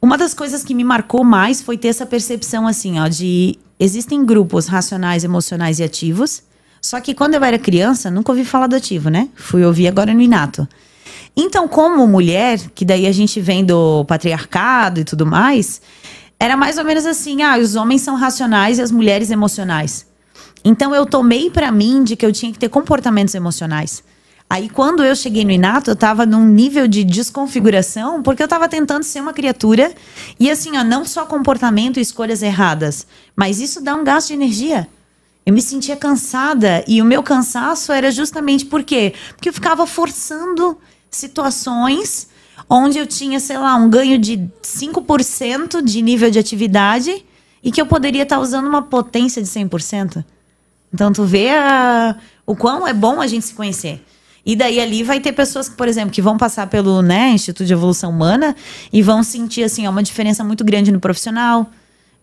Uma 0.00 0.18
das 0.18 0.34
coisas 0.34 0.64
que 0.64 0.74
me 0.74 0.84
marcou 0.84 1.22
mais 1.22 1.62
foi 1.62 1.78
ter 1.78 1.88
essa 1.88 2.04
percepção 2.04 2.66
assim, 2.66 2.98
ó, 2.98 3.06
de 3.08 3.58
existem 3.78 4.24
grupos 4.24 4.66
racionais, 4.66 5.22
emocionais 5.22 5.78
e 5.78 5.84
ativos. 5.84 6.42
Só 6.82 7.00
que 7.00 7.14
quando 7.14 7.34
eu 7.34 7.44
era 7.44 7.58
criança, 7.58 8.10
nunca 8.10 8.32
ouvi 8.32 8.44
falar 8.44 8.66
do 8.66 8.74
ativo, 8.74 9.08
né? 9.08 9.28
Fui 9.36 9.64
ouvir 9.64 9.86
agora 9.86 10.12
no 10.12 10.20
Inato. 10.20 10.68
Então, 11.36 11.68
como 11.68 12.06
mulher, 12.08 12.58
que 12.74 12.84
daí 12.84 13.06
a 13.06 13.12
gente 13.12 13.40
vem 13.40 13.64
do 13.64 14.04
patriarcado 14.04 15.00
e 15.00 15.04
tudo 15.04 15.24
mais, 15.24 15.80
era 16.38 16.56
mais 16.56 16.78
ou 16.78 16.84
menos 16.84 17.06
assim: 17.06 17.40
ah, 17.42 17.56
os 17.56 17.76
homens 17.76 18.02
são 18.02 18.16
racionais 18.16 18.78
e 18.78 18.82
as 18.82 18.90
mulheres 18.90 19.30
emocionais. 19.30 20.06
Então 20.64 20.94
eu 20.94 21.06
tomei 21.06 21.50
para 21.50 21.70
mim 21.70 22.02
de 22.02 22.16
que 22.16 22.26
eu 22.26 22.32
tinha 22.32 22.52
que 22.52 22.58
ter 22.58 22.68
comportamentos 22.68 23.34
emocionais. 23.34 24.02
Aí 24.50 24.68
quando 24.68 25.02
eu 25.02 25.16
cheguei 25.16 25.44
no 25.44 25.50
Inato, 25.50 25.90
eu 25.90 25.96
tava 25.96 26.26
num 26.26 26.44
nível 26.44 26.86
de 26.86 27.04
desconfiguração, 27.04 28.22
porque 28.22 28.42
eu 28.42 28.48
tava 28.48 28.68
tentando 28.68 29.02
ser 29.02 29.20
uma 29.20 29.32
criatura 29.32 29.92
e 30.38 30.50
assim, 30.50 30.76
ó, 30.76 30.84
não 30.84 31.04
só 31.04 31.24
comportamento 31.24 31.98
e 31.98 32.02
escolhas 32.02 32.42
erradas, 32.42 33.06
mas 33.34 33.60
isso 33.60 33.80
dá 33.80 33.94
um 33.94 34.04
gasto 34.04 34.28
de 34.28 34.34
energia. 34.34 34.88
Eu 35.44 35.52
me 35.52 35.60
sentia 35.60 35.96
cansada 35.96 36.84
e 36.86 37.02
o 37.02 37.04
meu 37.04 37.22
cansaço 37.22 37.92
era 37.92 38.10
justamente 38.10 38.64
por 38.64 38.84
quê? 38.84 39.12
Porque 39.34 39.48
eu 39.48 39.52
ficava 39.52 39.86
forçando 39.86 40.78
situações 41.10 42.28
onde 42.68 42.98
eu 42.98 43.06
tinha, 43.06 43.40
sei 43.40 43.58
lá, 43.58 43.74
um 43.76 43.90
ganho 43.90 44.18
de 44.18 44.48
5% 44.62 45.82
de 45.82 46.00
nível 46.00 46.30
de 46.30 46.38
atividade 46.38 47.24
e 47.62 47.70
que 47.70 47.80
eu 47.80 47.86
poderia 47.86 48.22
estar 48.22 48.38
usando 48.38 48.66
uma 48.66 48.82
potência 48.82 49.42
de 49.42 49.48
100%. 49.48 50.24
Então, 50.92 51.12
tu 51.12 51.24
vê 51.24 51.50
a, 51.50 52.16
o 52.46 52.54
quão 52.54 52.86
é 52.86 52.92
bom 52.92 53.20
a 53.20 53.26
gente 53.26 53.46
se 53.46 53.54
conhecer. 53.54 54.04
E 54.44 54.56
daí 54.56 54.80
ali 54.80 55.02
vai 55.02 55.20
ter 55.20 55.32
pessoas, 55.32 55.68
por 55.68 55.86
exemplo, 55.86 56.10
que 56.10 56.20
vão 56.20 56.36
passar 56.36 56.66
pelo 56.66 57.00
né, 57.00 57.30
Instituto 57.30 57.64
de 57.64 57.72
Evolução 57.72 58.10
Humana 58.10 58.56
e 58.92 59.00
vão 59.00 59.22
sentir 59.22 59.62
assim, 59.62 59.86
uma 59.86 60.02
diferença 60.02 60.42
muito 60.42 60.64
grande 60.64 60.90
no 60.90 60.98
profissional. 60.98 61.70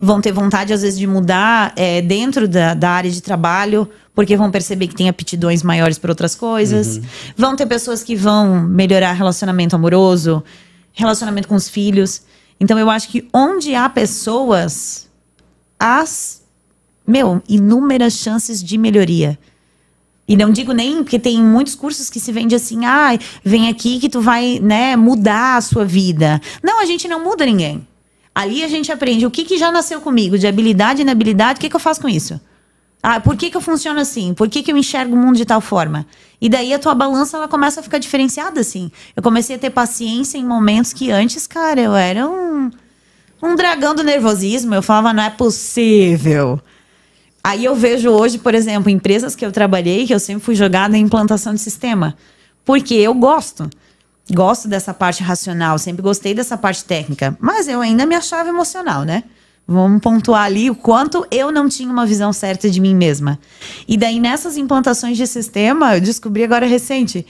Vão 0.00 0.20
ter 0.20 0.32
vontade, 0.32 0.72
às 0.72 0.82
vezes, 0.82 0.98
de 0.98 1.06
mudar 1.06 1.72
é, 1.76 2.00
dentro 2.00 2.48
da, 2.48 2.72
da 2.72 2.90
área 2.90 3.10
de 3.10 3.20
trabalho 3.20 3.88
porque 4.14 4.36
vão 4.36 4.50
perceber 4.50 4.86
que 4.86 4.94
tem 4.94 5.08
aptidões 5.08 5.62
maiores 5.62 5.98
para 5.98 6.10
outras 6.10 6.34
coisas. 6.34 6.96
Uhum. 6.96 7.02
Vão 7.36 7.56
ter 7.56 7.66
pessoas 7.66 8.02
que 8.02 8.16
vão 8.16 8.62
melhorar 8.62 9.12
relacionamento 9.12 9.76
amoroso, 9.76 10.42
relacionamento 10.92 11.48
com 11.48 11.54
os 11.54 11.68
filhos. 11.68 12.22
Então 12.58 12.78
eu 12.78 12.90
acho 12.90 13.08
que 13.08 13.28
onde 13.32 13.74
há 13.74 13.88
pessoas, 13.88 15.08
as 15.78 16.42
meu, 17.06 17.42
inúmeras 17.48 18.14
chances 18.14 18.62
de 18.62 18.78
melhoria. 18.78 19.38
E 20.28 20.36
não 20.36 20.52
digo 20.52 20.72
nem 20.72 21.02
porque 21.02 21.18
tem 21.18 21.42
muitos 21.42 21.74
cursos 21.74 22.08
que 22.08 22.20
se 22.20 22.30
vende 22.30 22.54
assim, 22.54 22.84
ah, 22.84 23.18
vem 23.44 23.68
aqui 23.68 23.98
que 23.98 24.08
tu 24.08 24.20
vai, 24.20 24.60
né, 24.60 24.94
mudar 24.94 25.56
a 25.56 25.60
sua 25.60 25.84
vida. 25.84 26.40
Não, 26.62 26.80
a 26.80 26.84
gente 26.84 27.08
não 27.08 27.24
muda 27.24 27.44
ninguém. 27.44 27.84
Ali 28.34 28.62
a 28.62 28.68
gente 28.68 28.92
aprende 28.92 29.26
o 29.26 29.30
que, 29.30 29.44
que 29.44 29.58
já 29.58 29.70
nasceu 29.72 30.00
comigo, 30.00 30.38
de 30.38 30.46
habilidade 30.46 31.00
e 31.00 31.02
inabilidade, 31.02 31.58
o 31.58 31.60
que, 31.60 31.68
que 31.68 31.76
eu 31.76 31.80
faço 31.80 32.00
com 32.00 32.08
isso? 32.08 32.40
Ah, 33.02 33.18
por 33.18 33.34
que, 33.34 33.50
que 33.50 33.56
eu 33.56 33.60
funciono 33.60 33.98
assim? 33.98 34.34
Por 34.34 34.48
que, 34.48 34.62
que 34.62 34.70
eu 34.70 34.76
enxergo 34.76 35.14
o 35.14 35.18
mundo 35.18 35.36
de 35.36 35.46
tal 35.46 35.60
forma? 35.60 36.06
E 36.40 36.48
daí 36.48 36.72
a 36.74 36.78
tua 36.78 36.94
balança 36.94 37.38
ela 37.38 37.48
começa 37.48 37.80
a 37.80 37.82
ficar 37.82 37.98
diferenciada, 37.98 38.60
assim. 38.60 38.90
Eu 39.16 39.22
comecei 39.22 39.56
a 39.56 39.58
ter 39.58 39.70
paciência 39.70 40.36
em 40.36 40.44
momentos 40.44 40.92
que 40.92 41.10
antes, 41.10 41.46
cara, 41.46 41.80
eu 41.80 41.94
era 41.94 42.28
um, 42.28 42.70
um 43.42 43.56
dragão 43.56 43.94
do 43.94 44.02
nervosismo. 44.02 44.74
Eu 44.74 44.82
falava, 44.82 45.14
não 45.14 45.22
é 45.22 45.30
possível. 45.30 46.60
Aí 47.42 47.64
eu 47.64 47.74
vejo 47.74 48.10
hoje, 48.10 48.36
por 48.36 48.54
exemplo, 48.54 48.90
empresas 48.90 49.34
que 49.34 49.46
eu 49.46 49.50
trabalhei, 49.50 50.06
que 50.06 50.12
eu 50.12 50.20
sempre 50.20 50.44
fui 50.44 50.54
jogada 50.54 50.96
em 50.96 51.00
implantação 51.00 51.54
de 51.54 51.60
sistema. 51.60 52.14
Porque 52.66 52.94
eu 52.94 53.14
gosto. 53.14 53.70
Gosto 54.32 54.68
dessa 54.68 54.94
parte 54.94 55.22
racional, 55.22 55.78
sempre 55.78 56.02
gostei 56.02 56.34
dessa 56.34 56.56
parte 56.56 56.84
técnica. 56.84 57.36
Mas 57.40 57.66
eu 57.68 57.80
ainda 57.80 58.06
me 58.06 58.14
achava 58.14 58.48
emocional, 58.48 59.02
né? 59.02 59.24
Vamos 59.66 60.00
pontuar 60.00 60.44
ali 60.44 60.68
o 60.68 60.74
quanto 60.74 61.24
eu 61.30 61.52
não 61.52 61.68
tinha 61.68 61.90
uma 61.90 62.04
visão 62.04 62.32
certa 62.32 62.68
de 62.68 62.80
mim 62.80 62.94
mesma. 62.94 63.38
E 63.86 63.96
daí, 63.96 64.18
nessas 64.18 64.56
implantações 64.56 65.16
de 65.16 65.26
sistema, 65.26 65.94
eu 65.94 66.00
descobri 66.00 66.42
agora 66.42 66.66
recente, 66.66 67.24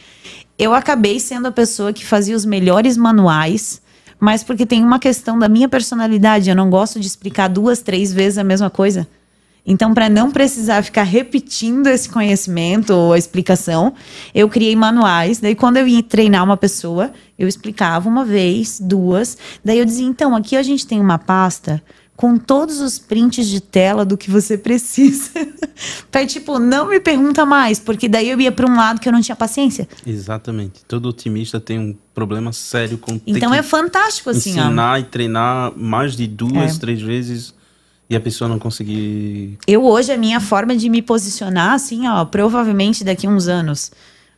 eu 0.59 0.73
acabei 0.75 1.21
sendo 1.21 1.49
a 1.49 1.53
pessoa 1.53 1.93
que 1.93 2.05
fazia 2.05 2.37
os 2.37 2.45
melhores 2.45 2.97
manuais, 2.97 3.83
mas 4.19 4.43
porque 4.43 4.65
tem 4.67 4.83
uma 4.83 4.99
questão 4.99 5.39
da 5.39 5.49
minha 5.49 5.69
personalidade. 5.69 6.49
Eu 6.51 6.57
não 6.57 6.71
gosto 6.71 7.01
de 7.01 7.07
explicar 7.07 7.49
duas, 7.49 7.81
três 7.81 8.13
vezes 8.13 8.39
a 8.39 8.45
mesma 8.45 8.71
coisa. 8.71 9.07
Então, 9.67 9.93
para 9.93 10.09
não 10.09 10.31
precisar 10.31 10.83
ficar 10.83 11.03
repetindo 11.03 11.87
esse 11.87 12.09
conhecimento 12.09 12.93
ou 12.93 13.13
a 13.13 13.19
explicação, 13.19 13.95
eu 14.35 14.49
criei 14.49 14.75
manuais. 14.75 15.39
Daí, 15.39 15.55
quando 15.55 15.77
eu 15.77 15.87
ia 15.87 16.03
treinar 16.03 16.45
uma 16.45 16.57
pessoa, 16.57 17.13
eu 17.39 17.47
explicava 17.47 18.09
uma 18.09 18.25
vez, 18.25 18.81
duas. 18.81 19.37
Daí, 19.65 19.79
eu 19.79 19.85
dizia: 19.85 20.07
então, 20.07 20.35
aqui 20.35 20.57
a 20.57 20.63
gente 20.63 20.87
tem 20.87 21.01
uma 21.01 21.19
pasta 21.19 21.83
com 22.21 22.37
todos 22.37 22.83
os 22.83 22.99
prints 22.99 23.49
de 23.49 23.63
tela 23.63 24.05
do 24.05 24.15
que 24.15 24.31
você 24.31 24.59
precisa. 24.59 25.31
pra, 26.13 26.27
tipo, 26.27 26.59
não 26.59 26.91
me 26.91 27.01
pergunta 27.01 27.47
mais, 27.47 27.79
porque 27.79 28.11
daí 28.11 28.29
eu 28.29 28.39
ia 28.39 28.53
para 28.53 28.71
um 28.71 28.77
lado 28.77 29.01
que 29.01 29.09
eu 29.09 29.13
não 29.13 29.23
tinha 29.23 29.35
paciência. 29.35 29.89
Exatamente. 30.07 30.85
Todo 30.87 31.09
otimista 31.09 31.59
tem 31.59 31.79
um 31.79 31.97
problema 32.13 32.53
sério 32.53 32.99
com 32.99 33.19
Então 33.27 33.55
é 33.55 33.63
fantástico 33.63 34.29
assim, 34.29 34.51
ensinar 34.51 34.93
ó. 34.93 34.99
e 34.99 35.05
treinar 35.05 35.73
mais 35.75 36.15
de 36.15 36.27
duas, 36.27 36.77
é. 36.77 36.79
três 36.79 37.01
vezes 37.01 37.55
e 38.11 38.17
a 38.17 38.21
pessoa 38.21 38.49
não 38.49 38.59
conseguir. 38.59 39.57
Eu 39.67 39.85
hoje 39.85 40.13
a 40.13 40.19
minha 40.19 40.41
forma 40.41 40.77
de 40.77 40.91
me 40.91 41.01
posicionar 41.01 41.75
assim, 41.75 42.09
ó, 42.09 42.25
provavelmente 42.25 43.05
daqui 43.05 43.29
uns 43.29 43.47
anos 43.47 43.93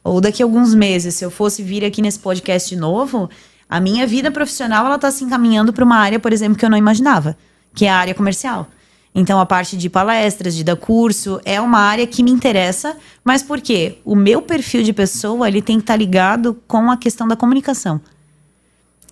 ou 0.04 0.20
daqui 0.20 0.42
alguns 0.42 0.74
meses, 0.74 1.14
se 1.14 1.24
eu 1.24 1.30
fosse 1.30 1.62
vir 1.62 1.84
aqui 1.84 2.02
nesse 2.02 2.18
podcast 2.18 2.68
de 2.68 2.76
novo, 2.76 3.30
a 3.68 3.80
minha 3.80 4.06
vida 4.06 4.30
profissional 4.30 4.84
ela 4.84 4.98
tá 4.98 5.10
se 5.10 5.24
encaminhando 5.24 5.72
para 5.72 5.84
uma 5.84 5.96
área, 5.96 6.20
por 6.20 6.32
exemplo, 6.32 6.58
que 6.58 6.64
eu 6.64 6.70
não 6.70 6.76
imaginava 6.76 7.36
que 7.74 7.86
é 7.86 7.90
a 7.90 7.96
área 7.96 8.14
comercial. 8.14 8.68
Então, 9.14 9.38
a 9.38 9.44
parte 9.44 9.76
de 9.76 9.90
palestras, 9.90 10.54
de 10.54 10.64
dar 10.64 10.76
curso, 10.76 11.40
é 11.44 11.60
uma 11.60 11.78
área 11.78 12.06
que 12.06 12.22
me 12.22 12.30
interessa, 12.30 12.96
mas 13.22 13.42
por 13.42 13.60
quê? 13.60 13.98
O 14.04 14.14
meu 14.14 14.40
perfil 14.40 14.82
de 14.82 14.92
pessoa, 14.92 15.48
ele 15.48 15.60
tem 15.60 15.76
que 15.76 15.82
estar 15.82 15.94
tá 15.94 15.98
ligado 15.98 16.58
com 16.66 16.90
a 16.90 16.96
questão 16.96 17.28
da 17.28 17.36
comunicação. 17.36 18.00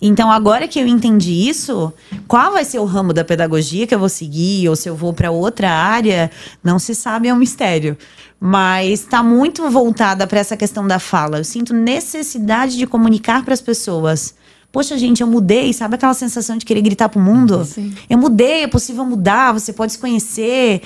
Então, 0.01 0.31
agora 0.31 0.67
que 0.67 0.79
eu 0.79 0.87
entendi 0.87 1.47
isso, 1.47 1.93
qual 2.27 2.53
vai 2.53 2.65
ser 2.65 2.79
o 2.79 2.85
ramo 2.85 3.13
da 3.13 3.23
pedagogia 3.23 3.85
que 3.85 3.93
eu 3.93 3.99
vou 3.99 4.09
seguir, 4.09 4.67
ou 4.67 4.75
se 4.75 4.89
eu 4.89 4.95
vou 4.95 5.13
para 5.13 5.29
outra 5.29 5.69
área, 5.69 6.31
não 6.63 6.79
se 6.79 6.95
sabe, 6.95 7.27
é 7.27 7.33
um 7.33 7.37
mistério. 7.37 7.95
Mas 8.39 9.01
está 9.01 9.21
muito 9.21 9.69
voltada 9.69 10.25
para 10.25 10.39
essa 10.39 10.57
questão 10.57 10.87
da 10.87 10.97
fala. 10.97 11.37
Eu 11.37 11.43
sinto 11.43 11.73
necessidade 11.73 12.75
de 12.75 12.87
comunicar 12.87 13.45
para 13.45 13.53
as 13.53 13.61
pessoas 13.61 14.33
Poxa, 14.71 14.97
gente, 14.97 15.19
eu 15.19 15.27
mudei, 15.27 15.73
sabe 15.73 15.95
aquela 15.95 16.13
sensação 16.13 16.57
de 16.57 16.65
querer 16.65 16.81
gritar 16.81 17.09
pro 17.09 17.19
mundo? 17.19 17.65
Sim. 17.65 17.93
Eu 18.09 18.17
mudei, 18.17 18.63
é 18.63 18.67
possível 18.67 19.03
mudar, 19.03 19.51
você 19.51 19.73
pode 19.73 19.91
se 19.91 19.99
conhecer. 19.99 20.81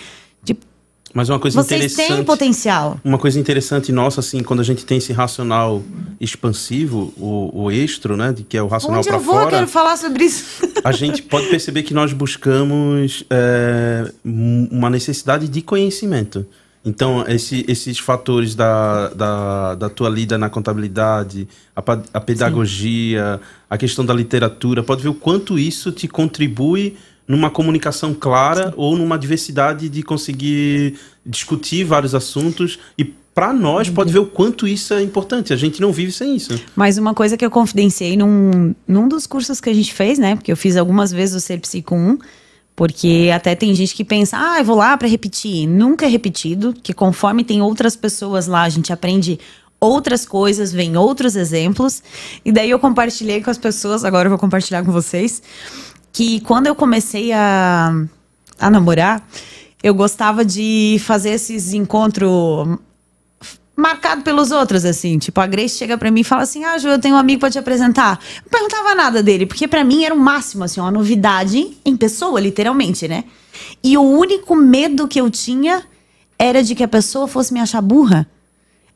Mas 1.16 1.30
uma 1.30 1.40
coisa 1.40 1.64
Vocês 1.64 1.80
interessante. 1.80 2.14
têm 2.14 2.26
potencial. 2.26 3.00
Uma 3.02 3.18
coisa 3.18 3.40
interessante 3.40 3.90
nossa, 3.90 4.20
assim, 4.20 4.44
quando 4.44 4.60
a 4.60 4.64
gente 4.64 4.86
tem 4.86 4.98
esse 4.98 5.14
racional 5.14 5.82
expansivo, 6.20 7.14
o, 7.16 7.64
o 7.64 7.72
extro, 7.72 8.18
né? 8.18 8.34
De 8.34 8.44
que 8.44 8.58
é 8.58 8.62
o 8.62 8.68
racional 8.68 9.02
para 9.02 9.18
fora. 9.22 9.46
Eu 9.46 9.50
quero 9.50 9.68
falar 9.70 9.96
sobre 9.96 10.26
isso. 10.26 10.62
A 10.84 10.92
gente 10.92 11.22
pode 11.22 11.48
perceber 11.48 11.84
que 11.84 11.94
nós 11.94 12.12
buscamos 12.12 13.24
é, 13.30 14.12
uma 14.26 14.90
necessidade 14.90 15.48
de 15.48 15.62
conhecimento. 15.62 16.46
Então, 16.84 17.24
esse, 17.30 17.64
esses 17.66 17.98
fatores 17.98 18.54
da, 18.54 19.08
da, 19.08 19.76
da, 19.76 19.90
tua 19.90 20.10
lida 20.10 20.38
na 20.38 20.50
contabilidade, 20.50 21.48
a, 21.74 21.82
a 22.14 22.20
pedagogia, 22.20 23.40
Sim. 23.42 23.48
a 23.70 23.78
questão 23.78 24.06
da 24.06 24.14
literatura, 24.14 24.84
pode 24.84 25.02
ver 25.02 25.10
o 25.10 25.14
quanto 25.14 25.58
isso 25.58 25.94
te 25.94 26.10
contribui 26.10 26.98
numa 27.27 27.49
comunicação 27.49 28.14
clara 28.14 28.73
ou 28.77 28.95
numa 28.95 29.18
diversidade 29.18 29.89
de 29.89 30.03
conseguir 30.03 30.95
discutir 31.26 31.84
vários 31.84 32.14
assuntos 32.14 32.80
e 32.97 33.14
para 33.35 33.52
nós 33.52 33.89
pode 33.89 34.14
ver 34.14 34.19
o 34.19 34.26
quanto 34.26 34.65
isso 34.65 34.93
é 34.93 35.02
importante. 35.02 35.52
A 35.52 35.57
gente 35.57 35.81
não 35.81 35.91
vive 35.91 36.11
sem 36.11 36.38
isso. 36.38 36.57
Mas 36.73 36.97
uma 36.97 37.14
coisa 37.14 37.35
que 37.35 37.45
eu 37.45 37.52
confidenciei 37.52 38.15
num, 38.15 38.73
num 38.88 39.10
dos 39.10 39.27
cursos 39.27 39.60
que 39.60 39.69
a 39.69 39.73
gente 39.73 39.93
fez, 39.93 40.18
né? 40.18 40.38
Porque 40.38 40.49
eu 40.49 40.56
fiz 40.56 40.77
algumas 40.77 41.11
vezes 41.11 41.35
o 41.35 41.41
Ser 41.41 41.60
Psico 41.60 41.93
1 41.95 42.18
Porque 42.77 43.30
até 43.35 43.53
tem 43.53 43.76
gente 43.76 43.93
que 43.93 44.06
pensa, 44.06 44.38
ah, 44.39 44.60
eu 44.60 44.64
vou 44.64 44.77
lá 44.77 44.95
para 44.95 45.10
repetir. 45.10 45.68
Nunca 45.68 46.06
é 46.06 46.07
repetido, 46.07 46.73
que 46.81 46.93
conforme 46.93 47.43
tem 47.43 47.61
outras 47.61 47.97
pessoas 47.97 48.47
lá, 48.47 48.61
a 48.61 48.69
gente 48.69 48.93
aprende 48.93 49.38
outras 49.81 50.26
coisas, 50.26 50.72
vem 50.72 50.95
outros 50.95 51.35
exemplos. 51.35 52.02
E 52.43 52.53
daí 52.53 52.69
eu 52.69 52.80
compartilhei 52.80 53.41
com 53.41 53.49
as 53.49 53.57
pessoas, 53.57 54.06
agora 54.06 54.27
eu 54.27 54.30
vou 54.30 54.39
compartilhar 54.39 54.84
com 54.84 54.93
vocês, 54.93 55.41
que 56.16 56.40
quando 56.40 56.68
eu 56.68 56.74
comecei 56.74 57.34
a, 57.34 57.92
a 58.58 58.70
namorar, 58.70 59.28
eu 59.84 59.94
gostava 59.94 60.46
de 60.46 60.96
fazer 61.04 61.32
esses 61.32 61.74
encontros 61.74 62.80
marcado 63.76 64.22
pelos 64.22 64.50
outros, 64.50 64.86
assim. 64.86 65.20
Tipo, 65.20 65.42
a 65.42 65.46
Grace 65.46 65.78
chega 65.78 65.98
para 65.98 66.10
mim 66.10 66.22
e 66.22 66.24
fala 66.24 66.44
assim: 66.44 66.64
Ah, 66.64 66.78
Ju, 66.78 66.88
eu 66.88 67.00
tenho 67.00 67.16
um 67.16 67.18
amigo 67.18 67.42
pra 67.42 67.52
te 67.52 67.60
apresentar. 67.60 68.18
Não 68.44 68.50
perguntava 68.50 68.96
nada 68.96 69.22
dele, 69.22 69.46
porque 69.46 69.68
para 69.68 69.84
mim 69.84 70.06
era 70.06 70.16
o 70.16 70.18
máximo, 70.18 70.64
assim, 70.64 70.80
uma 70.80 70.90
novidade 70.90 71.76
em 71.84 71.98
pessoa, 71.98 72.40
literalmente, 72.40 73.10
né? 73.10 73.26
E 73.84 73.98
o 73.98 74.02
único 74.02 74.56
medo 74.56 75.10
que 75.10 75.20
eu 75.20 75.30
tinha 75.30 75.84
era 76.40 76.64
de 76.64 76.76
que 76.76 76.84
a 76.84 76.88
pessoa 76.88 77.28
fosse 77.28 77.54
me 77.54 77.60
achar 77.60 77.82
burra. 77.82 78.26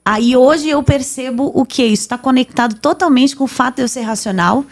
Aí 0.06 0.38
hoje 0.38 0.70
eu 0.70 0.82
percebo 0.82 1.52
o 1.54 1.66
que? 1.66 1.84
Isso 1.84 2.04
está 2.04 2.18
conectado 2.18 2.76
totalmente 2.76 3.36
com 3.36 3.44
o 3.44 3.48
fato 3.48 3.76
de 3.76 3.82
eu 3.82 3.90
ser 3.90 4.04
racional 4.04 4.64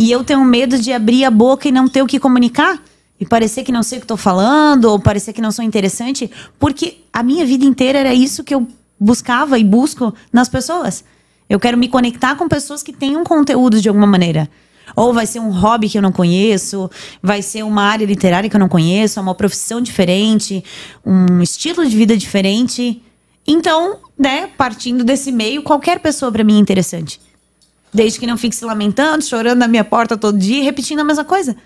e 0.00 0.10
eu 0.10 0.24
tenho 0.24 0.42
medo 0.42 0.78
de 0.78 0.94
abrir 0.94 1.26
a 1.26 1.30
boca 1.30 1.68
e 1.68 1.70
não 1.70 1.86
ter 1.86 2.00
o 2.00 2.06
que 2.06 2.18
comunicar. 2.18 2.82
E 3.20 3.26
parecer 3.26 3.64
que 3.64 3.70
não 3.70 3.82
sei 3.82 3.98
o 3.98 4.00
que 4.00 4.06
estou 4.06 4.16
falando, 4.16 4.86
ou 4.86 4.98
parecer 4.98 5.34
que 5.34 5.42
não 5.42 5.52
sou 5.52 5.62
interessante, 5.62 6.30
porque 6.58 7.02
a 7.12 7.22
minha 7.22 7.44
vida 7.44 7.66
inteira 7.66 7.98
era 7.98 8.14
isso 8.14 8.42
que 8.42 8.54
eu 8.54 8.66
buscava 8.98 9.58
e 9.58 9.62
busco 9.62 10.14
nas 10.32 10.48
pessoas. 10.48 11.04
Eu 11.50 11.60
quero 11.60 11.76
me 11.76 11.86
conectar 11.86 12.34
com 12.34 12.48
pessoas 12.48 12.82
que 12.82 12.94
tenham 12.94 13.22
conteúdo 13.24 13.78
de 13.78 13.90
alguma 13.90 14.06
maneira. 14.06 14.48
Ou 14.96 15.12
vai 15.12 15.26
ser 15.26 15.38
um 15.38 15.50
hobby 15.50 15.86
que 15.86 15.98
eu 15.98 16.02
não 16.02 16.12
conheço, 16.12 16.90
vai 17.22 17.42
ser 17.42 17.62
uma 17.62 17.82
área 17.82 18.06
literária 18.06 18.48
que 18.48 18.56
eu 18.56 18.60
não 18.60 18.70
conheço, 18.70 19.20
uma 19.20 19.34
profissão 19.34 19.82
diferente, 19.82 20.64
um 21.04 21.42
estilo 21.42 21.86
de 21.86 21.94
vida 21.94 22.16
diferente. 22.16 23.02
Então, 23.46 23.98
né, 24.18 24.48
partindo 24.56 25.04
desse 25.04 25.30
meio, 25.30 25.62
qualquer 25.62 26.00
pessoa 26.00 26.32
para 26.32 26.42
mim 26.42 26.56
é 26.56 26.60
interessante. 26.60 27.20
Desde 27.92 28.20
que 28.20 28.26
não 28.26 28.36
fique 28.36 28.54
se 28.54 28.64
lamentando, 28.64 29.24
chorando 29.24 29.58
na 29.58 29.68
minha 29.68 29.84
porta 29.84 30.16
todo 30.16 30.38
dia 30.38 30.60
e 30.60 30.62
repetindo 30.62 31.00
a 31.00 31.04
mesma 31.04 31.24
coisa. 31.24 31.56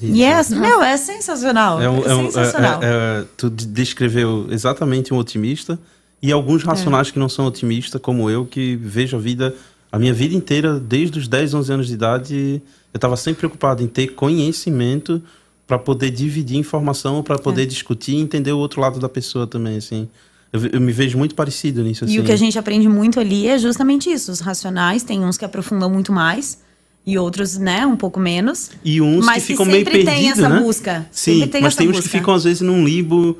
E 0.00 0.24
é, 0.24 0.42
meu, 0.50 0.82
é 0.82 0.96
sensacional. 0.96 1.80
É, 1.80 1.88
um, 1.88 1.98
é, 1.98 2.00
é 2.00 2.24
sensacional. 2.24 2.82
É, 2.82 2.86
é, 2.86 3.24
tu 3.36 3.50
descreveu 3.50 4.46
exatamente 4.50 5.12
um 5.12 5.18
otimista 5.18 5.78
e 6.22 6.32
alguns 6.32 6.62
racionais 6.62 7.10
que 7.10 7.18
não 7.18 7.28
são 7.28 7.46
otimistas, 7.46 8.00
como 8.00 8.30
eu, 8.30 8.46
que 8.46 8.76
vejo 8.76 9.16
a 9.16 9.20
vida, 9.20 9.54
a 9.92 9.98
minha 9.98 10.12
vida 10.12 10.34
inteira, 10.34 10.78
desde 10.78 11.18
os 11.18 11.28
10, 11.28 11.54
11 11.54 11.72
anos 11.72 11.86
de 11.86 11.94
idade, 11.94 12.62
eu 12.92 12.98
estava 12.98 13.16
sempre 13.16 13.40
preocupado 13.40 13.82
em 13.82 13.86
ter 13.86 14.08
conhecimento 14.08 15.22
para 15.66 15.78
poder 15.78 16.10
dividir 16.10 16.56
informação, 16.56 17.22
para 17.22 17.38
poder 17.38 17.64
discutir 17.66 18.12
e 18.12 18.20
entender 18.20 18.52
o 18.52 18.58
outro 18.58 18.80
lado 18.80 18.98
da 18.98 19.08
pessoa 19.08 19.46
também, 19.46 19.76
assim. 19.76 20.08
Eu, 20.52 20.66
eu, 20.66 20.80
me 20.80 20.92
vejo 20.92 21.16
muito 21.16 21.34
parecido 21.34 21.82
nisso. 21.82 22.04
Assim. 22.04 22.14
E 22.14 22.20
o 22.20 22.24
que 22.24 22.32
a 22.32 22.36
gente 22.36 22.58
aprende 22.58 22.88
muito 22.88 23.20
ali 23.20 23.46
é 23.46 23.58
justamente 23.58 24.10
isso. 24.10 24.32
Os 24.32 24.40
racionais, 24.40 25.02
tem 25.02 25.24
uns 25.24 25.36
que 25.36 25.44
aprofundam 25.44 25.88
muito 25.88 26.12
mais 26.12 26.58
e 27.06 27.18
outros, 27.18 27.56
né, 27.56 27.86
um 27.86 27.96
pouco 27.96 28.20
menos. 28.20 28.70
E 28.84 29.00
uns 29.00 29.28
que 29.28 29.40
ficam 29.40 29.64
meio 29.64 29.84
perdidos, 29.84 30.06
né? 30.06 30.14
tem 30.14 30.30
essa 30.30 30.48
né? 30.48 30.60
busca. 30.60 31.06
Sim, 31.10 31.48
mas 31.60 31.76
tem 31.76 31.86
busca. 31.86 32.00
uns 32.00 32.04
que 32.04 32.08
ficam 32.08 32.34
às 32.34 32.44
vezes 32.44 32.60
num 32.60 32.84
limbo 32.84 33.38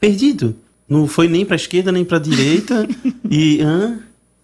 perdido. 0.00 0.54
Não 0.88 1.06
foi 1.06 1.28
nem 1.28 1.44
para 1.44 1.56
esquerda 1.56 1.92
nem 1.92 2.04
para 2.04 2.18
direita 2.18 2.88
e 3.30 3.60
hã? 3.60 4.00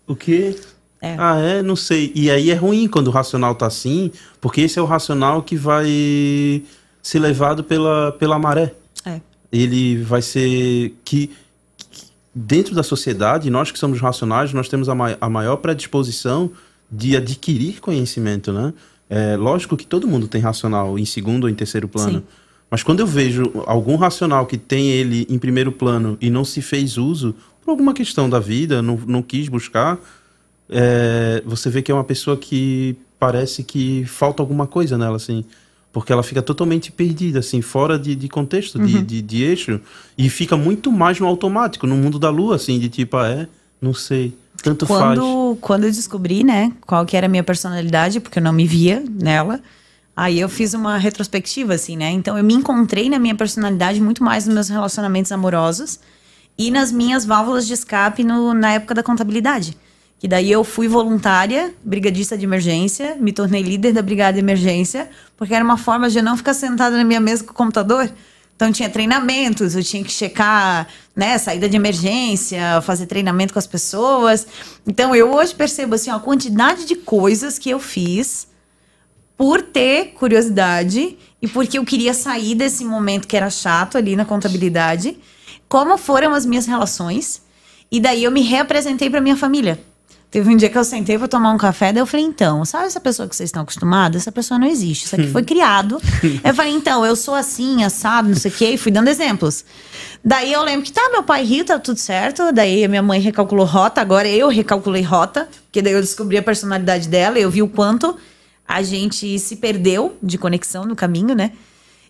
O 0.07 0.15
quê? 0.15 0.55
É. 1.01 1.17
Ah, 1.19 1.39
é, 1.39 1.63
não 1.63 1.77
sei. 1.77 2.13
E 2.15 2.31
aí 2.31 2.51
é 2.51 2.55
ruim 2.55 2.87
quando 2.87 3.09
o 3.09 3.11
racional 3.11 3.55
tá 3.55 3.67
assim, 3.67 4.11
porque 4.41 4.63
esse 4.63 4.79
é 4.79 4.83
o 4.83 4.87
racional 4.87 5.43
que 5.43 5.57
vai 5.57 6.63
ser 7.03 7.19
levado 7.19 7.65
pela, 7.65 8.13
pela 8.13 8.39
maré. 8.39 8.75
É. 9.05 9.21
Ele 9.53 10.03
vai 10.03 10.23
ser 10.23 10.95
que, 11.05 11.27
que 11.27 11.31
dentro 12.35 12.75
da 12.75 12.83
sociedade, 12.83 13.49
nós 13.51 13.71
que 13.71 13.79
somos 13.79 14.01
racionais, 14.01 14.53
nós 14.53 14.69
temos 14.69 14.89
a, 14.89 14.95
ma 14.95 15.17
a 15.21 15.29
maior 15.29 15.57
predisposição 15.57 16.51
de 16.91 17.17
adquirir 17.17 17.81
conhecimento, 17.81 18.53
né? 18.53 18.73
É 19.09 19.37
lógico 19.37 19.77
que 19.77 19.87
todo 19.87 20.09
mundo 20.09 20.27
tem 20.27 20.41
racional 20.41 20.99
em 20.99 21.05
segundo 21.05 21.45
ou 21.45 21.51
em 21.51 21.55
terceiro 21.55 21.87
plano. 21.87 22.19
Sim. 22.19 22.25
Mas 22.71 22.83
quando 22.83 23.01
eu 23.01 23.07
vejo 23.07 23.45
algum 23.67 23.97
racional 23.97 24.47
que 24.47 24.59
tem 24.59 24.91
ele 24.91 25.27
em 25.29 25.39
primeiro 25.39 25.71
plano 25.71 26.17
e 26.21 26.31
não 26.31 26.45
se 26.45 26.61
fez 26.61 26.97
uso 26.97 27.35
por 27.65 27.71
alguma 27.71 27.95
questão 27.95 28.29
da 28.29 28.41
vida, 28.41 28.83
não, 28.83 28.99
não 29.07 29.23
quis 29.23 29.49
buscar, 29.49 29.99
é, 30.69 31.43
você 31.47 31.71
vê 31.71 31.83
que 31.83 31.93
é 31.93 31.95
uma 31.95 32.05
pessoa 32.05 32.37
que 32.37 32.97
parece 33.19 33.63
que 33.63 34.05
falta 34.07 34.43
alguma 34.43 34.67
coisa 34.67 34.99
nela, 34.99 35.17
assim. 35.17 35.45
Porque 35.95 36.13
ela 36.13 36.25
fica 36.25 36.43
totalmente 36.43 36.91
perdida, 36.91 37.39
assim, 37.39 37.63
fora 37.63 37.97
de, 37.97 38.17
de 38.17 38.29
contexto, 38.29 38.81
uhum. 38.81 38.85
de, 38.85 39.01
de, 39.01 39.23
de, 39.23 39.45
eixo. 39.45 39.81
E 40.19 40.29
fica 40.29 40.57
muito 40.57 40.91
mais 40.91 41.21
no 41.21 41.27
automático, 41.29 41.87
no 41.87 41.95
mundo 41.95 42.19
da 42.19 42.31
lua, 42.31 42.57
assim, 42.57 42.81
de 42.81 42.89
tipo, 42.89 43.17
ah, 43.17 43.29
é, 43.29 43.49
não 43.81 43.95
sei. 43.95 44.37
Tanto 44.61 44.89
quando, 44.89 45.21
faz. 45.21 45.59
Quando 45.61 45.85
eu 45.85 45.93
descobri, 45.93 46.43
né, 46.43 46.73
qual 46.85 47.07
que 47.07 47.17
era 47.17 47.27
a 47.27 47.29
minha 47.29 47.45
personalidade, 47.45 48.19
porque 48.19 48.41
eu 48.41 48.43
não 48.43 48.53
me 48.53 48.67
via 48.67 49.05
nela, 49.09 49.61
aí 50.17 50.41
eu 50.41 50.49
fiz 50.49 50.75
uma 50.75 50.99
retrospectiva, 50.99 51.75
assim, 51.75 51.97
né? 51.97 52.11
Então 52.11 52.37
eu 52.37 52.43
me 52.43 52.55
encontrei 52.55 53.09
na 53.09 53.21
minha 53.21 53.37
personalidade 53.37 54.01
muito 54.01 54.25
mais 54.25 54.47
nos 54.47 54.55
meus 54.55 54.69
relacionamentos 54.69 55.31
amorosos 55.31 56.01
e 56.59 56.73
nas 56.73 56.91
minhas 56.91 57.25
válvulas 57.25 57.69
de 57.69 57.73
escape 57.73 58.25
no, 58.25 58.53
na 58.53 58.73
época 58.73 58.95
da 58.95 59.03
contabilidade. 59.05 59.77
Que 60.19 60.29
daí 60.29 60.51
eu 60.51 60.65
fui 60.65 60.89
voluntária, 60.89 61.75
brigadista 61.85 62.37
de 62.37 62.45
emergência, 62.45 63.17
me 63.21 63.33
tornei 63.33 63.63
líder 63.63 63.93
da 63.93 64.01
brigada 64.01 64.35
de 64.35 64.39
emergência, 64.39 65.11
porque 65.37 65.55
era 65.55 65.65
uma 65.65 65.77
forma 65.77 66.09
de 66.09 66.19
eu 66.19 66.23
não 66.23 66.37
ficar 66.37 66.55
sentada 66.55 66.97
na 66.97 67.05
minha 67.05 67.21
mesa 67.21 67.45
com 67.45 67.53
o 67.53 67.55
computador 67.55 68.11
então 68.57 68.71
tinha 68.71 68.89
treinamentos, 68.89 69.75
eu 69.75 69.83
tinha 69.83 70.05
que 70.05 70.13
checar, 70.13 70.87
né, 71.15 71.37
saída 71.39 71.69
de 71.69 71.77
emergência, 71.77 72.81
fazer 72.83 73.07
treinamento 73.07 73.53
com 73.53 73.59
as 73.59 73.67
pessoas. 73.67 74.47
Então 74.87 75.15
eu 75.15 75.33
hoje 75.33 75.55
percebo 75.55 75.97
assim, 75.97 76.11
a 76.11 76.19
quantidade 76.19 76.85
de 76.85 76.95
coisas 76.95 77.59
que 77.59 77.71
eu 77.71 77.81
fiz 77.81 78.47
por 79.37 79.61
ter 79.61 80.13
curiosidade 80.15 81.19
e 81.43 81.49
porque 81.49 81.79
eu 81.79 81.85
queria 81.85 82.15
sair 82.15 82.55
desse 82.55 82.85
momento 82.85 83.27
que 83.27 83.37
era 83.37 83.51
chato 83.51 83.99
ali 83.99 84.15
na 84.15 84.25
contabilidade, 84.25 85.19
como 85.69 85.99
foram 85.99 86.33
as 86.33 86.47
minhas 86.47 86.67
relações. 86.67 87.43
E 87.91 87.99
daí 87.99 88.23
eu 88.23 88.31
me 88.31 88.41
reapresentei 88.41 89.11
para 89.11 89.21
minha 89.21 89.37
família. 89.37 89.83
Teve 90.35 90.51
um 90.51 90.57
dia 90.57 90.69
que 90.69 90.77
eu 90.77 90.83
sentei 90.83 91.17
para 91.17 91.29
tomar 91.29 91.53
um 91.53 91.57
café, 91.57 91.93
daí 91.93 92.03
eu 92.03 92.07
falei, 92.07 92.27
então, 92.27 92.65
sabe 92.65 92.87
essa 92.87 92.99
pessoa 92.99 93.29
que 93.29 93.37
vocês 93.37 93.51
estão 93.51 93.63
acostumados? 93.63 94.17
Essa 94.17 94.33
pessoa 94.33 94.59
não 94.59 94.67
existe, 94.67 95.05
isso 95.05 95.15
aqui 95.15 95.31
foi 95.31 95.45
criado. 95.45 96.03
eu 96.43 96.53
falei, 96.53 96.73
então, 96.73 97.07
eu 97.07 97.15
sou 97.15 97.37
assim, 97.37 97.85
assado, 97.85 98.31
não 98.31 98.35
sei 98.35 98.51
o 98.51 98.55
quê, 98.55 98.71
e 98.71 98.77
fui 98.77 98.91
dando 98.91 99.07
exemplos. 99.07 99.65
Daí 100.25 100.53
eu 100.53 100.65
lembro 100.65 100.85
que 100.85 100.91
tá, 100.91 101.09
meu 101.13 101.23
pai 101.23 101.45
riu, 101.45 101.65
tá 101.65 101.79
tudo 101.79 102.01
certo. 102.01 102.51
Daí 102.51 102.83
a 102.83 102.89
minha 102.89 103.01
mãe 103.01 103.21
recalculou 103.21 103.65
rota, 103.65 104.01
agora 104.01 104.27
eu 104.27 104.49
recalculei 104.49 105.03
rota, 105.03 105.49
porque 105.67 105.81
daí 105.81 105.93
eu 105.93 106.01
descobri 106.01 106.37
a 106.37 106.43
personalidade 106.43 107.09
dela, 107.09 107.39
eu 107.39 107.49
vi 107.49 107.63
o 107.63 107.69
quanto 107.69 108.17
a 108.67 108.83
gente 108.83 109.39
se 109.39 109.55
perdeu 109.55 110.19
de 110.21 110.37
conexão 110.37 110.85
no 110.85 110.97
caminho, 110.97 111.37
né? 111.37 111.53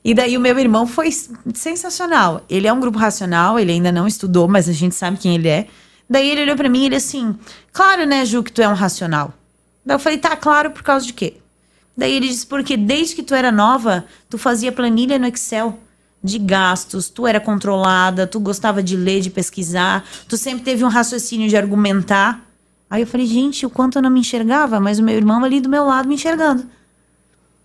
E 0.02 0.14
daí 0.14 0.34
o 0.38 0.40
meu 0.40 0.58
irmão 0.58 0.86
foi 0.86 1.10
sensacional. 1.52 2.42
Ele 2.48 2.66
é 2.66 2.72
um 2.72 2.80
grupo 2.80 2.96
racional, 2.96 3.58
ele 3.58 3.72
ainda 3.72 3.92
não 3.92 4.06
estudou, 4.06 4.48
mas 4.48 4.66
a 4.66 4.72
gente 4.72 4.94
sabe 4.94 5.18
quem 5.18 5.34
ele 5.34 5.48
é. 5.48 5.66
Daí 6.08 6.28
ele 6.30 6.42
olhou 6.42 6.56
para 6.56 6.68
mim 6.68 6.82
e 6.82 6.86
ele 6.86 6.96
assim, 6.96 7.36
claro, 7.72 8.06
né, 8.06 8.24
Ju, 8.24 8.42
que 8.42 8.52
tu 8.52 8.60
é 8.60 8.68
um 8.68 8.74
racional. 8.74 9.32
Daí 9.84 9.94
eu 9.94 9.98
falei, 9.98 10.18
tá, 10.18 10.36
claro, 10.36 10.70
por 10.70 10.82
causa 10.82 11.06
de 11.06 11.12
quê? 11.12 11.38
Daí 11.96 12.12
ele 12.12 12.28
disse, 12.28 12.46
porque 12.46 12.76
desde 12.76 13.14
que 13.14 13.22
tu 13.22 13.34
era 13.34 13.52
nova, 13.52 14.04
tu 14.28 14.36
fazia 14.36 14.72
planilha 14.72 15.18
no 15.18 15.26
Excel 15.26 15.78
de 16.22 16.38
gastos, 16.38 17.08
tu 17.08 17.26
era 17.26 17.38
controlada, 17.38 18.26
tu 18.26 18.40
gostava 18.40 18.82
de 18.82 18.96
ler, 18.96 19.20
de 19.20 19.30
pesquisar, 19.30 20.04
tu 20.26 20.36
sempre 20.36 20.64
teve 20.64 20.82
um 20.82 20.88
raciocínio 20.88 21.48
de 21.48 21.56
argumentar. 21.56 22.42
Aí 22.88 23.02
eu 23.02 23.06
falei, 23.06 23.26
gente, 23.26 23.66
o 23.66 23.70
quanto 23.70 23.98
eu 23.98 24.02
não 24.02 24.10
me 24.10 24.20
enxergava, 24.20 24.80
mas 24.80 24.98
o 24.98 25.02
meu 25.02 25.14
irmão 25.14 25.44
ali 25.44 25.60
do 25.60 25.68
meu 25.68 25.84
lado 25.84 26.08
me 26.08 26.14
enxergando. 26.14 26.66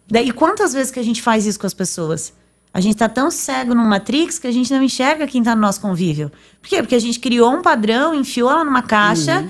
Daí 0.08 0.32
quantas 0.32 0.74
vezes 0.74 0.92
que 0.92 1.00
a 1.00 1.04
gente 1.04 1.22
faz 1.22 1.46
isso 1.46 1.60
com 1.60 1.68
as 1.68 1.74
pessoas? 1.74 2.34
A 2.74 2.80
gente 2.80 2.94
está 2.94 3.10
tão 3.10 3.32
cego 3.32 3.74
no 3.74 3.84
Matrix 3.84 4.38
que 4.38 4.48
a 4.48 4.52
gente 4.52 4.72
não 4.72 4.84
enxerga 4.84 5.26
quem 5.26 5.42
está 5.42 5.56
no 5.56 5.62
nosso 5.62 5.82
convívio. 5.82 6.32
Por 6.62 6.70
quê? 6.70 6.82
Porque 6.82 6.96
a 6.96 7.00
gente 7.00 7.20
criou 7.20 7.52
um 7.52 7.62
padrão, 7.62 8.14
enfiou 8.14 8.50
ela 8.50 8.64
numa 8.64 8.84
caixa 8.84 9.42
uhum. 9.42 9.50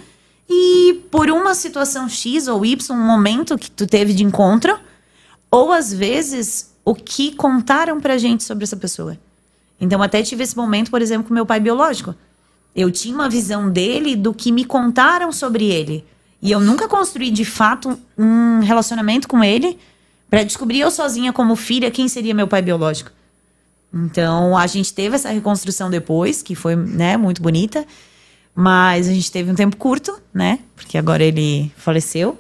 e 0.49 0.93
por 1.11 1.29
uma 1.29 1.53
situação 1.53 2.07
X 2.07 2.47
ou 2.47 2.65
Y, 2.65 2.95
um 2.95 3.05
momento 3.05 3.57
que 3.57 3.69
tu 3.69 3.85
teve 3.85 4.13
de 4.13 4.23
encontro, 4.23 4.79
ou 5.51 5.73
às 5.73 5.93
vezes 5.93 6.73
o 6.85 6.95
que 6.95 7.35
contaram 7.35 7.99
pra 7.99 8.17
gente 8.17 8.43
sobre 8.43 8.63
essa 8.63 8.77
pessoa. 8.77 9.17
Então 9.81 10.01
até 10.01 10.23
tive 10.23 10.43
esse 10.43 10.55
momento, 10.55 10.89
por 10.89 11.01
exemplo, 11.01 11.27
com 11.27 11.33
meu 11.33 11.45
pai 11.45 11.59
biológico. 11.59 12.15
Eu 12.75 12.89
tinha 12.89 13.13
uma 13.13 13.29
visão 13.29 13.69
dele 13.69 14.15
do 14.15 14.33
que 14.33 14.51
me 14.51 14.63
contaram 14.63 15.31
sobre 15.31 15.65
ele. 15.65 16.05
E 16.41 16.51
eu 16.51 16.59
nunca 16.61 16.87
construí 16.87 17.31
de 17.31 17.43
fato 17.43 17.99
um 18.17 18.59
relacionamento 18.61 19.27
com 19.27 19.43
ele 19.43 19.77
para 20.29 20.43
descobrir 20.43 20.79
eu 20.79 20.91
sozinha 20.91 21.33
como 21.33 21.55
filha 21.55 21.89
quem 21.89 22.07
seria 22.07 22.33
meu 22.33 22.47
pai 22.47 22.61
biológico. 22.61 23.11
Então, 23.93 24.55
a 24.55 24.67
gente 24.67 24.93
teve 24.93 25.15
essa 25.15 25.29
reconstrução 25.29 25.89
depois, 25.89 26.41
que 26.43 26.53
foi, 26.53 26.75
né, 26.75 27.17
muito 27.17 27.41
bonita. 27.41 27.85
Mas 28.53 29.07
a 29.07 29.13
gente 29.13 29.31
teve 29.31 29.49
um 29.49 29.55
tempo 29.55 29.77
curto, 29.77 30.19
né? 30.33 30.59
Porque 30.75 30.97
agora 30.97 31.23
ele 31.23 31.71
faleceu. 31.77 32.37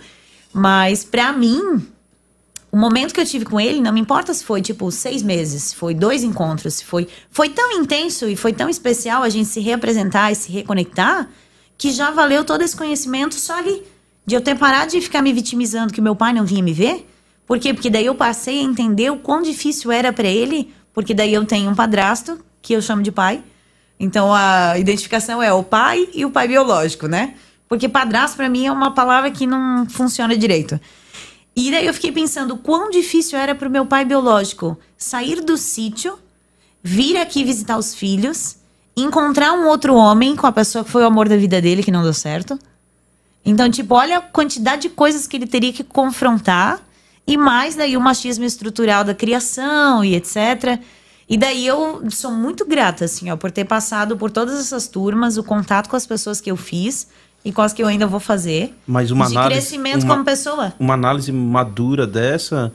Mas 0.53 1.03
para 1.03 1.31
mim, 1.31 1.81
o 2.71 2.77
momento 2.77 3.13
que 3.13 3.21
eu 3.21 3.25
tive 3.25 3.45
com 3.45 3.59
ele, 3.59 3.79
não 3.79 3.93
me 3.93 4.01
importa 4.01 4.33
se 4.33 4.43
foi 4.43 4.61
tipo 4.61 4.91
seis 4.91 5.23
meses, 5.23 5.63
se 5.63 5.75
foi 5.75 5.93
dois 5.93 6.23
encontros, 6.23 6.75
se 6.75 6.85
foi. 6.85 7.07
Foi 7.31 7.49
tão 7.49 7.71
intenso 7.71 8.27
e 8.27 8.35
foi 8.35 8.53
tão 8.53 8.69
especial 8.69 9.23
a 9.23 9.29
gente 9.29 9.47
se 9.47 9.59
reapresentar 9.59 10.31
e 10.31 10.35
se 10.35 10.51
reconectar, 10.51 11.29
que 11.77 11.91
já 11.91 12.11
valeu 12.11 12.43
todo 12.43 12.61
esse 12.61 12.75
conhecimento 12.75 13.35
só 13.35 13.57
ali. 13.57 13.83
De 14.25 14.35
eu 14.35 14.41
ter 14.41 14.55
parado 14.57 14.91
de 14.91 15.01
ficar 15.01 15.21
me 15.21 15.33
vitimizando 15.33 15.93
que 15.93 16.01
meu 16.01 16.15
pai 16.15 16.33
não 16.33 16.45
vinha 16.45 16.61
me 16.61 16.73
ver. 16.73 17.07
Por 17.49 17.57
quê? 17.57 17.73
Porque 17.73 17.89
daí 17.89 18.05
eu 18.05 18.13
passei 18.13 18.59
a 18.59 18.61
entender 18.61 19.09
o 19.09 19.17
quão 19.17 19.41
difícil 19.41 19.91
era 19.91 20.13
para 20.13 20.27
ele, 20.27 20.71
porque 20.93 21.15
daí 21.15 21.33
eu 21.33 21.43
tenho 21.47 21.71
um 21.71 21.73
padrasto, 21.73 22.39
que 22.61 22.73
eu 22.73 22.81
chamo 22.81 23.01
de 23.01 23.11
pai. 23.11 23.43
Então 23.99 24.31
a 24.31 24.77
identificação 24.77 25.41
é 25.41 25.51
o 25.51 25.63
pai 25.63 26.07
e 26.13 26.23
o 26.23 26.29
pai 26.29 26.47
biológico, 26.47 27.07
né? 27.07 27.33
Porque 27.67 27.89
padrasto 27.89 28.37
para 28.37 28.47
mim 28.47 28.67
é 28.67 28.71
uma 28.71 28.93
palavra 28.93 29.31
que 29.31 29.47
não 29.47 29.89
funciona 29.89 30.37
direito. 30.37 30.79
E 31.55 31.71
daí 31.71 31.87
eu 31.87 31.93
fiquei 31.95 32.11
pensando 32.11 32.55
quão 32.55 32.91
difícil 32.91 33.39
era 33.39 33.55
para 33.55 33.67
o 33.67 33.71
meu 33.71 33.83
pai 33.83 34.05
biológico 34.05 34.77
sair 34.95 35.41
do 35.41 35.57
sítio, 35.57 36.19
vir 36.83 37.17
aqui 37.17 37.43
visitar 37.43 37.79
os 37.79 37.95
filhos, 37.95 38.57
encontrar 38.95 39.53
um 39.53 39.65
outro 39.65 39.95
homem 39.95 40.35
com 40.35 40.45
a 40.45 40.51
pessoa 40.51 40.83
que 40.83 40.91
foi 40.91 41.01
o 41.01 41.07
amor 41.07 41.27
da 41.27 41.35
vida 41.35 41.59
dele, 41.59 41.81
que 41.81 41.91
não 41.91 42.03
deu 42.03 42.13
certo. 42.13 42.59
Então, 43.43 43.71
tipo, 43.71 43.95
olha 43.95 44.19
a 44.19 44.21
quantidade 44.21 44.83
de 44.83 44.89
coisas 44.89 45.25
que 45.25 45.35
ele 45.35 45.47
teria 45.47 45.73
que 45.73 45.83
confrontar, 45.83 46.79
e 47.29 47.37
mais 47.37 47.75
daí 47.75 47.95
o 47.95 48.01
machismo 48.01 48.43
estrutural 48.43 49.03
da 49.03 49.13
criação 49.13 50.03
e 50.03 50.15
etc. 50.15 50.79
E 51.29 51.37
daí 51.37 51.67
eu 51.67 52.01
sou 52.09 52.31
muito 52.31 52.65
grata, 52.65 53.05
assim, 53.05 53.29
ó, 53.29 53.37
por 53.37 53.51
ter 53.51 53.65
passado 53.65 54.17
por 54.17 54.31
todas 54.31 54.59
essas 54.59 54.87
turmas, 54.87 55.37
o 55.37 55.43
contato 55.43 55.87
com 55.87 55.95
as 55.95 56.07
pessoas 56.07 56.41
que 56.41 56.49
eu 56.49 56.57
fiz 56.57 57.07
e 57.45 57.51
com 57.51 57.61
as 57.61 57.71
que 57.71 57.83
eu 57.83 57.87
ainda 57.87 58.07
vou 58.07 58.19
fazer. 58.19 58.73
Mas 58.87 59.11
uma 59.11 59.27
de 59.27 59.37
análise, 59.37 59.61
crescimento 59.61 60.03
uma, 60.03 60.15
como 60.15 60.25
pessoa. 60.25 60.73
Uma 60.79 60.95
análise 60.95 61.31
madura 61.31 62.07
dessa 62.07 62.73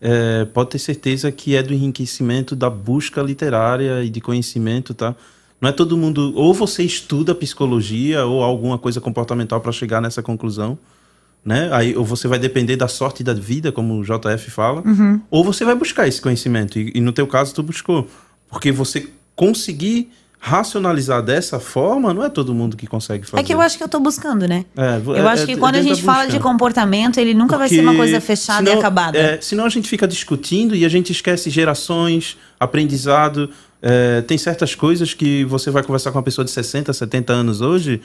é, 0.00 0.44
pode 0.44 0.70
ter 0.70 0.78
certeza 0.78 1.32
que 1.32 1.56
é 1.56 1.62
do 1.62 1.74
enriquecimento 1.74 2.54
da 2.54 2.70
busca 2.70 3.20
literária 3.20 4.04
e 4.04 4.08
de 4.08 4.20
conhecimento, 4.20 4.94
tá? 4.94 5.16
Não 5.60 5.68
é 5.68 5.72
todo 5.72 5.96
mundo. 5.96 6.32
Ou 6.36 6.54
você 6.54 6.84
estuda 6.84 7.34
psicologia 7.34 8.24
ou 8.24 8.44
alguma 8.44 8.78
coisa 8.78 9.00
comportamental 9.00 9.60
para 9.60 9.72
chegar 9.72 10.00
nessa 10.00 10.22
conclusão. 10.22 10.78
Né? 11.46 11.68
Aí, 11.72 11.96
ou 11.96 12.04
você 12.04 12.26
vai 12.26 12.40
depender 12.40 12.74
da 12.74 12.88
sorte 12.88 13.22
da 13.22 13.32
vida, 13.32 13.70
como 13.70 13.94
o 14.00 14.02
JF 14.02 14.50
fala, 14.50 14.82
Uhum. 14.84 15.20
ou 15.30 15.44
você 15.44 15.64
vai 15.64 15.76
buscar 15.76 16.08
esse 16.08 16.20
conhecimento. 16.20 16.76
E, 16.76 16.90
e 16.96 17.00
no 17.00 17.12
teu 17.12 17.24
caso, 17.26 17.54
tu 17.54 17.62
buscou. 17.62 18.08
Porque 18.50 18.72
você 18.72 19.08
conseguir 19.36 20.10
racionalizar 20.40 21.22
dessa 21.22 21.58
forma, 21.58 22.12
não 22.12 22.22
é 22.24 22.28
todo 22.28 22.54
mundo 22.54 22.76
que 22.76 22.86
consegue 22.86 23.24
fazer. 23.26 23.40
É 23.40 23.44
que 23.44 23.54
eu 23.54 23.60
acho 23.60 23.76
que 23.78 23.82
eu 23.84 23.88
tô 23.88 23.98
buscando, 24.00 24.46
né? 24.46 24.64
É, 24.76 25.00
Eu 25.20 25.26
acho 25.28 25.46
que 25.46 25.56
quando 25.56 25.76
a 25.76 25.82
gente 25.82 26.02
fala 26.02 26.26
de 26.26 26.38
comportamento, 26.40 27.18
ele 27.18 27.32
nunca 27.34 27.56
vai 27.56 27.68
ser 27.68 27.80
uma 27.80 27.92
Porque 27.92 27.96
coisa 27.98 28.20
fechada 28.20 28.58
senão- 28.64 28.74
e 28.74 28.78
acabada. 28.78 29.18
É, 29.18 29.40
senão 29.40 29.64
a 29.64 29.68
gente 29.68 29.88
fica 29.88 30.06
discutindo 30.06 30.74
e 30.74 30.84
a 30.84 30.88
gente 30.88 31.10
esquece 31.12 31.48
gerações, 31.50 32.36
aprendizado. 32.58 33.50
É, 33.82 34.20
tem 34.22 34.36
certas 34.38 34.74
coisas 34.74 35.14
que 35.14 35.44
você 35.44 35.70
vai 35.70 35.82
conversar 35.82 36.10
com 36.12 36.18
uma 36.18 36.24
pessoa 36.24 36.44
de 36.44 36.50
60, 36.50 36.92
70 36.92 37.32
anos 37.32 37.60
hoje 37.60 38.00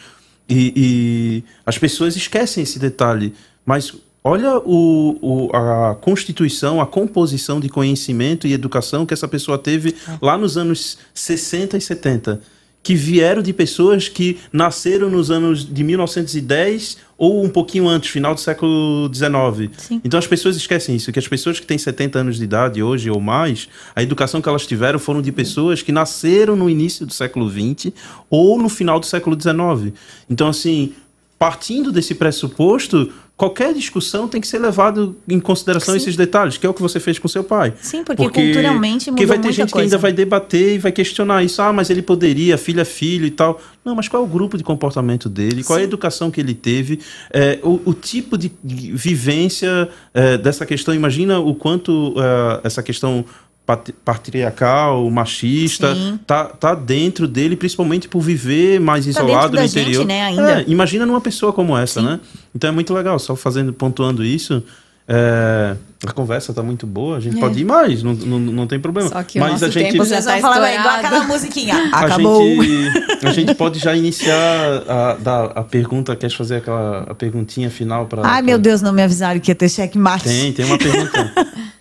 e, 0.50 0.74
e 0.76 1.44
as 1.66 1.78
pessoas 1.78 2.16
esquecem 2.16 2.64
esse 2.64 2.78
detalhe. 2.80 3.34
Mas 3.66 3.94
olha 4.24 4.58
o, 4.60 5.18
o- 5.22 5.56
a 5.56 5.96
constituição, 5.96 6.80
a 6.82 6.86
composição 6.86 7.60
de 7.60 7.70
conhecimento 7.70 8.46
e 8.48 8.54
educação 8.54 9.06
que 9.06 9.14
essa 9.14 9.28
pessoa 9.28 9.58
teve 9.58 9.96
lá 10.22 10.38
nos 10.38 10.58
anos 10.58 10.98
60 11.14 11.78
e 11.78 11.82
70 11.82 12.42
que 12.84 12.96
vieram 12.96 13.44
de 13.44 13.54
pessoas 13.54 14.08
que 14.10 14.40
nasceram 14.52 15.08
nos 15.08 15.30
anos 15.30 15.64
de 15.64 15.84
1910 15.84 16.98
ou 17.22 17.46
um 17.46 17.50
pouquinho 17.50 17.88
antes, 17.88 18.10
final 18.10 18.34
do 18.34 18.40
século 18.40 19.08
XIX. 19.14 19.70
Sim. 19.78 20.02
Então 20.04 20.18
as 20.18 20.26
pessoas 20.26 20.56
esquecem 20.56 20.96
isso, 20.96 21.12
que 21.12 21.20
as 21.20 21.28
pessoas 21.28 21.60
que 21.60 21.68
têm 21.68 21.78
70 21.78 22.18
anos 22.18 22.38
de 22.38 22.44
idade 22.44 22.82
hoje 22.82 23.12
ou 23.12 23.22
mais, 23.22 23.70
a 23.96 24.02
educação 24.02 24.42
que 24.42 24.50
elas 24.50 24.66
tiveram 24.66 24.98
foram 24.98 25.22
de 25.22 25.32
pessoas 25.32 25.84
que 25.84 25.92
nasceram 25.92 26.56
no 26.56 26.68
início 26.68 27.06
do 27.06 27.14
século 27.14 27.48
XX 27.48 27.94
ou 28.28 28.58
no 28.58 28.68
final 28.68 29.00
do 29.00 29.06
século 29.06 29.40
XIX. 29.40 29.94
Então, 30.28 30.48
assim, 30.48 30.94
partindo 31.38 31.92
desse 31.92 32.16
pressuposto, 32.16 33.12
qualquer 33.42 33.74
discussão 33.74 34.28
tem 34.28 34.40
que 34.40 34.48
ser 34.48 34.60
levado 34.60 35.16
em 35.28 35.40
consideração 35.40 35.96
Sim. 35.96 36.00
esses 36.00 36.16
detalhes, 36.16 36.58
que 36.58 36.66
é 36.68 36.70
o 36.70 36.74
que 36.76 36.82
você 36.82 37.00
fez 37.00 37.18
com 37.18 37.28
seu 37.28 37.44
pai. 37.44 37.74
Sim, 37.82 38.04
porque 38.04 38.30
culturalmente 38.30 39.06
Porque 39.06 39.24
mudou 39.24 39.28
vai 39.36 39.40
ter 39.40 39.52
gente 39.52 39.66
que 39.70 39.74
coisa. 39.74 39.86
ainda 39.88 39.98
vai 39.98 40.14
debater 40.14 40.76
e 40.76 40.78
vai 40.78 40.92
questionar 40.92 41.44
isso. 41.44 41.60
Ah, 41.60 41.74
mas 41.74 41.90
ele 41.90 42.04
poderia, 42.04 42.56
filho 42.56 42.80
é 42.80 42.86
filho 42.86 43.26
e 43.26 43.32
tal. 43.32 43.60
Não, 43.84 43.96
mas 43.96 44.08
qual 44.08 44.22
é 44.22 44.26
o 44.26 44.30
grupo 44.30 44.60
de 44.60 44.64
comportamento 44.64 45.28
dele? 45.28 45.64
Qual 45.64 45.76
é 45.80 45.82
a 45.82 45.84
Sim. 45.86 45.88
educação 45.88 46.30
que 46.30 46.40
ele 46.40 46.54
teve? 46.54 47.00
É, 47.34 47.58
o, 47.64 47.82
o 47.84 47.94
tipo 47.96 48.38
de 48.38 48.52
vivência 48.64 49.90
é, 50.14 50.38
dessa 50.38 50.64
questão. 50.64 50.94
Imagina 50.94 51.40
o 51.40 51.56
quanto 51.56 52.14
é, 52.18 52.62
essa 52.68 52.84
questão 52.84 53.26
pat- 53.66 53.92
patriarcal, 54.06 55.10
machista, 55.10 55.96
Sim. 55.96 56.20
tá, 56.28 56.46
tá 56.46 56.76
dentro 56.76 57.28
dele, 57.28 57.56
principalmente 57.56 58.08
por 58.08 58.22
viver 58.22 58.80
mais 58.80 59.06
Tá 59.06 59.10
isolado 59.12 59.56
no 59.56 59.62
gente, 59.64 59.80
interior. 59.80 60.06
né, 60.06 60.22
ainda. 60.22 60.62
É, 60.62 60.66
imagina 60.68 61.06
numa 61.06 61.22
pessoa 61.22 61.52
como 61.52 61.78
essa, 61.78 62.00
Sim. 62.02 62.06
né? 62.06 62.20
Então 62.56 62.70
é 62.70 62.74
muito 62.74 62.94
legal, 62.94 63.18
só 63.20 63.36
fazendo, 63.36 63.72
pontuando 63.74 64.24
isso. 64.24 64.64
é, 65.08 65.76
a 66.08 66.12
conversa 66.14 66.54
tá 66.54 66.64
muito 66.64 66.88
boa, 66.88 67.18
a 67.18 67.20
gente 67.20 67.38
É. 67.38 67.40
pode 67.40 67.60
ir 67.60 67.66
mais, 67.66 68.02
não, 68.02 68.14
não, 68.14 68.40
não 68.40 68.68
tem 68.68 68.80
problema. 68.80 69.10
Só 69.10 69.22
que 69.24 69.40
o 69.40 69.42
Mas 69.42 69.54
nosso 69.54 69.66
a 69.66 69.70
gente, 69.70 69.92
tempo 69.92 70.06
já 70.06 70.22
Vocês 70.22 70.26
tá 70.26 70.32
vão 70.40 70.42
falar 70.54 70.74
igual 70.74 70.96
aquela 70.96 71.24
musiquinha. 71.26 71.76
a 71.92 72.00
Acabou. 72.06 72.42
gente, 72.64 73.26
a 73.26 73.32
gente 73.32 73.56
pode 73.56 73.80
já 73.80 73.96
iniciar 73.96 74.84
a, 74.88 75.14
dar 75.16 75.46
a 75.56 75.64
pergunta, 75.64 76.16
quer 76.16 76.30
fazer 76.32 76.58
aquela 76.58 77.02
a 77.10 77.14
perguntinha 77.16 77.70
final 77.70 78.06
para 78.06 78.26
Ai, 78.26 78.42
meu 78.42 78.58
Deus, 78.58 78.82
não 78.82 78.94
me 78.94 79.02
avisaram 79.04 79.40
que 79.40 79.52
ia 79.52 79.56
ter 79.56 79.70
checkmate. 79.70 80.24
Tem, 80.26 80.54
tem 80.54 80.66
uma 80.66 80.78
pergunta. 80.78 81.34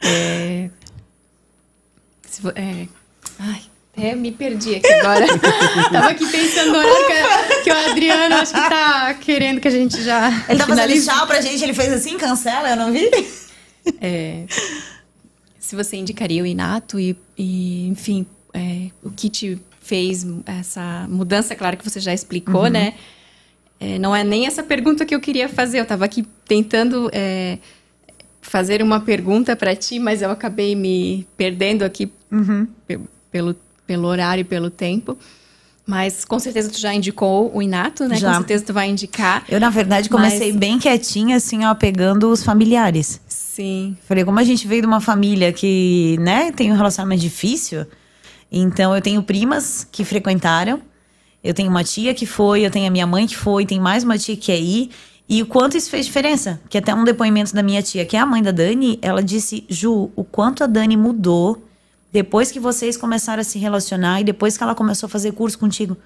É... 0.00 0.70
se 2.28 2.40
é, 2.54 2.86
Ai, 3.40 3.60
até 3.98 4.14
me 4.14 4.32
perdi 4.32 4.76
aqui 4.76 4.86
agora. 4.86 5.26
Tava 5.90 6.10
aqui 6.10 6.26
pensando 6.30 6.72
no 6.72 6.78
horário 6.78 7.06
que, 7.06 7.62
que 7.64 7.70
o 7.70 7.90
Adriano 7.90 8.34
acho 8.36 8.52
que 8.54 8.60
tá 8.68 9.14
querendo 9.14 9.60
que 9.60 9.68
a 9.68 9.70
gente 9.70 10.02
já 10.02 10.28
Ele 10.48 10.58
tá 10.58 10.66
fazendo 10.66 10.82
finalize. 10.84 11.06
tchau 11.06 11.26
pra 11.26 11.40
gente, 11.40 11.62
ele 11.62 11.74
fez 11.74 11.92
assim, 11.92 12.16
cancela, 12.16 12.70
eu 12.70 12.76
não 12.76 12.92
vi. 12.92 13.08
É, 14.00 14.44
se 15.58 15.74
você 15.76 15.96
indicaria 15.96 16.42
o 16.42 16.46
Inato 16.46 16.98
e, 16.98 17.16
e, 17.36 17.88
enfim, 17.88 18.26
é, 18.54 18.88
o 19.02 19.10
que 19.10 19.28
te 19.28 19.58
fez 19.80 20.26
essa 20.46 21.06
mudança, 21.08 21.54
claro 21.54 21.76
que 21.76 21.84
você 21.88 22.00
já 22.00 22.12
explicou, 22.12 22.64
Uhum. 22.64 22.70
né? 22.70 22.94
É, 23.80 23.98
não 23.98 24.14
é 24.14 24.24
nem 24.24 24.46
essa 24.46 24.62
pergunta 24.62 25.06
que 25.06 25.14
eu 25.14 25.20
queria 25.20 25.48
fazer. 25.48 25.78
Eu 25.78 25.84
estava 25.84 26.04
aqui 26.04 26.26
tentando 26.46 27.08
é, 27.12 27.58
fazer 28.42 28.82
uma 28.82 29.00
pergunta 29.00 29.54
para 29.54 29.74
ti, 29.76 29.98
mas 30.00 30.20
eu 30.20 30.30
acabei 30.30 30.74
me 30.74 31.26
perdendo 31.36 31.84
aqui 31.84 32.10
Uhum. 32.30 32.66
pe- 32.86 32.98
pelo, 33.30 33.54
pelo 33.88 34.06
horário 34.06 34.42
e 34.42 34.44
pelo 34.44 34.70
tempo. 34.70 35.18
Mas 35.86 36.22
com 36.22 36.38
certeza 36.38 36.68
tu 36.68 36.78
já 36.78 36.92
indicou 36.94 37.50
o 37.54 37.62
Inato, 37.62 38.06
né? 38.06 38.16
Já. 38.16 38.28
Com 38.28 38.36
certeza 38.40 38.64
tu 38.66 38.74
vai 38.74 38.90
indicar. 38.90 39.42
Eu, 39.48 39.58
na 39.58 39.70
verdade, 39.70 40.10
comecei 40.10 40.50
Mas- 40.50 40.60
bem 40.60 40.78
quietinha, 40.78 41.36
assim, 41.36 41.64
ó, 41.64 41.74
pegando 41.74 42.30
os 42.30 42.44
familiares. 42.44 43.18
Sim. 43.26 43.96
Falei, 44.06 44.22
como 44.22 44.38
a 44.38 44.44
gente 44.44 44.68
veio 44.68 44.82
de 44.82 44.86
uma 44.86 45.00
família 45.00 45.50
que, 45.50 46.18
né, 46.20 46.52
tem 46.52 46.70
um 46.70 46.76
relacionamento 46.76 47.22
difícil, 47.22 47.86
então 48.52 48.94
eu 48.94 49.00
tenho 49.00 49.22
primas 49.22 49.88
que 49.90 50.04
frequentaram, 50.04 50.78
eu 51.42 51.54
tenho 51.54 51.70
uma 51.70 51.82
tia 51.82 52.12
que 52.12 52.26
foi, 52.26 52.66
eu 52.66 52.70
tenho 52.70 52.86
a 52.86 52.90
minha 52.90 53.06
mãe 53.06 53.26
que 53.26 53.36
foi, 53.36 53.64
tem 53.64 53.80
mais 53.80 54.04
uma 54.04 54.18
tia 54.18 54.36
que 54.36 54.42
quer 54.46 54.60
ir, 54.60 54.90
e 55.26 55.40
o 55.42 55.46
quanto 55.46 55.76
isso 55.78 55.88
fez 55.88 56.04
diferença. 56.04 56.60
Que 56.68 56.76
até 56.76 56.94
um 56.94 57.02
depoimento 57.04 57.54
da 57.54 57.62
minha 57.62 57.82
tia, 57.82 58.04
que 58.04 58.14
é 58.14 58.20
a 58.20 58.26
mãe 58.26 58.42
da 58.42 58.50
Dani, 58.50 58.98
ela 59.00 59.22
disse, 59.22 59.64
Ju, 59.70 60.10
o 60.14 60.22
quanto 60.22 60.62
a 60.62 60.66
Dani 60.66 60.98
mudou 60.98 61.62
depois 62.12 62.50
que 62.50 62.58
vocês 62.58 62.96
começaram 62.96 63.40
a 63.40 63.44
se 63.44 63.58
relacionar 63.58 64.20
e 64.20 64.24
depois 64.24 64.56
que 64.56 64.62
ela 64.62 64.74
começou 64.74 65.06
a 65.06 65.10
fazer 65.10 65.32
curso 65.32 65.58
contigo. 65.58 65.96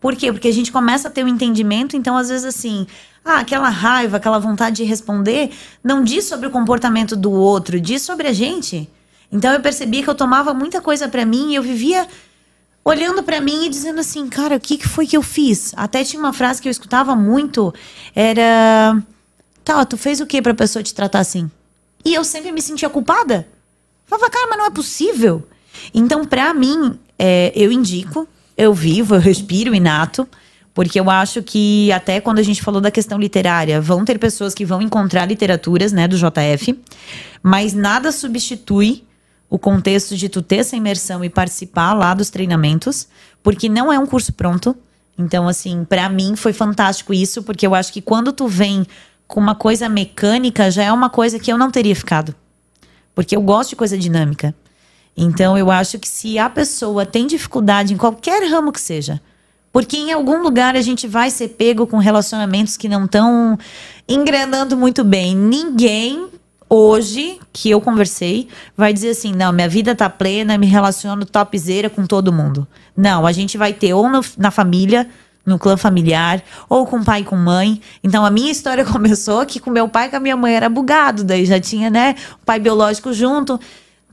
Por 0.00 0.14
quê? 0.14 0.32
Porque 0.32 0.48
a 0.48 0.52
gente 0.52 0.70
começa 0.70 1.08
a 1.08 1.10
ter 1.10 1.24
um 1.24 1.28
entendimento, 1.28 1.96
então 1.96 2.16
às 2.16 2.28
vezes 2.28 2.44
assim, 2.44 2.86
ah, 3.24 3.38
aquela 3.38 3.68
raiva, 3.68 4.18
aquela 4.18 4.38
vontade 4.38 4.76
de 4.76 4.84
responder, 4.84 5.50
não 5.82 6.04
diz 6.04 6.26
sobre 6.26 6.46
o 6.46 6.50
comportamento 6.50 7.16
do 7.16 7.32
outro, 7.32 7.80
diz 7.80 8.02
sobre 8.02 8.28
a 8.28 8.32
gente. 8.32 8.88
Então 9.32 9.52
eu 9.52 9.60
percebi 9.60 10.02
que 10.02 10.08
eu 10.08 10.14
tomava 10.14 10.54
muita 10.54 10.80
coisa 10.80 11.08
pra 11.08 11.24
mim 11.24 11.50
e 11.50 11.54
eu 11.56 11.62
vivia 11.62 12.06
olhando 12.84 13.22
pra 13.22 13.40
mim 13.40 13.66
e 13.66 13.68
dizendo 13.68 13.98
assim, 13.98 14.28
cara, 14.28 14.56
o 14.56 14.60
que, 14.60 14.78
que 14.78 14.86
foi 14.86 15.08
que 15.08 15.16
eu 15.16 15.22
fiz? 15.22 15.72
Até 15.76 16.04
tinha 16.04 16.20
uma 16.20 16.32
frase 16.32 16.62
que 16.62 16.68
eu 16.68 16.70
escutava 16.70 17.16
muito, 17.16 17.74
era, 18.14 19.02
tá, 19.64 19.84
tu 19.84 19.96
fez 19.96 20.20
o 20.20 20.26
que 20.26 20.40
pra 20.40 20.54
pessoa 20.54 20.84
te 20.84 20.94
tratar 20.94 21.18
assim? 21.18 21.50
E 22.04 22.14
eu 22.14 22.22
sempre 22.22 22.52
me 22.52 22.62
sentia 22.62 22.88
culpada. 22.88 23.48
Falava, 24.06 24.30
cara, 24.30 24.46
mas 24.48 24.58
não 24.58 24.66
é 24.66 24.70
possível. 24.70 25.46
Então, 25.92 26.24
pra 26.24 26.54
mim, 26.54 26.98
é, 27.18 27.52
eu 27.54 27.70
indico, 27.72 28.26
eu 28.56 28.72
vivo, 28.72 29.14
eu 29.14 29.20
respiro 29.20 29.74
inato, 29.74 30.26
porque 30.72 31.00
eu 31.00 31.10
acho 31.10 31.42
que 31.42 31.90
até 31.90 32.20
quando 32.20 32.38
a 32.38 32.42
gente 32.42 32.62
falou 32.62 32.80
da 32.80 32.90
questão 32.90 33.18
literária, 33.18 33.80
vão 33.80 34.04
ter 34.04 34.18
pessoas 34.18 34.54
que 34.54 34.64
vão 34.64 34.82
encontrar 34.82 35.26
literaturas, 35.26 35.92
né, 35.92 36.06
do 36.06 36.16
JF, 36.16 36.78
mas 37.42 37.72
nada 37.72 38.12
substitui 38.12 39.04
o 39.48 39.58
contexto 39.58 40.16
de 40.16 40.28
tu 40.28 40.42
ter 40.42 40.56
essa 40.56 40.76
imersão 40.76 41.24
e 41.24 41.30
participar 41.30 41.94
lá 41.94 42.12
dos 42.14 42.30
treinamentos, 42.30 43.08
porque 43.42 43.68
não 43.68 43.92
é 43.92 43.98
um 43.98 44.06
curso 44.06 44.32
pronto. 44.32 44.76
Então, 45.18 45.48
assim, 45.48 45.84
pra 45.84 46.08
mim 46.08 46.36
foi 46.36 46.52
fantástico 46.52 47.14
isso, 47.14 47.42
porque 47.42 47.66
eu 47.66 47.74
acho 47.74 47.92
que 47.92 48.02
quando 48.02 48.32
tu 48.32 48.46
vem 48.46 48.86
com 49.26 49.40
uma 49.40 49.54
coisa 49.54 49.88
mecânica 49.88 50.70
já 50.70 50.84
é 50.84 50.92
uma 50.92 51.08
coisa 51.08 51.38
que 51.38 51.50
eu 51.50 51.56
não 51.56 51.70
teria 51.70 51.96
ficado. 51.96 52.34
Porque 53.16 53.34
eu 53.34 53.40
gosto 53.40 53.70
de 53.70 53.76
coisa 53.76 53.96
dinâmica. 53.96 54.54
Então 55.16 55.56
eu 55.56 55.70
acho 55.70 55.98
que 55.98 56.06
se 56.06 56.38
a 56.38 56.50
pessoa 56.50 57.06
tem 57.06 57.26
dificuldade 57.26 57.94
em 57.94 57.96
qualquer 57.96 58.46
ramo 58.48 58.70
que 58.70 58.80
seja, 58.80 59.18
porque 59.72 59.96
em 59.96 60.12
algum 60.12 60.42
lugar 60.42 60.76
a 60.76 60.82
gente 60.82 61.08
vai 61.08 61.30
ser 61.30 61.48
pego 61.48 61.86
com 61.86 61.96
relacionamentos 61.96 62.76
que 62.76 62.90
não 62.90 63.06
estão 63.06 63.58
engrenando 64.06 64.76
muito 64.76 65.02
bem. 65.02 65.34
Ninguém 65.34 66.28
hoje 66.68 67.40
que 67.54 67.70
eu 67.70 67.80
conversei 67.80 68.48
vai 68.76 68.92
dizer 68.92 69.10
assim: 69.10 69.32
não, 69.32 69.50
minha 69.50 69.68
vida 69.68 69.96
tá 69.96 70.10
plena, 70.10 70.58
me 70.58 70.66
relaciono 70.66 71.24
topzera 71.24 71.88
com 71.88 72.06
todo 72.06 72.30
mundo. 72.30 72.68
Não, 72.94 73.26
a 73.26 73.32
gente 73.32 73.56
vai 73.56 73.72
ter 73.72 73.94
ou 73.94 74.10
no, 74.10 74.20
na 74.36 74.50
família, 74.50 75.08
no 75.46 75.58
clã 75.58 75.76
familiar, 75.76 76.42
ou 76.68 76.84
com 76.84 77.02
pai 77.02 77.20
e 77.20 77.24
com 77.24 77.36
mãe. 77.36 77.80
Então 78.02 78.26
a 78.26 78.30
minha 78.30 78.50
história 78.50 78.84
começou 78.90 79.46
que 79.46 79.60
com 79.60 79.70
meu 79.70 79.88
pai 79.88 80.08
e 80.08 80.10
com 80.10 80.16
a 80.16 80.20
minha 80.20 80.36
mãe 80.36 80.54
era 80.54 80.68
bugado, 80.68 81.22
daí 81.22 81.46
já 81.46 81.60
tinha, 81.60 81.88
né, 81.88 82.16
o 82.42 82.44
pai 82.44 82.58
biológico 82.58 83.12
junto. 83.12 83.58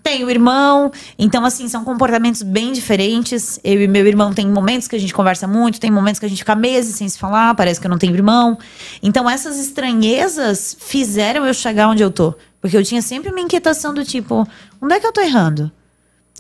Tenho 0.03 0.30
irmão, 0.30 0.91
então 1.18 1.45
assim, 1.45 1.69
são 1.69 1.85
comportamentos 1.85 2.41
bem 2.41 2.73
diferentes. 2.73 3.57
Eu 3.64 3.81
e 3.81 3.88
meu 3.88 4.05
irmão 4.05 4.34
tem 4.34 4.45
momentos 4.45 4.85
que 4.85 4.97
a 4.97 4.99
gente 4.99 5.14
conversa 5.14 5.47
muito, 5.47 5.80
tem 5.80 5.89
momentos 5.89 6.19
que 6.19 6.26
a 6.26 6.30
gente 6.30 6.39
fica 6.39 6.55
meses 6.55 6.95
sem 6.95 7.07
se 7.07 7.18
falar, 7.18 7.55
parece 7.55 7.80
que 7.80 7.88
eu 7.88 7.89
não 7.89 7.97
tenho 7.97 8.14
irmão. 8.14 8.57
Então 9.01 9.30
essas 9.30 9.57
estranhezas 9.57 10.76
fizeram 10.77 11.47
eu 11.47 11.53
chegar 11.53 11.88
onde 11.88 12.03
eu 12.03 12.11
tô. 12.11 12.35
Porque 12.60 12.76
eu 12.76 12.84
tinha 12.84 13.01
sempre 13.01 13.30
uma 13.30 13.39
inquietação 13.39 13.93
do 13.93 14.03
tipo, 14.03 14.45
onde 14.81 14.93
é 14.93 14.99
que 14.99 15.07
eu 15.07 15.14
tô 15.14 15.22
errando? 15.22 15.72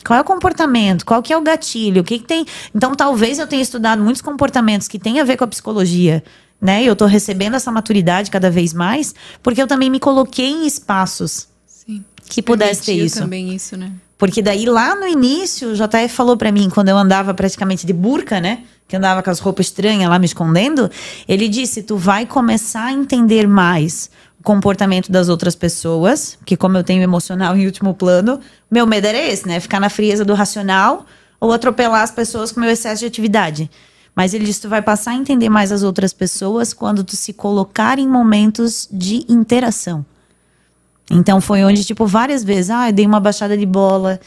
Qual 0.03 0.17
é 0.17 0.21
o 0.21 0.25
comportamento? 0.25 1.05
Qual 1.05 1.21
que 1.21 1.31
é 1.31 1.37
o 1.37 1.41
gatilho? 1.41 2.01
O 2.01 2.03
que, 2.03 2.19
que 2.19 2.25
tem? 2.25 2.45
Então, 2.73 2.93
talvez 2.93 3.39
eu 3.39 3.47
tenha 3.47 3.61
estudado 3.61 4.01
muitos 4.01 4.21
comportamentos 4.21 4.87
que 4.87 4.99
têm 4.99 5.19
a 5.19 5.23
ver 5.23 5.37
com 5.37 5.43
a 5.43 5.47
psicologia, 5.47 6.23
né? 6.61 6.83
Eu 6.83 6.95
tô 6.95 7.05
recebendo 7.05 7.55
essa 7.55 7.71
maturidade 7.71 8.31
cada 8.31 8.49
vez 8.49 8.73
mais, 8.73 9.13
porque 9.41 9.61
eu 9.61 9.67
também 9.67 9.89
me 9.89 9.99
coloquei 9.99 10.49
em 10.49 10.65
espaços 10.65 11.47
Sim. 11.65 12.03
que 12.29 12.41
pudesse 12.41 12.83
ter 12.83 12.93
isso. 12.93 13.19
também 13.19 13.53
isso, 13.53 13.75
né? 13.77 13.91
Porque 14.17 14.41
daí 14.41 14.65
lá 14.65 14.95
no 14.95 15.05
início, 15.05 15.71
o 15.71 15.73
JF 15.73 16.07
falou 16.07 16.37
para 16.37 16.49
mim, 16.49 16.69
quando 16.69 16.87
eu 16.87 16.97
andava 16.97 17.33
praticamente 17.33 17.85
de 17.85 17.91
burca, 17.91 18.39
né? 18.39 18.63
Que 18.87 18.95
andava 18.95 19.21
com 19.21 19.29
as 19.29 19.39
roupas 19.39 19.65
estranhas 19.65 20.09
lá 20.09 20.17
me 20.17 20.25
escondendo, 20.25 20.89
ele 21.27 21.49
disse: 21.49 21.83
Tu 21.83 21.97
vai 21.97 22.25
começar 22.25 22.85
a 22.85 22.93
entender 22.93 23.47
mais 23.47 24.09
comportamento 24.43 25.11
das 25.11 25.29
outras 25.29 25.55
pessoas, 25.55 26.37
que 26.45 26.57
como 26.57 26.77
eu 26.77 26.83
tenho 26.83 27.01
emocional 27.01 27.55
em 27.57 27.65
último 27.65 27.93
plano, 27.93 28.39
meu 28.69 28.85
medo 28.85 29.07
era 29.07 29.17
esse, 29.17 29.47
né? 29.47 29.59
Ficar 29.59 29.79
na 29.79 29.89
frieza 29.89 30.23
do 30.23 30.33
racional 30.33 31.05
ou 31.39 31.51
atropelar 31.51 32.01
as 32.01 32.11
pessoas 32.11 32.51
com 32.51 32.59
meu 32.59 32.69
excesso 32.69 32.99
de 32.99 33.05
atividade. 33.05 33.69
Mas 34.15 34.33
ele 34.33 34.45
disse: 34.45 34.61
Tu 34.61 34.69
vai 34.69 34.81
passar 34.81 35.11
a 35.11 35.15
entender 35.15 35.49
mais 35.49 35.71
as 35.71 35.81
outras 35.81 36.13
pessoas 36.13 36.73
quando 36.73 37.03
tu 37.03 37.15
se 37.15 37.33
colocar 37.33 37.97
em 37.97 38.07
momentos 38.07 38.87
de 38.91 39.25
interação. 39.27 40.05
Então 41.09 41.41
foi 41.41 41.63
onde, 41.63 41.83
tipo, 41.83 42.05
várias 42.05 42.43
vezes, 42.43 42.69
ah, 42.69 42.89
eu 42.89 42.93
dei 42.93 43.05
uma 43.05 43.19
baixada 43.19 43.57
de 43.57 43.65
bola. 43.65 44.19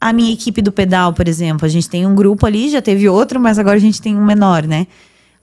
A 0.00 0.12
minha 0.12 0.32
equipe 0.32 0.60
do 0.60 0.72
pedal, 0.72 1.12
por 1.12 1.26
exemplo, 1.26 1.64
a 1.64 1.68
gente 1.68 1.88
tem 1.88 2.06
um 2.06 2.14
grupo 2.14 2.44
ali, 2.46 2.68
já 2.68 2.82
teve 2.82 3.08
outro, 3.08 3.40
mas 3.40 3.58
agora 3.58 3.76
a 3.76 3.80
gente 3.80 4.00
tem 4.00 4.16
um 4.16 4.24
menor, 4.24 4.66
né? 4.66 4.86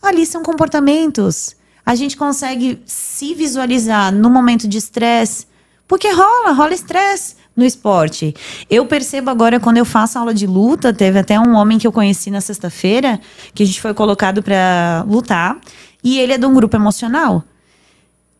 Ali 0.01 0.25
são 0.25 0.43
comportamentos. 0.43 1.55
A 1.85 1.95
gente 1.95 2.15
consegue 2.15 2.81
se 2.85 3.33
visualizar 3.33 4.11
no 4.13 4.29
momento 4.29 4.67
de 4.67 4.77
estresse, 4.77 5.45
porque 5.87 6.09
rola, 6.11 6.51
rola 6.51 6.73
estresse 6.73 7.35
no 7.55 7.63
esporte. 7.65 8.33
Eu 8.69 8.85
percebo 8.85 9.29
agora 9.29 9.59
quando 9.59 9.77
eu 9.77 9.85
faço 9.85 10.17
aula 10.17 10.33
de 10.33 10.47
luta, 10.47 10.93
teve 10.93 11.19
até 11.19 11.39
um 11.39 11.53
homem 11.55 11.77
que 11.77 11.85
eu 11.85 11.91
conheci 11.91 12.31
na 12.31 12.41
sexta-feira, 12.41 13.19
que 13.53 13.63
a 13.63 13.65
gente 13.65 13.81
foi 13.81 13.93
colocado 13.93 14.41
para 14.41 15.05
lutar, 15.07 15.59
e 16.03 16.19
ele 16.19 16.33
é 16.33 16.37
de 16.37 16.45
um 16.45 16.53
grupo 16.53 16.75
emocional 16.75 17.43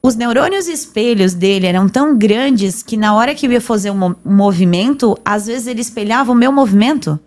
os 0.06 0.16
neurônios 0.18 0.68
espelhos 0.68 1.34
dele 1.34 1.66
eram 1.66 1.88
tão 1.88 2.18
grandes 2.18 2.84
que 2.84 2.98
na 2.98 3.16
hora 3.16 3.34
que 3.34 3.48
eu 3.48 3.52
ia 3.54 3.62
fazer 3.62 3.90
um, 3.90 3.96
mo- 3.96 4.16
movimento, 4.26 5.18
às 5.24 5.46
vezes 5.48 5.66
ele 5.66 5.80
espelhava 5.80 6.30
o 6.30 6.36
meu 6.36 6.52
movimento. 6.52 7.18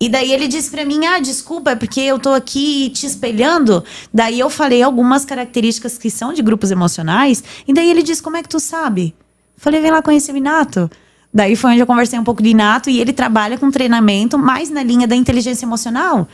E 0.00 0.08
daí 0.08 0.32
ele 0.32 0.48
disse 0.48 0.70
pra 0.70 0.84
mim: 0.84 1.04
"Ah, 1.04 1.20
desculpa, 1.20 1.72
é 1.72 1.76
porque 1.76 2.00
eu 2.00 2.18
tô 2.18 2.30
aqui 2.30 2.88
te 2.90 3.04
espelhando". 3.04 3.84
Daí 4.12 4.40
eu 4.40 4.48
falei 4.48 4.82
algumas 4.82 5.26
características 5.26 5.98
que 5.98 6.10
são 6.10 6.32
de 6.32 6.40
grupos 6.40 6.70
emocionais, 6.70 7.44
e 7.68 7.74
daí 7.74 7.90
ele 7.90 8.02
disse: 8.02 8.22
"Como 8.22 8.36
é 8.36 8.42
que 8.42 8.48
tu 8.48 8.58
sabe?". 8.58 9.14
Falei: 9.56 9.80
"Vem 9.80 9.90
lá 9.90 10.00
conhecer 10.00 10.32
o 10.32 10.36
Inato". 10.38 10.90
Daí 11.32 11.54
foi 11.54 11.72
onde 11.72 11.80
eu 11.80 11.86
conversei 11.86 12.18
um 12.18 12.24
pouco 12.24 12.42
de 12.42 12.48
Inato 12.48 12.90
e 12.90 12.98
ele 12.98 13.12
trabalha 13.12 13.58
com 13.58 13.70
treinamento 13.70 14.36
mais 14.38 14.70
na 14.70 14.82
linha 14.82 15.06
da 15.06 15.14
inteligência 15.14 15.64
emocional. 15.64 16.26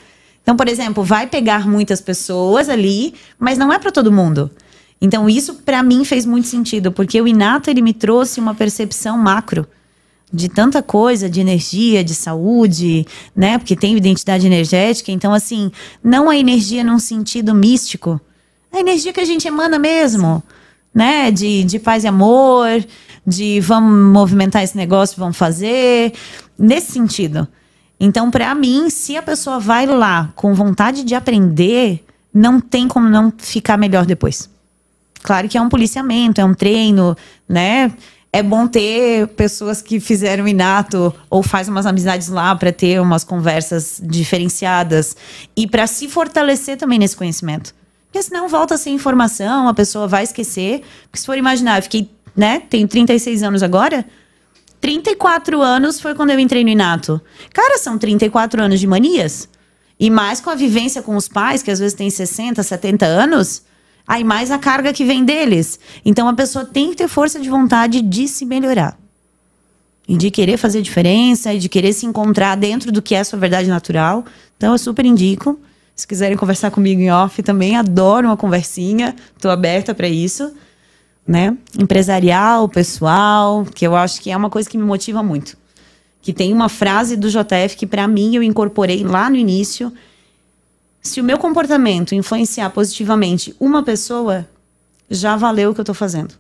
Então, 0.43 0.57
por 0.57 0.69
exemplo, 0.69 1.03
vai 1.03 1.27
pegar 1.27 1.69
muitas 1.69 2.01
pessoas 2.01 2.69
ali, 2.69 3.15
mas 3.39 3.59
não 3.59 3.73
é 3.73 3.79
para 3.79 3.91
todo 3.91 4.13
mundo. 4.13 4.51
Então, 5.01 5.29
isso 5.29 5.55
para 5.55 5.83
mim 5.83 6.05
fez 6.05 6.25
muito 6.25 6.47
sentido, 6.47 6.93
porque 6.93 7.21
o 7.21 7.29
Inato 7.29 7.69
ele 7.69 7.83
me 7.83 7.93
trouxe 7.93 8.41
uma 8.41 8.55
percepção 8.55 9.19
macro 9.19 9.67
de 10.37 10.49
tanta 10.51 10.83
coisa, 10.83 11.31
de 11.31 11.41
energia, 11.41 12.05
de 12.05 12.15
saúde, 12.15 13.07
né? 13.35 13.59
Porque 13.59 13.75
tem 13.75 13.97
identidade 13.97 14.47
energética. 14.47 15.11
Então, 15.11 15.33
assim, 15.33 15.73
não 16.05 16.29
a 16.29 16.37
energia 16.37 16.85
num 16.85 16.99
sentido 16.99 17.55
místico, 17.55 18.21
a 18.71 18.79
energia 18.79 19.13
que 19.13 19.21
a 19.21 19.25
gente 19.25 19.49
emana 19.49 19.79
mesmo, 19.79 20.43
né? 20.95 21.31
De, 21.31 21.65
de 21.65 21.79
paz 21.79 22.05
e 22.05 22.07
amor, 22.07 22.85
de 23.27 23.59
vamos 23.61 24.13
movimentar 24.13 24.63
esse 24.63 24.77
negócio, 24.77 25.17
vamos 25.19 25.37
fazer, 25.37 26.13
nesse 26.59 26.93
sentido. 26.93 27.49
Então, 27.99 28.31
para 28.31 28.55
mim, 28.55 28.91
se 28.91 29.17
a 29.17 29.23
pessoa 29.23 29.59
vai 29.59 29.87
lá 29.87 30.31
com 30.37 30.53
vontade 30.53 31.03
de 31.03 31.15
aprender, 31.15 32.05
não 32.33 32.61
tem 32.61 32.87
como 32.87 33.09
não 33.09 33.33
ficar 33.39 33.79
melhor 33.79 34.05
depois. 34.05 34.51
Claro 35.23 35.49
que 35.49 35.57
é 35.57 35.61
um 35.61 35.71
policiamento, 35.71 36.41
é 36.41 36.45
um 36.45 36.53
treino, 36.53 37.17
né? 37.49 37.91
É 38.37 38.43
bom 38.43 38.69
ter 38.69 39.29
pessoas 39.29 39.81
que 39.81 39.99
fizeram 39.99 40.47
inato 40.47 41.11
ou 41.31 41.43
faz 41.43 41.69
umas 41.69 41.87
amizades 41.87 42.29
lá 42.29 42.55
para 42.55 42.71
ter 42.71 43.01
umas 43.01 43.25
conversas 43.25 43.99
diferenciadas 44.05 45.17
e 45.57 45.67
para 45.67 45.87
se 45.87 46.07
fortalecer 46.07 46.77
também 46.77 46.99
nesse 46.99 47.17
conhecimento. 47.17 47.75
Porque 48.05 48.23
senão 48.23 48.47
volta 48.47 48.77
sem 48.77 48.95
informação, 48.95 49.67
a 49.69 49.73
pessoa 49.73 50.07
vai 50.07 50.23
esquecer. 50.23 50.83
Porque 51.05 51.19
se 51.19 51.25
for 51.25 51.39
imaginar, 51.39 51.79
eu 51.79 51.83
fiquei, 51.85 52.11
né? 52.37 52.61
Tenho 52.69 52.87
36 52.87 53.43
anos 53.43 53.63
agora. 53.63 54.05
34 54.83 55.63
anos 55.63 55.99
foi 55.99 56.15
quando 56.15 56.29
eu 56.29 56.39
entrei 56.39 56.63
no 56.63 56.69
Inato. 56.69 57.19
Cara, 57.55 57.79
são 57.79 57.97
34 57.97 58.63
anos 58.63 58.79
de 58.79 58.87
manias. 58.87 59.49
E 59.99 60.11
mais 60.11 60.43
com 60.43 60.51
a 60.51 60.55
vivência 60.55 61.01
com 61.01 61.17
os 61.17 61.27
pais, 61.27 61.63
que 61.63 61.71
às 61.71 61.79
vezes 61.79 61.95
tem 61.95 62.11
60, 62.11 62.63
70 62.63 63.07
anos. 63.07 63.63
Aí 64.07 64.23
mais 64.23 64.51
a 64.51 64.59
carga 64.59 64.93
que 64.93 65.05
vem 65.05 65.25
deles. 65.25 65.81
Então 66.05 66.29
a 66.29 66.33
pessoa 66.33 66.65
tem 66.65 66.91
que 66.91 66.97
ter 66.97 67.09
força 67.09 67.41
de 67.41 67.51
vontade 67.51 68.01
de 68.01 68.29
se 68.29 68.45
melhorar. 68.45 68.97
E 70.09 70.17
de 70.17 70.31
querer 70.31 70.57
fazer 70.57 70.83
diferença, 70.83 71.53
e 71.53 71.59
de 71.59 71.69
querer 71.69 71.93
se 71.93 72.07
encontrar 72.07 72.55
dentro 72.55 72.93
do 72.93 73.03
que 73.03 73.15
é 73.15 73.21
a 73.21 73.25
sua 73.25 73.39
verdade 73.39 73.69
natural. 73.69 74.25
Então 74.57 74.73
eu 74.73 74.79
super 74.79 75.05
indico. 75.05 75.59
Se 75.97 76.07
quiserem 76.07 76.37
conversar 76.37 76.71
comigo 76.71 77.01
em 77.01 77.11
off, 77.11 77.43
também 77.43 77.75
adoro 77.75 78.29
uma 78.29 78.37
conversinha. 78.37 79.17
Estou 79.35 79.51
aberta 79.51 79.93
para 79.95 80.07
isso. 80.07 80.53
Né? 81.27 81.57
Empresarial, 81.77 82.69
pessoal, 82.69 83.65
que 83.65 83.85
eu 83.85 83.97
acho 83.97 84.21
que 84.21 84.31
é 84.31 84.37
uma 84.37 84.49
coisa 84.49 84.71
que 84.71 84.79
me 84.79 84.85
motiva 84.85 85.25
muito. 85.25 85.57
Que 86.23 86.33
tem 86.33 86.53
uma 86.53 86.69
frase 86.69 87.17
do 87.17 87.29
JF 87.29 87.77
que 87.77 87.87
para 87.87 88.07
mim 88.07 88.37
eu 88.37 88.43
incorporei 88.45 89.03
lá 89.03 89.29
no 89.29 89.35
início 89.35 89.93
se 91.07 91.21
o 91.21 91.25
meu 91.25 91.39
comportamento 91.39 92.15
influenciar 92.15 92.71
positivamente 92.71 93.55
uma 93.59 93.83
pessoa, 93.83 94.47
já 95.09 95.37
valeu 95.37 95.71
o 95.71 95.75
que 95.75 95.81
eu 95.81 95.85
tô 95.85 95.95
fazendo. 95.95 96.35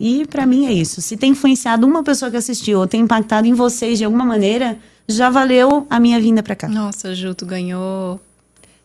E 0.00 0.26
para 0.26 0.46
mim 0.46 0.66
é 0.66 0.72
isso. 0.72 1.00
Se 1.00 1.16
tem 1.16 1.30
influenciado 1.30 1.86
uma 1.86 2.02
pessoa 2.02 2.30
que 2.30 2.36
assistiu 2.36 2.80
ou 2.80 2.86
tem 2.86 3.02
impactado 3.02 3.46
em 3.46 3.52
vocês 3.52 3.98
de 3.98 4.04
alguma 4.04 4.24
maneira, 4.24 4.78
já 5.06 5.30
valeu 5.30 5.86
a 5.88 6.00
minha 6.00 6.20
vinda 6.20 6.42
para 6.42 6.56
cá. 6.56 6.68
Nossa, 6.68 7.14
Ju, 7.14 7.34
tu 7.34 7.46
ganhou. 7.46 8.20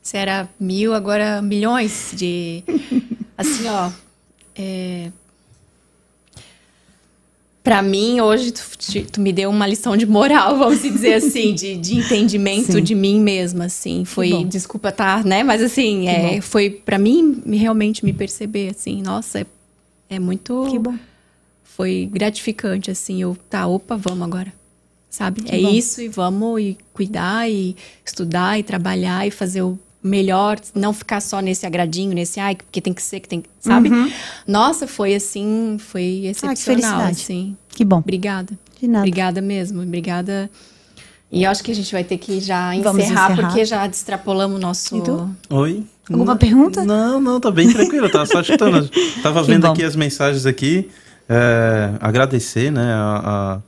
Você 0.02 0.18
era 0.18 0.48
mil, 0.60 0.94
agora 0.94 1.42
milhões 1.42 2.12
de. 2.14 2.64
Assim, 3.38 3.68
ó. 3.68 3.90
É... 4.56 5.12
Pra 7.68 7.82
mim, 7.82 8.22
hoje, 8.22 8.54
tu, 8.54 8.64
tu, 9.12 9.20
me 9.20 9.34
deu 9.34 9.50
uma 9.50 9.68
lição 9.68 9.98
de 9.98 10.06
moral, 10.06 10.58
vamos 10.58 10.82
dizer 10.82 11.16
assim, 11.22 11.54
de, 11.54 11.76
de 11.76 11.98
entendimento 11.98 12.72
Sim. 12.72 12.82
de 12.82 12.96
mim 12.96 13.20
mesma, 13.20 13.66
assim. 13.66 14.06
Foi, 14.06 14.46
desculpa 14.46 14.90
tá, 14.90 15.22
né? 15.22 15.44
Mas 15.44 15.62
assim, 15.62 16.08
é, 16.08 16.40
foi 16.40 16.70
para 16.70 16.98
mim 16.98 17.44
realmente 17.46 18.06
me 18.06 18.14
perceber, 18.14 18.70
assim, 18.70 19.02
nossa, 19.02 19.42
é, 19.42 19.46
é 20.12 20.18
muito. 20.18 20.66
Que 20.72 20.80
bom. 20.80 20.96
Foi 21.62 22.10
gratificante, 22.10 22.90
assim, 22.90 23.22
eu, 23.22 23.38
tá, 23.50 23.68
opa, 23.68 23.98
vamos 23.98 24.26
agora. 24.26 24.54
Sabe? 25.10 25.42
Que 25.42 25.54
é 25.54 25.60
bom. 25.60 25.70
isso, 25.70 26.02
e 26.02 26.08
vamos 26.08 26.62
e 26.62 26.78
cuidar, 26.94 27.52
e 27.52 27.76
estudar, 28.06 28.58
e 28.58 28.64
trabalhar, 28.64 29.28
e 29.28 29.32
fazer 29.32 29.62
o 29.62 29.78
melhor, 30.04 30.60
não 30.74 30.94
ficar 30.94 31.22
só 31.22 31.40
nesse 31.40 31.66
agradinho, 31.66 32.14
nesse 32.14 32.40
ai, 32.40 32.56
porque 32.56 32.80
tem 32.80 32.94
que 32.94 33.02
ser, 33.02 33.20
que 33.20 33.28
tem, 33.28 33.44
sabe? 33.60 33.90
Uhum. 33.90 34.12
Nossa, 34.48 34.88
foi 34.88 35.16
assim, 35.16 35.78
foi 35.80 36.02
Ah, 36.02 36.22
que 36.22 36.28
excepcional, 36.30 36.56
felicidade. 36.56 37.12
assim. 37.12 37.58
Que 37.70 37.84
bom. 37.84 37.98
Obrigada. 37.98 38.58
De 38.80 38.88
nada. 38.88 39.00
Obrigada 39.00 39.42
mesmo. 39.42 39.82
Obrigada 39.82 40.50
E 41.32 41.44
eu 41.44 41.52
acho 41.52 41.64
que 41.64 41.72
a 41.72 41.76
gente 41.76 41.92
vai 41.92 42.04
ter 42.04 42.18
que 42.18 42.40
já 42.40 42.76
encerrar, 42.76 43.32
encerrar. 43.32 43.36
porque 43.36 43.66
já 43.66 43.86
extrapolamos 43.86 44.58
o 44.58 44.62
nosso. 44.62 45.04
Oi? 45.50 45.84
Alguma 46.10 46.34
não, 46.34 46.38
pergunta? 46.38 46.86
Não, 46.86 47.20
não, 47.20 47.40
tá 47.40 47.52
bem 47.52 47.72
tranquilo, 47.72 48.10
tava 48.10 48.26
só 48.26 48.40
escutando. 48.40 48.90
tava 49.22 49.44
vendo 49.44 49.64
bom. 49.68 49.74
aqui 49.74 49.84
as 49.84 49.96
mensagens 49.96 50.46
aqui. 50.46 50.90
É, 51.28 51.92
agradecer, 52.00 52.72
né, 52.72 52.94
a, 52.94 53.60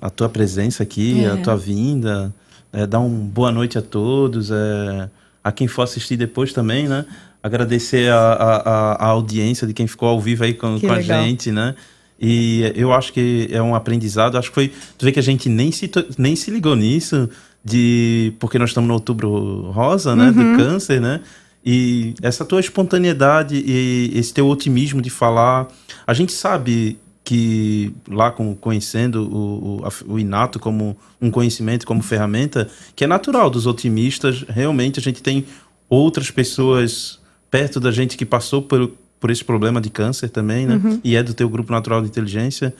a, 0.00 0.06
a, 0.06 0.10
tua 0.10 0.28
presença 0.28 0.82
aqui, 0.82 1.24
é. 1.24 1.28
a 1.28 1.36
tua 1.36 1.56
vinda. 1.56 2.34
É, 2.72 2.84
dar 2.86 2.98
uma 2.98 3.08
boa 3.08 3.52
noite 3.52 3.78
a 3.78 3.82
todos. 3.82 4.50
É, 4.50 5.08
a 5.42 5.50
quem 5.50 5.66
for 5.66 5.82
assistir 5.82 6.16
depois 6.16 6.52
também, 6.52 6.88
né? 6.88 7.04
Agradecer 7.42 8.10
a, 8.12 8.32
a, 8.32 8.92
a 8.92 9.06
audiência 9.06 9.66
de 9.66 9.74
quem 9.74 9.86
ficou 9.86 10.08
ao 10.08 10.20
vivo 10.20 10.44
aí 10.44 10.54
com, 10.54 10.78
com 10.78 10.92
a 10.92 11.00
gente, 11.00 11.50
né? 11.50 11.74
E 12.20 12.72
eu 12.76 12.92
acho 12.92 13.12
que 13.12 13.48
é 13.50 13.60
um 13.60 13.74
aprendizado. 13.74 14.38
Acho 14.38 14.48
que 14.48 14.54
foi. 14.54 14.72
Tu 14.96 15.04
vê 15.04 15.10
que 15.10 15.18
a 15.18 15.22
gente 15.22 15.48
nem 15.48 15.72
se, 15.72 15.90
nem 16.16 16.36
se 16.36 16.52
ligou 16.52 16.76
nisso, 16.76 17.28
de 17.64 18.32
porque 18.38 18.58
nós 18.60 18.70
estamos 18.70 18.86
no 18.86 18.94
outubro 18.94 19.72
rosa, 19.72 20.14
né? 20.14 20.26
Uhum. 20.26 20.52
Do 20.52 20.56
câncer, 20.56 21.00
né? 21.00 21.20
E 21.64 22.14
essa 22.22 22.44
tua 22.44 22.60
espontaneidade 22.60 23.56
e 23.56 24.12
esse 24.14 24.32
teu 24.32 24.46
otimismo 24.46 25.02
de 25.02 25.10
falar. 25.10 25.66
A 26.06 26.14
gente 26.14 26.32
sabe 26.32 26.96
que 27.32 27.94
lá 28.06 28.30
com, 28.30 28.54
conhecendo 28.54 29.22
o, 29.22 29.80
o, 29.80 30.12
o, 30.12 30.18
inato 30.18 30.58
como 30.58 30.94
um 31.18 31.30
conhecimento, 31.30 31.86
como 31.86 32.02
ferramenta, 32.02 32.68
que 32.94 33.04
é 33.04 33.06
natural 33.06 33.48
dos 33.48 33.66
otimistas. 33.66 34.44
Realmente 34.46 35.00
a 35.00 35.02
gente 35.02 35.22
tem 35.22 35.46
outras 35.88 36.30
pessoas 36.30 37.18
perto 37.50 37.80
da 37.80 37.90
gente 37.90 38.18
que 38.18 38.26
passou 38.26 38.60
por, 38.60 38.92
por 39.18 39.30
esse 39.30 39.42
problema 39.42 39.80
de 39.80 39.88
câncer 39.88 40.28
também, 40.28 40.66
né? 40.66 40.74
Uhum. 40.74 41.00
E 41.02 41.16
é 41.16 41.22
do 41.22 41.32
teu 41.32 41.48
grupo 41.48 41.72
natural 41.72 42.02
de 42.02 42.08
inteligência. 42.08 42.74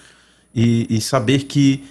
E, 0.55 0.87
e 0.91 1.01
saber 1.01 1.45
que 1.45 1.83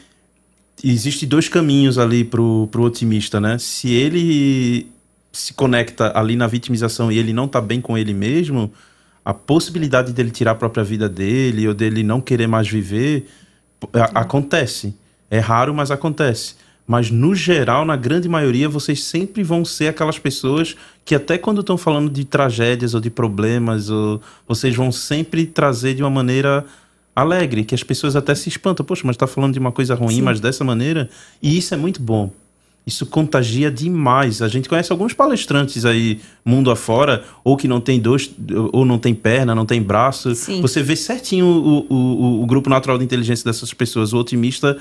existe 0.84 1.26
dois 1.26 1.50
caminhos 1.50 1.98
ali 1.98 2.24
pro, 2.24 2.68
pro 2.72 2.84
otimista, 2.84 3.40
né? 3.40 3.58
Se 3.58 3.92
ele 3.92 4.86
se 5.34 5.52
conecta 5.56 6.16
ali 6.16 6.36
na 6.36 6.46
vitimização 6.46 7.12
e 7.12 7.18
ele 7.18 7.34
não 7.34 7.48
tá 7.48 7.60
bem 7.60 7.82
com 7.82 7.98
ele 7.98 8.14
mesmo, 8.14 8.72
a 9.24 9.34
possibilidade 9.34 10.14
dele 10.14 10.32
tirar 10.32 10.52
a 10.52 10.56
própria 10.56 10.84
vida 10.84 11.08
dele 11.08 11.68
ou 11.68 11.74
dele 11.74 12.04
não 12.04 12.20
querer 12.20 12.48
mais 12.48 12.68
viver 12.68 13.28
a, 13.94 14.22
acontece. 14.22 14.96
É 15.30 15.40
raro, 15.40 15.74
mas 15.74 15.92
acontece. 15.92 16.56
Mas 16.88 17.10
no 17.10 17.34
geral, 17.34 17.86
na 17.86 17.96
grande 17.96 18.28
maioria, 18.28 18.68
vocês 18.68 19.04
sempre 19.04 19.44
vão 19.44 19.64
ser 19.64 19.88
aquelas 19.88 20.20
pessoas 20.20 20.76
que 21.06 21.16
até 21.16 21.38
quando 21.38 21.62
estão 21.62 21.78
falando 21.78 22.10
de 22.10 22.26
tragédias 22.26 22.94
ou 22.94 23.00
de 23.00 23.10
problemas, 23.10 23.90
ou, 23.90 24.22
vocês 24.48 24.76
vão 24.76 24.92
sempre 24.92 25.46
trazer 25.46 25.94
de 25.94 26.04
uma 26.04 26.10
maneira 26.10 26.66
alegre, 27.16 27.64
que 27.64 27.76
as 27.76 27.84
pessoas 27.84 28.16
até 28.16 28.36
se 28.36 28.50
espantam. 28.50 28.86
Poxa, 28.86 29.04
mas 29.06 29.16
está 29.16 29.28
falando 29.28 29.54
de 29.54 29.60
uma 29.60 29.72
coisa 29.72 29.96
ruim, 29.96 30.16
Sim. 30.16 30.22
mas 30.22 30.40
dessa 30.40 30.64
maneira. 30.64 31.10
E 31.42 31.58
isso 31.58 31.74
é 31.74 31.78
muito 31.78 32.02
bom 32.02 32.32
isso 32.86 33.06
contagia 33.06 33.70
demais. 33.70 34.42
A 34.42 34.48
gente 34.48 34.68
conhece 34.68 34.92
alguns 34.92 35.14
palestrantes 35.14 35.86
aí, 35.86 36.20
mundo 36.44 36.72
afora, 36.72 37.24
ou 37.44 37.56
que 37.56 37.68
não 37.68 37.80
tem 37.80 38.00
dois, 38.00 38.32
ou 38.74 38.84
não 38.84 38.98
tem 38.98 39.14
perna, 39.14 39.54
não 39.54 39.66
tem 39.66 39.82
braço. 39.82 40.34
Sim. 40.34 40.62
Você 40.62 40.82
vê 40.82 40.96
certinho 40.96 41.46
o, 41.46 41.86
o, 41.88 42.42
o, 42.42 42.46
grupo 42.46 42.70
natural 42.70 42.98
de 42.98 43.04
inteligência 43.04 43.46
dessas 43.46 43.72
pessoas. 43.74 44.14
O 44.14 44.18
otimista 44.18 44.78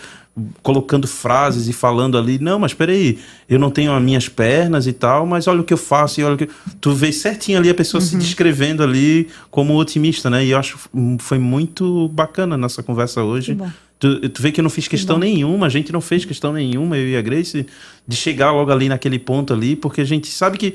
colocando 0.62 1.06
frases 1.06 1.68
e 1.68 1.72
falando 1.72 2.16
ali, 2.16 2.38
não, 2.38 2.58
mas 2.58 2.72
peraí, 2.72 3.18
eu 3.48 3.58
não 3.58 3.70
tenho 3.70 3.92
as 3.92 4.02
minhas 4.02 4.28
pernas 4.28 4.86
e 4.86 4.92
tal, 4.92 5.26
mas 5.26 5.46
olha 5.46 5.60
o 5.60 5.64
que 5.64 5.72
eu 5.72 5.78
faço 5.78 6.20
e 6.20 6.24
olha 6.24 6.34
o 6.34 6.38
que. 6.38 6.48
Tu 6.80 6.92
vê 6.92 7.12
certinho 7.12 7.58
ali 7.58 7.68
a 7.68 7.74
pessoa 7.74 8.00
uhum. 8.00 8.06
se 8.06 8.16
descrevendo 8.16 8.82
ali 8.82 9.28
como 9.50 9.76
otimista, 9.76 10.30
né? 10.30 10.44
E 10.44 10.50
eu 10.50 10.58
acho 10.58 10.76
que 10.78 11.16
foi 11.18 11.38
muito 11.38 12.08
bacana 12.08 12.56
nessa 12.56 12.82
conversa 12.82 13.22
hoje. 13.22 13.56
Tu, 13.98 14.30
tu 14.30 14.40
vê 14.40 14.50
que 14.50 14.60
eu 14.60 14.62
não 14.62 14.70
fiz 14.70 14.88
questão 14.88 15.16
Bom. 15.16 15.20
nenhuma, 15.20 15.66
a 15.66 15.68
gente 15.68 15.92
não 15.92 16.00
fez 16.00 16.24
questão 16.24 16.54
nenhuma, 16.54 16.96
eu 16.96 17.08
e 17.08 17.16
a 17.18 17.20
Grace, 17.20 17.66
de 18.08 18.16
chegar 18.16 18.50
logo 18.50 18.72
ali 18.72 18.88
naquele 18.88 19.18
ponto 19.18 19.52
ali, 19.52 19.76
porque 19.76 20.00
a 20.00 20.06
gente 20.06 20.28
sabe 20.28 20.56
que. 20.56 20.74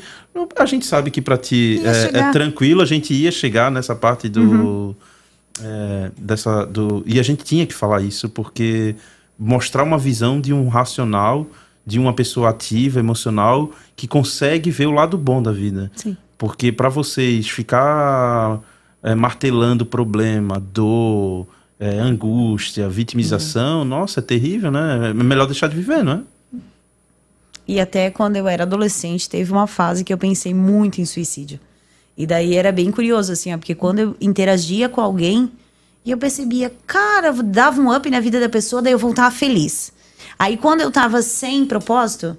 A 0.56 0.65
gente 0.65 0.86
sabe 0.86 1.10
que 1.10 1.22
para 1.22 1.38
ti 1.38 1.82
é, 1.84 2.19
é, 2.19 2.32
tranquilo, 2.32 2.84
a 2.84 2.86
gente 2.86 3.14
ia 3.14 3.32
chegar 3.32 3.72
nessa 3.72 3.95
parte 3.95 4.30
do. 4.30 4.41
Uhum. 4.41 4.95
É, 5.64 6.11
dessa, 6.18 6.65
do, 6.65 7.02
e 7.06 7.18
a 7.18 7.23
gente 7.23 7.41
tinha 7.44 7.65
que 7.65 7.73
falar 7.73 8.02
isso, 8.02 8.27
porque 8.27 8.94
mostrar 9.37 9.83
uma 9.83 9.97
visão 9.97 10.39
de 10.39 10.53
um 10.53 10.67
racional, 10.67 11.47
de 11.85 11.99
uma 11.99 12.13
pessoa 12.13 12.49
ativa, 12.49 12.99
emocional, 12.99 13.71
que 13.95 14.07
consegue 14.07 14.71
ver 14.71 14.87
o 14.87 14.91
lado 14.91 15.17
bom 15.17 15.41
da 15.41 15.51
vida. 15.51 15.91
Sim. 15.95 16.17
Porque 16.37 16.71
para 16.71 16.89
vocês 16.89 17.49
ficar 17.49 18.59
é, 19.03 19.13
martelando 19.15 19.85
problema, 19.85 20.59
dor 20.59 21.47
é, 21.79 21.99
angústia, 21.99 22.89
vitimização, 22.89 23.79
uhum. 23.79 23.85
nossa, 23.85 24.19
é 24.19 24.23
terrível, 24.23 24.71
né? 24.71 25.09
É 25.09 25.13
melhor 25.13 25.45
deixar 25.45 25.67
de 25.67 25.75
viver, 25.75 26.03
não 26.03 26.13
é? 26.13 26.21
E 27.67 27.79
até 27.79 28.11
quando 28.11 28.35
eu 28.35 28.47
era 28.47 28.63
adolescente, 28.63 29.29
teve 29.29 29.51
uma 29.51 29.67
fase 29.67 30.03
que 30.03 30.13
eu 30.13 30.17
pensei 30.17 30.53
muito 30.53 31.01
em 31.01 31.05
suicídio. 31.05 31.59
E 32.17 32.25
daí 32.25 32.55
era 32.55 32.71
bem 32.71 32.91
curioso, 32.91 33.31
assim, 33.31 33.53
ó, 33.53 33.57
porque 33.57 33.75
quando 33.75 33.99
eu 33.99 34.15
interagia 34.21 34.87
com 34.87 35.01
alguém, 35.01 35.51
e 36.06 36.11
eu 36.11 36.18
percebia, 36.18 36.72
cara, 36.86 37.34
dava 37.34 37.82
um 37.82 37.94
up 37.94 38.07
na 38.10 38.19
vida 38.19 38.40
da 38.40 38.48
pessoa, 38.48 38.82
daí 38.82 38.94
eu 38.94 38.99
voltava 38.99 39.34
feliz. 39.34 39.91
Aí 40.38 40.56
quando 40.56 40.82
eu 40.82 40.91
tava 40.91 41.22
sem 41.22 41.65
propósito, 41.65 42.38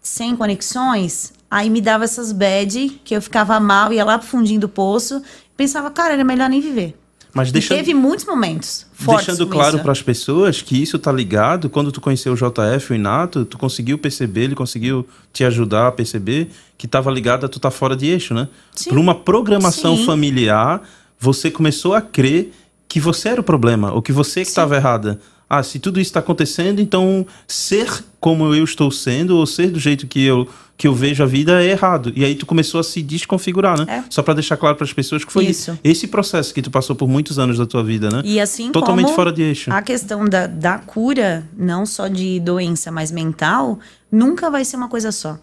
sem 0.00 0.34
conexões, 0.34 1.32
aí 1.50 1.68
me 1.68 1.80
dava 1.80 2.04
essas 2.04 2.32
bad, 2.32 3.00
que 3.04 3.14
eu 3.14 3.20
ficava 3.20 3.60
mal, 3.60 3.92
ia 3.92 4.04
lá 4.04 4.18
pro 4.18 4.26
fundinho 4.26 4.60
do 4.60 4.68
poço, 4.68 5.22
pensava, 5.56 5.90
cara, 5.90 6.14
era 6.14 6.24
melhor 6.24 6.48
nem 6.48 6.60
viver. 6.60 6.96
Mas 7.34 7.52
deixando, 7.52 7.76
teve 7.76 7.92
muitos 7.92 8.24
momentos 8.24 8.86
fortes 8.94 9.26
Deixando 9.26 9.46
claro 9.50 9.80
para 9.80 9.92
as 9.92 10.00
pessoas 10.00 10.62
que 10.62 10.82
isso 10.82 10.98
tá 10.98 11.12
ligado, 11.12 11.68
quando 11.68 11.92
tu 11.92 12.00
conheceu 12.00 12.32
o 12.32 12.36
JF, 12.36 12.92
o 12.92 12.94
Inato, 12.94 13.44
tu 13.44 13.58
conseguiu 13.58 13.98
perceber, 13.98 14.44
ele 14.44 14.54
conseguiu 14.54 15.06
te 15.34 15.44
ajudar 15.44 15.88
a 15.88 15.92
perceber 15.92 16.48
que 16.78 16.86
estava 16.86 17.10
ligado 17.10 17.44
a 17.44 17.48
tu 17.48 17.60
tá 17.60 17.70
fora 17.70 17.94
de 17.94 18.06
eixo, 18.06 18.32
né? 18.32 18.48
Por 18.88 18.96
uma 18.96 19.14
programação 19.14 19.98
Sim. 19.98 20.06
familiar, 20.06 20.80
você 21.20 21.50
começou 21.50 21.92
a 21.92 22.00
crer 22.00 22.52
que 22.88 23.00
você 23.00 23.30
era 23.30 23.40
o 23.40 23.44
problema, 23.44 23.92
ou 23.92 24.00
que 24.00 24.12
você 24.12 24.42
que 24.42 24.48
estava 24.48 24.76
errada 24.76 25.20
ah, 25.48 25.62
se 25.62 25.78
tudo 25.78 26.00
isso 26.00 26.08
está 26.08 26.20
acontecendo, 26.20 26.80
então 26.80 27.24
ser 27.46 28.04
como 28.18 28.52
eu 28.52 28.64
estou 28.64 28.90
sendo, 28.90 29.36
ou 29.36 29.46
ser 29.46 29.70
do 29.70 29.78
jeito 29.78 30.06
que 30.08 30.24
eu, 30.24 30.48
que 30.76 30.88
eu 30.88 30.94
vejo 30.94 31.22
a 31.22 31.26
vida 31.26 31.62
é 31.62 31.70
errado. 31.70 32.12
E 32.16 32.24
aí 32.24 32.34
tu 32.34 32.44
começou 32.44 32.80
a 32.80 32.84
se 32.84 33.00
desconfigurar, 33.00 33.78
né? 33.78 33.86
É. 33.88 34.04
Só 34.10 34.22
para 34.22 34.34
deixar 34.34 34.56
claro 34.56 34.76
para 34.76 34.84
as 34.84 34.92
pessoas 34.92 35.24
que 35.24 35.32
foi 35.32 35.46
isso. 35.46 35.78
esse 35.84 36.08
processo 36.08 36.52
que 36.52 36.60
tu 36.60 36.70
passou 36.70 36.96
por 36.96 37.08
muitos 37.08 37.38
anos 37.38 37.58
da 37.58 37.66
tua 37.66 37.84
vida, 37.84 38.10
né? 38.10 38.22
E 38.24 38.40
assim 38.40 38.72
Totalmente 38.72 39.14
fora 39.14 39.32
de 39.32 39.42
eixo. 39.42 39.72
A 39.72 39.80
questão 39.82 40.24
da, 40.24 40.48
da 40.48 40.78
cura, 40.78 41.48
não 41.56 41.86
só 41.86 42.08
de 42.08 42.40
doença, 42.40 42.90
mas 42.90 43.12
mental, 43.12 43.78
nunca 44.10 44.50
vai 44.50 44.64
ser 44.64 44.76
uma 44.76 44.88
coisa 44.88 45.12
só. 45.12 45.38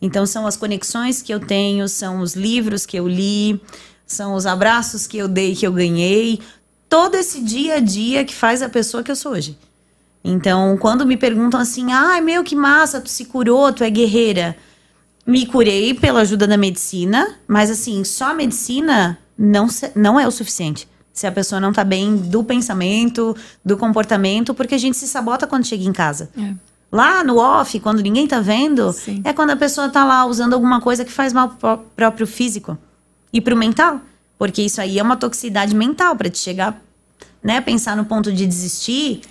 Então 0.00 0.26
são 0.26 0.46
as 0.46 0.58
conexões 0.58 1.22
que 1.22 1.32
eu 1.32 1.40
tenho, 1.40 1.88
são 1.88 2.20
os 2.20 2.34
livros 2.34 2.84
que 2.84 2.98
eu 2.98 3.08
li, 3.08 3.58
são 4.06 4.34
os 4.34 4.44
abraços 4.44 5.06
que 5.06 5.16
eu 5.16 5.26
dei, 5.26 5.54
que 5.54 5.66
eu 5.66 5.72
ganhei, 5.72 6.38
todo 6.92 7.14
esse 7.14 7.40
dia 7.40 7.76
a 7.76 7.80
dia 7.80 8.22
que 8.22 8.34
faz 8.34 8.60
a 8.60 8.68
pessoa 8.68 9.02
que 9.02 9.10
eu 9.10 9.16
sou 9.16 9.32
hoje. 9.32 9.56
Então, 10.22 10.76
quando 10.76 11.06
me 11.06 11.16
perguntam 11.16 11.58
assim, 11.58 11.90
ai 11.90 12.18
ah, 12.18 12.22
meu, 12.22 12.44
que 12.44 12.54
massa, 12.54 13.00
tu 13.00 13.08
se 13.08 13.24
curou, 13.24 13.72
tu 13.72 13.82
é 13.82 13.88
guerreira. 13.88 14.54
Me 15.26 15.46
curei 15.46 15.94
pela 15.94 16.20
ajuda 16.20 16.46
da 16.46 16.58
medicina, 16.58 17.38
mas 17.48 17.70
assim, 17.70 18.04
só 18.04 18.26
a 18.26 18.34
medicina 18.34 19.18
não, 19.38 19.68
não 19.94 20.20
é 20.20 20.28
o 20.28 20.30
suficiente. 20.30 20.86
Se 21.14 21.26
a 21.26 21.32
pessoa 21.32 21.58
não 21.58 21.72
tá 21.72 21.82
bem 21.82 22.14
do 22.14 22.44
pensamento, 22.44 23.34
do 23.64 23.78
comportamento, 23.78 24.52
porque 24.52 24.74
a 24.74 24.78
gente 24.78 24.98
se 24.98 25.08
sabota 25.08 25.46
quando 25.46 25.64
chega 25.64 25.84
em 25.84 25.94
casa. 25.94 26.28
É. 26.36 26.52
Lá 26.92 27.24
no 27.24 27.38
off, 27.38 27.80
quando 27.80 28.02
ninguém 28.02 28.26
tá 28.26 28.38
vendo, 28.38 28.92
Sim. 28.92 29.22
é 29.24 29.32
quando 29.32 29.52
a 29.52 29.56
pessoa 29.56 29.88
tá 29.88 30.04
lá 30.04 30.26
usando 30.26 30.52
alguma 30.52 30.78
coisa 30.78 31.06
que 31.06 31.12
faz 31.12 31.32
mal 31.32 31.48
pro 31.48 31.78
próprio 31.96 32.26
físico 32.26 32.76
e 33.32 33.40
pro 33.40 33.56
mental. 33.56 33.98
Porque 34.38 34.62
isso 34.62 34.80
aí 34.80 34.98
é 34.98 35.02
uma 35.02 35.16
toxicidade 35.16 35.74
mental 35.74 36.16
para 36.16 36.28
te 36.28 36.38
chegar, 36.38 36.82
né, 37.42 37.60
pensar 37.60 37.96
no 37.96 38.04
ponto 38.04 38.32
de 38.32 38.46
desistir. 38.46 39.22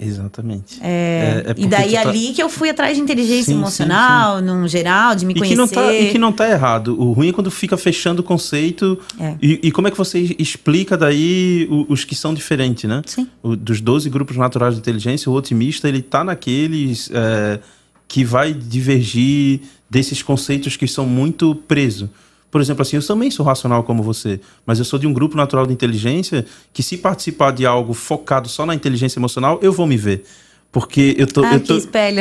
Exatamente. 0.00 0.78
É, 0.80 1.42
é, 1.44 1.50
é 1.50 1.54
e 1.56 1.66
daí 1.66 1.92
tá... 1.92 2.02
ali 2.02 2.32
que 2.32 2.40
eu 2.40 2.48
fui 2.48 2.70
atrás 2.70 2.96
de 2.96 3.02
inteligência 3.02 3.52
sim, 3.52 3.58
emocional, 3.58 4.38
sim, 4.38 4.46
sim. 4.46 4.46
num 4.46 4.68
geral, 4.68 5.14
de 5.14 5.26
me 5.26 5.34
e 5.34 5.38
conhecer. 5.38 5.54
Que 5.54 5.58
não 5.58 5.68
tá, 5.68 5.92
e 5.92 6.10
que 6.12 6.18
não 6.18 6.32
tá 6.32 6.48
errado. 6.48 7.00
O 7.00 7.12
ruim 7.12 7.30
é 7.30 7.32
quando 7.32 7.50
fica 7.50 7.76
fechando 7.76 8.20
o 8.20 8.22
conceito. 8.22 8.98
É. 9.18 9.34
E, 9.42 9.60
e, 9.64 9.72
como 9.72 9.88
é 9.88 9.90
que 9.90 9.98
você 9.98 10.36
explica 10.38 10.96
daí 10.96 11.66
os, 11.88 12.04
que 12.04 12.14
são 12.14 12.32
diferentes, 12.32 12.88
né? 12.88 13.02
Sim. 13.06 13.28
O, 13.42 13.56
dos 13.56 13.80
12 13.80 14.08
grupos 14.08 14.36
naturais 14.36 14.74
de 14.74 14.80
inteligência, 14.80 15.30
o 15.30 15.34
otimista, 15.34 15.88
ele 15.88 16.00
tá 16.00 16.22
naqueles 16.22 17.10
é, 17.12 17.58
que 18.06 18.24
vai 18.24 18.52
divergir 18.54 19.62
desses 19.90 20.22
conceitos 20.22 20.76
que 20.76 20.86
são 20.86 21.06
muito 21.06 21.56
presos. 21.66 22.08
Por 22.50 22.60
exemplo, 22.60 22.82
assim, 22.82 22.96
eu 22.96 23.06
também 23.06 23.30
sou 23.30 23.44
racional 23.44 23.82
como 23.84 24.02
você, 24.02 24.40
mas 24.64 24.78
eu 24.78 24.84
sou 24.84 24.98
de 24.98 25.06
um 25.06 25.12
grupo 25.12 25.36
natural 25.36 25.66
de 25.66 25.72
inteligência 25.72 26.46
que, 26.72 26.82
se 26.82 26.96
participar 26.96 27.52
de 27.52 27.66
algo 27.66 27.92
focado 27.92 28.48
só 28.48 28.64
na 28.64 28.74
inteligência 28.74 29.18
emocional, 29.18 29.58
eu 29.62 29.72
vou 29.72 29.86
me 29.86 29.96
ver. 29.96 30.24
Porque 30.70 31.14
eu 31.16 31.26
tô. 31.26 31.42
Ah, 31.42 31.54
eu, 31.54 31.60
tô 31.60 31.74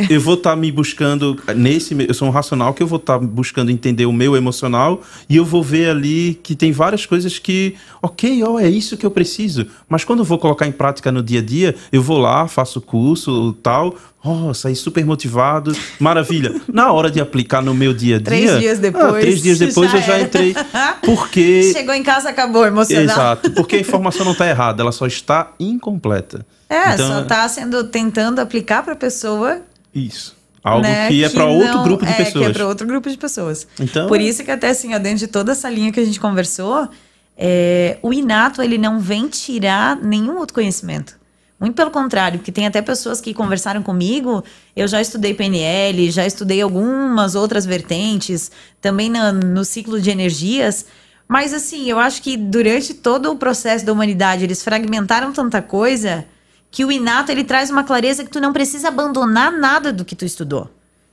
eu 0.09 0.21
vou 0.21 0.35
estar 0.35 0.55
me 0.55 0.71
buscando 0.71 1.37
nesse. 1.53 1.93
Eu 2.07 2.13
sou 2.13 2.29
um 2.29 2.31
racional 2.31 2.73
que 2.73 2.81
eu 2.81 2.87
vou 2.87 2.97
estar 2.97 3.19
buscando 3.19 3.69
entender 3.69 4.05
o 4.05 4.13
meu 4.13 4.37
emocional 4.37 5.01
e 5.27 5.35
eu 5.35 5.43
vou 5.43 5.61
ver 5.61 5.89
ali 5.89 6.39
que 6.41 6.55
tem 6.55 6.71
várias 6.71 7.05
coisas 7.05 7.37
que, 7.37 7.75
ok, 8.01 8.41
ó, 8.43 8.57
é 8.57 8.69
isso 8.69 8.95
que 8.95 9.05
eu 9.05 9.11
preciso. 9.11 9.67
Mas 9.89 10.05
quando 10.05 10.19
eu 10.19 10.25
vou 10.25 10.39
colocar 10.39 10.65
em 10.65 10.71
prática 10.71 11.11
no 11.11 11.21
dia 11.21 11.41
a 11.41 11.43
dia, 11.43 11.75
eu 11.91 12.01
vou 12.01 12.17
lá, 12.17 12.47
faço 12.47 12.79
curso 12.79 13.51
tal. 13.61 13.93
Oh, 14.23 14.53
saí 14.53 14.75
super 14.75 15.05
motivado, 15.05 15.75
maravilha. 15.99 16.55
Na 16.71 16.91
hora 16.93 17.11
de 17.11 17.19
aplicar 17.19 17.61
no 17.61 17.73
meu 17.73 17.93
dia 17.93 18.15
a 18.15 18.19
dia. 18.19 18.25
Três 18.25 18.59
dias 18.59 18.79
depois, 18.81 19.03
ah, 19.03 19.19
três 19.19 19.41
dias 19.41 19.59
depois 19.59 19.91
já 19.91 19.97
eu 19.97 20.03
já 20.03 20.13
era. 20.13 20.23
entrei. 20.23 20.55
Porque. 21.03 21.73
Chegou 21.73 21.93
em 21.93 22.03
casa, 22.03 22.29
acabou, 22.29 22.65
emocional. 22.65 23.03
Exato, 23.03 23.51
porque 23.51 23.75
a 23.75 23.79
informação 23.79 24.25
não 24.25 24.31
está 24.31 24.47
errada, 24.47 24.81
ela 24.81 24.91
só 24.91 25.05
está 25.05 25.51
incompleta. 25.59 26.45
É, 26.69 26.93
Então, 26.93 27.07
só 27.07 27.21
tá 27.23 27.47
sendo 27.47 27.83
tentando 27.85 28.39
aplicar 28.39 28.83
pra 28.83 28.95
pessoa. 28.95 29.61
Isso. 29.93 30.35
Algo 30.63 30.81
né, 30.83 31.07
que 31.07 31.23
é 31.23 31.29
para 31.29 31.45
outro 31.45 31.81
grupo 31.83 32.05
de 32.05 32.11
é, 32.11 32.15
Que 32.15 32.21
é 32.21 32.25
pessoas. 32.25 32.51
para 32.51 32.67
outro 32.67 32.87
grupo 32.87 33.09
de 33.09 33.17
pessoas. 33.17 33.67
Então- 33.79 34.07
Por 34.07 34.19
isso 34.19 34.43
que 34.43 34.51
até 34.51 34.69
assim, 34.69 34.93
ó, 34.93 34.99
dentro 34.99 35.19
de 35.19 35.27
toda 35.27 35.53
essa 35.53 35.69
linha 35.69 35.91
que 35.93 35.99
a 35.99 36.05
gente 36.05 36.19
conversou, 36.19 36.89
é, 37.37 37.97
o 38.01 38.11
inato 38.13 38.61
ele 38.61 38.77
não 38.77 38.99
vem 38.99 39.27
tirar 39.29 39.95
nenhum 39.95 40.37
outro 40.37 40.53
conhecimento. 40.55 41.15
Muito 41.59 41.73
pelo 41.73 41.89
contrário, 41.89 42.37
porque 42.39 42.51
tem 42.51 42.67
até 42.67 42.81
pessoas 42.81 43.19
que 43.21 43.33
conversaram 43.33 43.81
comigo. 43.81 44.43
Eu 44.75 44.87
já 44.87 44.99
estudei 45.01 45.33
PNL, 45.33 46.11
já 46.11 46.25
estudei 46.25 46.61
algumas 46.61 47.33
outras 47.33 47.65
vertentes, 47.65 48.51
também 48.81 49.09
na- 49.09 49.31
no 49.31 49.63
ciclo 49.65 49.99
de 50.01 50.09
energias. 50.11 50.85
Mas 51.27 51.53
assim, 51.53 51.89
eu 51.89 51.97
acho 51.97 52.21
que 52.21 52.35
durante 52.37 52.93
todo 52.93 53.31
o 53.31 53.35
processo 53.37 53.85
da 53.85 53.91
humanidade, 53.93 54.43
eles 54.43 54.63
fragmentaram 54.63 55.31
tanta 55.33 55.61
coisa 55.61 56.25
que 56.69 56.85
o 56.85 56.91
inato 56.91 57.31
ele 57.31 57.43
traz 57.43 57.69
uma 57.69 57.83
clareza 57.83 58.23
que 58.23 58.29
tu 58.29 58.39
não 58.39 58.53
precisa 58.53 58.89
abandonar 58.89 59.51
nada 59.51 59.91
do 59.91 60.05
que 60.05 60.15
tu 60.15 60.25
estudou. 60.25 60.69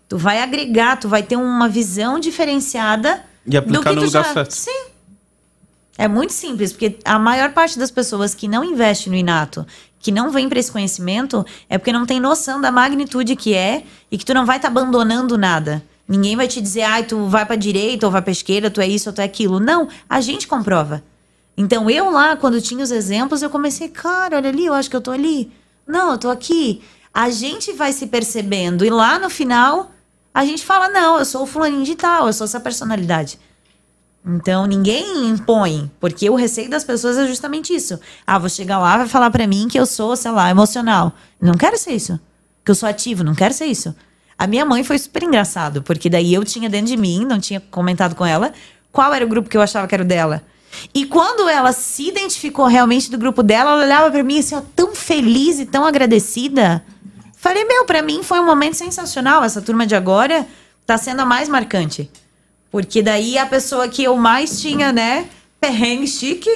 Tu 0.08 0.18
vai 0.18 0.42
agregar, 0.42 0.96
tu 0.98 1.08
vai 1.08 1.22
ter 1.22 1.36
uma 1.36 1.68
visão 1.68 2.18
diferenciada 2.18 3.24
E 3.46 3.56
aplicar 3.56 3.78
do 3.78 3.84
que 3.84 3.94
no 3.94 4.00
tu 4.02 4.04
lugar 4.06 4.24
já... 4.24 4.32
certo. 4.34 4.52
Sim. 4.52 4.86
É 5.96 6.08
muito 6.08 6.32
simples, 6.32 6.72
porque 6.72 6.98
a 7.04 7.18
maior 7.18 7.52
parte 7.52 7.78
das 7.78 7.90
pessoas 7.90 8.34
que 8.34 8.48
não 8.48 8.64
investe 8.64 9.08
no 9.08 9.14
inato, 9.14 9.64
que 10.00 10.10
não 10.10 10.30
vem 10.30 10.48
para 10.48 10.58
esse 10.58 10.70
conhecimento, 10.70 11.46
é 11.68 11.78
porque 11.78 11.92
não 11.92 12.04
tem 12.04 12.18
noção 12.18 12.60
da 12.60 12.70
magnitude 12.72 13.36
que 13.36 13.54
é 13.54 13.84
e 14.10 14.18
que 14.18 14.24
tu 14.24 14.34
não 14.34 14.44
vai 14.44 14.56
estar 14.56 14.68
abandonando 14.68 15.38
nada. 15.38 15.82
Ninguém 16.06 16.36
vai 16.36 16.48
te 16.48 16.60
dizer, 16.60 16.82
ai, 16.82 17.04
tu 17.04 17.26
vai 17.26 17.46
para 17.46 17.56
direita 17.56 18.04
ou 18.04 18.12
vai 18.12 18.20
para 18.20 18.32
esquerda, 18.32 18.70
tu 18.70 18.80
é 18.80 18.86
isso 18.86 19.08
ou 19.08 19.14
tu 19.14 19.20
é 19.20 19.24
aquilo. 19.24 19.58
Não, 19.58 19.88
a 20.08 20.20
gente 20.20 20.46
comprova. 20.46 21.02
Então 21.56 21.88
eu 21.88 22.10
lá, 22.10 22.36
quando 22.36 22.60
tinha 22.60 22.82
os 22.82 22.90
exemplos, 22.90 23.42
eu 23.42 23.50
comecei, 23.50 23.88
cara, 23.88 24.36
olha 24.36 24.48
ali, 24.48 24.66
eu 24.66 24.74
acho 24.74 24.90
que 24.90 24.96
eu 24.96 25.00
tô 25.00 25.10
ali. 25.10 25.52
Não, 25.86 26.12
eu 26.12 26.18
tô 26.18 26.28
aqui. 26.30 26.82
A 27.12 27.30
gente 27.30 27.72
vai 27.72 27.92
se 27.92 28.06
percebendo 28.06 28.84
e 28.84 28.90
lá 28.90 29.18
no 29.18 29.30
final 29.30 29.92
a 30.32 30.44
gente 30.44 30.64
fala, 30.64 30.88
não, 30.88 31.18
eu 31.18 31.24
sou 31.24 31.44
o 31.44 31.46
fulaninho 31.46 31.84
de 31.84 31.94
tal, 31.94 32.26
eu 32.26 32.32
sou 32.32 32.44
essa 32.44 32.58
personalidade. 32.58 33.38
Então 34.26 34.66
ninguém 34.66 35.28
impõe, 35.28 35.90
porque 36.00 36.28
o 36.28 36.34
receio 36.34 36.68
das 36.68 36.82
pessoas 36.82 37.18
é 37.18 37.26
justamente 37.26 37.72
isso. 37.74 38.00
Ah, 38.26 38.38
vou 38.38 38.48
chegar 38.48 38.78
lá, 38.78 38.96
vai 38.96 39.06
falar 39.06 39.30
pra 39.30 39.46
mim 39.46 39.68
que 39.68 39.78
eu 39.78 39.86
sou, 39.86 40.16
sei 40.16 40.30
lá, 40.30 40.50
emocional. 40.50 41.12
Não 41.40 41.54
quero 41.54 41.78
ser 41.78 41.92
isso. 41.92 42.18
Que 42.64 42.70
eu 42.70 42.74
sou 42.74 42.88
ativo, 42.88 43.22
não 43.22 43.34
quero 43.34 43.54
ser 43.54 43.66
isso. 43.66 43.94
A 44.36 44.46
minha 44.46 44.64
mãe 44.64 44.82
foi 44.82 44.98
super 44.98 45.22
engraçado, 45.22 45.82
porque 45.82 46.10
daí 46.10 46.34
eu 46.34 46.42
tinha 46.42 46.68
dentro 46.68 46.88
de 46.88 46.96
mim, 46.96 47.24
não 47.24 47.38
tinha 47.38 47.60
comentado 47.60 48.16
com 48.16 48.26
ela, 48.26 48.52
qual 48.90 49.12
era 49.14 49.24
o 49.24 49.28
grupo 49.28 49.48
que 49.48 49.56
eu 49.56 49.62
achava 49.62 49.86
que 49.86 49.94
era 49.94 50.02
o 50.02 50.06
dela. 50.06 50.42
E 50.94 51.06
quando 51.06 51.48
ela 51.48 51.72
se 51.72 52.08
identificou 52.08 52.66
realmente 52.66 53.10
do 53.10 53.18
grupo 53.18 53.42
dela, 53.42 53.72
ela 53.72 53.84
olhava 53.84 54.10
pra 54.10 54.22
mim 54.22 54.38
assim, 54.38 54.54
ó, 54.54 54.62
tão 54.74 54.94
feliz 54.94 55.58
e 55.58 55.66
tão 55.66 55.84
agradecida. 55.84 56.84
Falei, 57.36 57.64
meu, 57.64 57.84
pra 57.84 58.02
mim 58.02 58.22
foi 58.22 58.40
um 58.40 58.46
momento 58.46 58.74
sensacional. 58.74 59.44
Essa 59.44 59.60
turma 59.60 59.86
de 59.86 59.94
agora 59.94 60.46
tá 60.86 60.96
sendo 60.96 61.20
a 61.20 61.26
mais 61.26 61.48
marcante. 61.48 62.10
Porque 62.70 63.02
daí 63.02 63.38
a 63.38 63.46
pessoa 63.46 63.86
que 63.86 64.02
eu 64.02 64.16
mais 64.16 64.60
tinha, 64.60 64.92
né, 64.92 65.28
perrengue 65.60 66.06
chique, 66.06 66.50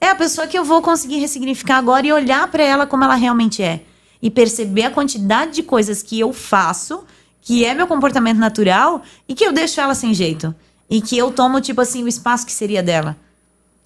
é 0.00 0.08
a 0.08 0.14
pessoa 0.14 0.46
que 0.46 0.58
eu 0.58 0.64
vou 0.64 0.82
conseguir 0.82 1.18
ressignificar 1.18 1.78
agora 1.78 2.06
e 2.06 2.12
olhar 2.12 2.46
pra 2.48 2.62
ela 2.62 2.86
como 2.86 3.02
ela 3.02 3.14
realmente 3.14 3.62
é. 3.62 3.82
E 4.22 4.30
perceber 4.30 4.84
a 4.84 4.90
quantidade 4.90 5.52
de 5.52 5.62
coisas 5.62 6.02
que 6.02 6.20
eu 6.20 6.32
faço, 6.32 7.04
que 7.42 7.64
é 7.64 7.74
meu 7.74 7.86
comportamento 7.86 8.38
natural, 8.38 9.02
e 9.28 9.34
que 9.34 9.44
eu 9.44 9.52
deixo 9.52 9.80
ela 9.80 9.94
sem 9.94 10.12
jeito. 10.12 10.54
E 10.88 11.00
que 11.00 11.16
eu 11.16 11.30
tomo, 11.30 11.60
tipo 11.60 11.80
assim, 11.80 12.04
o 12.04 12.08
espaço 12.08 12.46
que 12.46 12.52
seria 12.52 12.82
dela. 12.82 13.16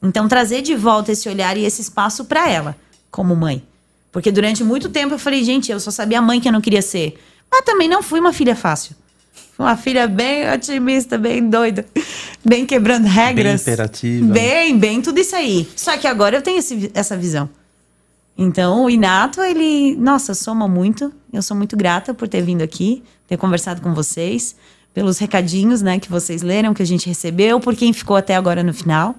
Então, 0.03 0.29
trazer 0.29 0.63
de 0.63 0.75
volta 0.75 1.13
esse 1.13 1.29
olhar 1.29 1.57
e 1.57 1.65
esse 1.65 1.83
espaço 1.83 2.25
pra 2.25 2.49
ela, 2.49 2.77
como 3.11 3.37
mãe. 3.37 3.63
Porque 4.13 4.33
durante 4.33 4.65
muito 4.65 4.89
tempo 4.89 5.15
eu 5.15 5.19
falei, 5.19 5.45
gente, 5.45 5.71
eu 5.71 5.79
só 5.79 5.91
sabia 5.91 6.19
a 6.19 6.23
mãe 6.23 6.41
que 6.41 6.49
eu 6.49 6.53
não 6.53 6.61
queria 6.61 6.83
ser. 6.83 7.19
Mas 7.51 7.63
também 7.65 7.89
não 7.89 8.03
fui 8.03 8.19
uma 8.19 8.33
filha 8.33 8.57
fácil. 8.57 8.97
Fui 9.57 9.65
uma 9.67 9.77
filha 9.77 10.09
bem 10.09 10.51
otimista, 10.53 11.17
bem 11.19 11.49
doida, 11.49 11.87
bem 12.45 12.65
quebrando 12.67 13.05
regras. 13.07 13.63
Bem 13.65 13.73
imperativa. 13.75 14.33
Bem, 14.33 14.79
bem 14.79 15.03
tudo 15.03 15.19
isso 15.21 15.37
aí. 15.37 15.69
Só 15.77 15.97
que 15.97 16.07
agora 16.07 16.37
eu 16.37 16.43
tenho 16.43 16.59
esse- 16.59 16.91
essa 16.95 17.17
visão. 17.17 17.49
Então, 18.39 18.85
o 18.85 18.91
Inato, 18.91 19.41
ele, 19.43 19.95
nossa, 19.97 20.33
soma 20.35 20.67
muito. 20.67 21.13
Eu 21.33 21.43
sou 21.43 21.57
muito 21.57 21.77
grata 21.77 22.15
por 22.15 22.27
ter 22.27 22.41
vindo 22.43 22.63
aqui, 22.63 23.03
ter 23.29 23.37
conversado 23.37 23.81
com 23.83 23.93
vocês, 23.95 24.57
pelos 24.95 25.19
recadinhos, 25.19 25.83
né, 25.83 25.99
que 26.01 26.11
vocês 26.11 26.43
leram, 26.43 26.73
que 26.73 26.83
a 26.83 26.87
gente 26.87 27.07
recebeu, 27.07 27.61
por 27.61 27.77
quem 27.77 27.93
ficou 27.93 28.17
até 28.17 28.35
agora 28.35 28.63
no 28.63 28.73
final. 28.73 29.15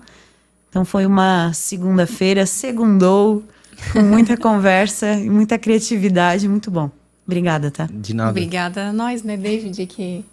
Então, 0.71 0.85
foi 0.85 1.05
uma 1.05 1.51
segunda-feira, 1.51 2.45
segundou, 2.45 3.43
com 3.91 4.01
muita 4.01 4.37
conversa 4.39 5.15
e 5.15 5.29
muita 5.29 5.59
criatividade, 5.59 6.47
muito 6.47 6.71
bom. 6.71 6.89
Obrigada, 7.27 7.69
tá? 7.69 7.89
De 7.91 8.13
nada. 8.13 8.31
Obrigada 8.31 8.87
a 8.87 8.93
nós, 8.93 9.21
né, 9.21 9.35
David, 9.35 9.85
que 9.85 10.23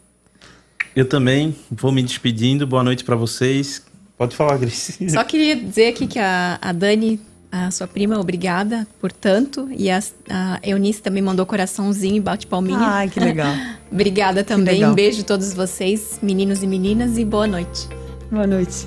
Eu 0.94 1.08
também 1.08 1.56
vou 1.68 1.90
me 1.90 2.04
despedindo. 2.04 2.68
Boa 2.68 2.84
noite 2.84 3.02
pra 3.02 3.16
vocês. 3.16 3.82
Pode 4.16 4.36
falar, 4.36 4.58
Grace. 4.58 4.96
Só 5.10 5.24
queria 5.24 5.56
dizer 5.56 5.88
aqui 5.88 6.06
que 6.06 6.20
a, 6.20 6.56
a 6.62 6.72
Dani, 6.72 7.20
a 7.50 7.72
sua 7.72 7.88
prima, 7.88 8.16
obrigada 8.18 8.86
por 9.00 9.10
tanto. 9.10 9.68
E 9.76 9.90
a, 9.90 10.00
a 10.30 10.60
Eunice 10.62 11.02
também 11.02 11.22
mandou 11.22 11.44
coraçãozinho 11.46 12.16
e 12.16 12.20
bate 12.20 12.46
palminha. 12.46 12.78
Ai, 12.78 13.08
que 13.08 13.18
legal. 13.18 13.52
Obrigada 13.90 14.44
também. 14.44 14.74
legal. 14.74 14.92
Um 14.92 14.94
beijo 14.94 15.22
a 15.22 15.24
todos 15.24 15.52
vocês, 15.52 16.20
meninos 16.22 16.62
e 16.62 16.66
meninas, 16.68 17.18
e 17.18 17.24
boa 17.24 17.48
noite. 17.48 17.88
Boa 18.30 18.46
noite. 18.46 18.86